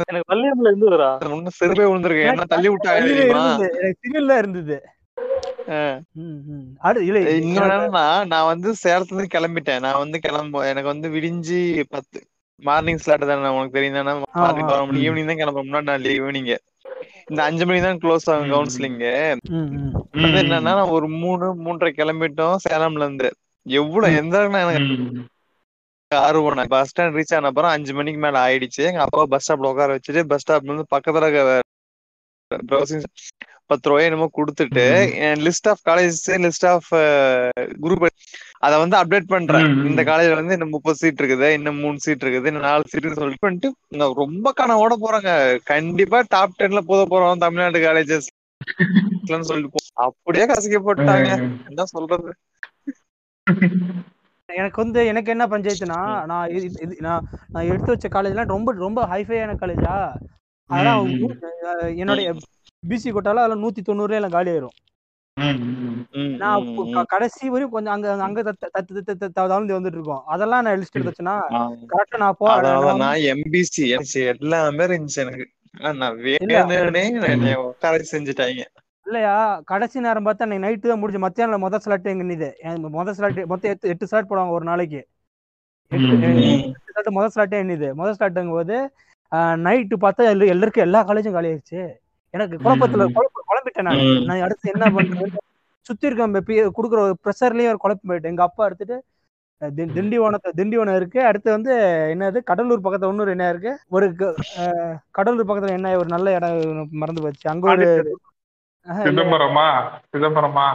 எனக்கு 0.05 0.31
வள்ளியம்ல 0.33 0.71
இருந்துதுடா 0.73 1.09
ஒண்ணு 1.29 1.51
செருப்பே 1.59 1.87
விழுந்திருக்கேன். 1.87 2.31
என்ன 2.31 2.45
தள்ளி 2.45 2.69
இருந்தது. 2.69 3.67
எனக்கு 3.79 3.99
சிவில்ல 4.03 4.37
இருந்தது. 4.39 4.77
என்னன்னா 7.35 8.03
நான் 8.25 8.47
வந்து 8.47 8.69
சேலத்துல 8.83 9.17
இருந்து 9.17 9.35
கிளம்பிட்டேன். 9.37 9.81
நான் 9.81 9.99
வந்து 9.99 10.19
கிளம்ப 10.19 10.63
எனக்கு 10.69 10.93
வந்து 10.93 11.09
விடிஞ்சு 11.09 11.59
பத்து 11.89 12.19
மார்னிங் 12.63 12.97
ஸ்லாட் 12.97 13.27
தானே 13.27 13.53
உனக்கு 13.57 13.77
தெரியும் 13.79 13.99
தானே? 14.01 14.13
மார்னிங். 14.35 14.69
பதினொரு 14.69 14.87
மணி 14.87 15.03
ஈவினிங் 15.07 15.27
தான் 15.27 15.37
கிளம்ப 15.37 15.65
முன்னாடி 15.65 15.85
நாள் 15.85 16.09
ஈவினிங் 16.15 16.51
இந்த 17.31 17.41
அஞ்சு 17.43 17.65
மணி 17.67 17.81
தான் 17.81 18.01
க்ளோஸ் 18.01 18.27
ஆகும். 18.31 18.51
கவுன்சிலிங் 18.53 18.99
ம், 19.51 19.69
ம். 19.77 19.93
அது 20.25 20.39
என்னன்னா 20.43 20.73
நான் 20.73 20.95
ஒரு 20.97 21.09
மூணு 21.23 21.47
மூன்றரை 21.65 21.93
கிளம்பிட்டோம் 21.93 22.57
சேலம்ல 22.67 23.07
இருந்து. 23.07 23.31
எவ்வளவு 23.67 24.17
எந்த 24.17 24.37
அளவுக்கு 24.41 25.33
எனக்கு 26.11 26.27
ஆர்வம் 26.27 26.73
பஸ் 26.75 26.91
ஸ்டாண்ட் 26.91 27.17
ரீச் 27.19 27.35
ஆன 27.37 27.49
அப்புறம் 27.51 27.73
அஞ்சு 27.77 27.93
மணிக்கு 27.99 28.21
மேல 28.25 28.37
ஆயிடுச்சு. 28.47 28.83
எங்க 28.91 29.01
அப்பா 29.07 29.23
பஸ் 29.33 29.45
ஸ்டாப்ல 29.45 29.71
உட்கார 29.73 29.97
வச்சுட்டு 29.97 30.23
பஸ் 30.33 30.45
ஸ்டாப்ல 30.45 30.71
இருந்து 30.71 30.93
பக்கத்துல 30.95 31.29
ப்ரௌசிங் 32.71 33.05
பத்து 33.71 33.89
ரூபாய் 33.91 34.07
என்னமோ 34.07 34.27
கொடுத்துட்டு 34.39 34.83
list 35.45 35.69
of 35.71 35.83
college 35.89 36.17
list 36.45 36.67
of 36.73 36.89
group 37.85 38.05
அத 38.67 38.73
வந்து 38.83 38.97
அப்டேட் 39.01 39.33
பண்றேன். 39.33 39.69
இந்த 39.91 40.03
காலேஜ்ல 40.11 40.39
வந்து 40.41 40.57
இன்னும் 40.57 40.75
முப்பது 40.75 40.99
சீட் 41.01 41.21
இருக்குது 41.21 41.49
இன்னும் 41.57 41.81
மூணு 41.85 41.99
சீட் 42.05 42.25
இருக்குது 42.25 42.51
இன்னும் 42.51 42.67
நாலு 42.69 42.85
சீட் 42.93 43.09
சொல்லிட்டு 43.21 43.71
நான் 44.01 44.19
ரொம்ப 44.23 44.53
கனவோட 44.61 44.97
போறாங்க. 45.05 45.31
கண்டிப்பா 45.73 46.21
டாப் 46.35 46.59
டென்ல 46.61 46.83
போத 46.91 47.03
போறோம் 47.13 47.45
தமிழ்நாடு 47.45 47.81
காலேஜஸ் 47.87 48.31
சொல்லிட்டு 49.51 49.83
அப்படியே 50.07 50.47
கசக்கி 50.53 50.81
போட்டாங்க 50.89 51.31
என்ன 51.71 51.87
சொல்றது? 51.95 52.31
எனக்கு 54.55 54.83
வந்து 54.83 55.07
எனக்கு 55.07 55.31
என்ன 55.31 55.47
பஞ்சாயத்துனா 55.47 55.99
நான் 56.25 56.49
இது- 56.49 57.01
நான் 57.01 57.25
நான் 57.49 57.65
எடுத்து 57.65 57.87
வச்ச 57.87 58.09
காலேஜ்லாம் 58.09 58.47
ரொம்ப 58.47 58.73
ரொம்ப 58.77 59.07
ஹைஃபையான 59.07 59.57
காலேஜா 59.57 59.95
அஹ் 60.71 61.97
என்னுடைய 61.97 62.29
பிசி 62.87 63.09
கோட்டால 63.11 63.41
அதெல்லாம் 63.41 63.63
நூத்தி 63.63 63.83
தொண்ணூறுல 63.87 64.13
எல்லாம் 64.13 64.31
காலி 64.31 64.51
ஆயிரும். 64.51 64.77
நான் 66.37 66.67
கடைசி 67.07 67.49
வரையும் 67.49 67.71
கொஞ்சம் 67.71 67.93
அங்க 67.93 68.23
அங்க 68.23 68.43
தத்து 68.43 68.93
வந்துட்டு 69.73 69.93
இருக்கோம். 69.93 70.23
அதெல்லாம் 70.27 70.63
நான் 70.63 70.79
லிஸ்ட் 70.79 70.93
எடுத்து 70.93 71.13
வச்சேன்னா 71.13 71.37
ஆ. 71.55 71.61
கரெக்டா 71.93 72.19
நான் 72.19 72.35
போ 72.39 72.47
நான் 72.99 73.19
எம்பிசி 73.33 73.85
எல்லாமே 74.27 74.85
இருந்துச்சு 74.87 75.17
எனக்கு. 75.17 75.47
நான் 75.97 76.19
வேணும்னே 76.25 77.55
உட்கார 77.65 77.97
செஞ்சுட்டாங்க. 78.13 78.63
இல்லையா? 79.07 79.33
கடைசி 79.65 80.01
நேரம் 80.01 80.27
பார்த்தா 80.27 80.45
அன்னைக்கு 80.45 80.67
நைட்டு 80.67 80.89
தான் 80.89 80.99
முடிஞ்சு 80.99 81.19
மத்தியானம் 81.19 81.61
முதல் 81.61 81.81
ஸ்லாட் 81.81 82.07
எங்க 82.07 82.25
நிது 82.25 82.49
முதல் 82.91 83.15
ஸ்லாட் 83.15 83.41
மொத்தம் 83.45 83.71
எட்டு 83.71 83.89
எட்டு 83.89 84.07
ஸ்லாட் 84.07 84.31
போடுவாங்க 84.31 84.51
ஒரு 84.51 84.65
நாளைக்கு. 84.65 85.01
எட்டு 86.93 87.11
முதல் 87.11 87.33
ஸ்லாட்டே 87.35 87.59
என்னது 87.63 87.89
முதல் 87.95 88.17
ஸ்லாட்டுங்கும் 88.17 88.51
போது 88.53 88.77
நைட்டு 89.65 89.97
பார்த்தா 90.01 90.25
எல்லா- 90.33 90.49
எல்லாருக்கும் 90.49 90.85
எல்லா 90.85 91.01
காலேஜும் 91.05 91.33
காலி 91.33 91.49
ஆயிடுச்சு 91.49 91.81
எனக்கு 92.35 92.57
குழப்பத்துல 92.59 93.07
குழம்பிட்டேன் 93.49 93.89
நான். 93.89 94.01
நான் 94.25 94.41
அடுத்து 94.41 94.73
என்ன 94.73 94.87
பண்றது? 94.91 95.27
சுத்தி 95.87 96.07
இருக்க 96.07 96.43
கொடுக்குற 96.77 97.01
ஒரு 97.07 97.17
ப்ரெஷர்லயும் 97.25 97.69
ஒரு 97.69 97.77
குழப்பம் 97.77 98.09
போயிட்டு 98.09 98.29
எங்க 98.29 98.43
அப்பா 98.43 98.65
எடுத்துட்டு 98.65 98.97
திண்டிவனத்தை 99.93 100.51
திண்டிவனம் 100.57 100.97
இருக்கு. 100.97 101.21
அடுத்து 101.25 101.51
வந்து 101.51 101.73
என்னது? 102.15 102.39
கடலூர் 102.45 102.81
பக்கத்துல 102.81 103.09
இன்னொரு 103.09 103.31
என்ன 103.31 103.49
இருக்கு? 103.49 103.73
ஒரு 103.89 104.07
கடலூர் 105.11 105.49
பக்கத்துல 105.49 105.71
என்ன 105.71 105.97
ஒரு 105.97 106.09
நல்ல 106.09 106.35
இடம் 106.35 106.59
மறந்து 106.93 107.23
போச்சு. 107.23 107.47
அங்க 107.51 107.69
ஒரு 107.71 107.87
சிதம்பரமா? 108.87 109.67
சிதம்பரமா? 110.15 110.67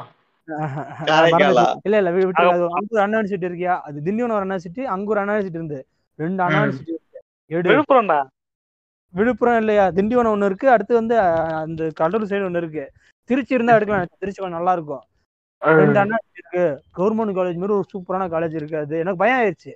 இல்ல 1.86 1.96
இல்ல 2.02 2.12
விட்டு 2.14 2.44
அது 2.44 2.64
அங்க 2.78 2.94
ஒரு 2.96 3.02
அண்ணா 3.04 3.18
யூனிவர்சிட்டி 3.18 3.48
இருக்கியா? 3.50 3.76
அது 3.88 3.98
திண்டிவனம் 4.06 4.36
ஒரு 4.38 4.46
அண்ணா 4.46 4.56
யூனிவர்சிட்டி 4.56 4.84
அங்க 4.96 5.12
ஒரு 5.14 5.20
அண்ணா 5.22 5.34
யூனிவர்சிட்டி 5.34 5.60
இருந்து. 5.62 5.80
ரெண்டு 6.20 6.42
அண்ணா. 6.46 6.60
யூனிவர்சிட்டி 6.62 6.94
இருக்கு. 6.94 7.70
விழுப்புரம்டா? 7.70 8.20
விழுப்புரம் 9.14 9.60
இல்லையா? 9.62 9.86
திண்டிவனம் 9.98 10.34
ஒண்ணு 10.36 10.50
இருக்கு. 10.52 10.68
அடுத்து 10.76 10.94
வந்து 11.02 11.16
அந்த 11.64 11.84
கடலூர் 12.00 12.30
சைடு 12.32 12.48
ஒண்ணு 12.50 12.62
இருக்கு. 12.64 12.86
திருச்சி 13.30 13.56
இருந்தா 13.58 13.76
எடுக்கலாம் 13.78 14.12
திருச்சி 14.24 14.40
கொஞ்சம் 14.42 14.60
நல்லா 14.60 14.74
இருக்கும். 14.78 15.04
ரெண்டு 15.62 16.00
அண்ணா 16.04 16.18
இருக்கு. 16.38 16.64
கவர்மெண்ட் 16.98 17.38
காலேஜ் 17.38 17.62
மாதிரி 17.62 17.78
ஒரு 17.78 17.88
சூப்பரான 17.94 18.28
காலேஜ் 18.34 18.58
இருக்கு 18.60 18.78
அது 18.84 19.00
எனக்கு 19.04 19.22
பயம் 19.24 19.40
ஆயிடுச்சு 19.40 19.72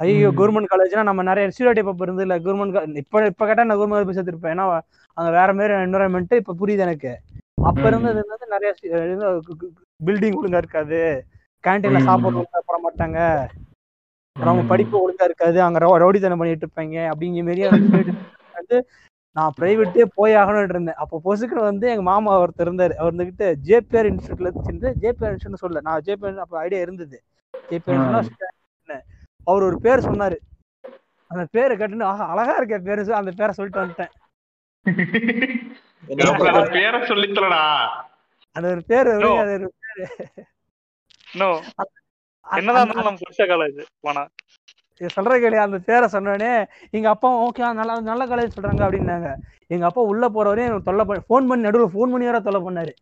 ஐயோ. 0.00 0.30
கவர்மெண்ட் 0.38 0.70
காலேஜ்னா 0.72 1.02
நம்ம 1.08 1.22
நிறைய 1.30 1.52
ஸ்டூடெண்ட் 1.54 1.80
இப்போ 1.82 2.04
இருந்து 2.06 2.24
இல்ல. 2.26 2.36
கவர்மெண்ட் 2.46 2.98
இப்ப 3.02 3.24
இப்ப 3.32 3.46
கேட்டா 3.48 3.64
நான் 3.68 3.78
கவர்மெண்ட் 3.80 4.08
போய் 4.08 4.18
சேர்த்திருப்பேன். 4.18 4.54
ஏன்னா 4.56 4.66
அங்க 5.16 5.30
வேற 5.38 5.48
மாதிரி 5.58 5.74
என்வரன்மெண்ட் 5.86 6.40
இப்ப 6.42 6.56
புரியுது 6.62 6.84
எனக்கு. 6.88 7.12
அப்ப. 7.62 7.80
இருந்தது 7.80 8.24
வந்து 8.28 8.46
நிறைய 8.46 8.74
பில்டிங் 10.04 10.38
ஒழுங்கா 10.42 10.56
இருக்காது. 10.56 11.26
கேன்டீன்ல. 11.66 12.02
சாப்பாடு 12.02 12.38
ஒழுங்கா 12.38 12.58
போட 12.66 12.90
மாட்டாங்க. 12.90 13.48
அவங்க 14.40 14.68
படிப்பு 14.68 15.10
ஒழுங்கா 15.10 15.24
இருக்காது. 15.24 15.62
அங்க 15.62 15.78
ரோ- 15.78 16.00
ரவுடித்தனம் 16.00 16.38
பண்ணிட்டு 16.38 16.66
இருப்பாங்க. 16.66 17.10
அப்படிங்கிற 17.10 17.44
மாரி 17.44 18.16
வந்து 18.52 18.88
நான் 19.32 19.52
பிரைவேட்டே 19.60 20.04
போய் 20.14 20.34
ஆகணும்னு 20.34 20.68
இருந்தேன். 20.68 20.94
அப்போ 20.94 21.20
பொசுக்குன்னு 21.24 21.60
வந்து 21.60 21.88
எங்க 21.88 22.02
மாமா 22.02 22.40
ஒருத்தர் 22.40 22.62
இருந்தாரு. 22.62 22.92
அவர் 22.92 23.14
இருந்துகிட்டு 23.14 23.54
ஜேபிஆர் 23.64 24.10
இன்ஸ்டியூட்ல 24.10 24.64
இருந்து 24.64 24.94
ஜேபிஆர் 25.00 25.36
இன்ஸ்டியூட் 25.36 25.54
சொல்ல 25.54 25.80
நான் 25.80 26.00
ஜேபிஆர் 26.04 26.36
அப்போ 26.36 26.58
ஐடியா 26.58 26.80
இருந்தது. 26.80 27.22
ஜேபிஆர் 27.70 28.30
அவர் 29.44 29.62
ஒரு 29.62 29.80
பேர் 29.80 30.10
சொன்னாரு. 30.10 30.36
அந்த 31.26 31.46
பேரை 31.50 31.76
கேட்டுன்னு 31.76 32.02
ஆஹா 32.02 32.26
அழகா 32.28 32.56
இருக்க 32.56 32.78
பேரு 32.78 33.14
அந்த 33.14 33.30
பேரை 33.30 33.52
சொல்லிட்டு 33.52 33.86
வந்துட்டேன். 33.86 34.10
பேரை 36.70 37.00
சொல்லித்தலடா 37.00 37.88
அந்த 38.52 38.68
ஒரு 38.68 38.82
பேர் 38.86 39.06
No. 39.06 39.38
அது 39.38 39.52
ஒரு 39.52 39.72
இன்னும் 41.32 41.62
அந்த- 41.74 42.56
என்னதான் 42.56 42.88
நம்ம 42.88 43.10
படிச்ச 43.10 43.42
காலேஜ் 43.42 43.82
போனா. 44.00 44.26
இது 44.98 45.06
சொல்ற 45.16 45.40
கேள்வி 45.40 45.56
அந்த 45.56 45.78
பேரை 45.78 46.08
சொன்னோடனே 46.12 46.68
எங்க 46.90 47.08
அப்பா 47.08 47.42
ஓகே 47.42 47.72
நல்ல 47.72 48.00
நல்ல 48.00 48.26
காலேஜ் 48.26 48.50
சொல்றாங்க 48.60 48.82
அப்படின்னாங்க. 48.84 49.34
எங்க 49.66 49.86
அப்பா 49.86 50.02
உள்ள 50.02 50.28
போற 50.28 50.48
வரையும் 50.48 50.72
எனக்கு 50.72 50.92
தொல்லை 50.92 51.04
பண்ணி 51.04 51.22
ஃபோன் 51.22 51.48
பண்ணி 51.48 51.64
நடுவில் 51.64 51.86
ஃபோன் 51.86 52.10
பண்ணி 52.10 52.24
வேற 52.24 52.40
தொல்லை 52.40 52.60
பண்ணாரு. 52.60 52.92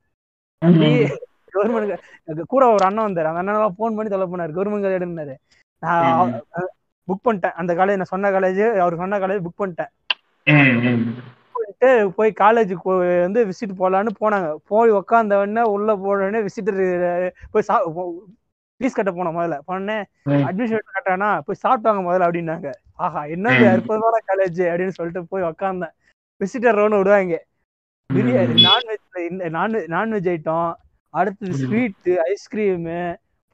கவர்மெண்ட் 1.55 2.43
கூட 2.47 2.67
ஒரு 2.67 2.85
அண்ணன் 2.85 3.05
வந்தாரு. 3.05 3.25
அந்த 3.25 3.39
அண்ணன் 3.39 3.57
ஃபோன் 3.57 3.73
பண்ணி 3.77 4.09
தொல்லை 4.09 4.29
பண்ணாரு. 4.31 4.51
கவர்மெண்ட் 4.51 4.87
காலேஜ் 4.87 5.03
எடுனாரு 5.03 5.35
நான் 5.79 6.33
புக் 7.09 7.27
பண்ணிட்டேன். 7.29 7.53
அந்த 7.53 7.75
காலேஜ் 7.75 7.97
நான் 7.97 8.05
சொன்ன 8.05 8.31
காலேஜ் 8.31 8.77
அவர் 8.77 8.97
சொன்ன 8.97 9.19
காலேஜ் 9.19 9.41
புக் 9.41 9.63
பண்ணிட்டேன். 9.65 9.91
பண்ணிட்டு 11.83 12.15
போய் 12.17 12.31
காலேஜுக்கு 12.43 12.93
வந்து 13.25 13.41
விசிட் 13.51 13.81
போலான்னு 13.81 14.11
போனாங்க. 14.23 14.49
போய் 14.71 14.91
உக்காந்த 14.99 15.39
உடனே 15.43 15.63
உள்ள 15.75 15.89
போன 16.03 16.19
உடனே 16.23 16.41
விசிட்டர் 16.47 16.81
போய் 17.53 17.67
சா 17.69 17.77
ஃபீஸ் 18.81 18.97
கட்ட 18.99 19.11
போனோம் 19.17 19.37
முதல்ல. 19.39 19.57
போனேன் 19.69 20.05
அட்மிஷன் 20.49 20.93
கட்டானா 20.97 21.29
போய் 21.47 21.63
சாப்பிட்டாங்க 21.65 22.01
முதல்ல 22.07 22.27
அப்படின்னாங்க. 22.29 22.71
ஆஹா 23.05 23.21
என்ன. 23.35 23.55
அற்புதமான 23.75 24.21
காலேஜ் 24.31 24.61
அப்படின்னு 24.71 24.97
சொல்லிட்டு 24.99 25.23
போய் 25.33 25.49
உக்காந்தேன். 25.51 25.95
விசிட்டர் 26.41 26.79
ரவுண்ட் 26.81 27.01
விடுவாங்க. 27.01 27.37
பிரியாணி 28.11 28.65
நான்வெஜ்ல 28.69 29.51
நான்வெஜ் 29.59 29.87
நான்வெஜ் 29.97 30.31
ஐட்டம் 30.35 30.73
அடுத்தது. 31.15 31.53
ஸ்வீட்டு 31.63 32.13
ஐஸ்கிரீமு 32.33 33.01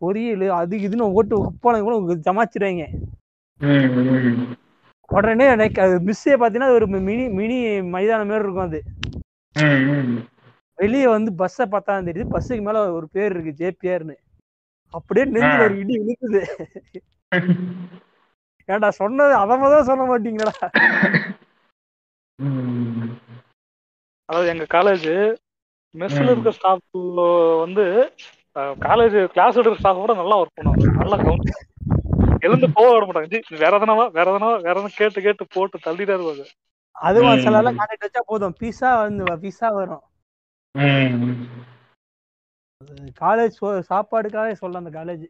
பொரியல் 0.01 0.47
அது 0.61 0.75
இதுன்னு 0.87 1.07
ஓட்டு 1.19 1.35
ஒப்பாளங்க 1.45 1.85
கூட 1.87 2.17
ஜமாச்சிடுவாங்க 2.27 2.85
உடனே 5.09 5.45
எனக்கு 5.55 5.79
அது 5.85 5.95
மிஸ்ஸே 6.09 6.35
பார்த்தீங்கன்னா 6.35 6.71
அது 6.71 6.79
ஒரு 6.81 6.87
மினி 7.07 7.25
மினி 7.39 7.57
மைதானம் 7.95 8.31
மாதிரி 8.31 8.45
இருக்கும் 8.45 8.69
அது. 8.69 8.81
வெளியே 10.79 11.07
வந்து 11.09 11.31
பஸ்ஸை 11.41 11.67
பார்த்தா 11.73 11.99
தெரியுது. 12.09 12.33
பஸ்ஸுக்கு 12.35 12.65
மேல 12.67 12.83
ஒரு 12.99 13.07
பேர் 13.15 13.33
இருக்கு 13.33 13.59
ஜேபிஆர்னு 13.61 14.17
அப்படியே 14.95 15.25
நெஞ்சில் 15.33 15.65
ஒரு 15.65 15.75
இடி 15.83 15.95
இழுக்குது 16.01 16.43
ஏன்டா 18.69 18.89
சொன்னது 19.01 19.35
அதை 19.37 19.55
தான் 19.67 19.89
சொல்ல 19.91 20.05
மாட்டீங்களா 20.11 20.53
அதாவது 24.29 24.49
எங்க 24.53 24.65
காலேஜ் 24.75 25.09
மெஸ்ல. 25.95 26.27
இருக்க 26.33 26.51
ஸ்டாஃப் 26.57 26.99
வந்து 27.63 27.85
காலேஜ் 28.87 29.17
கிளாஸ் 29.35 29.59
எடுக்கிற 29.59 29.81
ஸ்டாஃப் 29.81 30.03
கூட 30.03 30.15
நல்லா 30.21 30.39
ஒர்க் 30.41 30.57
பண்ணுவாங்க. 30.59 30.87
நல்லா 31.01 31.17
கவுண்ட் 31.23 31.51
எழுந்து 32.41 32.71
போக 32.73 33.07
விட 33.07 33.07
மாட்டாங்க. 33.07 33.41
ஜி, 33.41 33.57
வேற 33.57 33.79
எதனாவா 33.79 34.11
வேற 34.11 34.39
எதனாவா 34.39 34.61
வேற 34.61 34.81
எதனா 34.81 34.87
கேட்டு 34.97 35.23
கேட்டு 35.23 35.47
போட்டு 35.51 35.79
தள்ளிட்டே 35.79 36.17
இருப்பாங்க 36.17 36.45
அதுவும். 36.91 37.41
சில 37.41 37.57
எல்லாம் 37.57 37.79
கான்டாக்ட் 37.79 38.05
வச்சா 38.05 38.21
போதும். 38.27 38.55
பீஸா 38.61 38.97
வந்து 38.97 39.25
பீஸா 39.25 39.73
வரும். 39.73 40.03
காலேஜ் 43.21 43.83
சாப்பாடுக்காக 43.91 44.53
சொல்ல 44.53 44.79
அந்த 44.79 45.05
காலேஜ் 45.05 45.27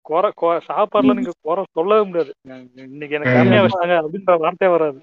குறை 0.00 0.32
கொ- 0.40 0.60
சாப்பாடுல 0.68 1.14
நீங்க 1.14 1.30
குறை 1.40 1.64
சொல்லவே 1.72 2.04
முடியாது. 2.04 2.32
இன்னைக்கு 2.74 3.16
எனக்கு 3.16 3.32
கம்மியா 3.32 3.62
வச்சாங்க 3.62 4.06
அப்படின்ற 4.06 4.38
வார்த்தையே 4.38 4.76
வராது. 4.76 5.00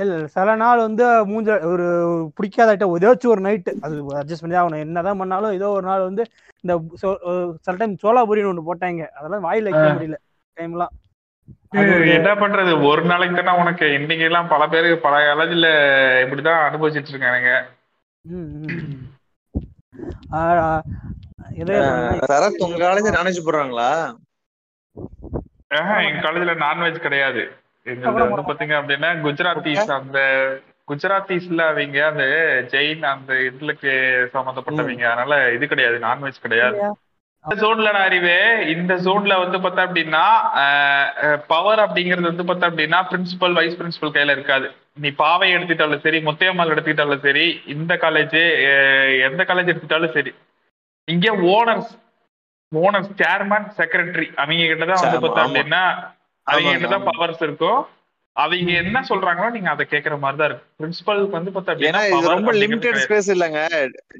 இல்ல 0.00 0.14
இல்ல, 0.14 0.26
சில 0.26 0.54
நாள் 0.54 0.78
வந்து 0.78 1.26
மூஞ்ச 1.26 1.64
ஒரு 1.64 2.30
பிடிக்காத 2.34 2.76
ஐட்டம் 2.76 2.88
ஏதாச்சும் 2.88 3.26
ஒரு 3.26 3.40
நைட்டு 3.40 3.80
அது 3.80 4.08
அட்ஜஸ்ட் 4.08 4.40
பண்ணி 4.40 4.56
ஆகணும். 4.56 4.78
என்னதான் 4.78 5.18
பண்ணாலும் 5.18 5.52
ஏதோ 5.52 5.68
ஒரு 5.68 5.86
நாள் 5.86 6.00
வந்து 6.00 6.24
இந்த 6.60 6.82
சில 7.60 7.76
டைம் 7.78 7.96
சோலாபுரின்னு 8.02 8.52
ஒண்ணு 8.52 8.62
போட்டாங்க. 8.66 9.06
அதெல்லாம் 9.06 9.44
வாயில 9.44 9.62
வைக்க. 9.62 9.80
முடியல. 9.80 10.26
டைம்லாம் 10.58 10.94
என்ன 12.16 12.30
பண்றது? 12.34 12.70
ஒரு 12.82 13.02
நாளைக்கு 13.04 13.36
தானே 13.36 13.60
உனக்கு 13.60 13.86
இன்னைக்கு 13.92 14.24
எல்லாம் 14.24 14.48
பல 14.48 14.62
பேரு 14.68 14.90
பல 14.98 15.16
காலேஜ்ல 15.26 15.68
இப்படிதான் 16.24 16.64
அனுபவிச்சிட்டு 16.68 17.12
இருக்கானுங்க 17.12 17.52
சரத் 22.30 22.64
உங்க 22.64 22.78
காலேஜ் 22.84 23.14
நான்வெஜ் 23.14 23.46
போடுறாங்களா? 23.46 23.90
ஆஹா, 25.70 25.94
எங்க 26.00 26.20
காலேஜ்ல 26.20 26.54
நான்வெஜ் 26.62 26.98
கிடையாது. 26.98 27.42
எங்களுக்கு 27.86 28.24
வந்து 28.26 28.48
பாத்தீங்க 28.48 28.74
அப்படின்னா 28.78 29.10
குஜராத்திஸ் 29.24 29.90
அந்த 29.98 30.18
குஜராத்திஸ்ல 30.88 31.62
அவங்க 31.68 31.98
அந்த 32.06 32.24
ஜெயின் 32.72 33.02
அந்த 33.08 33.32
இதுலக்கு 33.48 33.90
சம்பந்தப்பட்டவங்க 34.34 35.06
அதனால 35.10 35.34
இது 35.52 35.66
கிடையாது 35.66 35.98
நான்வெஜ் 35.98 36.44
கிடையாது. 36.46 36.78
இந்த 37.44 37.54
ஜோன்ல 37.62 37.90
அறிவே. 38.06 38.36
இந்த 38.74 38.92
ஜோன்ல 39.04 39.34
வந்து 39.42 39.58
பார்த்தா 39.64 39.84
அப்படின்னா 39.86 40.24
பவர் 41.52 41.80
அப்படிங்கிறது 41.84 42.30
வந்து 42.30 42.46
பார்த்தா 42.48 42.68
அப்படின்னா 42.70 42.98
பிரின்சிபல் 43.10 43.56
வைஸ் 43.58 43.78
பிரின்சிபல் 43.80 44.14
கையில 44.16 44.34
இருக்காது. 44.36 44.66
நீ 45.02 45.08
பாவை 45.22 45.48
எடுத்துட்டாலும் 45.56 46.04
சரி 46.06 46.18
முத்தையம்மாள் 46.28 46.72
எடுத்துக்கிட்டாலும் 46.74 47.24
சரி 47.26 47.44
இந்த 47.74 47.92
காலேஜ் 48.04 48.36
எந்த 49.28 49.42
காலேஜ் 49.50 49.72
எடுத்துட்டாலும் 49.72 50.14
சரி. 50.16 50.32
இங்க 51.08 51.26
ஓனர்ஸ் 51.54 51.92
ஓனர்ஸ் 52.72 53.12
சேர்மன் 53.22 53.68
செக்ரட்டரி 53.78 54.26
அவங்க 54.42 54.66
கிட்ட 54.72 54.84
தான் 54.90 55.02
வந்து 55.04 55.20
பார்த்தா. 55.24 55.44
அப்படின்னா 55.46 55.82
அவங்க 56.46 56.66
ஆமாங்க, 56.66 56.74
கிட்ட 56.76 56.90
தான் 56.94 57.02
ஆமா. 57.02 57.12
பவர்ஸ் 57.12 57.42
இருக்கும். 57.46 57.80
அவங்க 58.36 58.72
என்ன 58.82 58.98
சொல்றாங்களோ 59.08 59.48
நீங்க 59.54 59.70
அதை 59.74 59.84
கேக்குற 59.92 60.14
மாதிரி 60.24 60.38
தான் 60.40 60.48
இருக்கு 60.50 60.66
பிரின்சிபலுக்கு 60.80 61.38
வந்து 61.38 61.52
பார்த்தா 61.54 62.28
ரொம்ப 62.34 62.52
லிமிடெட். 62.62 63.00
ஸ்பேஸ் 63.06 63.30
இல்லங்க. 63.34 63.60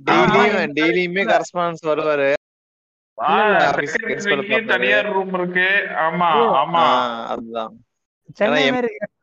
டெய்லியும் 0.09 0.75
டெய்லியுமே 0.81 1.23
இல்ல. 1.25 1.33
கரஸ்பாண்டன்ஸ் 1.35 1.85
வருவாரு. 1.93 2.31
தனியார் 4.67 5.13
ரூம் 5.13 5.35
இருக்கு. 5.35 5.69
ஆமா. 6.03 6.29
ஆமா. 6.61 6.83
அதுதான். 7.29 7.73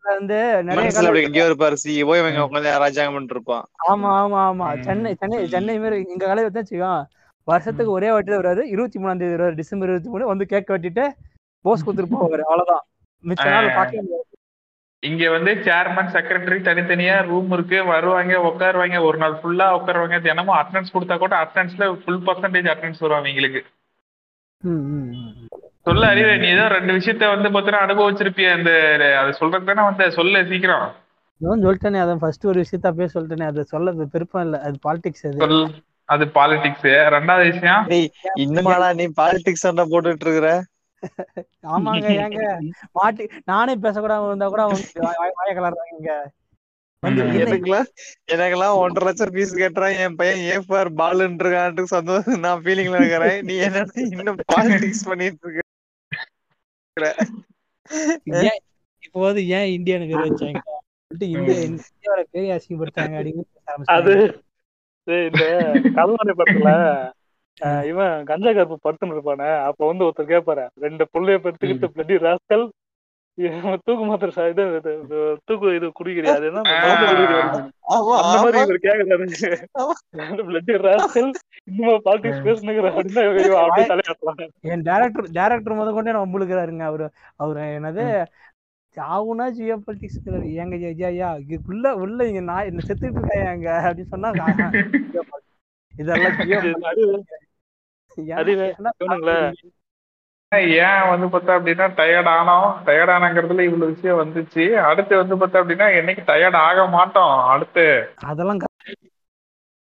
வந்து 0.10 0.38
நிறைய 0.64 1.22
எங்கேயோ 1.22 1.46
இருப்பாரு 1.50 1.76
சிஓ 1.84 2.14
இவங்க 2.18 2.42
உட்காந்து 2.46 2.74
ராஜாங்கம் 2.78 3.14
பண்ணிட்டு 3.14 3.34
இருப்பான் 3.34 3.66
ஆமா 3.90 4.10
ஆமா. 4.22 4.40
ஆமா. 4.50 4.68
சென்னை 4.80 5.16
சென்னை 5.16 5.48
சென்னை 5.48 5.80
மாரி 5.80 5.98
எங்க 6.06 6.26
காலேஜ் 6.26 6.50
தான் 6.50 6.64
வச்சுக்கோம் 6.64 7.04
வருஷத்துக்கு 7.48 7.92
ஒரே 7.92 8.12
வாட்டி 8.12 8.32
வருவாரு. 8.32 8.64
இருபத்தி 8.66 9.00
மூணாம் 9.00 9.18
தேதி 9.18 9.36
வருவாரு. 9.36 9.56
டிசம்பர் 9.56 9.90
இருபத்தி 9.90 10.10
மூணு. 10.10 10.26
வந்து 10.26 10.46
கேக் 10.46 10.70
வெட்டிட்டு 10.70 11.06
போஸ் 11.66 11.86
கொடுத்துட்டு 11.86 12.16
போவாரு. 12.16 12.44
அவ்வளவுதான். 12.46 12.84
மிச்ச 13.24 13.46
நாள் 13.50 13.68
முடியாது. 13.68 14.24
இங்க 15.04 15.30
வந்து 15.30 15.52
சேர்மன் 15.66 16.14
செக்ரட்டரி 16.14 16.60
தனித்தனியா 16.62 17.22
ரூம் 17.22 17.52
இருக்கு. 17.52 17.84
வருவாங்க 17.86 18.34
உட்காருவாங்க 18.50 19.02
ஒரு 19.04 19.18
நாள் 19.18 19.40
ஃபுல்லா 19.42 19.68
உட்காருவாங்க 19.78 20.20
தினமும் 20.22 20.58
அட்டனன்ஸ் 20.58 20.94
கொடுத்தா 20.94 21.18
கூட 21.18 21.36
அட்டனன்ஸ்ல 21.44 21.88
ஃபுல் 22.04 22.24
பர்சன்டேஜ் 22.28 22.70
அட்டனன்ஸ் 22.74 23.00
வரும் 23.00 23.20
அவங்களுக்கு 23.20 23.60
ம், 23.60 23.66
ம், 23.66 23.72
ம். 23.72 23.85
சொல்ல 25.86 26.04
அறிவு 26.08 26.38
நீ 26.38 26.48
ஏதோ 26.50 26.68
ரெண்டு 26.68 26.94
விஷயத்த 26.94 27.28
வந்து 27.30 27.50
பார்த்தீங்கன்னா 27.50 27.86
அனுபவிச்சிருப்பிய 27.86 28.48
அந்த 28.54 28.72
அதை 29.18 29.32
சொல்றது 29.34 29.66
தானே 29.66 29.84
வந்து 29.84 30.12
சொல்ல 30.12 30.44
சீக்கிரம். 30.44 30.86
சொல்லிட்டேனே 31.42 32.00
அதான் 32.02 32.16
ஃபர்ஸ்ட் 32.16 32.46
ஒரு 32.46 32.60
விஷயத்த 32.62 32.88
அப்படியே 32.88 33.10
சொல்லிட்டேனே 33.14 33.46
அது 33.46 33.66
சொல்ல 33.66 34.08
பெருப்பம் 34.14 34.44
இல்ல 34.44 34.60
அது 34.62 34.78
பாலிடிக்ஸ் 34.84 35.26
அது. 35.26 35.60
அது 36.10 36.26
பாலிடிக்ஸ் 36.36 36.86
ரெண்டாவது 37.14 37.46
விஷயம்? 37.52 37.84
இன்னுமாடா 38.40 38.88
நீ 38.96 39.06
பாலிடிக்ஸ் 39.18 39.66
சண்டை 39.66 39.86
போட்டுட்டு 39.86 40.26
இருக்கிற? 40.26 40.50
ஆமாங்க 41.70 42.08
ஏங்க 42.20 42.44
மாட்டி 42.92 43.24
நானே 43.44 43.76
பேசக்கூடாம 43.76 44.28
இருந்தா 44.28 44.48
கூட 44.48 44.62
அவங்க 44.62 44.80
வாய- 45.20 45.58
கலர்றாங்க 45.58 46.14
எனக்கெல்லாம் 47.04 47.90
எனக்கெல்லாம் 48.34 48.78
ஒன்றரை 48.84 49.06
லட்சம் 49.08 49.34
ஃபீஸ் 49.34 49.54
கட்டுறான். 49.62 49.98
என் 50.04 50.18
பையன் 50.20 50.42
ஏ 50.46 50.58
ஃபார் 50.68 50.90
பால்ன்னு 51.00 51.42
இருக்கான்ட்டு 51.44 51.86
சந்தோஷம் 51.96 52.44
நான் 52.46 52.64
ஃபீலிங்ல 52.64 53.00
இருக்கிறேன். 53.02 53.38
நீ 53.48 53.56
என்ன 53.68 53.84
இன்னும் 54.06 54.40
பாலிடிக்ஸ் 54.54 55.08
பண்ணிட்டு 55.10 55.46
இருக்க 55.46 55.62
ஏன் 58.44 58.62
இப்போ 59.04 59.20
வந்து 59.26 59.42
ஏன் 59.58 59.70
இந்தியான்னு 59.76 60.10
பேர் 60.12 60.26
வச்சாங்க? 60.28 60.62
சொல்லிட்டு 61.12 61.28
இந்தியா 61.36 61.58
இந்தியாவோட 61.68 62.24
பேரை 62.34 62.48
அசிங்கப்படுத்தாங்க 62.56 63.16
அப்படின்னு 63.20 63.44
பேச 63.50 63.92
அது 63.96 64.14
இந்த 65.28 65.44
கல்வாணி 65.98 66.34
படத்துல 66.38 66.70
இவன் 67.90 68.16
கஞ்சா 68.30 68.52
கருப்பு 68.52 68.78
படுத்துன்னு 68.80 69.16
இருப்பானே. 69.16 69.50
அப்ப 69.68 69.80
வந்து 69.90 70.06
ஒருத்தர் 70.06 70.32
கேட்பாரு 70.32 70.64
ரெண்டு 70.86 71.04
புள்ளைய 71.14 71.38
பெற்றுக்கிட்டு 71.44 71.88
பிளட்டி 71.94 72.16
ராஸ்கல் 72.26 72.66
தூக்கு 73.86 74.04
மாத்திர 74.06 74.30
சா- 74.32 74.46
இது 74.50 74.64
தூக்கு 75.46 75.68
இது 75.76 75.88
குடிக்கிறியா 75.98 76.36
அது 76.36 76.50
அந்த 78.20 78.38
மாதிரி 78.44 78.60
இவர் 78.60 78.86
கேக்குறாரு. 78.86 79.26
இன்னும் 81.68 82.02
பாலிடிக்ஸ் 82.06 82.46
பேசுனுங்கிற 82.46 82.92
அப்படின்னு 82.92 83.24
என் 84.70 84.86
டேரக்டர் 84.86 85.28
டேரக்டர் 85.36 85.78
முத 85.78 85.92
கொண்டே 85.94 86.12
நம்ம 86.12 86.32
முழுக்கிறாருங்க 86.34 86.86
அவரு 86.86 87.08
அவரு 87.38 87.64
என்னது? 87.78 88.06
சாவுனா 88.98 89.46
ஜியோ 89.52 89.76
பொலிட்டிக்ஸ் 89.86 90.20
ஏங்க 90.56 90.76
ஐயா 90.90 91.08
ஐயா 91.08 91.30
இதுக்குள்ள 91.44 91.88
உள்ள 92.00 92.28
இங்க 92.28 92.42
நான் 92.44 92.68
என்ன 92.68 92.84
செத்துட்டு 92.88 93.20
இருக்காங்க 93.22 93.68
அப்படின்னு 93.82 94.12
சொன்னா. 94.14 94.30
இதெல்லாம் 95.94 96.38
geopolitics. 98.18 99.75
ஏன் 100.60 101.10
வந்து 101.10 101.28
பார்த்தா 101.28 101.54
அப்படின்னா 101.56 101.88
டயர்ட் 102.00 102.30
ஆனோம். 102.38 102.70
டயர்ட் 102.86 103.14
ஆனங்கிறதுல 103.16 103.64
இவ்வளவு 103.68 103.94
விஷயம் 103.94 104.20
வந்துச்சு. 104.20 104.74
அடுத்து 104.92 105.18
வந்து 105.18 105.36
பார்த்தா 105.36 105.64
அப்படின்னா 105.64 105.88
என்னைக்கு 106.00 106.24
டயர்ட் 106.32 106.56
ஆக 106.56 106.88
மாட்டோம். 106.88 107.38
அடுத்து. 107.54 107.86
அதெல்லாம் 108.26 108.58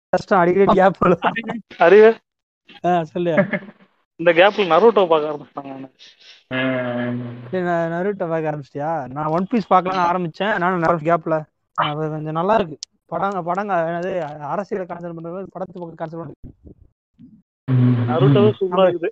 கஷ்டம். 0.09 0.39
அடிக்கடி 0.39 0.75
கேப் 0.81 1.17
அறிவு? 1.79 2.17
சொல்லு. 3.03 3.35
இந்த 4.17 4.33
கேப்ல 4.33 4.67
நருட்டோ 4.73 5.03
பார்க்க 5.09 5.33
ஆரம்பிச்சாங்க 5.33 5.73
நான் 7.67 7.93
நருட்டோ 7.93 8.29
பார்க்க 8.29 8.53
ஆரம்பிச்சிட்டியா? 8.53 8.93
நான் 9.17 9.33
ஒன் 9.37 9.47
பீஸ் 9.51 9.67
பார்க்கலாம் 9.67 10.07
ஆரம்பிச்சேன். 10.11 10.59
நானும் 10.59 10.79
நிறைய 10.79 11.01
கேப்ல 11.09 11.45
அது 11.75 12.09
கொஞ்சம் 12.11 12.39
நல்லா 12.41 12.55
இருக்கு. 12.55 12.79
படங்க 13.07 13.43
படங்க 13.43 13.73
என்னது 13.89 14.13
அரசியலை 14.53 14.87
கான்சென்ட் 14.87 15.17
பண்றது 15.19 15.47
படத்து 15.57 15.81
பக்கம் 15.81 16.01
கான்சென்ட் 16.01 16.23
பண்றது. 16.23 16.41
நருட்டோவே 18.11 18.53
சூப்பரா 18.61 18.87
இருக்குது. 18.87 19.11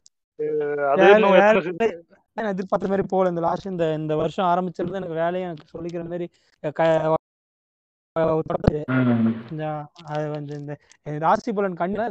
நான் 2.36 2.46
எதிர்பார்த்த 2.46 2.88
மாதிரி 2.88 3.06
போகல. 3.06 3.28
இந்த 3.28 3.40
லாஸ்ட் 3.40 3.66
இந்த 3.66 3.94
இந்த 3.94 4.16
வருஷம் 4.16 4.46
ஆரம்பிச்சிருந்து 4.46 4.94
எனக்கு 4.94 5.14
வேலையும் 5.14 5.42
எனக்கு 5.42 5.64
சொல்லிக்கிற 5.74 6.04
மாதிரி 6.04 6.30
அது 8.16 8.84
கொஞ்சம் 10.30 10.60
இந்த 10.60 10.76
ராசி 11.18 11.52
பலன் 11.52 11.74
கண்ணா 11.74 12.08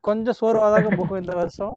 கொஞ்சம் 0.00 0.34
சோர்வாதாக 0.40 0.96
போகும் 0.96 1.18
இந்த 1.18 1.34
வருஷம்? 1.34 1.74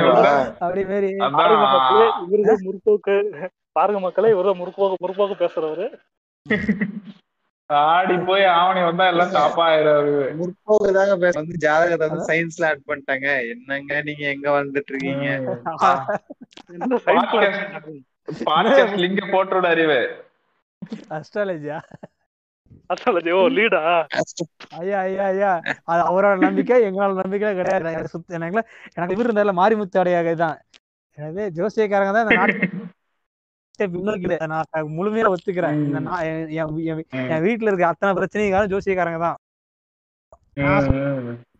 வந்தா 0.00 0.56
அப்படி 0.60 0.84
இவருதான் 2.30 2.66
முற்போக்கு 2.66 3.50
பாருங்க 3.72 4.00
மக்களே 4.00 4.32
இவருதான் 4.32 4.62
முற்போக்கு 4.62 5.04
முற்போக்கு 5.04 5.38
பேசுறவரு. 5.38 5.94
ஆடி 7.70 8.16
போய் 8.28 8.44
ஆவணி 8.56 8.80
வந்தா 8.86 9.04
எல்லாம் 9.12 9.32
டாப் 9.36 9.60
ஆயிரும் 9.64 10.08
முற்போக்குதாங்க 10.38 11.14
பேச 11.22 11.34
வந்து 11.40 11.56
ஜாதகத்தை 11.64 12.06
வந்து 12.08 12.26
சயின்ஸ்ல 12.30 12.68
ஆட் 12.70 12.88
பண்ணிட்டாங்க. 12.88 13.28
என்னங்க 13.52 14.00
நீங்க 14.08 14.24
எங்க 14.34 14.48
வந்துட்டு 14.56 14.92
இருக்கீங்க? 14.92 15.28
பாட்காஸ்ட் 18.48 19.00
லிங்க் 19.04 19.32
போட்டுவிட 19.34 19.68
அறிவு. 19.74 20.00
அஸ்ட்ராலஜியா 21.18 21.78
அஸ்ட்ராலஜி 22.92 23.30
ஓ 23.38 23.40
லீடா 23.56 23.80
ஐயா 24.80 24.98
ஐயா 25.08 25.24
ஐயா. 25.32 25.52
அது 25.90 26.02
அவரோட 26.10 26.34
நம்பிக்கை 26.46 26.76
எங்களோட 26.88 27.14
நம்பிக்கை 27.22 27.54
கிடையாது. 27.60 27.94
எனக்கு 28.38 28.62
எனக்கு 28.96 29.16
இவர் 29.16 29.28
இருந்தால 29.28 29.54
மாரிமுத்து 29.60 30.02
அடையாக 30.02 30.34
தான். 30.44 30.58
எனவே 31.18 31.44
ஜோசியக்காரங்க 31.58 32.12
தான் 32.16 32.26
இந்த 32.26 32.38
நாட்டை 32.40 32.68
பின்னோக்கி 33.86 34.46
நான் 34.46 34.64
முழுமையா 34.74 35.32
ஒத்துக்கிறேன். 35.32 35.94
என்- 37.12 37.42
வீட்டுல 37.42 37.62
இருக்க 37.62 37.86
அத்தனை 37.86 38.22
பிரச்சனைக்காரும் 38.22 38.78
ஜோசியக்காரங்க 38.78 39.18
தான். 39.18 39.36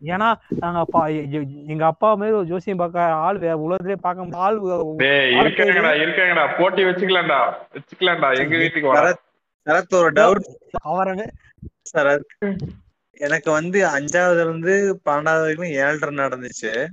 ஏன்னா 0.03 0.33
நாங்க 0.49 0.79
அப்பா 0.79 1.07
எங்க 1.07 1.85
அப்பா 1.85 2.13
மாதிரி 2.13 2.35
ஒரு 2.35 2.45
ஜோசியம் 2.45 2.77
பார்க்க 2.77 3.01
ஆள் 3.01 3.53
உலகத்திலே 3.53 3.95
பார்க்க 3.95 4.37
ஆள் 4.37 4.59
இருக்காங்கடா 4.59 5.95
இருக்காங்கடா. 5.95 6.57
போட்டி 6.57 6.83
வச்சுக்கலாம்டா. 6.83 7.53
வச்சுக்கலாம்டா. 7.73 8.37
எங்க 8.39 8.57
வீட்டுக்கு 8.57 8.87
வர 8.87 9.17
சரத் 9.65 9.93
ஒரு 9.93 10.11
டவுட் 10.11 10.43
அவரவே 10.83 11.27
சரத் 11.93 12.57
எனக்கு 13.17 13.51
வந்து 13.51 13.85
அஞ்சாவதுல 13.87 14.39
இருந்து 14.39 15.01
பன்னெண்டாவது 15.05 15.39
வரைக்கும் 15.39 15.67
ஏழரை 15.67 16.15
நடந்துச்சு. 16.15 16.87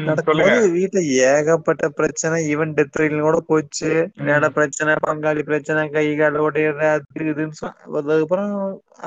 நடக்கும்போது 0.07 0.69
வீட்டுல 0.77 1.01
ஏகப்பட்ட 1.31 1.89
பிரச்சனை. 1.99 2.37
ஈவன் 2.53 2.75
டெத் 2.77 2.99
கூட 3.27 3.39
போச்சு. 3.51 3.91
நேட 4.29 4.47
பிரச்சனை 4.57 4.95
பங்காளி 5.07 5.43
பிரச்சனை 5.49 5.83
கை 5.97 6.07
கால் 6.21 6.45
உடையிறது 6.47 6.87
அது 6.95 7.27
இதுன்னு 7.33 7.69
அதுக்கப்புறம் 8.01 8.53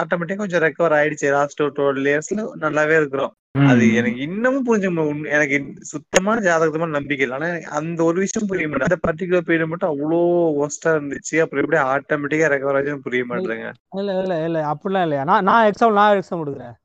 ஆட்டோமேட்டிக்கா 0.02 0.44
கொஞ்சம் 0.44 0.66
ரெக்கவர் 0.66 0.98
ஆயிடுச்சு. 1.00 1.30
லாஸ்ட் 1.38 1.64
ஒரு 1.66 1.74
டுவெல் 1.80 2.10
இயர்ஸ்ல 2.12 2.46
நல்லாவே 2.66 2.98
இருக்கிறோம். 3.02 3.34
அது 3.72 3.84
எனக்கு 4.00 4.20
இன்னமும் 4.26 4.66
புரிஞ்ச 4.68 4.88
எனக்கு 5.36 5.58
சுத்தமான 5.92 6.38
ஜாதகத்து 6.46 6.80
மேல 6.82 6.98
நம்பிக்கை 6.98 7.26
இல்லை. 7.26 7.38
ஆனா 7.38 7.50
எனக்கு 7.52 7.70
அந்த 7.80 8.00
ஒரு 8.10 8.18
விஷயம் 8.24 8.50
புரிய 8.52 8.68
மாட்டேன் 8.70 8.90
அந்த 8.90 9.00
பர்டிகுலர் 9.06 9.48
பீரியட் 9.50 9.72
மட்டும் 9.74 9.92
அவ்வளோ 9.94 10.22
ஒஸ்டா 10.66 10.92
இருந்துச்சு. 10.98 11.36
அப்புறம் 11.44 11.64
எப்படி 11.64 11.80
ஆட்டோமேட்டிக்கா 11.92 12.52
ரெக்கவர் 12.54 12.78
ஆச்சுன்னு 12.80 13.06
புரிய 13.08 13.24
மாட்டேங்க 13.32 13.68
இல்ல 14.00 14.12
இல்ல 14.22 14.36
இல்ல. 14.48 14.60
அப்படிலாம் 14.72 15.06
இல்லையா? 15.08 15.26
நான் 15.32 15.48
நான் 15.50 15.68
எக்ஸாம் 15.70 15.98
நான் 16.00 16.18
எக்ஸாம் 16.20 16.42
கொடுக்குறேன். 16.44 16.76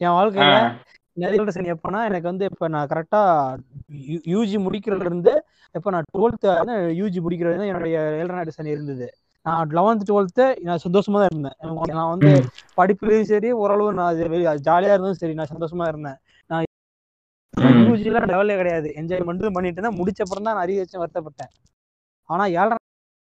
என் 0.00 0.16
வாழ்க்கையில 0.18 0.54
நிறைய 1.16 1.52
சனி 1.54 1.72
எப்போனா 1.72 1.98
எனக்கு 2.08 2.26
வந்து 2.30 2.44
இப்போ 2.50 2.66
நான் 2.68 2.90
கரெக்டா 2.92 3.20
யூஜி 4.32 4.58
முடிக்கிறதுல 4.66 5.08
இருந்து 5.08 5.32
இப்போ 5.74 5.90
நான் 5.90 6.06
டுவெல்த்து 6.12 6.52
யூஜி 7.00 7.18
முடிக்கிறது 7.24 7.58
தான் 7.58 7.70
என்னுடைய 7.70 7.96
ஏழரை 8.20 8.52
சனி 8.56 8.74
இருந்தது. 8.74 9.06
நான் 9.46 9.72
லெவன்த் 9.76 10.08
டுவெல்த்து 10.08 10.44
நான் 10.66 10.82
சந்தோஷமா 10.84 11.20
தான் 11.20 11.30
இருந்தேன். 11.32 11.56
நான் 11.92 12.10
வந்து 12.12 12.30
படிப்புலயும் 12.76 13.30
சரி 13.30 13.48
ஓரளவு 13.62 13.92
நான் 13.92 14.18
ஜாலியா 14.68 14.94
இருந்தும் 14.94 15.20
சரி 15.22 15.34
நான் 15.34 15.52
சந்தோஷமா 15.54 15.86
இருந்தேன். 15.88 16.18
நான் 16.50 16.66
யூஜிலாம் 17.88 18.28
லெவலே 18.32 18.56
கிடையாது. 18.60 18.88
என்ஜாய் 19.00 19.26
மட்டும் 19.28 19.56
பண்ணிட்டு 19.56 19.78
இருந்தேன். 19.78 19.98
முடிச்ச 20.00 20.20
அப்புறம் 20.24 20.46
தான் 20.46 20.56
நான் 20.56 20.64
அறிய 20.66 20.84
வச்சு 20.84 21.02
வருத்தப்பட்டேன். 21.02 21.52
ஆனா 22.28 22.44
ஏழரை 22.56 22.78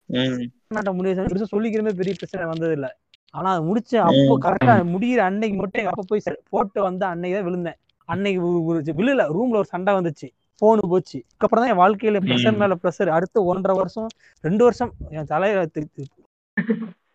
ம். 0.09 0.43
நாட்டை 0.77 0.93
முடிய 0.93 1.13
பெருசா 1.25 1.49
சொல்லிக்கிற 1.53 1.83
மாதிரி 1.85 2.01
பெரிய 2.01 2.15
பிரச்சனை 2.21 2.47
வந்தது 2.51 2.75
இல்ல 2.79 2.89
ஆனா 3.35 3.49
அது 3.53 3.63
முடிச்ச 3.69 3.97
அப்போ 4.01 4.33
கரெக்டா 4.45 4.75
முடியிற 4.95 5.21
அன்னைக்கு 5.29 5.57
மட்டும் 5.59 5.81
எங்க 5.83 5.91
அப்பா 5.91 6.03
போய் 6.07 6.23
போட்டு 6.51 6.83
வந்து 6.83 7.05
அன்னைக்கு 7.07 7.39
தான் 7.39 7.47
விழுந்தேன். 7.49 7.79
அன்னைக்கு 8.09 8.41
ஒரு- 8.47 8.83
விழுல 8.99 9.23
ரூம்ல 9.29 9.57
ஒரு 9.57 9.65
சண்டை 9.65 9.95
வந்துச்சு. 9.95 10.27
போனு 10.63 10.83
போச்சு. 10.89 11.19
அதுக்கப்புறம் 11.27 11.65
தான் 11.65 11.73
என் 11.73 11.83
வாழ்க்கையில 11.83 12.19
ப்ரெஷர் 12.27 12.57
மேல 12.57 12.75
ப்ரெஷர் 12.83 13.09
அடுத்த 13.09 13.43
ஒன்றரை 13.43 13.77
வருஷம் 13.77 14.07
ரெண்டு 14.41 14.65
வருஷம் 14.65 14.93
என் 15.11 15.25
தலையில 15.25 15.67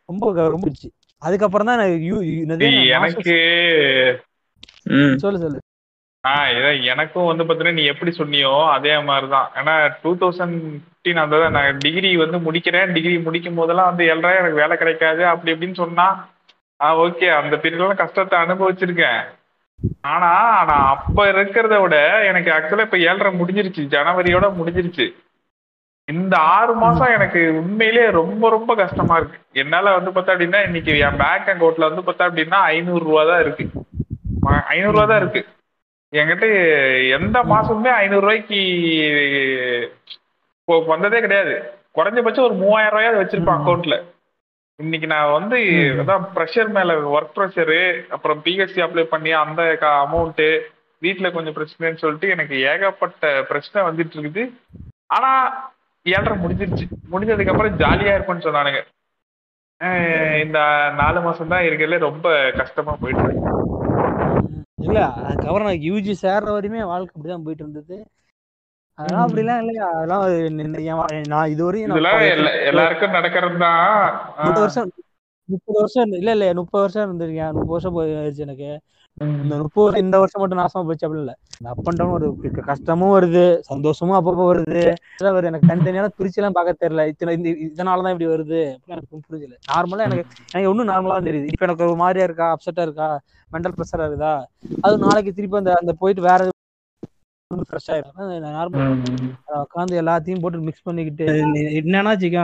ரொம்ப 0.09 0.33
ரொம்ப 0.33 0.67
அதுக்கப்புறம் 1.21 1.67
தான் 1.67 1.79
எனக்கு. 1.79 2.79
சொல்லு 5.17 5.39
சொல்லு. 5.39 5.59
ஆஹ் 6.27 6.49
இதான் 6.53 6.83
எனக்கும் 6.83 7.25
வந்து 7.25 7.43
பாத்தீங்கன்னா 7.43 7.73
நீ 7.73 7.83
எப்படி 7.83 8.11
சொன்னியோ 8.11 8.69
அதே 8.69 9.01
மாதிரிதான். 9.01 9.51
ஏன்னா 9.55 9.73
டூ 10.01 10.15
தௌசண்ட் 10.15 10.59
ஃபிஃப்டீன் 10.99 11.21
அந்த 11.23 11.37
நான் 11.55 11.77
டிகிரி 11.77 12.09
வந்து 12.17 12.37
முடிக்கிறேன். 12.45 12.91
டிகிரி 12.95 13.17
முடிக்கும் 13.25 13.59
போதெல்லாம் 13.59 13.89
வந்து 13.89 14.03
ஏழ்ரூவா 14.11 14.31
எனக்கு 14.39 14.61
வேலை 14.63 14.75
கிடைக்காது. 14.77 15.21
அப்படி 15.31 15.51
இப்படின்னு 15.53 15.81
சொன்னா 15.83 16.07
ஆ 16.81 16.87
ஓகே. 17.03 17.27
அந்த 17.39 17.55
பீரியட்லாம் 17.61 18.01
கஷ்டத்தை 18.01 18.35
அனுபவிச்சிருக்கேன். 18.39 19.21
ஆனா 20.11 20.29
நான் 20.69 20.89
அப்ப 20.93 21.25
இருக்கிறத 21.31 21.75
விட 21.81 21.95
எனக்கு 22.29 22.49
ஆக்சுவலா 22.57 22.85
இப்ப 22.87 22.99
ஏழரை 23.07 23.31
முடிஞ்சிருச்சு. 23.41 23.81
ஜனவரியோட 23.95 24.47
முடிஞ்சிருச்சு. 24.59 25.05
இந்த 26.07 26.35
ஆறு 26.55 26.73
மாசம் 26.83 27.13
எனக்கு 27.17 27.41
உண்மையிலேயே 27.61 28.07
ரொம்ப 28.19 28.43
ரொம்ப 28.55 28.71
கஷ்டமா 28.75 29.15
இருக்கு. 29.19 29.37
என்னால 29.63 29.93
வந்து 29.97 30.13
பார்த்தா 30.15 30.33
அப்படின்னா 30.35 30.61
இன்னைக்கு 30.67 30.93
என் 31.07 31.19
பேங்க் 31.23 31.51
அக்கௌண்ட்ல 31.53 31.89
வந்து 31.89 32.05
பார்த்தா 32.07 32.27
அப்படின்னா 32.29 32.59
ஐநூறு 32.73 33.03
ரூபா 33.09 33.23
தான் 33.31 33.41
இருக்கு. 33.45 33.65
ஐநூறு 34.73 34.95
ரூபா 34.95 35.05
தான் 35.11 35.21
இருக்கு. 35.23 35.41
என்கிட்ட 36.13 36.45
எந்த 37.17 37.37
மாசமுமே 37.53 37.91
ஐநூறு 38.03 38.23
ரூபாய்க்கு 38.25 38.61
வந்ததே 40.91 41.19
கிடையாது. 41.25 41.53
குறைஞ்சபட்சம் 41.97 42.47
ஒரு 42.47 42.55
மூவாயிரம் 42.61 42.93
ரூபாயாவது 42.95 43.21
வச்சிருப்பேன் 43.21 43.59
அக்கௌண்ட்ல 43.59 43.97
இன்னைக்கு 44.79 45.07
நான் 45.13 45.33
வந்து 45.37 45.57
அதான் 46.01 46.25
ப்ரெஷர் 46.35 46.69
மேல 46.75 46.93
ஒர்க் 47.15 47.33
ப்ரெஷரு 47.37 47.79
அப்புறம் 48.15 48.41
பிஹெச்சி 48.45 48.79
அப்ளை 48.85 49.03
பண்ணி 49.13 49.31
அந்த 49.39 49.61
அமௌண்ட்டு 50.03 50.47
வீட்ல 51.01 51.27
கொஞ்சம் 51.31 51.55
பிரச்சனைன்னு 51.57 52.01
சொல்லிட்டு 52.03 52.29
எனக்கு 52.35 52.55
ஏகப்பட்ட 52.71 53.31
பிரச்சனை 53.49 53.83
வந்துட்டு 53.87 54.15
இருக்குது. 54.15 54.43
ஆனா 55.15 55.31
ஏழரை 56.05 56.35
முடிஞ்சிருச்சு. 56.43 56.85
முடிஞ்சதுக்கு 57.11 57.53
அப்புறம் 57.53 57.77
ஜாலியா 57.83 58.13
இருப்பேன்னு 58.15 58.45
சொன்னானுங்க. 58.47 58.81
இந்த 60.43 60.59
நாலு 61.01 61.19
மாசம் 61.21 61.51
தான் 61.53 61.65
இருக்கிறதுல 61.67 61.99
ரொம்ப 62.07 62.27
கஷ்டமா 62.57 62.95
போயிட்டு 63.01 63.23
இருக்கு. 63.23 63.45
இல்ல 64.85 64.99
அதுக்கப்புறம் 65.27 65.67
நான் 65.69 65.85
யூஜி 65.89 66.15
சேர்ற 66.23 66.49
வரையுமே 66.55 66.81
வாழ்க்கை 66.93 67.13
அப்படிதான் 67.15 67.45
போயிட்டு 67.45 67.65
இருந்தது. 67.65 67.97
அதெல்லாம் 68.99 69.27
அப்படிலாம் 69.27 69.59
இல்லையா? 69.59 69.85
அதெல்லாம் 69.91 70.21
ஒரு 70.21 70.37
நான் 71.27 71.49
இதுவரையும் 71.49 71.95
எல்லாருக்கும் 72.65 73.11
நடக்கிறது 73.11 73.57
தான் 73.57 74.11
முப்பது 74.37 74.59
வருஷம் 74.59 74.91
முப்பது 75.49 75.79
வருஷம் 75.79 76.11
இல்ல 76.11 76.31
இல்ல 76.31 76.53
முப்பது 76.53 76.81
வருஷம் 76.81 77.09
இருந்திருக்கேன். 77.09 77.51
முப்பது 77.51 77.75
வருஷம் 77.75 77.95
போயிடுச்சு 77.95 78.39
எனக்கு. 78.39 78.69
இந்த 79.21 79.55
முப்பது 79.55 79.85
வருஷம் 79.85 80.05
இந்த 80.05 80.17
வருஷம் 80.17 80.41
மட்டும் 80.41 80.59
நாசமா 80.59 80.87
போச்சு 80.87 81.05
அப்படி 81.07 81.19
இல்ல. 81.19 81.33
அப் 81.65 81.79
அண்ட் 81.83 81.97
டவுன் 81.97 82.51
க- 82.51 82.61
கஷ்டமும் 82.61 83.13
வருது 83.15 83.45
சந்தோஷமும் 83.61 84.17
அப்பப்போ 84.19 84.45
வருது. 84.49 84.81
வருது. 85.19 85.43
எனக்கு 85.43 85.67
தனித்தனியான 85.67 86.09
பிரிச்சு 86.19 86.37
எல்லாம் 86.37 86.51
பார்க்க 86.51 86.87
தெரியல. 86.87 87.07
இத்தனை 87.07 87.35
இந்த 87.35 87.49
இதனாலதான் 87.49 88.11
இப்படி 88.11 88.27
வருது. 88.27 88.61
எனக்கு 88.85 89.19
புரியல 89.27 89.55
நார்மலா 89.71 90.05
எனக்கு 90.07 90.23
எனக்கு 90.51 90.69
ஒன்றும் 90.69 90.87
நார்மலா 90.87 91.09
தான் 91.09 91.23
தெரியுது. 91.23 91.43
இப்ப 91.45 91.65
எனக்கு 91.65 91.85
ஒரு 91.85 91.95
மாதிரியா 91.95 92.25
இருக்கா? 92.25 92.47
அப்செட்டா 92.53 92.81
இருக்கா? 92.81 93.09
மென்டல் 93.51 93.75
ப்ரெஷரா 93.77 94.01
இருக்குதா? 94.01 94.33
அது 94.81 94.97
நாளைக்கு 94.97 95.33
திருப்பி 95.33 95.57
அந்த 95.57 95.73
அந்த 95.73 95.93
போயிட்டு 95.93 96.21
வேற 96.21 96.41
ஃப்ரெஷ் 97.51 97.87
ஆயிடும் 97.93 98.43
நார்மல் 98.57 98.89
உட்காந்து 99.61 100.01
எல்லாத்தையும் 100.01 100.41
போட்டு 100.41 100.65
மிக்ஸ் 100.65 100.87
பண்ணிக்கிட்டு 100.87 101.25
என்னன்னா 101.79 102.11
வச்சுக்கோ. 102.13 102.43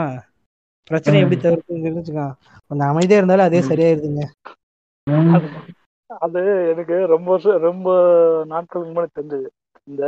பிரச்சனை 0.90 1.20
எப்படி 1.22 1.36
தவிர்க்குங்கிறது 1.44 2.00
வச்சுக்கோ. 2.00 2.26
கொஞ்சம் 2.70 2.90
அமைதியா 2.92 3.18
இருந்தாலும் 3.18 3.48
அதே 3.48 3.60
சரியாயிருதுங்க. 3.68 4.24
அது 6.20 6.40
எனக்கு 6.72 6.96
ரொம்ப 7.14 7.28
வருஷம் 7.32 7.64
ரொம்ப 7.68 7.88
நாட்களுக்கு 8.52 8.90
முன்னாடி 8.90 9.10
தெரிஞ்சது. 9.18 9.48
இந்த 9.88 10.04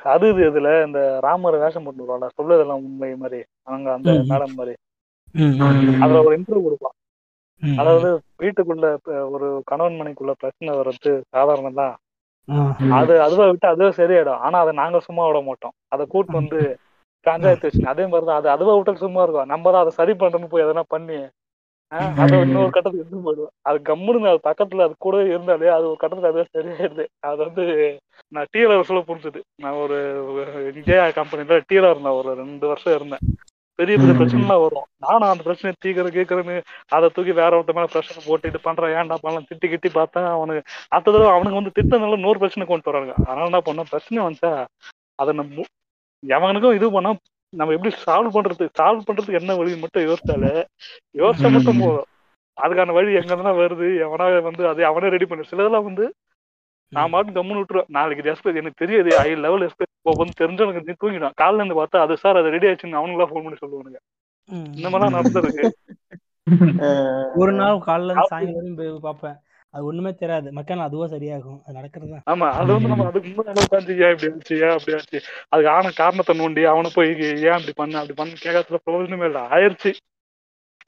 அது 0.00 0.28
இது 0.32 0.42
இதுல 0.50 0.68
இந்த 0.86 1.00
ராமர் 1.26 1.60
வேஷம் 1.64 1.84
போட்டு 1.86 2.04
வருவாங்க 2.04 2.28
சொல்லதெல்லாம் 2.38 2.84
உண்மை 2.86 3.10
மாதிரி. 3.22 3.40
அவங்க 3.68 3.88
அந்த. 3.96 4.12
மேடம் 4.32 4.56
மாதிரி. 4.60 4.74
அதுல 6.04 6.22
ஒரு 6.26 6.36
இன்டர்வியூ 6.38 6.64
கொடுப்பான். 6.66 6.96
அதாவது 7.62 8.08
வீட்டுக்குள்ள 8.42 8.86
ஒரு 9.34 9.48
கணவன் 9.70 9.98
மனைக்குள்ள 10.00 10.32
பிரச்சனை 10.42 10.72
வர்றது 10.78 11.12
சாதாரணம் 11.34 11.80
தான் 11.82 11.94
அது 12.92 13.12
அதுவா 13.22 13.44
விட்டு 13.46 13.66
அதுவே 13.66 13.90
சரியாயிடும். 13.98 14.40
ஆனா 14.40 14.56
அதை 14.60 14.72
நாங்க 14.72 15.00
சும்மா 15.00 15.26
விட 15.26 15.40
மாட்டோம். 15.40 15.74
அதை 15.88 16.06
கூட்டு 16.06 16.32
வந்து 16.32 16.60
பஞ்சாயத்து 17.26 17.68
வச்சு 17.68 17.82
அதே 17.86 18.04
மாதிரிதான். 18.06 18.36
அது 18.36 18.48
அதுவா 18.50 18.72
விட்டு 18.74 19.04
சும்மா 19.04 19.22
இருக்கும். 19.22 19.46
நம்ம 19.46 19.70
தான் 19.70 19.80
அதை 19.80 19.92
சரி 19.92 20.12
பண்றோம்னு 20.12 20.52
போய் 20.52 20.64
எதனா 20.66 20.84
பண்ணி 20.88 21.18
ஆஹ் 21.92 22.20
இன்னொரு 22.44 22.70
கட்டத்துக்கு 22.70 23.02
எடுத்து 23.02 23.24
போயிடுவோம். 23.24 23.52
அது 23.62 23.78
கம்முன்னு 23.88 24.30
அது 24.30 24.40
பக்கத்துல 24.48 24.84
அது 24.84 24.94
கூட 24.98 25.16
இருந்தாலே 25.24 25.68
அது 25.68 25.84
ஒரு 25.88 25.98
கட்டத்துல 26.00 26.30
அதுவே 26.30 26.44
சரியாயிருது 26.54 27.04
அது 27.20 27.40
வந்து 27.44 27.64
நான் 28.32 28.50
டீலர் 28.52 28.88
சொல்ல 28.90 29.02
புரிஞ்சுது. 29.02 29.40
நான் 29.56 29.80
ஒரு 29.84 29.98
இந்தியா 30.74 31.10
கம்பெனில 31.10 31.58
டீலர் 31.70 31.92
இருந்தேன் 31.94 32.18
ஒரு 32.20 32.30
ரெண்டு 32.34 32.66
வருஷம் 32.66 32.96
இருந்தேன். 32.96 33.24
பெரிய 33.78 33.94
பெரிய 34.00 34.14
பிரச்சனைலாம் 34.18 34.62
வரும். 34.64 34.86
நானும் 35.04 35.30
அந்த 35.32 35.44
பிரச்சனையை 35.46 35.74
தீக்கிற 35.84 36.08
கேட்கறேன்னு 36.16 36.56
அதை 36.96 37.06
தூக்கி 37.14 37.32
வேற 37.40 37.50
ஒருத்த 37.58 37.74
மேல 37.76 37.88
பிரச்சனை 37.94 38.22
போட்டு 38.26 38.50
இது 38.50 38.58
பண்றேன் 38.66 38.94
ஏன்டா 38.98 39.16
பண்ணலாம் 39.22 39.46
திட்டி 39.50 39.66
கிட்டி 39.72 39.90
பார்த்தா 39.98 40.22
அவனுக்கு 40.36 40.62
அடுத்த 40.94 41.08
தடவை 41.10 41.30
அவனுக்கு 41.34 41.60
வந்து 41.60 41.74
திட்டனால 41.78 42.18
நூறு 42.24 42.40
பிரச்சனை 42.42 42.66
கொண்டு 42.66 42.90
வராங்க 42.90 43.14
அதனால 43.26 43.48
என்ன 43.50 43.60
பண்ண 43.68 43.84
பிரச்சனை 43.92 44.24
வந்துச்சா? 44.26 44.52
அதை 45.22 45.32
நம்ம 45.40 45.64
எவனுக்கும் 46.22 46.76
இது 46.78 46.88
பண்ணா 46.96 47.12
நம்ம 47.52 47.74
எப்படி 47.76 47.92
சால்வ் 48.04 48.34
பண்றது? 48.36 48.66
சால்வ் 48.78 49.06
பண்றதுக்கு 49.08 49.40
என்ன 49.40 49.54
வழி 49.56 49.72
மட்டும் 49.80 50.06
யோசிச்சாலே 50.08 50.52
யோசிச்சா 51.20 51.48
மட்டும் 51.56 51.82
போதும். 51.84 52.08
அதுக்கான 52.58 52.94
வழி 52.98 53.10
எங்க 53.20 53.32
இருந்தா 53.34 53.52
வருது? 53.62 53.88
எவனா 54.06 54.26
வந்து 54.48 54.62
அதை 54.68 54.84
அவனே 54.90 55.10
ரெடி 55.14 55.26
பண்ணு. 55.26 55.50
சிலதெல்லாம் 55.50 55.88
வந்து 55.88 56.04
நான் 56.92 57.10
மாட்டு 57.10 57.32
கம்முன்னு 57.32 57.60
விட்டுருவேன். 57.60 57.88
நாளைக்கு 57.88 58.32
எஸ்பெக்ட் 58.32 58.56
எனக்கு 58.56 58.82
தெரியாது. 58.84 59.18
ஐ 59.18 59.30
லெவல் 59.36 59.64
எஸ்பெக்ட் 59.66 59.90
வந்து 60.14 60.40
தெரிஞ்சவனுக்கு 60.40 60.88
நீ 60.88 60.94
தூங்கிடும் 61.02 61.36
காலைல 61.42 61.56
இருந்து 61.56 61.78
பார்த்தா 61.80 62.00
அது 62.00 62.16
சார் 62.16 62.36
அது 62.36 62.50
ரெடி 62.50 62.66
ஆச்சுன்னு 62.66 63.00
அவனுங்களா 63.00 63.28
ஃபோன் 63.30 63.44
பண்ணி 63.44 63.62
சொல்லுவானுங்க. 63.62 63.98
இந்த 64.76 64.88
மாதிரிலாம் 64.88 65.16
நடந்திருக்கு. 65.18 65.64
ஒரு 67.40 67.52
நாள் 67.52 67.82
காலைல 67.86 68.10
இருந்து 68.10 68.28
சாயங்காலம் 68.28 69.00
பார்ப்பேன். 69.00 69.36
அது 69.74 69.84
ஒண்ணுமே 69.84 70.14
தெரியாது. 70.14 70.52
மக்கள் 70.52 70.78
அதுவா 70.78 71.06
சரியாகும். 71.06 71.60
அது 71.66 71.76
நடக்கிறது 71.76 72.16
ஆமா 72.32 72.46
அது 72.52 72.72
வந்து 72.72 72.88
நம்ம 72.88 73.06
அதுக்கு 73.06 73.28
முன்னாடி 73.28 73.60
உட்காந்து 73.62 73.92
ஏன் 74.04 74.12
இப்படி 74.14 74.32
ஆச்சு? 74.32 74.56
ஏன் 74.58 74.70
அப்படி 74.70 74.94
ஆச்சு? 74.94 75.18
அதுக்கு 75.48 75.70
ஆன 75.70 75.90
காரணத்தை 75.90 76.40
நோண்டி 76.40 76.62
அவனை 76.64 76.90
போய் 76.94 77.10
ஏன் 77.42 77.56
அப்படி 77.58 77.72
பண்ண? 77.76 77.98
அப்படி 77.98 78.16
பண்ண? 78.16 78.32
கேட்கறதுல 78.44 78.80
பிரயோஜனமே 78.86 79.24
இல்லை. 79.24 79.42
ஆயிடுச்சு. 79.50 79.92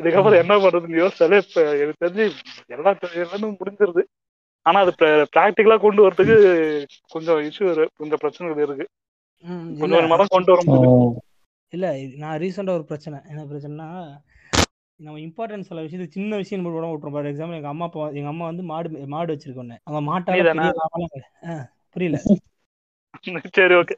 இதுக்கப்புறம் 0.00 0.42
என்ன 0.42 0.54
பண்றதுன்னு 0.56 1.00
யோசிச்சாலே 1.02 1.38
இப்ப 1.44 1.76
எனக்கு 1.76 2.04
தெரிஞ்சு 2.04 2.24
எல்லா 2.68 2.92
எல்லாமே 3.14 3.56
முடிஞ்சிருது. 3.60 4.04
ஆனா 4.66 4.78
அது 4.80 4.92
பிராக்டிக்கலா 5.34 5.76
கொண்டு 5.78 6.00
வரதுக்கு 6.04 6.36
கொஞ்சம் 7.08 7.40
இஷ்யூ 7.48 7.66
கொஞ்சம் 7.96 8.20
பிரச்சனைகள் 8.20 8.62
இருக்கு. 8.66 8.86
கொஞ்சம் 9.80 9.98
கொஞ்சமா 9.98 10.16
தான் 10.20 10.34
கொண்டு 10.36 10.52
வர 10.52 10.62
முடியுது. 10.68 11.20
இல்ல 11.72 11.86
இது- 12.02 12.16
நான் 12.16 12.38
ரீசெண்டா 12.40 12.74
ஒரு 12.78 12.84
பிரச்சனை. 12.84 13.18
என்ன 13.30 13.42
பிரச்சனைனா 13.44 13.88
நம்ம 15.00 15.18
இம்பார்ட்டன்ஸ் 15.18 15.68
சில 15.68 15.82
விஷயத்துக்கு 15.82 16.16
சின்ன 16.18 16.36
விஷயம் 16.36 16.66
கூட 16.66 16.86
விட்டுரும். 16.90 17.14
ஃபார் 17.14 17.28
எக்ஸாம்பிள் 17.30 17.58
எங்க 17.60 17.70
அம்மா 17.72 17.86
அப்பா 17.86 18.08
எங்க 18.18 18.28
அம்மா 18.28 18.44
வந்து 18.50 18.62
மாடு 18.62 19.06
மாடு 19.14 19.30
வச்சிருக்கோன்னு 19.34 19.76
அவங்க 19.82 20.02
மாட்டால 20.10 20.34
புரியல. 21.96 22.18
சரி 23.56 23.74
ஓகே 23.74 23.94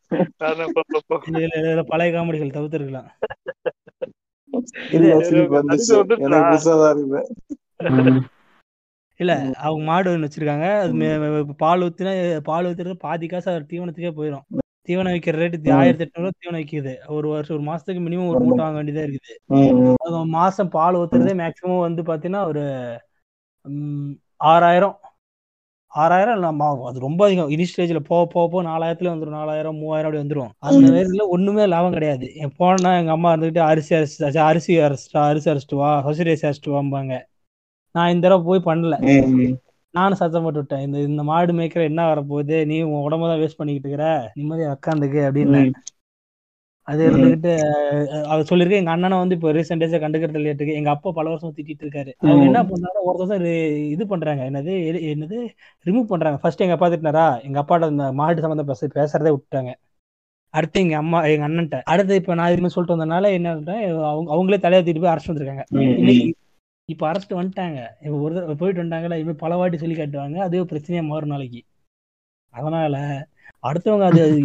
பழைய 1.90 2.10
காமெடிகள் 2.14 2.55
தவிர்த்திருக்கலாம். 2.56 3.09
இல்ல, 4.97 5.06
சரி, 5.28 5.40
இல்ல 9.20 9.32
அவங்க 9.59 9.84
மாடு 9.84 10.10
ஒன்று 10.10 10.28
வச்சிருக்காங்க. 10.28 10.66
அது 10.78 10.93
பால் 11.56 11.82
ஊத்தினா 11.82 12.12
பால் 12.43 12.66
ஊத்துறது 12.66 12.97
பாதி 12.98 13.26
காசு 13.26 13.51
அது 13.51 13.70
தீவனத்துக்கே 13.70 14.12
போயிடும் 14.12 14.47
தீவனம் 14.88 15.14
விற்கிற 15.14 15.36
ரேட்டு 15.36 15.72
ஆயிரத்தி 15.72 16.05
எட்நூறுவா 16.05 16.30
தீவனம் 16.36 16.60
விற்கிது 16.60 16.93
ஒரு 17.09 17.28
வருஷம் 17.28 17.56
ஒரு 17.56 17.64
மாசத்துக்கு 17.66 18.02
மினிமம் 18.02 18.28
ஒரு 18.28 18.40
மூட்டை 18.40 18.64
வாங்க 18.64 18.78
வேண்டியதா 18.78 19.05
இருக்குது. 19.06 19.34
அது 20.05 20.24
மாசம் 20.34 20.68
பால் 20.68 20.94
ஊத்துறதே 20.94 21.34
மேக்சிமம் 21.34 21.80
வந்து 21.80 22.02
பாத்தீங்கன்னா 22.02 22.44
ஒரு 22.44 22.62
ஆறாயிரம். 24.44 24.97
ஆறாயிரம் 25.93 26.34
இல்ல 26.34 26.52
மா- 26.52 26.86
அது 26.86 26.98
ரொம்ப 26.98 27.24
அதிகம். 27.24 27.48
இனி 27.48 27.64
ஸ்டேஜ்ல 27.64 27.98
போக 28.02 28.26
போக 28.26 28.48
போக 28.48 28.62
நாலாயிரத்துல 28.68 29.12
வந்துடும் 29.12 29.36
நாலாயிரம் 29.36 29.76
மூவாயிரம் 29.76 30.10
அப்படி 30.10 30.22
வந்துடும் 30.24 30.51
அந்த 30.66 30.88
நேரத்துல 30.88 31.28
ஒண்ணுமே 31.28 31.66
லாபம் 31.66 31.93
கிடையாது. 31.93 32.34
என் 32.34 32.52
போனா 32.56 32.98
எங்க 32.98 33.10
அம்மா 33.10 33.34
இருந்துகிட்டு 33.34 33.62
அரிசி 33.64 33.94
அரிசி 33.94 34.24
அரிசி 34.43 34.74
அரைச்சிட்டு 34.80 35.18
அரிசி 35.22 35.51
அரைச்சிட்டு 35.51 35.76
வா 35.76 36.02
சொசரி 36.02 36.30
அரிசி 36.30 36.47
அரைச்சிட்டு 36.47 36.74
வாம்பாங்க. 36.74 37.14
நான் 37.97 38.12
இந்த 38.14 38.24
தடவை 38.27 38.44
போய் 38.51 38.66
பண்ணல. 38.68 38.94
நானும் 39.94 40.20
சத்தம் 40.20 40.44
போட்டு 40.44 40.60
விட்டேன். 40.62 40.85
இந்த 40.86 40.97
இந்த 41.10 41.23
மாடு 41.28 41.52
மேய்க்கிற 41.59 41.82
என்ன 41.90 42.02
வரப்போகுது? 42.12 42.56
நீ 42.70 42.77
உன் 42.93 43.05
உடம்ப 43.06 43.28
தான் 43.31 43.43
வேஸ்ட் 43.43 43.60
பண்ணிக்கிட்டு 43.60 43.89
இருக்கிற. 43.89 44.06
நிம்மதியா 44.40 44.73
உட்காந்துக்கு 44.77 45.20
அப்படின்னு. 45.28 45.60
அது 46.89 47.01
இருந்துகிட்டு 47.09 47.52
அவர் 48.32 48.48
சொல்லியிருக்கேன். 48.51 48.82
எங்க 48.82 48.93
அண்ணனை 48.94 49.16
வந்து 49.20 49.36
இப்போ 49.36 49.52
ரீசெண்ட் 49.56 49.82
டேஸா 49.82 49.98
கண்டுக்கிறது 50.02 50.39
இல்லையாட்டுக்கு. 50.40 50.77
எங்க 50.81 50.90
அப்பா 50.94 51.10
பல 51.16 51.27
வருஷம் 51.32 51.55
திட்டிட்டு 51.56 51.85
இருக்காரு. 51.86 52.12
அவங்க 52.23 52.44
என்ன 52.51 52.60
பண்ணாங்க 52.70 53.01
ஒரு 53.09 53.16
வருஷம் 53.20 53.47
இது 53.94 54.06
பண்றாங்க. 54.12 54.43
என்னது 54.51 54.74
என்னது? 55.14 55.39
ரிமூவ் 55.86 56.12
பண்றாங்க. 56.12 56.39
ஃபர்ஸ்ட் 56.43 56.64
எங்க 56.66 56.77
அப்பா 56.77 56.90
திட்டினாரா? 56.93 57.27
எங்க 57.48 57.59
அப்பாட்ட 57.62 57.90
இந்த 57.94 58.06
மாடு 58.20 58.44
சம்மந்தம் 58.44 58.70
பேச 58.70 58.90
பேசுறதே 58.98 59.32
விட்டுட்டாங்க. 59.35 59.73
அடுத்து 60.55 60.82
எங்க 60.85 60.97
அம்மா 61.02 61.18
எங்க 61.32 61.47
அண்ணன்ட்ட. 61.48 61.78
அடுத்து 61.93 62.20
இப்ப 62.20 62.35
நான் 62.40 62.52
இதுமாதிரி 62.52 62.74
சொல்லிட்டு 62.77 62.97
வந்தனால 62.97 63.32
என்ன 63.39 63.55
அவங்க 64.12 64.31
அவங்களே 64.36 64.60
தலையை 64.66 64.81
தூக்கிட்டு 64.82 65.05
போய் 65.05 65.14
அரெஸ்ட் 65.14 65.32
வந்திருக்காங்க. 65.32 65.64
இப்ப 66.88 67.04
அரெஸ்ட் 67.10 67.38
வந்துட்டாங்க. 67.38 67.78
இப்ப 68.04 68.16
ஒரு 68.24 68.32
தடவை 68.34 68.54
போயிட்டு 68.58 68.80
வந்துட்டாங்கல்ல 68.80 69.18
இனிமே 69.20 69.34
பல 69.42 69.56
வாட்டி 69.60 69.76
சொல்லி 69.82 69.96
காட்டுவாங்க 69.96 70.38
அதுவே 70.44 70.64
பிரச்சனையா 70.72 71.02
மாறும் 71.08 71.32
நாளைக்கு. 71.34 71.60
அதனால 72.54 72.96
அடுத்தவங்க 73.68 74.04
அது 74.10 74.20
அது 74.24 74.38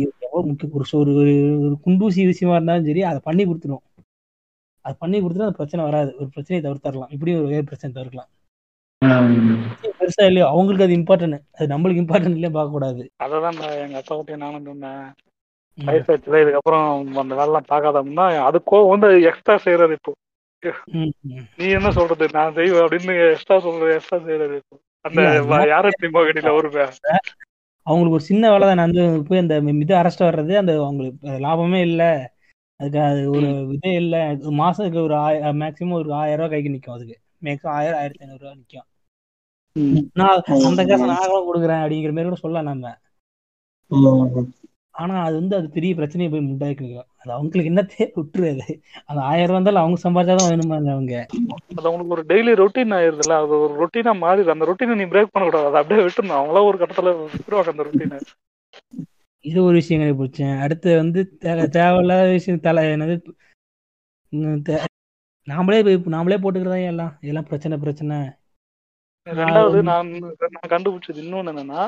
முக்கிய 0.49 0.69
ஒரு 0.79 0.85
ஒரு 1.01 1.33
ஒரு 1.65 1.75
குண்டூசி 1.85 2.21
விஷயமா 2.31 2.55
இருந்தாலும் 2.57 2.87
சரி 2.89 3.01
அதை 3.09 3.19
பண்ணி 3.27 3.43
கொடுத்துரும். 3.49 3.83
அது 4.85 4.95
பண்ணி 5.03 5.17
கொடுத்துட்டு 5.19 5.47
அந்த 5.47 5.59
பிரச்சனை 5.59 5.81
வராது. 5.89 6.11
ஒரு 6.19 6.29
பிரச்சனையை 6.35 6.61
தவிர்த்தரலாம். 6.65 7.11
இப்படி 7.15 7.31
ஒரு 7.39 7.49
வேறு 7.53 7.69
பிரச்சனை 7.69 7.91
தவிர்க்கலாம். 7.97 8.29
பெருசா 9.99 10.23
இல்லையோ 10.29 10.47
அவங்களுக்கு 10.53 10.85
அது 10.85 10.97
இம்பார்ட்டன்ட் 10.99 11.37
அது 11.57 11.67
நம்மளுக்கு 11.73 12.03
இம்பார்ட்டன்ட் 12.03 12.37
இல்லையா 12.37 12.53
பார்க்க 12.57 12.75
கூடாது. 12.77 13.03
அததான் 13.25 13.59
நான் 13.61 13.77
எங்க 13.85 13.97
அப்பா 14.01 14.15
கிட்டே 14.17 14.39
நானும் 14.43 14.67
சொன்னேன். 14.69 15.05
வயசாச்சுல 15.77 16.41
இதுக்கப்புறம் 16.43 16.87
அந்த 17.23 17.33
வேலைலாம் 17.39 17.69
பார்க்காதோம்னா 17.71 18.25
அது 18.47 18.57
கோவம் 18.71 18.91
வந்து 18.93 19.09
எக்ஸ்ட்ரா 19.29 19.55
செய்யறாரு 19.65 19.95
இப்போ. 19.99 20.13
நீ 21.57 21.67
என்ன 21.77 21.89
சொல்றது? 21.91 22.25
நான் 22.31 22.53
செய்வேன் 22.53 22.85
அப்படின்னு 22.85 23.13
எக்ஸ்ட்ரா 23.31 23.57
சொல்றது 23.59 23.93
எக்ஸ்ட்ரா 23.93 24.17
செய்யறாரு 24.17 24.55
இப்போ 24.61 24.77
அந்த 25.01 25.21
மோகனில 26.17 26.51
ஒரு 26.59 26.69
அவங்களுக்கு 27.87 28.17
ஒரு 28.17 28.25
சின்ன 28.29 28.43
வேலை 28.51 28.65
தான். 28.67 28.83
வந்து 28.85 29.03
போய் 29.27 29.39
அந்த 29.39 29.55
இது 29.83 29.93
அரெஸ்ட் 29.95 30.25
வர்றது 30.27 30.53
அந்த 30.61 30.73
அவங்களுக்கு 30.83 31.29
லாபமே 31.45 31.79
இல்லை. 31.81 32.11
அதுக்கு 32.79 32.99
அது 33.09 33.21
ஒரு 33.29 33.47
இதே 33.75 33.93
இல்லை. 33.93 34.19
மாசத்துக்கு 34.61 35.01
ஒரு 35.07 35.15
மேக்ஸிமம் 35.61 35.97
ஒரு 35.99 36.13
ஆயிரம் 36.13 36.39
ரூபாய் 36.39 36.53
கைக்கு 36.53 36.69
நிற்கும் 36.69 36.95
அதுக்கு. 36.95 37.17
மேக்ஸிமம் 37.43 37.75
ஆயிரம் 37.79 37.99
ஆயிரத்தி 37.99 38.23
ஐநூறு 38.25 38.41
ரூபாய் 38.43 38.59
நிற்கும் 38.61 38.87
நான் 40.13 40.41
அந்த 40.69 40.81
காசை 40.85 41.05
நான் 41.05 41.31
கூட 41.33 41.41
கொடுக்குறேன் 41.49 41.81
அப்படிங்கிற 41.83 42.13
மாதிரி 42.15 42.29
கூட 42.29 42.39
சொல்லலாம் 42.45 42.69
நம்ம. 42.71 42.95
ம். 43.91 44.51
ஆனா 44.95 45.15
அது 45.25 45.35
வந்து 45.39 45.55
அது 45.57 45.67
பெரிய 45.75 45.91
பிரச்சனையை 45.97 46.29
போய் 46.31 46.41
உண்டாக்கி 46.43 46.85
நிற்கும் 46.85 47.09
அது 47.21 47.31
அவங்களுக்கு 47.35 47.71
என்னத்தே 47.71 48.05
விட்டுரு 48.17 48.47
அது 48.53 48.65
அந்த 49.09 49.19
ஆயிரம் 49.29 49.55
இருந்தாலும் 49.55 49.81
அவங்க 49.83 49.97
சம்பாதிச்சாதான் 50.03 50.49
வேணுமாங்க 50.51 50.89
அவங்க? 50.95 51.15
அது 51.77 51.87
அவங்களுக்கு 51.89 52.15
ஒரு 52.17 52.23
டெய்லி 52.31 52.53
ரொட்டீன் 52.61 52.95
ஆயிருதுல்ல. 52.97 53.35
அது 53.43 53.53
ஒரு 53.65 53.73
ரொட்டீனா 53.81 54.13
மாறிடுது 54.23 54.53
அந்த 54.55 54.67
ரொட்டீனை 54.69 54.95
நீ 55.01 55.07
பிரேக் 55.13 55.33
பண்ணக்கூடாது. 55.33 55.69
அதை 55.69 55.79
அப்படியே 55.81 56.05
விட்டுருணும் 56.05 56.39
அவங்களா 56.39 56.63
ஒரு 56.69 56.79
கட்டத்துல 56.81 57.13
விட்டுருவாங்க 57.35 57.73
அந்த 57.73 57.85
ரொட்டீனை 57.89 58.19
இது 59.45 59.59
ஒரு 59.67 59.75
விஷயம் 59.79 60.01
கண்டுபிடிச்சேன். 60.01 60.57
அடுத்து 60.63 60.89
வந்து 61.01 61.21
தேவை 61.43 61.63
தேவையில்லாத 61.77 62.25
விஷயம் 62.37 62.65
தலை 62.67 62.83
என்னது? 62.95 63.15
நாமளே 65.47 65.79
போய் 65.85 65.97
நாமளே 66.15 66.37
போட்டுக்கிறதா 66.41 66.77
எல்லாம்? 66.91 67.13
இதெல்லாம் 67.23 67.47
பிரச்சனை 67.49 67.77
பிரச்சனை. 67.85 68.17
ரெண்டாவது 69.27 69.79
நான் 69.89 70.11
நான் 70.55 70.71
கண்டுபிடிச்சது 70.73 71.19
இன்னொன்னு 71.23 71.51
என்னன்னா 71.53 71.81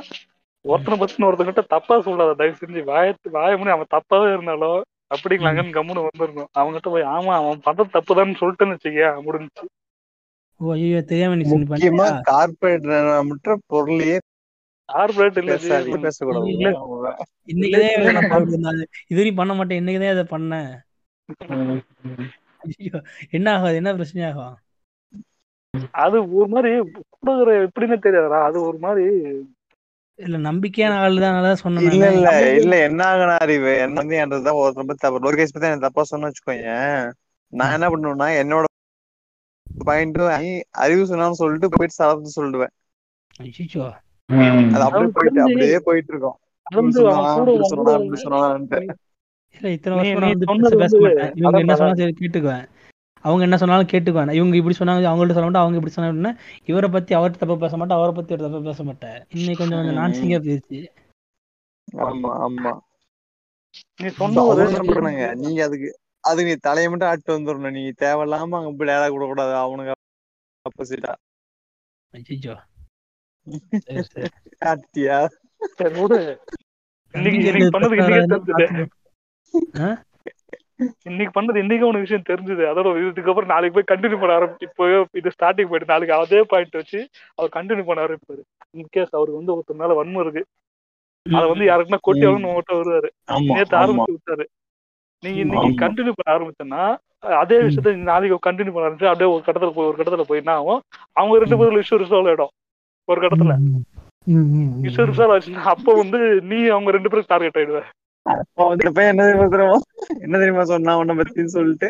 ஒருத்தனை 0.65 0.97
பத்தி 0.97 1.23
ஒருத்தங்கிட்ட 1.23 1.63
தப்பா 1.67 1.95
சொல்லாத 2.01 2.35
தயவு 2.39 2.59
செஞ்சு 2.59 2.81
வாய 2.89 3.07
வாய 3.35 3.53
முடி 3.57 3.73
அவன் 3.73 3.93
தப்பாவே 3.95 4.27
இருந்தாலும் 4.33 4.81
அப்படிங்களாங்கன்னு 5.11 5.77
கம்முன்னு 5.77 6.05
வந்துருக்கும் 6.05 6.51
அவங்ககிட்ட 6.59 6.89
போய் 6.89 7.11
ஆமா 7.15 7.33
அவன் 7.39 7.65
பண்றது 7.65 7.95
தப்புதான்னு 7.95 8.39
சொல்லிட்டுன்னு 8.41 8.75
வச்சுக்க 8.75 9.09
முடிஞ்சுச்சு. 9.25 9.65
ஓ 10.59 10.71
ஐயோ 10.73 11.01
தெரியாம 11.09 11.35
நீ 11.35 11.45
முக்கியமா 11.51 12.05
பண்ணியா 12.05 12.23
கார்பரேட் 12.29 12.87
மட்டும் 13.31 13.61
பொருளையே 13.67 14.17
கார்பரேட் 14.89 15.37
இல்ல. 15.41 15.53
பேசக்கூடாது. 16.05 16.49
இல்ல. 16.53 16.69
இன்னைக்குதான் 17.47 17.93
இதை 17.99 18.13
நான் 18.17 18.31
பார்த்துட்டு 18.31 18.55
இருந்தேன். 18.55 18.81
இது 19.09 19.19
வரையும் 19.19 19.39
பண்ண 19.39 19.53
மாட்டேன் 19.53 19.79
இன்னைக்குதான் 19.81 20.15
இதை 20.15 20.25
பண்ணேன். 20.33 20.71
ஐயோ 22.67 22.99
என்ன 23.37 23.47
ஆகாது 23.55 23.79
என்ன 23.81 23.93
பிரச்சனை 23.95 24.23
ஆகும்? 24.29 24.55
அது 26.03 26.17
ஒரு 26.39 26.49
மாதிரி 26.55 26.71
கொடுக்குற 26.95 27.53
எப்படின்னு 27.65 27.97
தெரியாதுடா. 28.05 28.39
அது 28.49 28.57
ஒரு 28.69 28.77
மாதிரி 28.77 29.05
இல்ல 30.19 30.37
நம்பிக்கையான 30.45 30.97
ஆளு 30.99 31.17
தான் 31.23 31.61
சொன்னேன் 31.61 31.85
இல்ல. 31.87 32.05
இல்ல 32.17 32.29
இல்ல 32.57 32.73
என்ன 32.87 33.01
ஆகுனா 33.09 33.35
அறிவு 33.39 33.71
என்ன 33.79 33.97
வந்து 34.01 34.15
என்றதுதான் 34.19 34.59
ஒருத்தர் 34.59 34.89
பத்தி 34.89 35.03
தப்பு 35.05 35.23
லோகேஷ் 35.25 35.53
பத்தி 35.53 35.69
எனக்கு 35.69 35.87
தப்பா 35.87 36.03
சொன்னு 36.09 36.29
வச்சுக்கோங்க 36.29 36.73
நான் 37.53 37.75
என்ன 37.75 37.87
பண்ணுவேன்னா 37.93 38.29
என்னோட 38.41 38.65
பாயிண்ட் 39.67 40.19
அறிவு 40.83 41.03
சொன்னான்னு 41.09 41.39
சொல்லிட்டு 41.39 41.69
போயிட்டு 41.73 41.99
சலத்து 41.99 42.35
சொல்லிடுவேன் 42.35 42.73
அது 44.73 44.83
அப்படியே 44.87 45.09
போயிட்டு 45.15 45.41
அப்படியே 45.45 45.79
போயிட்டு 45.87 46.11
இருக்கோம் 46.13 46.37
சொன்னா, 46.97 47.23
சொன்னா. 47.73 47.93
இல்ல 49.55 49.71
இத்தனை 49.75 49.95
வருஷம் 49.97 50.21
நீ 50.21 50.29
நான் 50.35 50.53
வந்து 50.53 50.69
சொன்னது 50.69 50.75
பேச 50.75 50.93
வந்து 50.93 50.99
மாட்டேன். 51.05 51.33
இவங்க 51.41 51.59
என்ன 51.63 51.75
சரி 51.99 52.13
கேட்டுக்குவேன். 52.19 52.65
அவங்க 53.23 53.41
என்ன 53.47 53.57
சொன்னாலும் 53.59 53.91
கேட்டுக்குவேன் 53.91 54.35
இவங்க 54.37 54.55
இப்படி 54.59 54.75
சொன்னாங்க 54.77 55.09
அவங்கள்ட்ட 55.09 55.35
சொல்ல 55.35 55.47
மாட்டேன் 55.47 55.63
அவங்க 55.63 55.79
இப்படி 55.79 55.95
சொன்னாங்கன்னா 55.95 56.31
இவரை 56.71 56.89
பத்தி 56.91 57.11
அவர்கிட்ட 57.13 57.43
தப்பா 57.43 57.57
பேச 57.63 57.77
மாட்டேன் 57.79 57.97
அவரை 57.97 58.13
பத்தி 58.13 58.33
ஒரு 58.35 58.45
தப்பா 58.45 58.61
பேச 58.67 58.83
மாட்டேன். 58.83 59.19
இன்னைக்கு 59.35 59.59
கொஞ்சம் 59.61 59.79
கொஞ்சம் 59.79 59.99
நான்சிங்கா 59.99 60.39
போயிருச்சு. 60.45 60.79
ஆமா 62.03 62.31
ஆமா. 62.45 62.71
நீ 63.99 64.09
சொன்ன 64.17 64.43
ஒரு 64.49 64.63
பண்ணுங்க 64.89 65.27
நீங்க 65.41 65.59
அதுக்கு 65.67 65.89
அதுக்கு 66.23 66.49
நீ 66.49 66.57
தலையை 66.67 66.87
மட்டும் 66.89 67.09
ஆட்டு 67.09 67.35
வந்துடணும் 67.35 67.75
நீ 67.77 67.83
தேவையில்லாம 68.01 68.57
அங்க 68.59 68.71
போய் 68.73 68.89
டேரா 68.89 69.07
கூட 69.09 69.25
கூடாது 69.31 69.53
அவனுக்கு 69.61 69.93
ஆப்போசிட்டா 70.65 71.13
ஐயோ 72.33 72.53
ஆட்டியா 74.63 75.17
சரி, 75.71 75.93
விடு. 75.95 76.19
இன்னைக்கு 77.13 77.67
பண்ணது 77.73 77.97
இன்னைக்கே 77.99 78.85
ஆ? 79.79 79.89
இன்னைக்கு 81.09 81.33
பண்ணது 81.35 81.61
இன்னைக்கு 81.63 81.87
உனக்கு 81.87 82.05
விஷயம் 82.05 82.27
தெரிஞ்சது. 82.29 82.63
அதோட 82.71 82.87
இதுக்கப்புறம் 83.03 83.51
நாளைக்கு 83.53 83.75
போய் 83.77 83.91
கண்டினியூ 83.91 84.19
பண்ண 84.21 84.37
ஆரம்பி 84.39 84.67
இப்போ 84.67 84.85
இது 85.19 85.33
ஸ்டார்டிங் 85.35 85.69
போயிட்டு 85.71 85.91
நாளைக்கு 85.91 86.15
அதே 86.15 86.41
பாயிண்ட் 86.51 86.79
வச்சு 86.79 86.99
அவர் 87.37 87.55
கண்டினியூ 87.57 87.85
பண்ண 87.89 88.05
ஆரம்பிப்பாரு. 88.05 88.43
இன்கேஸ் 88.81 89.15
அவருக்கு 89.17 89.39
வந்து 89.39 89.55
ஒருத்தர் 89.55 89.81
மேல 89.81 89.97
வன்மம் 89.99 90.23
இருக்கு. 90.25 90.43
அதை 91.25 91.45
வந்து 91.51 91.65
யாருக்குன்னா 91.69 92.01
கொட்டி 92.07 92.25
அவனு 92.29 92.49
உங்கள்கிட்ட 92.49 92.77
வருவாரு. 92.79 93.09
ஆமா 93.35 93.57
ஆரம்பிச்சு 93.83 94.15
விட்டாரு. 94.17 94.45
நீங்க 95.23 95.39
இன்னைக்கு. 95.45 95.69
கண்டினியூ 95.85 96.13
பண்ண 96.17 96.29
ஆரம்பிச்சேன்னா 96.37 96.83
அதே 97.41 97.57
விஷயத்த 97.65 97.91
நாளைக்கு 98.11 98.37
கண்டினியூ 98.49 98.73
பண்ண 98.73 98.87
ஆரம்பிச்சு 98.87 99.11
அப்படியே 99.11 99.31
ஒரு 99.33 99.43
கட்டத்துல 99.45 99.73
போய் 99.75 99.89
ஒரு 99.89 99.97
கட்டத்துல 99.99 100.25
போய் 100.29 100.41
என்ன 100.41 100.53
ஆகும்? 100.59 100.81
அவங்க 101.19 101.39
ரெண்டு 101.43 101.57
பேரும் 101.59 101.83
இஷ்யூ 101.83 101.99
ரிசால்வ் 102.03 102.29
ஆயிடும். 102.31 102.53
ஒரு 103.07 103.21
கட்டத்துல. 103.21 103.55
இஷ்யூ 104.87 105.03
ரிசால்வ் 105.11 105.33
ஆச்சுன்னா 105.35 105.63
அப்போ 105.73 105.91
வந்து 106.01 106.19
நீ 106.51 106.59
அவங்க 106.75 106.91
ரெண்டு 106.97 107.11
பேரும் 107.11 107.29
டார்கெட் 107.33 107.59
ஆயிடுவ. 107.61 107.81
அவன் 107.81 107.83
வந்து 107.83 107.91
இப்ப 107.93 108.02
என்ன 108.25 109.23
தெரியுமா 109.23 109.47
தெரியுமா 109.53 109.79
என்ன 110.23 110.35
தெரியுமா 110.41 110.63
சொன்னா 110.71 110.93
உன்னை 110.99 111.13
பத்தின்னு 111.19 111.55
சொல்லிட்டு. 111.57 111.89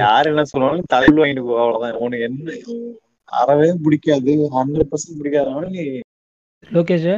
யாரு 0.00 0.26
என்ன 0.32 0.44
சொன்னாலும் 0.52 0.90
தலையில் 0.92 1.20
வாங்கிட்டு 1.20 1.44
போ 1.48 1.56
அவ்வளவுதான். 1.62 1.98
உனக்கு 2.04 2.26
என்ன? 2.28 2.56
அறவே 3.38 3.68
பிடிக்காது. 3.84 4.34
ஹண்ட்ரட் 4.56 4.90
பர்சன்ட் 4.92 5.18
பிடிக்காதவன 5.20 5.70
நீ 5.76 5.84
லோகேஷ் 6.76 7.10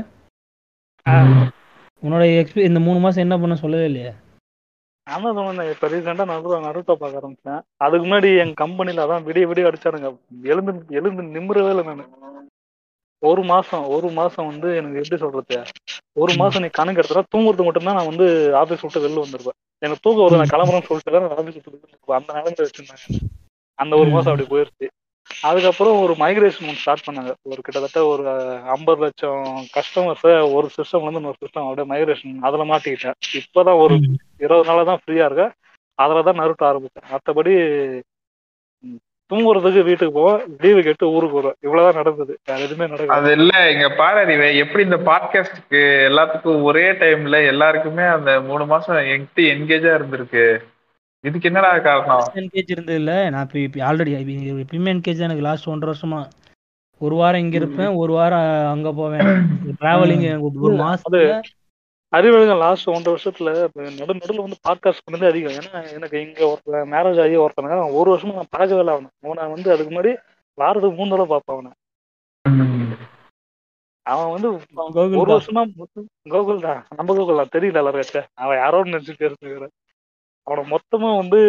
உன்னோட 2.02 2.24
எக்ஸ்பீ 2.40 2.60
இந்த 2.70 2.80
மூணு 2.86 2.98
மாசம் 3.04 3.24
என்ன 3.24 3.36
பண்ண 3.38 3.54
சொல்லவே 3.62 3.86
இல்லையா? 3.90 4.12
நான் 5.06 5.36
தான் 5.39 5.70
இப்ப 5.72 5.89
ரீசெண்டா 5.89 6.24
நடுவ 6.31 6.59
நடுட்ட 6.66 6.93
பார்க்க 6.94 7.20
ஆரம்பிச்சேன். 7.20 7.60
அதுக்கு 7.77 8.05
முன்னாடி 8.06 8.28
என் 8.43 8.55
கம்பெனில 8.55 9.05
அதான் 9.05 9.27
விடிய 9.28 9.47
விடிய 9.47 9.68
அடிச்சானுங்க. 9.70 10.09
எழுந்து 10.44 10.72
எழுந்து 10.98 11.22
நிம்மறவே 11.36 11.72
இல்லை 11.74 11.85
நானு. 11.85 12.05
ஒரு 13.22 13.43
மாசம் 13.43 13.85
ஒரு 13.86 14.09
மாசம் 14.10 14.47
வந்து 14.47 14.68
எனக்கு 14.77 15.01
எப்படி 15.01 15.18
சொல்றது? 15.22 15.56
ஒரு 16.22 16.32
மாசம் 16.35 16.62
நீ 16.62 16.68
கணக்கு 16.70 17.01
எடுத்தா 17.02 17.22
தூங்குறது 17.35 17.66
மட்டும்தான் 17.66 17.98
நான் 17.98 18.10
வந்து 18.12 18.27
ஆபீஸ் 18.62 18.85
விட்டு 18.85 19.05
வெளில 19.05 19.24
வந்துருப்பேன் 19.24 19.59
எனக்கு 19.82 20.05
தூக்கம் 20.06 20.24
வரும் 20.24 20.40
நான் 20.43 20.55
கிளம்புறேன்னு 20.55 20.89
சொல்லிட்டு 20.89 21.12
தான் 21.12 21.47
விட்டு 21.48 21.70
வெளில. 21.70 21.85
அந்த 22.18 22.31
நிலைமையில 22.32 22.66
வச்சிருந்தாங்க. 22.66 23.05
அந்த 23.78 23.93
ஒரு 23.97 24.10
மாசம் 24.10 24.32
அப்படி 24.32 24.48
போயிருச்சு. 24.52 24.86
அதுக்கப்புறம் 25.43 26.01
ஒரு 26.01 26.12
மைக்ரேஷன் 26.12 26.62
ஒன்று 26.62 26.74
ஸ்டார்ட் 26.74 27.07
பண்ணாங்க. 27.11 27.32
ஒரு 27.43 27.61
கிட்டத்தட்ட 27.62 28.07
ஒரு 28.07 28.24
ஐம்பது 28.66 29.01
லட்சம் 29.01 29.66
கஸ்டமர்ஸை 29.77 30.52
ஒரு 30.52 30.69
சிஸ்டம்ல 30.77 31.01
இருந்து 31.01 31.23
இன்னொரு 31.23 31.40
சிஸ்டம் 31.44 31.69
அப்படியே 31.69 31.89
மைக்ரேஷன் 31.93 32.39
அதுல 32.40 32.65
மாட்டிக்கிட்டேன் 32.65 33.19
இப்பதான் 33.32 33.78
ஒரு 33.78 33.94
இருபது 34.39 34.69
நாளா 34.69 34.82
தான் 34.82 35.01
ஃப்ரீயா 35.07 35.24
இருக்கேன். 35.24 35.51
அதுல 35.94 36.23
தான் 36.23 36.39
நறுட்ட 36.39 36.62
ஆரம்பிச்சேன். 36.70 37.09
மற்றபடி 37.11 37.55
தூங்குறதுக்கு 39.31 39.82
வீட்டுக்கு 39.82 40.12
போவேன். 40.12 40.57
லீவு 40.59 40.82
கேட்டு 40.82 41.11
ஊருக்கு 41.11 41.35
வருவேன். 41.35 41.57
இவ்வளவுதான் 41.61 42.02
நடந்தது. 42.02 42.39
வேற 42.44 42.61
எதுவுமே 42.61 42.90
நடக்காது 42.90 43.20
அது 43.20 43.32
இல்ல. 43.32 43.73
இங்க 43.73 43.89
பாரு 43.90 44.19
அறிவே 44.19 44.57
எப்படி 44.57 44.85
இந்த 44.85 44.97
பாட்காஸ்டுக்கு 44.97 45.81
எல்லாத்துக்கும் 46.09 46.62
ஒரே 46.62 46.90
டைம்ல 46.93 47.47
எல்லாருக்குமே 47.47 48.02
அந்த 48.02 48.40
மூணு 48.40 48.66
மாசம் 48.66 48.97
என்கிட்ட 48.97 49.35
என்கேஜா 49.35 49.93
இருந்திருக்கு. 49.98 50.62
இதுக்கு 51.24 51.48
என்னடா 51.48 51.70
காரணம்? 51.78 52.22
என்கேஜ் 52.40 52.72
இருந்தது 52.74 52.98
இல்ல 52.98 53.12
நான் 53.30 53.48
இப்போ 53.60 53.80
ஆல்ரெடி 53.88 54.12
எப்பயுமே 54.62 54.92
என்கேஜ் 54.94 55.24
எனக்கு 55.26 55.47
லாஸ்ட் 55.47 55.68
ஒன்றரை 55.68 55.92
வருஷமா. 55.92 56.20
ஒரு 57.01 57.14
வாரம் 57.14 57.40
இங்க 57.40 57.56
இருப்பேன் 57.56 57.92
ஒரு 58.01 58.12
வாரம் 58.12 58.47
அங்க 58.72 58.90
போவேன். 58.92 59.28
டிராவலிங் 59.80 60.24
ஒரு 60.60 60.74
மாசத்துல 60.80 61.20
அறிவழக 62.12 62.55
லாஸ்ட் 62.59 62.88
ஒன்றரை 62.88 63.12
வருஷத்துல 63.14 63.51
நடு 63.90 64.14
நடுவில் 64.14 64.44
வந்து 64.44 64.59
பாட்காஸ்ட் 64.66 65.05
பண்ணதே 65.06 65.28
அதிகம். 65.30 65.59
ஏன்னா 65.59 65.82
எனக்கு 65.97 66.16
இங்க 66.24 66.40
ஒருத்தன் 66.48 66.90
மேரேஜ் 66.92 67.20
ஆகி 67.24 67.36
ஒருத்தன 67.40 67.68
ஒரு 67.98 68.09
வருஷமா 68.12 68.34
நான் 68.34 68.55
பார்க்கவே 68.56 68.80
இல்லை 68.80 68.94
அவனை. 68.97 69.10
அவனை 69.26 69.44
வந்து 69.55 69.72
அதுக்கு 69.74 69.92
முன்னாடி 69.92 70.12
வாரத்துக்கு 70.59 70.98
மூணு 70.98 71.12
தடவை 71.12 71.28
பார்ப்பேன் 71.32 71.56
அவனை. 71.56 71.72
அவன் 74.06 74.32
வந்து 74.34 74.48
ஒரு. 75.18 75.30
வருஷமா 75.34 75.62
கோகுல் 76.30 76.64
தான். 76.66 76.80
நம்ம 76.97 77.14
கோகுல் 77.14 77.40
தான். 77.40 77.55
தெரியல 77.56 77.80
எல்லாரும் 77.82 78.12
அவன் 78.38 78.60
யாரோ 78.62 78.80
நினைச்சு 78.86 79.14
பேசுகிறேன் 79.22 79.74
அவனை 80.46 80.62
மொத்தமா 80.72 81.10
வந்து 81.20 81.40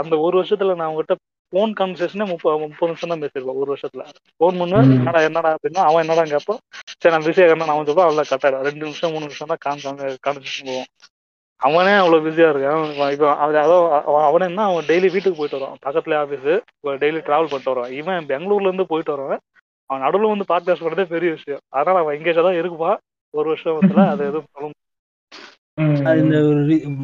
அந்த 0.00 0.14
ஒரு 0.26 0.34
வருஷத்துல 0.40 0.74
நான் 0.78 0.88
அவங்ககிட்ட 0.88 1.16
ஃபோன் 1.52 1.72
கான்வர்சேஷனே 1.78 2.26
முப்பது 2.30 2.60
முப்பது 2.60 2.90
நிமிஷம் 2.90 3.10
தான் 3.12 3.22
பேசிருப்பேன் 3.22 3.58
ஒரு 3.62 3.68
வருஷத்துல. 3.72 4.02
ஃபோன் 4.36 4.58
பண்ணுவேன் 4.60 4.92
என்னடா 4.98 5.20
என்னடா 5.28 5.50
அப்படின்னா 5.56 5.82
அவன் 5.88 6.02
என்னடா 6.04 6.24
கேட்பான்? 6.30 6.60
சரி 7.02 7.12
நான் 7.14 7.26
பிஸியாக 7.26 7.46
இருக்கேன் 7.46 7.72
அவன் 7.74 7.88
சொல்லுவான் 7.88 8.08
அவ்வளோ 8.08 8.24
கட் 8.30 8.44
ஆயிடும். 8.46 8.64
ரெண்டு 8.68 8.84
நிமிஷம் 8.86 9.12
மூணு 9.14 9.26
நிமிஷம் 9.26 9.50
தான் 9.52 9.62
கான் 9.66 9.82
கான்வர்சேஷன் 10.26 10.70
போவோம் 10.70 10.88
அவனே 11.60 11.92
அவ்வளோ 12.02 12.20
பிஸியா 12.26 12.48
இருக்கான். 12.52 12.86
இப்போ 13.14 13.26
அவன் 13.42 13.62
அதோ 13.66 13.76
அவன் 14.28 14.48
என்ன 14.48 14.64
அவன் 14.70 14.88
டெய்லி 14.90 15.08
வீட்டுக்கு 15.14 15.40
போயிட்டு 15.40 15.58
வருவான். 15.58 15.80
பக்கத்துல 15.86 16.16
ஆஃபீஸு 16.22 16.54
டெய்லி 17.02 17.20
டிராவல் 17.28 17.50
பண்ணிட்டு 17.50 17.72
வருவான். 17.72 17.94
இவன் 18.00 18.28
பெங்களூர்ல 18.32 18.70
இருந்து 18.70 18.90
போயிட்டு 18.92 19.14
வருவான். 19.14 19.42
அவன் 19.90 20.04
நடுவில் 20.06 20.32
வந்து 20.34 20.50
பாட்காஸ்ட் 20.52 20.84
பண்ணுறதே 20.84 21.06
பெரிய 21.14 21.30
விஷயம். 21.38 21.62
அதனால 21.76 22.00
அவன் 22.04 22.16
எங்கேஜா 22.18 22.44
தான் 22.48 22.60
இருக்குப்பான் 22.60 22.98
ஒரு 23.34 23.46
வருஷத்துல 23.52 24.06
அது 24.14 24.24
எதுவும் 24.30 24.74
அது 26.08 26.18
இந்த 26.22 26.38
ஒரு 26.42 26.62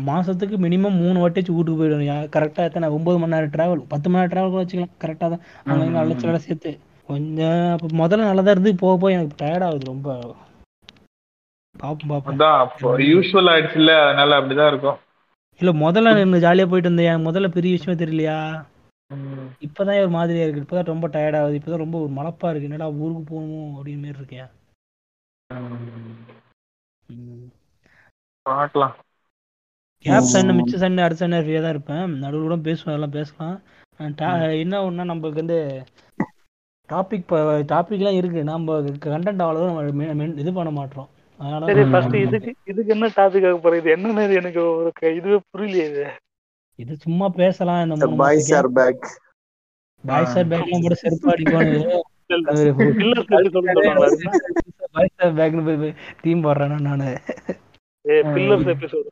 மாசத்துக்கு 0.08 0.56
மினிமம் 0.64 0.98
மூணு 1.02 1.18
வாட்டிச்சு 1.18 1.54
வீட்டுக்கு 1.56 1.78
போயிடுவேன். 1.78 2.28
கரெக்டா 2.36 2.62
எத்தனை? 2.68 2.88
ஒன்பது 2.88 3.18
மணி 3.18 3.32
நேரம் 3.32 3.52
டிராவல் 3.54 3.84
பத்து 3.92 4.10
மணி 4.10 4.20
நேரம் 4.20 4.32
டிராவல் 4.32 4.50
கூட 4.50 4.62
வச்சுக்கலாம். 4.64 4.96
கரெக்டா 5.04 5.26
தான். 5.32 5.42
அங்க 5.64 5.84
இங்க 5.84 6.00
அழைச்சலோட 6.04 6.36
சேர்த்து. 6.46 6.70
கொஞ்சம் 7.06 7.70
அப்ப 7.72 7.86
முதல்ல 8.02 8.28
நல்லா 8.28 8.42
தான் 8.42 8.54
இருந்து 8.56 8.74
போக 8.74 8.96
போய் 8.96 9.12
எனக்கு 9.12 9.44
டயர்ட் 9.44 9.64
ஆகுது 9.64 9.90
ரொம்ப. 9.92 10.08
பாப்போம் 11.80 12.12
பாப்போம். 12.12 12.98
யூஸ்வல் 13.12 13.50
ஆயிடுச்சுல்ல. 13.52 13.92
அதனால 14.06 14.40
அப்படிதான் 14.40 14.70
இருக்கும். 14.72 14.98
இல்ல 15.60 15.70
முதல்ல 15.84 16.12
நான் 16.16 16.42
ஜாலியா 16.46 16.66
போயிட்டு 16.68 16.90
இருந்தேன். 16.90 17.26
முதல்ல 17.26 17.48
பெரிய 17.48 17.72
விஷயமே 17.76 17.98
தெரியலையா? 18.02 18.38
இப்பதான் 19.66 20.00
ஒரு 20.00 20.10
மாதிரியா 20.10 20.44
இருக்கு. 20.44 20.64
இப்பதான் 20.64 20.90
ரொம்ப 20.92 21.08
டயர்ட் 21.08 21.38
ஆகுது. 21.40 21.58
இப்பதான் 21.58 21.84
ரொம்ப 21.84 21.98
ஒரு 21.98 22.12
மலப்பா 22.12 22.50
இருக்கு. 22.50 22.68
என்னடா 22.70 22.90
ஊருக்கு 22.90 23.24
போகணும்? 23.32 23.70
அப்படின்னு 23.76 24.04
மாதிரி 24.04 24.22
இருக்கேன். 24.22 24.50
பார்க்கலாம் 28.48 28.94
கேப் 30.04 30.30
சண்டை 30.32 30.52
மிச்ச 30.56 30.80
சண்டை 30.82 31.04
அடுத்த 31.04 31.22
சண்டை 31.22 31.38
ஃப்ரீயாக 31.44 31.62
தான் 31.64 31.74
இருப்பேன். 31.74 32.04
நடுவில் 32.22 32.46
கூட 32.46 32.56
பேசுவேன் 32.66 32.92
அதெல்லாம் 32.92 33.16
பேசலாம். 33.18 33.56
என்ன 34.64 34.82
ஒன்றா 34.86 35.04
நம்மளுக்கு 35.10 35.42
வந்து 35.42 35.58
டாபிக் 36.88 37.32
டாபிக்லாம் 37.72 38.18
இருக்கு. 38.20 38.40
நம்ம 38.50 38.76
கண்டென்ட் 39.06 39.44
அவ்வளோ 39.46 39.64
நம்ம 40.10 40.28
இது 40.42 40.50
பண்ண 40.58 40.70
மாட்டோம். 40.78 41.08
அதனால 41.40 41.66
சரி 41.70 41.84
ஃபர்ஸ்ட் 41.92 42.16
இதுக்கு 42.26 42.52
இதுக்கு 42.72 42.92
என்ன 42.96 43.10
டாபிக் 43.18 43.46
ஆக 43.48 43.58
போறது 43.64 43.80
இது 43.82 43.94
என்னன்னு 43.96 44.38
எனக்கு 44.40 44.62
ஒரு 44.78 44.90
இதுவே 45.20 45.38
புரியலையே 45.52 45.86
இது. 45.90 46.06
இது 46.78 46.92
சும்மா 47.06 47.26
பேசலாம். 47.42 47.82
இந்த 47.86 48.06
மூணு 48.06 48.20
boys 48.22 48.50
are 48.58 48.70
back 48.78 49.04
boys 50.04 50.36
are 50.40 50.50
பேக்லாம் 50.52 50.84
போட்டு 50.84 51.02
செருப்பு 51.04 51.32
அடிக்கணும். 51.34 52.04
இல்ல 53.04 53.22
பாய்ஸ் 54.96 55.18
ஆர் 55.24 55.36
பேக்னு 55.38 55.64
போய் 55.68 55.94
டீம் 56.22 56.44
போடுறேன்னா 56.46 56.78
நானு. 56.88 57.08
Fillers 58.28 58.68
episode 58.68 59.08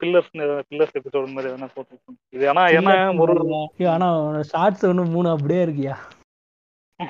fillers 0.00 0.30
fillers 0.70 0.96
episode 1.00 1.32
மாதிரி 1.32 1.50
எதனா 1.52 1.68
போட்டு 1.74 1.96
இது 2.32 2.48
ஆனா 2.48 2.64
என்ன 2.68 2.92
ஒரு 3.18 3.34
ஆனா 3.90 4.08
ஷார்ட்ஸ் 4.42 4.86
ஒண்ணு 4.86 5.10
மூணு 5.10 5.30
அப்படியே 5.30 5.64
இருக்கியா? 5.66 5.96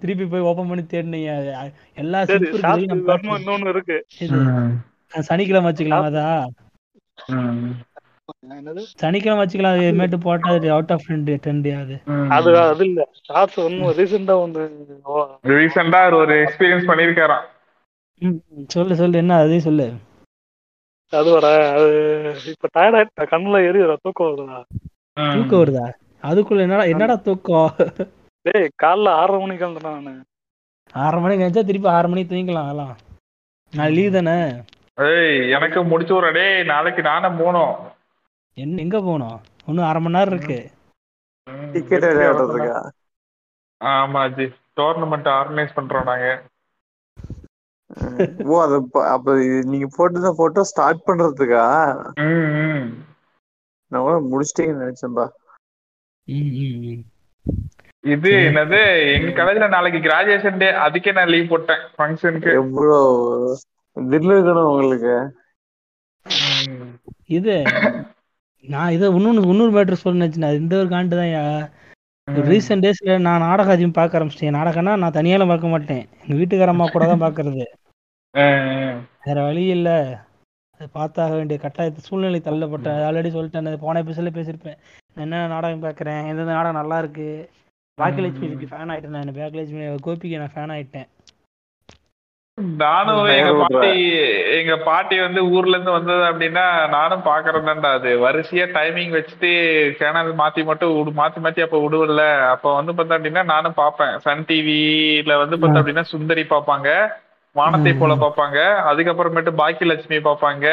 திருப்பி 0.00 0.24
போய் 0.24 0.40
ஓபன் 0.40 0.68
பண்ணி 0.68 0.84
தேடினையா 0.86 1.34
எல்லா 1.94 2.20
சனிக்கிழமை 5.22 5.68
வச்சுக்கலாம் 5.70 6.06
என்னது? 8.42 8.82
சனிக்கிழமை 9.02 9.40
வச்சுக்கலாம் 9.40 9.76
அது 9.76 9.86
இனிமேட்டு 9.86 10.18
போட்டா 10.24 10.50
அது 10.56 10.66
அவுட் 10.74 10.92
ஆஃப் 10.94 11.04
ட்ரெண்ட் 11.06 11.30
ட்ரெண்ட் 11.44 11.68
அது. 11.80 11.96
அது 12.36 12.50
அது 12.64 12.84
இல்ல. 12.86 13.00
ஷார்ட்ஸ் 13.28 13.58
ஒன்னும் 13.64 13.92
ரீசெண்டா 13.98 14.34
ஒன்று 14.44 14.64
ரீசெண்டா 15.52 16.00
ஒரு 16.20 16.34
எக்ஸ்பீரியன்ஸ் 16.44 16.88
பண்ணிருக்காராம். 16.90 17.46
சொல்லு 18.68 18.94
சொல்லு 18.96 19.16
என்ன 19.22 19.38
அதையும் 19.42 19.66
சொல்லு. 19.68 19.86
அது 21.12 21.28
வர 21.32 21.46
அது 21.74 21.90
இப்ப 22.52 22.68
டயர்ட் 22.76 23.28
கண்ணுல 23.32 23.60
எரியுதா 23.68 23.96
தூக்கம் 24.06 24.30
வருதா? 24.30 24.58
தூக்கம் 25.36 25.60
வருதா? 25.62 25.84
அதுக்குள்ள 26.22 26.64
என்னடா 26.66 26.86
என்னடா 26.92 27.16
தூக்கம்? 27.28 27.70
டேய் 28.46 28.68
காலைல 28.82 29.12
ஆறரை 29.20 29.38
மணிக்கு 29.42 29.66
வந்துட்டேன் 29.66 29.98
நானு? 29.98 30.14
ஆறரை 30.94 31.20
மணிக்கு 31.22 31.44
நினைச்சா 31.44 31.66
திருப்பி 31.70 31.88
ஆறு 31.88 32.08
மணிக்கு 32.08 32.32
தூங்கிக்கலாம் 32.32 32.68
அதெல்லாம். 32.68 32.94
நான் 33.72 33.94
லீவ் 33.96 34.16
தானே. 34.18 34.36
ஏய் 35.06 35.38
எனக்கு 35.56 35.78
முடிச்சு 35.84 36.14
விட்ற 36.14 36.30
டேய் 36.32 36.62
நாளைக்கு 36.64 37.02
நானே 37.02 37.28
போகணும். 37.40 37.74
என்ன 38.62 38.80
எங்க 38.84 38.98
போகணும் 39.06 39.38
இன்னும் 39.68 39.88
அரை 39.88 40.00
மணி 40.02 40.16
நேரம் 40.16 40.34
இருக்கு. 40.34 40.58
டிக்கெட் 41.74 42.06
விளையாடுறதுக்கா? 42.08 42.78
ஆமா 43.80 44.22
ஜி. 44.36 44.46
டோர்னமெண்ட் 44.78 45.28
ஆர்கனைஸ் 45.38 45.76
பண்றோம் 45.78 46.08
நாங்க. 46.10 46.28
ஓ 48.50 48.60
அது 48.64 48.76
அப்ப 49.14 49.34
நீங்க 49.72 49.86
போட்டுதான் 49.96 50.38
போட்டோ 50.40 50.64
ஸ்டார்ட் 50.70 51.06
பண்றதுக்கா. 51.08 51.64
நான் 53.92 54.04
கூட 54.06 54.16
முடிச்சிட்டீங்கன்னு 54.30 54.84
நினைச்சேன்பா. 54.84 55.26
இது 58.14 58.30
என்னது 58.48 58.80
எங்க 59.14 59.30
காலேஜ்ல 59.38 59.68
நாளைக்கு 59.74 60.00
கிராஜுவேஷன் 60.06 60.60
டே 60.62 60.68
அதுக்கே 60.86 61.12
நான் 61.18 61.32
லீவ் 61.34 61.50
போட்டேன் 61.52 61.82
ஃபங்க்ஷனுக்கு 61.96 62.50
எவ்வளோ 62.62 62.98
தில்லு 63.96 64.34
இருக்கணும் 64.38 64.70
உங்களுக்கு. 64.72 65.14
இது 67.38 67.56
நான் 68.64 68.92
இதை 68.92 69.06
இன்னொன்று 69.16 69.42
இன்னொரு 69.50 69.72
மேட்ரு 69.76 70.02
சொல்ல 70.02 70.20
நினைச்சேன் 70.20 70.48
அது 70.48 70.62
இந்த 70.62 70.74
ஒரு 70.76 70.88
காண்டு 70.88 71.18
தான் 71.20 72.46
ரீசெண்ட் 72.52 72.84
டேஸ்ல 72.84 73.12
நான் 73.26 73.44
நாடகம் 73.46 73.74
அதிகம் 73.74 73.98
பார்க்க 73.98 74.18
ஆரம்பிச்சிட்டேன். 74.18 74.56
நாடகம்னா 74.58 74.94
நான் 75.02 75.14
தனியால 75.18 75.46
பார்க்க 75.46 75.74
மாட்டேன். 75.74 76.02
எங்க 76.22 76.34
வீட்டுக்காரம்மா 76.40 76.86
கூட 76.90 77.04
தான் 77.06 77.22
பார்க்கறது. 77.24 77.64
வேற 79.26 79.38
வழி 79.42 79.64
இல்ல. 79.76 79.90
அது 80.80 80.88
பார்த்தாக 80.98 81.36
வேண்டிய 81.36 81.58
கட்டாயத்து 81.62 82.06
சூழ்நிலை 82.08 82.40
தள்ளப்பட்டேன் 82.48 83.00
ஆல்ரெடி 83.06 83.30
சொல்லிட்டேன். 83.36 83.70
அது 83.70 83.78
போன 83.84 84.02
எபிசோட்ல 84.02 84.32
பேசியிருப்பேன். 84.38 84.78
நான் 85.14 85.24
என்ன 85.26 85.46
நாடகம் 85.54 85.84
பார்க்குறேன்? 85.86 86.20
எந்தெந்த 86.30 86.52
நாடகம் 86.52 86.80
நல்லா 86.80 86.98
இருக்கு? 86.98 87.28
பாக்கியலட்சுமிக்கு 87.98 88.70
ஃபேன் 88.72 88.92
ஆயிட்டேன். 88.94 89.16
நான் 89.18 89.38
பாக்கியலட்சுமி 89.38 89.86
கோபிக்கு 90.06 90.42
நான் 90.42 90.54
ஃபேன் 90.56 90.74
ஆயிட்டேன். 90.76 91.08
நானும் 92.80 93.18
எங்க. 93.32 93.50
பாட்டி 93.64 93.90
எங்க 94.56 94.74
பாட்டி 94.84 95.16
வந்து 95.20 95.40
ஊர்ல 95.50 95.74
இருந்து 95.74 95.92
வந்தது 95.92 96.22
அப்படின்னா 96.28 96.64
நானும் 96.94 97.22
பாக்குறேன்டா 97.26 97.90
அது 97.96 98.10
வரிசையா 98.22 98.64
டைமிங் 98.74 99.14
வச்சுட்டு 99.14 99.50
சேனல் 99.98 100.30
மாத்தி 100.40 100.62
மட்டும் 100.64 100.92
விடு- 100.96 101.16
மாத்தி 101.18 101.40
மாத்தி 101.40 101.62
அப்ப 101.62 101.80
விடுவல்ல 101.84 102.22
அப்ப 102.52 102.74
வந்து 102.74 102.94
பார்த்தா 102.94 103.18
அப்படின்னா 103.18 103.44
நானும் 103.50 103.76
பார்ப்பேன் 103.76 104.14
சன் 104.24 104.46
டிவில 104.48 105.34
வந்து 105.38 105.58
பார்த்தா 105.58 105.80
அப்படின்னா 105.80 106.06
சுந்தரி 106.12 106.44
பார்ப்பாங்க 106.48 106.88
வானத்தை 107.56 107.92
போல 107.96 108.14
பார்ப்பாங்க 108.18 108.58
அதுக்கப்புறமேட்டு 108.90 109.52
பாக்கியலட்சுமி 109.60 110.18
பார்ப்பாங்க 110.24 110.66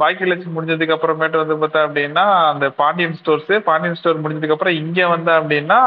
பாக்கியலட்சுமி 0.00 0.54
முடிஞ்சதுக்கு 0.54 0.96
அப்புறமேட்டு 0.96 1.40
வந்து 1.40 1.56
பார்த்தா 1.56 1.80
அப்படின்னா 1.86 2.24
அந்த 2.50 2.66
பாண்டியன் 2.78 3.16
ஸ்டோர்ஸ் 3.18 3.52
பாண்டியன் 3.66 3.96
ஸ்டோர் 3.96 4.22
முடிஞ்சதுக்கு 4.22 4.56
அப்புறம் 4.56 4.78
இங்க 4.78 5.08
வந்தா 5.08 5.32
அப்படின்னா 5.40 5.78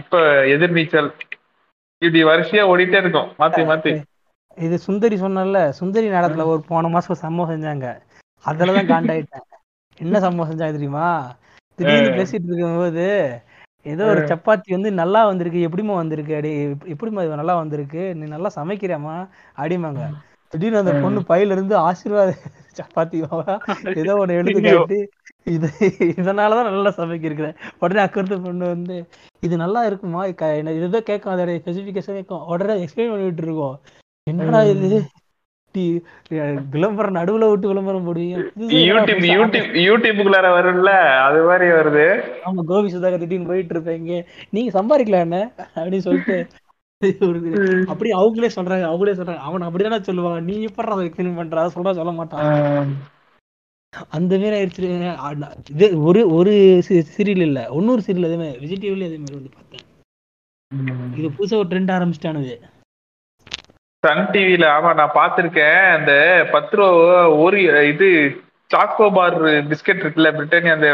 இப்ப 0.00 0.16
எதிர்நீச்சல். 0.54 1.08
இப்படி 2.02 2.22
வரிசையா 2.24 2.64
ஓடிட்டே 2.70 2.98
இருக்கும். 2.98 3.28
மாத்தி 3.38 3.62
மாத்தி. 3.68 3.92
இது 4.56 4.78
சுந்தரி 4.78 5.20
சொன்னல 5.20 5.68
சுந்தரி 5.70 6.10
நாடகத்துல 6.10 6.44
ஒரு 6.44 6.60
போன 6.60 6.88
மாசம் 6.88 7.16
சம்பவம் 7.16 7.54
செஞ்சாங்க. 7.54 7.86
அதுலதான் 8.44 8.90
காண்டாயிட்டேன். 8.92 9.46
என்ன 9.98 10.20
சம்பவம் 10.20 10.52
செஞ்சாங்க 10.52 10.72
தெரியுமா? 10.72 11.08
திடீர்னு 11.78 12.08
பேசிட்டு 12.10 12.50
இருக்கும்போது 12.50 13.06
ஏதோ 13.86 14.04
ஒரு 14.04 14.20
சப்பாத்தி 14.20 14.70
வந்து 14.70 14.92
நல்லா 14.92 15.26
வந்திருக்கு 15.26 15.68
எப்படிம்மா 15.68 15.94
வந்திருக்கு? 15.94 16.34
அடி 16.34 16.66
எப்- 16.66 16.86
எப்படிம்மா 16.86 17.24
இது 17.24 17.36
நல்லா 17.36 17.54
வந்திருக்கு? 17.54 18.14
நீ 18.14 18.26
நல்லா 18.26 18.50
சமைக்கிறியாம்மா? 18.54 19.16
அப்படிமாங்க 19.56 20.04
திடீர்னு 20.52 20.78
அந்த 20.78 20.92
பொண்ணு 21.02 21.20
பையில 21.28 21.50
இருந்து 21.50 21.76
ஆசீர்வாத 21.78 22.30
சப்பாத்தி 22.76 23.18
ஏதோ 23.98 24.14
ஒண்ணு 24.14 24.28
எடுத்து 24.30 24.60
காட்டி 24.62 24.98
இது 25.46 25.68
இதனாலதான் 26.12 26.68
நல்லா 26.68 26.90
சமைக்கிருக்கிறேன். 26.96 27.56
உடனே 27.78 28.02
அக்கறது 28.02 28.42
பொண்ணு 28.42 28.66
வந்து 28.66 28.96
இது 29.40 29.56
நல்லா 29.56 29.84
இருக்குமா? 29.84 30.30
க- 30.32 30.56
என்ன 30.56 30.70
இதுதோ 30.70 31.00
கேட்கும் 31.00 31.34
அதோட 31.34 31.60
ஸ்பெசிபிகேஷன் 31.60 32.18
கேட்கும் 32.18 32.46
உடனே 32.46 32.84
எக்ஸ்பிளைன் 32.84 33.10
பண்ணிட்டு 33.10 33.42
இருக்கோம். 33.42 33.76
என்னடா 34.30 34.62
இது? 34.62 35.02
டி- 35.74 36.02
விளம்பரம் 36.70 37.14
நடுவுல 37.14 37.50
விட்டு 37.50 37.68
விளம்பரம் 37.68 38.06
போடுவீங்க. 38.06 38.36
யூடியூப் 38.58 39.20
புதுசா 39.20 39.30
யூடியூப் 39.38 39.74
யூடியூபுக்குள்ளார 39.86 40.48
வரும்ல 40.58 40.90
அது 41.18 41.42
மாதிரி 41.42 41.70
வருது. 41.70 42.04
ஆமா 42.44 42.62
கோபி 42.62 42.94
சுதாகர் 42.94 43.18
திடீர்னு 43.18 43.46
போயிட்டு 43.46 43.80
இருப்பீங்க 43.80 44.24
நீங்க 44.50 44.82
சம்பாதிக்கலாம் 44.82 45.24
என்ன? 45.26 45.52
அப்படின்னு 45.74 45.98
சொல்லிட்டு 45.98 46.46
அப்படி 47.86 48.10
அவங்களே 48.10 48.50
சொல்றாங்க 48.56 48.84
அவங்களே 48.92 49.14
சொல்றாங்க. 49.18 49.36
அவன் 49.36 49.62
அப்படிதானே 49.62 50.00
சொல்லுவான். 50.00 50.40
நீ 50.40 50.64
எப்படா 50.64 50.90
அதை 50.94 51.06
எக்ஸ்பிளைன் 51.06 51.36
பண்ற? 51.36 51.66
சொல்றா 51.66 51.92
சொல்ல 51.92 52.10
மாட்டான் 52.10 52.96
அந்த 54.08 54.38
மாதிரி 54.38 54.56
ஆயிடுச்சு. 54.56 55.52
இது 55.70 56.02
ஒரு 56.02 56.28
ஒரு 56.28 56.82
சீரியல் 56.88 57.40
இல்ல. 57.40 57.68
இன்னொரு 57.70 58.02
சீரியல் 58.06 58.24
அதே 58.24 58.36
மாதிரி 58.36 58.58
விஜய் 58.58 58.90
டிவில 58.90 59.04
அதே 59.04 59.18
மாதிரி 59.18 59.34
வந்து 59.34 59.50
பார்த்தேன். 59.54 59.84
இது 61.16 61.28
புதுசா 61.28 61.58
ஒரு 61.58 61.68
ட்ரெண்ட் 61.68 61.94
ஆரம்பிச்சிட்டானுது. 61.96 62.54
சன் 64.04 64.26
டிவில 64.32 64.64
ஆமா 64.76 64.90
நான் 64.94 65.14
பார்த்திருக்கேன். 65.14 65.84
அந்த 65.96 66.12
பத்து 66.52 66.76
ரூபா 66.76 67.12
ஒரு 67.36 67.58
இது 67.88 68.08
சாக்கோ 68.70 69.06
பார் 69.12 69.36
பிஸ்கெட் 69.70 70.02
இருக்குல்ல 70.02 70.30
பிரிட்டானியா 70.36 70.72
அந்த 70.72 70.90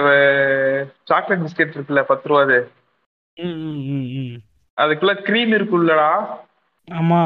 சாக்லேட் 1.08 1.44
பிஸ்கெட் 1.44 1.74
இருக்குல்ல 1.76 2.02
பத்து 2.02 2.28
ரூபா 2.28 2.42
அது. 2.42 2.58
அதுக்குள்ள 4.78 5.14
க்ரீம் 5.26 5.52
இருக்குல்லடா. 5.56 6.10
ஆமா. 6.88 7.20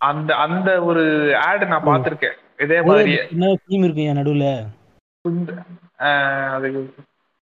அந்த 0.00 0.30
அந்த 0.36 0.70
ஒரு 0.82 1.02
ஆட் 1.44 1.64
நான் 1.66 1.88
பார்த்திருக்கேன். 1.88 2.36
இதே 2.58 2.78
மாதிரியே. 2.82 3.20
என்ன 3.32 3.54
தீம் 3.66 3.84
இருக்கு 3.84 4.02
என் 4.02 4.20
நடுவுல? 4.20 4.46
ஆஹ் 6.04 6.52
அது 6.56 6.68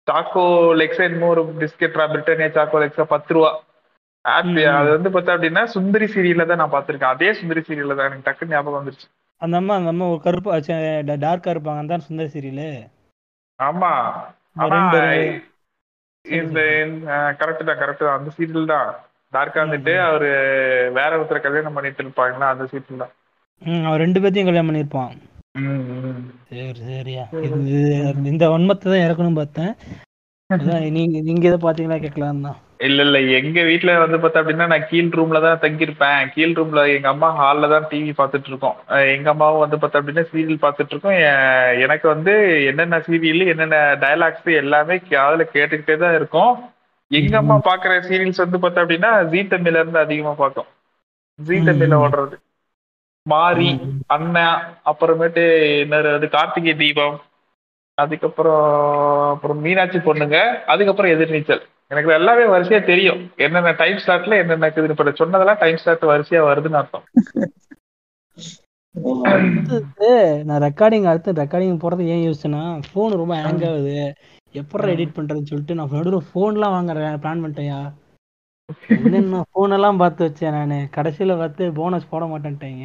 சாக்கோ 0.08 0.44
லெக்ஸ் 0.80 1.02
இன்னொரு 1.06 1.42
பிஸ்கெட்ரா 1.60 2.04
பிரிட்டானியா 2.12 2.50
சாக்கோ 2.50 2.80
லெக்ஸா 2.82 3.04
பத்து 3.08 3.34
ரூபா 3.34 3.50
ஆப்பி 4.24 4.62
ம். 4.62 4.74
அது 4.78 4.88
வந்து 4.94 5.10
பார்த்தா 5.14 5.34
அப்படின்னா 5.36 5.62
சுந்தரி 5.74 6.06
சீரியல்ல 6.14 6.46
தான் 6.46 6.60
நான் 6.62 6.74
பார்த்திருக்கேன். 6.74 7.12
அதே 7.14 7.30
சுந்தரி 7.38 7.62
சீரியல்ல 7.68 7.96
தான் 7.98 8.08
எனக்கு 8.08 8.26
டக்குன்னு 8.26 8.54
ஞாபகம் 8.54 8.78
வந்துருச்சு. 8.78 9.06
அந்த 9.40 9.54
அம்மா 9.60 9.74
அந்த 9.78 9.92
அம்மா 9.94 10.06
ஒரு 10.12 10.20
கருப்பு 10.20 10.50
டார்க்கா 11.24 11.52
இருப்பாங்க. 11.54 11.84
அதான் 11.84 12.06
சுந்தர் 12.08 12.32
சீரியல் 12.34 12.66
ஆமா. 13.58 13.92
இந்த 16.24 16.60
கரெக்ட் 17.40 17.68
தான் 17.68 17.80
கரெக்ட் 17.82 18.04
தான். 18.04 18.18
அந்த 18.18 18.30
சீரியல் 18.36 18.72
தான். 18.74 18.90
டார்க்கா 19.32 19.58
வந்துட்டு 19.64 19.92
அவரு 20.06 20.28
வேற 20.98 21.10
ஒருத்தரை 21.18 21.40
கல்யாணம் 21.42 21.76
பண்ணிட்டு 21.76 22.02
இருப்பாங்களா? 22.04 22.46
அந்த 22.54 22.64
சீரியல் 22.72 23.02
தான். 23.04 23.12
ம் 23.62 23.84
அவன் 23.86 24.02
ரெண்டு 24.02 24.20
பேர்த்தையும் 24.22 24.48
கல்யாணம் 24.48 24.70
பண்ணியிருப்பான். 24.70 25.12
சரி 26.50 26.82
சரியா. 26.90 27.24
இது 27.46 27.78
இந்த 28.32 28.44
வன்மத்தை 28.52 28.86
தான் 28.92 29.04
இறக்கணும் 29.06 29.40
பார்த்தேன். 29.40 29.72
நீங்க 30.96 31.16
நீங்க 31.26 31.44
எதை 31.48 31.58
பாத்தீங்களா 31.64 31.96
கேட்கலாம் 32.04 32.44
தான். 32.46 32.58
இல்ல 32.86 33.00
இல்ல 33.06 33.18
எங்க 33.38 33.58
வீட்ல 33.68 33.90
வந்து 34.02 34.18
பார்த்தா 34.20 34.40
அப்படின்னா 34.42 34.66
நான் 34.72 34.86
கீழ் 34.90 35.10
ரூம்ல 35.18 35.40
தான் 35.44 35.60
தங்கியிருப்பேன். 35.64 36.20
கீழ் 36.34 36.54
ரூம்ல 36.58 36.82
எங்க 36.94 37.08
அம்மா 37.12 37.28
ஹால்ல 37.38 37.68
தான் 37.72 37.86
டிவி 37.90 38.12
பார்த்துட்டு 38.20 38.50
இருக்கோம் 38.52 38.76
எங்க 39.14 39.28
அம்மாவும் 39.32 39.62
வந்து 39.64 39.78
பார்த்தா 39.82 40.00
அப்படின்னா 40.00 40.24
சீரியல் 40.30 40.62
பார்த்துட்டு 40.64 40.94
இருக்கோம் 40.94 41.18
எனக்கு 41.84 42.06
வந்து 42.14 42.34
என்னென்ன 42.70 43.00
சீரியல் 43.08 43.44
என்னென்ன 43.52 43.78
டயலாக்ஸ் 44.04 44.50
எல்லாமே 44.62 44.96
காதுல 45.10 45.46
கேட்டுக்கிட்டே 45.54 45.96
தான் 46.04 46.16
இருக்கும். 46.20 46.52
எங்க 47.10 47.34
அம்மா 47.42 47.56
பாக்குற 47.68 47.92
சீரியல்ஸ் 48.08 48.44
வந்து 48.44 48.60
பார்த்தா 48.64 48.84
அப்படின்னா 48.84 49.12
ஜீ 49.32 49.40
தமிழ்ல 49.52 49.82
இருந்து 49.82 50.04
அதிகமா 50.04 50.34
பார்த்தோம் 50.42 50.70
ஜீ 51.38 51.56
தமிழ்ல 51.68 52.02
ஓடுறது. 52.04 52.36
மாரி 53.26 53.70
அண்ணன் 54.14 54.60
அப்புறமேட்டு 54.90 55.44
அது 56.16 56.28
கார்த்திகை 56.36 56.74
தீபம். 56.82 57.16
அதுக்கப்புறம் 58.02 58.64
அப்புறம் 59.34 59.60
மீனாட்சி 59.66 59.98
பொண்ணுங்க 60.08 60.38
அதுக்கப்புறம் 60.72 61.12
எதிர்நீச்சல் 61.14 61.62
எனக்கு 61.92 62.10
எல்லாமே 62.18 62.44
வரிசையா 62.52 62.80
தெரியும். 62.90 63.20
என்னென்ன 63.44 63.70
டைம் 63.80 64.02
ஸ்லாட்ல 64.02 64.36
என்னென்ன 64.42 64.66
இருக்குது. 64.66 64.94
இப்ப 64.94 65.12
சொன்னதெல்லாம் 65.20 65.62
டைம் 65.62 65.80
ஸ்லாட் 65.82 66.10
வரிசையா 66.12 66.42
வருதுன்னு 66.48 66.80
அர்த்தம். 66.80 67.06
நான் 70.48 70.62
ரெக்கார்டிங் 70.66 71.08
அடுத்து 71.10 71.40
ரெக்கார்டிங் 71.40 71.82
போறது 71.84 72.04
ஏன் 72.14 72.22
யோசிச்சேன்னா 72.26 72.62
ஃபோன் 72.90 73.18
ரொம்ப 73.20 73.34
ஹேங் 73.42 73.64
ஆகுது. 73.70 73.96
எப்பறம் 74.60 74.92
எடிட் 74.94 75.16
பண்றதுன்னு 75.16 75.50
சொல்லிட்டு 75.50 75.76
நான் 75.78 75.92
நடுவில் 75.96 76.28
ஃபோன்லாம் 76.30 76.76
வாங்குறேன் 76.76 77.20
பிளான் 77.24 77.42
பண்ணிட்டேயா 77.44 77.80
என்னென்ன 79.04 79.38
போன் 79.54 79.74
எல்லாம் 79.76 80.00
பார்த்து 80.00 80.26
வச்சேன் 80.26 80.54
நானு. 80.56 80.76
கடைசியில 80.96 81.36
பார்த்து 81.38 81.64
போனஸ் 81.78 82.10
போட 82.10 82.24
மாட்டேன்ட்டாங்க. 82.32 82.84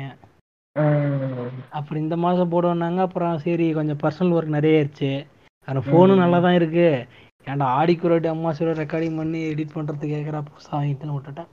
அப்புறம் 1.77 2.01
இந்த 2.03 2.15
மாசம் 2.15 2.51
போடுவேன்னாங்க 2.51 2.99
அப்புறம் 2.99 3.37
சரி 3.37 3.71
கொஞ்சம் 3.71 3.99
பர்சனல் 4.03 4.35
ஒர்க் 4.37 4.55
நிறைய 4.55 4.79
ஆயிடுச்சு 4.79 5.27
அந்த 5.67 5.79
ஃபோனும் 5.85 6.21
நல்லா 6.21 6.39
தான் 6.39 6.53
இருக்கு. 6.53 7.07
ஏன்டா 7.51 7.67
ஆடிக்கு 7.79 8.07
ஒரு 8.07 8.29
அம்மா 8.29 8.51
சில 8.51 8.71
ரெக்கார்டிங் 8.71 9.15
பண்ணி 9.15 9.41
எடிட் 9.51 9.75
பண்றதுக்கு 9.75 10.15
கேட்குறா 10.15 10.41
புதுசாக 10.47 10.77
வாங்கிட்டுன்னு 10.77 11.15
விட்டுட்டேன். 11.17 11.51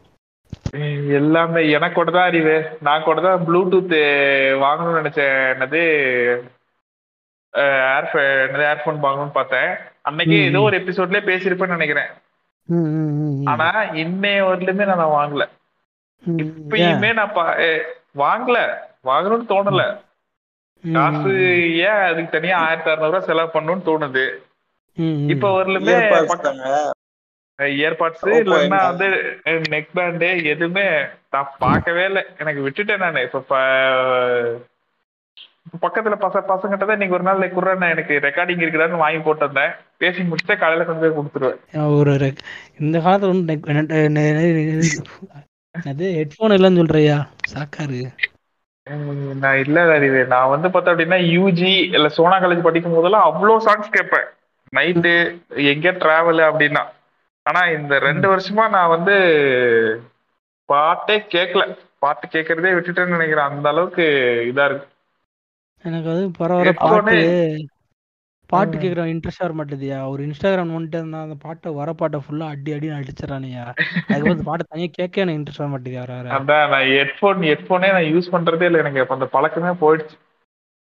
எல்லாமே 1.18 1.70
எனக்கு 1.70 1.94
கூட 1.94 2.10
தான் 2.10 2.28
அறிவு. 2.30 2.56
நான் 2.80 3.02
கூட 3.02 3.20
தான் 3.20 3.46
ப்ளூடூத் 3.46 3.96
வாங்கணும்னு 4.64 4.98
நினைச்சேன். 5.00 5.38
என்னது? 5.54 5.82
ஏர் 7.54 8.10
என்னது 8.44 8.66
ஏர்ஃபோன் 8.72 9.02
வாங்கணும்னு 9.06 9.38
பார்த்தேன். 9.40 9.72
அன்னைக்கு 10.02 10.36
ஏதோ. 10.42 10.60
ஒரு 10.60 10.78
எபிசோட்லயே 10.78 11.28
பேசியிருப்பேன்னு 11.30 11.78
நினைக்கிறேன். 11.78 12.10
ஆனா 13.44 13.68
இன்னைய 14.04 14.46
வரலுமே 14.50 14.86
நான் 14.90 15.16
வாங்கல. 15.18 15.46
இப்பயுமே 16.24 17.12
நான் 17.18 17.36
வாங்கல. 18.24 18.58
வாங்கணும்னு 19.04 19.46
தோணல 19.48 19.84
காசு 20.84 21.32
ஏன் 21.84 22.02
அதுக்கு 22.06 22.30
தனியா 22.30 22.56
ஆயிரத்தி 22.62 22.90
அறுநூறு 22.90 23.10
ரூபாய் 23.10 23.28
செலவு 23.28 23.54
பண்ணணும்னு 23.54 23.88
தோணுது. 23.88 24.24
இப்ப 25.28 25.46
வரலுமே 25.52 25.94
Oppo 25.96 26.16
இல்லைன்னா? 28.40 28.80
வந்து 28.88 29.08
நெக் 29.70 29.92
பேண்டு 29.92 30.28
எதுவுமே 30.52 30.84
நான் 31.30 31.52
பார்க்கவே 31.58 32.04
இல்லை 32.04 32.22
எனக்கு 32.38 32.60
விட்டுட்டேன் 32.64 33.02
நான் 33.04 33.18
இப்ப 33.22 33.40
பக்கத்துல 35.82 36.16
பச 36.22 36.36
பசங்கிட்ட 36.46 36.84
தான் 36.84 36.96
இன்னைக்கு 36.96 37.16
ஒரு 37.16 37.26
நாள் 37.26 37.42
குர்றா 37.50 37.74
எனக்கு 37.88 38.14
ரெக்கார்டிங் 38.24 38.62
இருக்குதான்னு 38.62 39.02
வாங்கி 39.02 39.20
போட்டு 39.20 39.46
வந்தேன் 39.46 39.72
பேசி 39.98 40.24
முடிச்சுட்டு 40.24 40.56
காலையில 40.58 40.86
கொண்டு 40.86 41.02
போய் 41.04 41.16
கொடுத்துருவேன் 41.16 41.88
ஒரு 41.98 42.14
இந்த 42.80 42.96
காலத்துல 42.98 43.32
நெ- 43.46 44.32
என்னது 45.74 46.06
ஹெட்ஃபோன் 46.16 46.54
இல்லைன்னு 46.56 46.80
சொல்றியா 46.80 47.18
சாக்காரு 47.50 48.00
நான் 49.34 49.58
இல்ல 49.58 49.92
அறிவு 49.92 50.26
நான் 50.26 50.48
வந்து 50.48 50.70
பார்த்தேன் 50.70 50.94
அப்படின்னா 50.94 51.18
யூஜி 51.28 51.72
இல்ல 51.92 52.08
சோனா 52.08 52.40
காலேஜ் 52.40 52.62
படிக்கும் 52.62 52.92
போதெல்லாம் 52.92 53.26
அவ்வளோ 53.28 53.56
சாங்ஸ் 53.66 53.90
கேட்பேன். 53.90 54.26
நைட்டு 54.72 55.12
எங்க 55.72 55.90
டிராவல் 56.02 56.42
அப்படின்னா. 56.48 56.82
ஆனா 57.46 57.60
இந்த 57.76 57.98
ரெண்டு 57.98 58.26
வருஷமா 58.32 58.68
நான் 58.68 58.88
வந்து 58.88 59.14
பாட்டே 60.68 61.26
கேட்கல. 61.28 61.64
பாட்டு 61.98 62.26
கேட்கறதே 62.26 62.72
விட்டுட்டேன்னு 62.74 63.16
நினைக்கிறேன். 63.16 63.50
அந்த 63.50 63.68
அளவுக்கு 63.68 64.04
இதா 64.52 64.64
இருக்கு. 64.64 64.86
எனக்கு 65.84 66.10
Headphone 66.62 67.08
பாட்டு 67.08 67.18
பாட்டு. 68.52 68.76
கேட்குற 68.76 69.04
இன்ட்ரெஸ்டா 69.10 69.44
வர 69.44 69.54
மாட்டேதியா 69.58 69.98
ஒரு 70.10 70.22
இன்ஸ்டாகிராம் 70.26 70.74
வந்துட்டு 70.74 70.98
இருந்தா 70.98 71.20
அந்த 71.22 71.36
பாட்டை 71.42 71.70
வர 71.76 71.92
பாட்டை 71.96 72.18
ஃபுல்லா 72.24 72.48
அடி 72.52 72.72
அடின்னு 72.74 72.98
அடிச்சிடறானுயா 72.98 73.64
அதுக்கப்புறம் 73.68 74.34
அந்த 74.34 74.48
பாட்டை 74.48 74.64
தனியாக 74.66 74.94
கேட்க 74.98 75.24
எனக்கு 75.24 75.38
இன்ட்ரெஸ்ட் 75.38 75.62
வர 75.62 75.70
மாட்டேது 75.72 75.98
வர 76.02 76.34
அதான் 76.38 76.66
நான் 76.72 76.88
ஹெட்ஃபோன் 76.92 77.46
ஹெட்ஃபோனே 77.48 77.90
நான் 77.96 78.10
யூஸ் 78.10 78.32
பண்றதே 78.34 78.68
இல்லை 78.68 78.82
எனக்கு 78.84 79.16
அந்த 79.16 79.28
பழக்கமே 79.34 79.72
போயிடுச்சு 79.82 80.18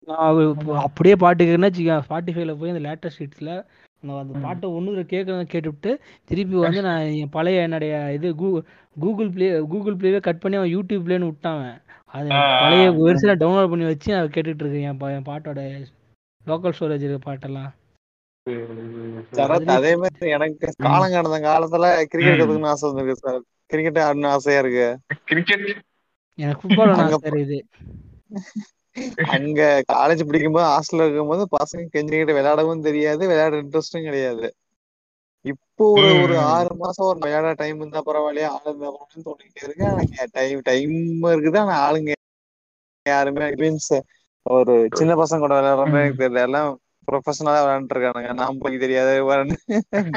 நான் 0.08 0.36
அப்படியே 0.84 1.16
பாட்டு 1.20 1.42
கேட்குறேன்னா 1.42 1.70
ஸ்பாட்டிஃபைல 2.04 2.52
போய் 2.58 2.72
அந்த 2.72 2.84
லேட்டஸ்ட் 2.84 3.22
ஹிட்ஸில் 3.22 3.52
அந்த. 4.02 4.32
பாட்டை 4.42 4.66
ஒன்று 4.74 5.02
கேட்குறத 5.06 5.44
கேட்டுவிட்டு 5.48 5.90
திருப்பி 6.28 6.56
வந்து 6.58 6.80
நான் 6.84 7.04
என் 7.16 7.32
பழைய 7.32 7.64
என்னுடைய 7.64 7.94
இது 8.16 8.28
கூ 8.36 8.48
கூகுள் 8.96 9.30
ப்ளே 9.32 9.46
கூகுள் 9.72 9.96
ப்ளேவே 9.98 10.20
கட் 10.22 10.42
பண்ணி 10.42 10.58
அவன் 10.58 10.72
யூடியூப் 10.72 11.04
ப்ளேன்னு 11.06 11.30
விட்டான். 11.30 11.64
அது 12.14 12.28
பழைய 12.60 12.84
ஆ. 12.88 12.94
வெர்ஷனை 13.00 13.34
டவுன்லோட் 13.40 13.70
பண்ணி 13.72 13.86
வச்சு 13.88 14.08
நான் 14.12 14.34
கேட்டுட்டு 14.34 14.62
இருக்கேன் 14.64 14.86
என் 15.12 15.28
பாட்டோட 15.28 15.60
லோக்கல் 16.46 16.74
ஸ்டோரேஜ் 16.76 17.04
இருக்க 17.06 17.20
பாட்டெல்லாம். 17.28 17.72
அதே 19.76 19.92
மாதிரி 20.00 20.32
எனக்கு 20.36 20.66
காலம் 20.86 21.14
கடந்த 21.14 21.38
காலத்துல 21.46 21.86
கிரிக்கெட் 22.12 22.40
கத்துக்கணும்னு 22.40 22.72
ஆசை 22.72 22.88
வந்திருக்கு 22.88 23.22
சார். 23.24 23.40
கிரிக்கெட் 23.70 24.02
ஆடணும்னு 24.04 24.32
ஆசையா 24.34 24.60
இருக்கு. 24.62 24.88
கிரிக்கெட் 25.30 25.66
எனக்கு 26.38 26.60
ஃபுட்பால் 26.62 26.92
இருக்குது 26.92 27.58
அங்க 29.34 29.60
காலேஜ் 29.92 30.22
படிக்கும்போது 30.28 30.66
ஹாஸ்டல்ல 30.66 31.06
இருக்கும்போது 31.06 31.42
பசங்க 31.56 31.82
கெஞ்சிக்கிட்டு 31.94 32.36
விளையாடவும் 32.38 32.86
தெரியாது 32.86 33.22
விளையாட 33.30 33.56
இன்ட்ரெஸ்டும் 33.62 34.06
கிடையாது. 34.08 34.46
இப்போ 35.44 35.84
ஒரு 35.96 36.08
ஒரு. 36.22 36.34
ஆறு 36.52 36.70
மாசம் 36.82 37.08
ஒரு 37.08 37.18
விளையாட 37.22 37.50
டைம் 37.60 37.80
இருந்தா 37.80 38.00
பரவாயில்லையா 38.08 38.50
ஆள் 38.54 38.68
இருந்தா 38.68 38.88
பரவாயில்லன்னு 38.88 39.26
தோணிக்கிட்டே 39.28 39.64
இருக்கு 39.66 39.84
ஆனா 39.90 40.04
டைம் 40.38 40.60
டைம் 40.70 40.94
இருக்குது 41.34 41.60
ஆனா 41.62 41.74
ஆளுங்க 41.86 42.12
யாருமே 43.06 43.48
மீன்ஸ் 43.62 43.92
ஒரு 44.54 44.74
சின்ன 44.98 45.12
பசங்க 45.20 45.44
கூட 45.44 45.54
விளையாடுற 45.58 45.84
மாதிரி 45.84 46.02
எனக்கு 46.02 46.22
தெரியல 46.22 46.42
எல்லாம் 46.48 46.68
ப்ரொஃபஷனலா 47.08 47.60
விளையாண்டு 47.62 47.94
இருக்கானுங்க. 47.94 48.30
நான் 48.40 48.60
போய் 48.62 48.82
தெரியாது 48.84 49.12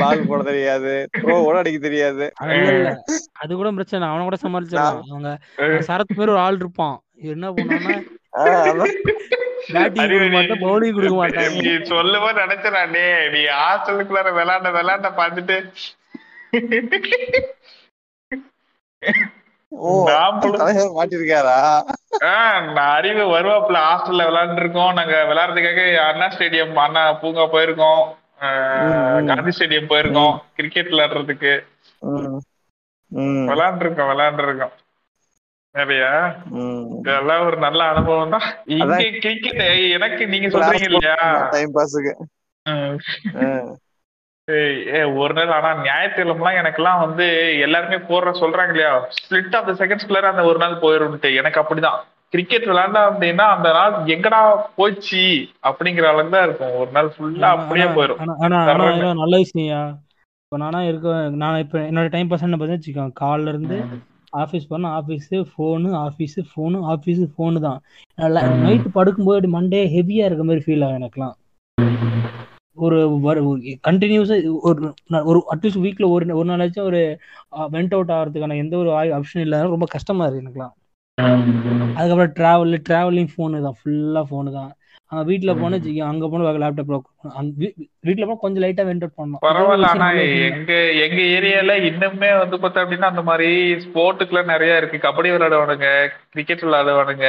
பால் 0.02 0.28
போட 0.30 0.40
தெரியாது 0.50 0.94
த்ரோ 1.18 1.36
கூட 1.48 1.58
அடிக்க 1.62 1.80
தெரியாது. 1.88 2.26
அது 3.42 3.52
கூட 3.60 3.70
பிரச்சனை. 3.78 4.08
அவனை 4.10 4.24
கூட 4.28 4.38
சமாளிச்சிடலாம். 4.46 5.02
அவங்க 5.12 5.32
சரத் 5.90 6.18
பேர் 6.20 6.34
ஒரு 6.36 6.42
ஆள் 6.48 6.60
இருப்பான். 6.64 6.98
என்ன 7.34 7.52
பண்ணுவான்னா 7.58 7.98
சொல்லுவ 11.92 12.26
நினைச்சேன் 12.42 12.78
நீ 13.36 13.42
ஹாஸ்டலுக்குள்ளார 13.62 14.30
விளையாண்ட 14.40 14.70
விளையாண்ட 14.78 15.10
பார்த்துட்டு 15.22 15.58
அறிவு 22.96 23.24
வருவாப்புல 23.34 23.78
ஹாஸ்டல்ல 23.88 24.26
விளையாண்டு 24.30 24.62
இருக்கோம். 24.64 24.94
நாங்க 25.00 25.16
விளையாடுறதுக்காக 25.30 25.82
அண்ணா 26.08 26.28
ஸ்டேடியம் 26.36 26.82
அண்ணா 26.86 27.04
பூங்கா 27.22 27.46
போயிருக்கோம். 27.56 28.04
காந்தி 29.30 29.54
ஸ்டேடியம் 29.58 29.92
போயிருக்கோம். 29.92 30.34
கிரிக்கெட் 30.58 30.92
விளையாடுறதுக்கு. 30.94 31.54
விளையாண்டு 33.52 33.86
இருக்கோம் 33.86 34.12
விளையாண்டு 34.12 34.46
இருக்கோம் 34.48 34.76
நிறைய. 35.76 36.04
இதெல்லாம் 37.00 37.46
ஒரு 37.48 37.58
நல்ல 37.66 37.82
அனுபவம் 37.84 38.34
தான். 38.36 38.48
இங்க 38.78 38.98
கிரிக்கெட் 39.26 39.62
எனக்கு 39.98 40.24
நீங்க 40.34 40.48
சொல்றீங்க 40.48 40.90
இல்லையா? 40.92 41.18
டைம் 41.52 41.76
பாஸுக்கு 41.78 42.16
ஏய், 44.50 44.78
ஒரு 45.22 45.34
நாள் 45.38 45.52
ஆனா 45.56 45.70
ஞாயிற்றுக்கிழமெல்லாம் 45.84 46.60
எனக்கெல்லாம் 46.60 47.02
வந்து 47.02 47.26
எல்லாருமே 47.66 47.98
போடுற 48.08 48.30
சொல்றாங்க 48.40 48.74
இல்லையா? 48.74 48.94
ஸ்பிளிட் 49.18 49.56
ஆஃப் 49.58 49.68
த 49.68 49.76
செகண்ட்ஸ்குள்ளார 49.82 50.30
அந்த 50.32 50.44
ஒரு 50.50 50.60
நாள் 50.60 50.82
போயிரும்ட்டு 50.84 51.30
எனக்கு 51.40 51.62
அப்படிதான். 51.62 52.00
கிரிக்கெட் 52.34 52.68
விளையாண்டா 52.70 53.02
அப்படின்னா 53.10 53.46
அந்த 53.54 53.70
நாள் 53.78 53.94
எங்கடா 54.16 54.40
போச்சு 54.76 55.24
அப்படிங்கிற 55.70 56.06
அளவுக்கு 56.10 56.36
தான் 56.36 56.48
இருக்கும். 56.48 56.76
ஒரு 56.82 56.92
நாள் 56.92 57.10
ஃபுல்லா 57.14 57.50
அப்படியே 57.56 57.88
போயிடும் 57.96 59.22
நல்ல 59.22 59.36
விஷயம்யா 59.44 59.82
இப்போ 60.44 60.58
நானா 60.58 60.80
இருக்க 60.84 61.10
நான் 61.42 61.62
இப்போ 61.64 61.78
என்னோட 61.90 62.08
டைம் 62.14 62.30
பர்சன்ட் 62.30 62.60
பார்த்தா 62.60 62.78
வச்சுக்கோங்க 62.78 63.16
காலைல 63.22 63.52
இருந்து 63.54 63.78
ஆஃபீஸ் 64.34 64.70
போனால் 64.72 64.96
office 64.98 65.38
phone 65.52 65.90
office 66.02 66.42
phone 66.50 66.80
office 66.94 67.26
phone 67.34 67.60
தான். 67.66 67.80
நைட்டு 68.64 68.90
படுக்கும்போது 68.98 69.50
மண்டே 69.56 69.82
ஹெவியாக 69.96 70.30
இருக்க 70.30 70.46
மாதிரி 70.46 70.64
ஃபீல் 70.66 70.86
ஆகும் 70.86 71.00
எனக்குலாம் 71.00 71.36
ஒரு 72.86 72.98
கண்டினியூஸாக 73.88 74.52
ஒரு 74.70 74.90
ஒரு 75.32 75.40
அட்லீஸ்ட் 75.54 75.84
வீக்கில் 75.86 76.12
ஒரு 76.16 76.34
ஒரு 76.40 76.48
நாளாச்சும் 76.52 76.90
ஒரு 76.90 77.02
வெண்ட் 77.76 77.96
அவுட் 77.98 78.16
ஆகிறதுக்கான 78.18 78.60
எந்த 78.64 78.78
ஒரு 78.78 78.92
ஆப்ஷன் 79.20 79.46
இல்லாத 79.46 79.76
ரொம்ப 79.76 79.90
கஷ்டமா 79.96 80.26
இருக்கு 80.26 80.44
எனக்குலாம். 80.44 80.76
அதுக்கப்புறம் 81.98 82.36
ட்ராவல் 82.40 82.84
ட்ராவலிங் 82.90 83.32
ஃபோனு 83.32 83.66
தான் 83.68 83.80
ஃபுல்லாக 83.80 84.28
ஃபோனு 84.30 84.52
தான். 84.60 84.70
அங்கே 85.12 85.24
வீட்டில் 85.30 85.52
வச்சுக்கோ 85.62 86.02
அங்கே 86.10 86.28
போனால் 86.32 86.60
லேப்டாப்பில் 86.64 86.98
வீட்டில் 88.08 88.26
போனால் 88.26 88.42
கொஞ்சம் 88.44 88.88
வெண்ட் 88.90 89.04
அவுட் 89.06 89.18
பண்ணணும் 89.20 89.44
பரவாயில்ல 89.46 89.88
ஆனா. 89.94 90.08
எங்க 90.50 90.74
எங்க 91.06 91.20
ஏரியால 91.38 91.76
இன்னுமே 91.90 92.30
வந்து 92.42 92.58
பார்த்தா 92.64 92.84
அப்படின்னா 92.84 93.10
அந்த 93.14 93.24
மாதிரி 93.30 93.50
ஸ்போர்ட்டுக்குலாம் 93.86 94.52
நிறைய 94.54 94.80
இருக்கு. 94.82 94.98
கபடி 95.08 95.32
விளையாடுவானுங்க 95.34 95.90
கிரிக்கெட் 96.34 96.66
விளையாடுவானுங்க. 96.68 97.28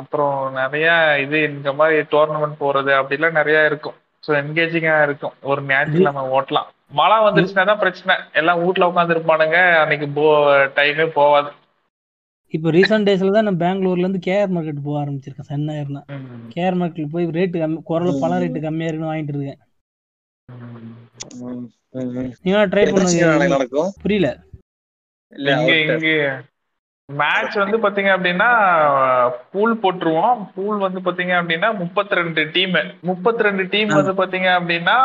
அப்புறம் 0.00 0.36
நிறைய 0.60 0.88
இது 1.24 1.40
இந்த 1.52 1.72
மாதிரி 1.80 2.06
டோர்னமெண்ட் 2.14 2.62
போறது 2.64 2.92
அப்படிலாம் 3.00 3.38
நிறைய 3.40 3.70
இருக்கும். 3.70 3.98
ஸோ 4.26 4.32
என்கேஜிங்கா 4.40 4.94
இருக்கும். 5.06 5.34
ஒரு 5.50 5.60
ஞாயிற்றுக்கிழமை 5.70 6.22
ஓட்டலாம். 6.36 6.68
மழை 6.98 7.16
வந்துருச்சுன்னா 7.26 7.64
தான் 7.70 7.82
பிரச்சனை. 7.84 8.14
எல்லாம் 8.40 8.60
வீட்ல 8.64 8.88
உட்காந்து 8.90 9.14
இருப்பானுங்க 9.16 9.58
அன்னைக்கு 9.82 10.08
போ 10.18 10.26
டைமே 10.78 11.06
போவாது. 11.20 11.50
இப்போ 12.54 12.68
ரீசெண்ட் 12.76 13.06
டேஸ்ல 13.08 13.32
தான் 13.36 13.46
நான் 13.48 13.62
பெங்களூர்ல 13.62 14.04
இருந்து 14.04 14.20
கேஆர் 14.26 14.52
மார்க்கெட் 14.56 14.84
போக 14.86 14.96
ஆரம்பிச்சிருக்கேன் 15.02 15.50
சென்னையர்னா 15.52 16.02
கேஆர் 16.52 16.78
மார்க்கெட் 16.80 17.14
போய் 17.14 17.26
ரேட்டு 17.38 17.62
கம்மி 17.62 17.78
குரல் 17.90 18.20
பல 18.24 18.38
ரேட்டு 18.42 18.60
கம்மியா 18.66 18.88
இருக்குன்னு 18.88 19.12
வாங்கிட்டு 19.12 19.34
இருக்கேன். 19.34 19.60
நீங்க 22.44 22.60
ட்ரை 22.72 22.84
பண்ணுங்க. 22.92 23.82
புரியல. 24.04 24.28
மேட்ச் 27.10 27.56
வந்து 27.60 27.76
பாத்தீங்க 27.82 28.10
அப்படின்னா 28.14 28.48
பூல் 29.52 29.74
போட்டுருவோம். 29.82 30.38
பூல் 30.54 30.78
வந்து 30.84 31.00
பாத்தீங்க 31.04 31.34
அப்படின்னா 31.40 31.68
முப்பத்தி 31.82 32.18
ரெண்டு 32.18 32.42
டீம் 32.54 32.74
முப்பத்தி 33.10 33.46
ரெண்டு 33.46 33.64
டீம் 33.74 33.90
வந்து 33.98 34.14
பாத்தீங்க 34.20 34.48
அப்படின்னா 34.60 34.96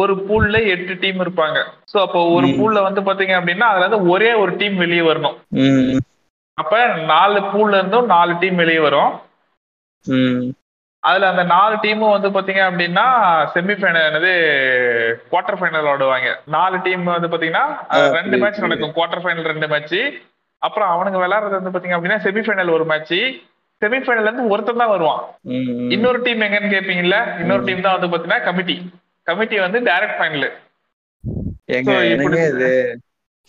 ஒரு 0.00 0.14
பூல்ல 0.28 0.56
எட்டு 0.74 0.94
டீம் 1.04 1.18
இருப்பாங்க. 1.24 1.58
சோ 1.92 1.96
அப்போ 2.06 2.20
ஒரு. 2.36 2.46
பூல்ல 2.60 2.82
வந்து 2.88 3.02
பாத்தீங்க 3.08 3.34
அப்படின்னா 3.40 3.68
அதுல 3.70 3.84
இருந்து 3.86 4.12
ஒரே 4.14 4.30
ஒரு 4.42 4.54
டீம் 4.60 4.76
வெளியே 4.84 5.04
வரணும். 5.10 5.36
அப்ப 6.58 6.76
நாலு 7.12 7.40
பூல்ல 7.50 7.80
இருந்தும் 7.80 8.12
நாலு 8.14 8.32
டீம் 8.44 8.60
வெளியே 8.62 8.80
வரும். 8.86 9.12
அதுல 11.02 11.28
அந்த 11.32 11.42
நாலு 11.54 11.74
டீமும் 11.82 12.14
வந்து 12.14 12.28
பாத்தீங்க 12.36 12.62
அப்படின்னா 12.70 13.04
செமிஃபைனல் 13.54 14.06
என்னது 14.08 14.32
குவார்டர் 15.30 15.58
ஃபைனல் 15.58 15.82
விளையாடுவாங்க 15.84 16.30
நாலு 16.56 16.76
டீம் 16.86 17.04
வந்து 17.16 17.32
பாத்தீங்கன்னா 17.34 17.66
ரெண்டு 18.18 18.36
மேட்ச். 18.42 18.64
நடக்கும். 18.66 18.96
குவார்டர் 18.96 19.24
ஃபைனல் 19.24 19.50
ரெண்டு 19.52 19.68
மேட்ச் 19.74 19.98
அப்புறம் 20.62 20.92
அவனுங்க 20.94 21.18
விளையாடுறது 21.22 21.58
வந்து 21.58 21.72
பாத்தீங்க 21.74 21.96
அப்படின்னா 21.96 22.20
செமிஃபைனல் 22.26 22.76
ஒரு 22.76 22.84
மேட்ச் 22.90 23.18
செமிஃபைனல்ல 23.82 24.28
இருந்து 24.28 24.52
ஒருத்தன் 24.52 24.80
தான் 24.82 24.92
வருவான். 24.92 25.20
இன்னொரு 25.94 26.18
டீம் 26.22 26.40
எங்கன்னு 26.46 26.72
கேப்பீங்கல்ல? 26.72 27.18
இன்னொரு 27.42 27.62
டீம் 27.66 27.84
தான் 27.84 27.96
வந்து 27.96 28.10
பாத்தீங்கன்னா 28.12 28.46
கமிட்டி 28.46 28.76
கமிட்டி 29.26 29.56
வந்து 29.66 29.78
டைரக்ட் 29.88 30.18
ஃபைனல் 30.20 30.48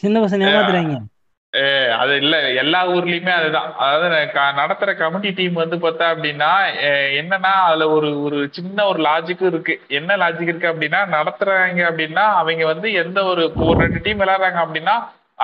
சின்ன 0.04 0.20
பசங்க 0.24 0.50
ஏமாத்துறாங்க. 0.50 0.98
அது 2.02 2.14
இல்ல. 2.24 2.36
எல்லா 2.62 2.80
ஊர்லயுமே 2.96 3.32
அதுதான். 3.38 3.70
அதாவது 3.84 4.08
நடத்துற 4.60 4.90
கமிட்டி 4.98 5.30
டீம் 5.38 5.56
வந்து 5.62 5.78
பார்த்தா 5.86 6.08
அப்படின்னா 6.14 6.50
என்னன்னா 7.20 7.54
அதுல 7.68 7.88
ஒரு 7.96 8.10
ஒரு 8.26 8.40
சின்ன 8.58 8.86
ஒரு 8.92 9.00
லாஜிக்கும் 9.08 9.50
இருக்கு. 9.52 9.76
என்ன 10.00 10.18
லாஜிக் 10.24 10.52
இருக்கு 10.52 10.72
அப்படின்னா 10.74 11.00
நடத்துறாங்க 11.16 11.82
அப்படின்னா 11.92 12.26
அவங்க 12.42 12.66
வந்து 12.74 12.90
எந்த 13.04 13.24
ஒரு 13.32 13.46
ஒரு 13.70 13.78
ரெண்டு 13.86 14.02
டீம் 14.08 14.22
விளையாடுறாங்க 14.24 14.62
அப்படின்னா 14.66 14.96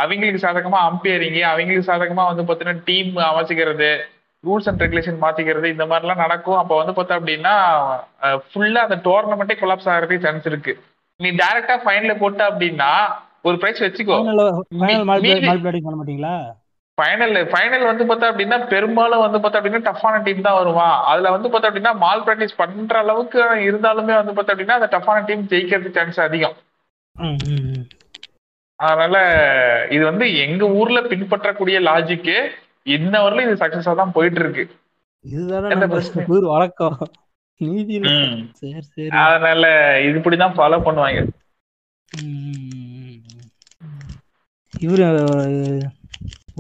அவங்களுக்கு 0.02 0.44
சாதகமா 0.46 0.80
அம்பையரிங் 0.90 1.40
அவங்களுக்கு 1.52 1.90
சாதகமா 1.92 2.24
வந்து 2.32 2.46
பார்த்தீங்கன்னா 2.48 2.86
டீம் 2.90 3.12
அமைச்சிக்கிறது 3.30 3.90
ரூல்ஸ் 4.44 4.68
அண்ட் 4.70 4.82
ரெகுலேஷன் 4.84 5.22
மாத்திக்கிறது 5.22 5.68
இந்த 5.74 5.86
மாதிரிலாம் 5.92 6.24
நடக்கும். 6.24 6.60
அப்போ 6.62 6.76
வந்து 6.80 6.94
பார்த்தா 6.98 7.18
அப்படின்னா 7.20 7.54
ஃபுல்லா 8.48 8.82
அந்த 8.88 8.98
டோர்னமெண்ட்டே 9.08 9.56
கொலாப்ஸ் 9.62 9.90
ஆகிறதுக்கு 9.94 10.26
சான்ஸ் 10.26 10.50
இருக்கு. 10.52 10.74
நீ 11.20 11.30
டைரக்டா 11.42 11.76
ஃபைனல 11.86 12.14
போட்ட 12.22 12.42
அப்படின்னா 12.52 12.92
ஒரு 13.48 13.58
பிரைஸ் 13.62 13.82
வச்சுக்கோ. 13.86 14.18
ஃபைனல் 16.98 17.38
ஃபைனல் 17.52 17.88
வந்து 17.90 18.04
பார்த்தா 18.10 18.28
அப்படின்னா 18.32 18.58
பெரும்பாலும் 18.74 19.24
வந்து 19.24 19.40
பார்த்தா 19.42 19.60
அப்படின்னா 19.62 19.82
டஃப்பான 19.90 20.22
டீம் 20.28 20.46
தான் 20.48 20.60
வருவான். 20.60 20.96
அதுல 21.12 21.32
வந்து 21.36 21.50
பார்த்தா 21.50 21.70
அப்படின்னா 21.72 21.94
மால் 22.04 22.24
பிராக்டிஸ் 22.28 22.60
பண்ற 22.62 22.98
அளவுக்கு 23.06 23.40
இருந்தாலுமே 23.70 24.16
வந்து 24.22 24.36
பார்த்தா 24.38 24.54
அப்படின்னா 24.54 24.78
அந்த 24.80 24.90
டஃப்பான 24.96 25.26
டீம் 25.30 25.50
ஜெயிக்கிறதுக்கு 25.54 26.00
சான்ஸ் 26.00 26.22
அதிகம். 26.28 26.56
அதனால 28.80 29.16
இது 29.96 30.04
வந்து 30.10 30.26
எங்க 30.46 30.64
ஊர்ல 30.80 31.02
பின்பற்றக்கூடிய 31.12 31.78
லாஜிக்கு 31.90 32.38
இன்ன 32.96 33.14
வரலும் 33.26 33.48
இது 33.48 33.62
சக்சஸா 33.62 33.94
தான் 34.02 34.16
போயிட்டு 34.18 34.42
இருக்கு 34.44 34.64
இதுதானே 35.26 35.70
வழக்கம். 36.50 36.98
அதனால 39.24 39.64
இது 40.08 40.20
இப்படிதான் 40.20 40.56
ஃபாலோ 40.58 40.80
பண்ணுவாங்க. 40.88 41.22
இவரு 44.74 45.06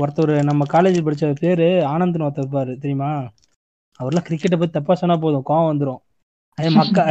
ஒருத்தர் 0.02 0.34
நம்ம 0.50 0.64
காலேஜ் 0.74 0.98
படிச்ச 1.06 1.34
பேரு 1.42 1.68
ஆனந்த்னு 1.94 2.26
ஒருத்தர் 2.28 2.46
இருப்பாரு 2.46 2.74
தெரியுமா? 2.84 3.12
அவர்லாம் 4.00 4.26
கிரிக்கெட்டை 4.28 4.58
பத்தி 4.60 4.76
தப்பா 4.78 4.94
சொன்னா 5.02 5.16
போதும் 5.24 5.48
கோவம் 5.50 5.70
வந்துரும். 5.72 6.02
அதே 6.58 6.70
மக்கா 6.80 7.04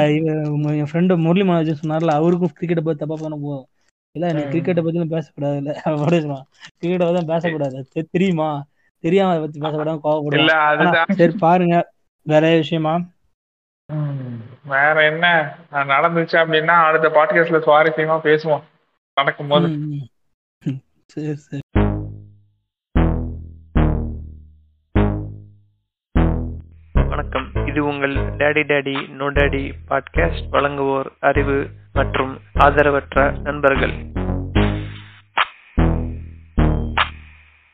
என் 0.81 0.91
ஃப்ரெண்டு 0.91 1.15
முரளி 1.27 1.45
மனோஜ் 1.49 1.81
சொன்னார்ல 1.83 2.19
அவருக்கும் 2.21 2.55
கிரிக்கெட்டை 2.57 2.85
பத்தி 2.87 3.03
தப்பா 3.03 3.19
சொன்னா 3.23 3.39
போதும். 3.47 3.67
இல்ல 4.16 4.32
நீ 4.32 4.41
ம். 4.41 4.45
கிரிக்கெட்டை 4.45 4.82
பத்தி 4.82 5.05
பேசக்கூடாது 5.05 5.57
இல்ல. 5.57 5.81
அப்படி 5.85 6.20
சொன்னான் 6.20 6.47
கிரிக்கெட்டை 6.81 7.09
பத்தி 7.09 7.24
பேசக்கூடாது. 7.24 7.86
தெரியுமா? 8.11 8.65
தெரியாம 9.01 9.31
அதை 9.31 9.43
பத்தி 9.43 9.59
பேசக்கூடாது 9.59 10.53
அதுதான். 10.53 11.05
சரி 11.09 11.36
பாருங்க. 11.39 11.93
வேற 12.23 12.57
விஷயமா. 12.57 13.01
வேற 14.65 15.05
என்ன? 15.05 15.57
நடந்துச்சு 15.73 16.32
அப்படின்னா 16.32 16.66
அடுத்த 16.66 17.09
பாட்காஸ்ட்ல 17.09 17.62
சுவாரஸ்யமா 17.66 18.19
பேசுவோம். 18.27 18.62
நடக்கும்போது. 19.15 19.69
ம், 19.69 19.89
ம். 19.89 20.07
ம். 20.65 20.81
சரி 21.07 21.35
சரி. 21.35 21.84
இது 27.75 27.87
உங்கள் 27.87 28.13
daddy 28.17 28.63
daddy 28.63 29.09
no 29.09 29.31
daddy 29.31 29.73
podcast 29.89 30.45
வழங்குவோர் 30.53 31.09
அறிவு 31.21 31.71
மற்றும் 31.93 32.41
ஆதரவற்ற 32.59 33.31
நண்பர்கள். 33.43 33.95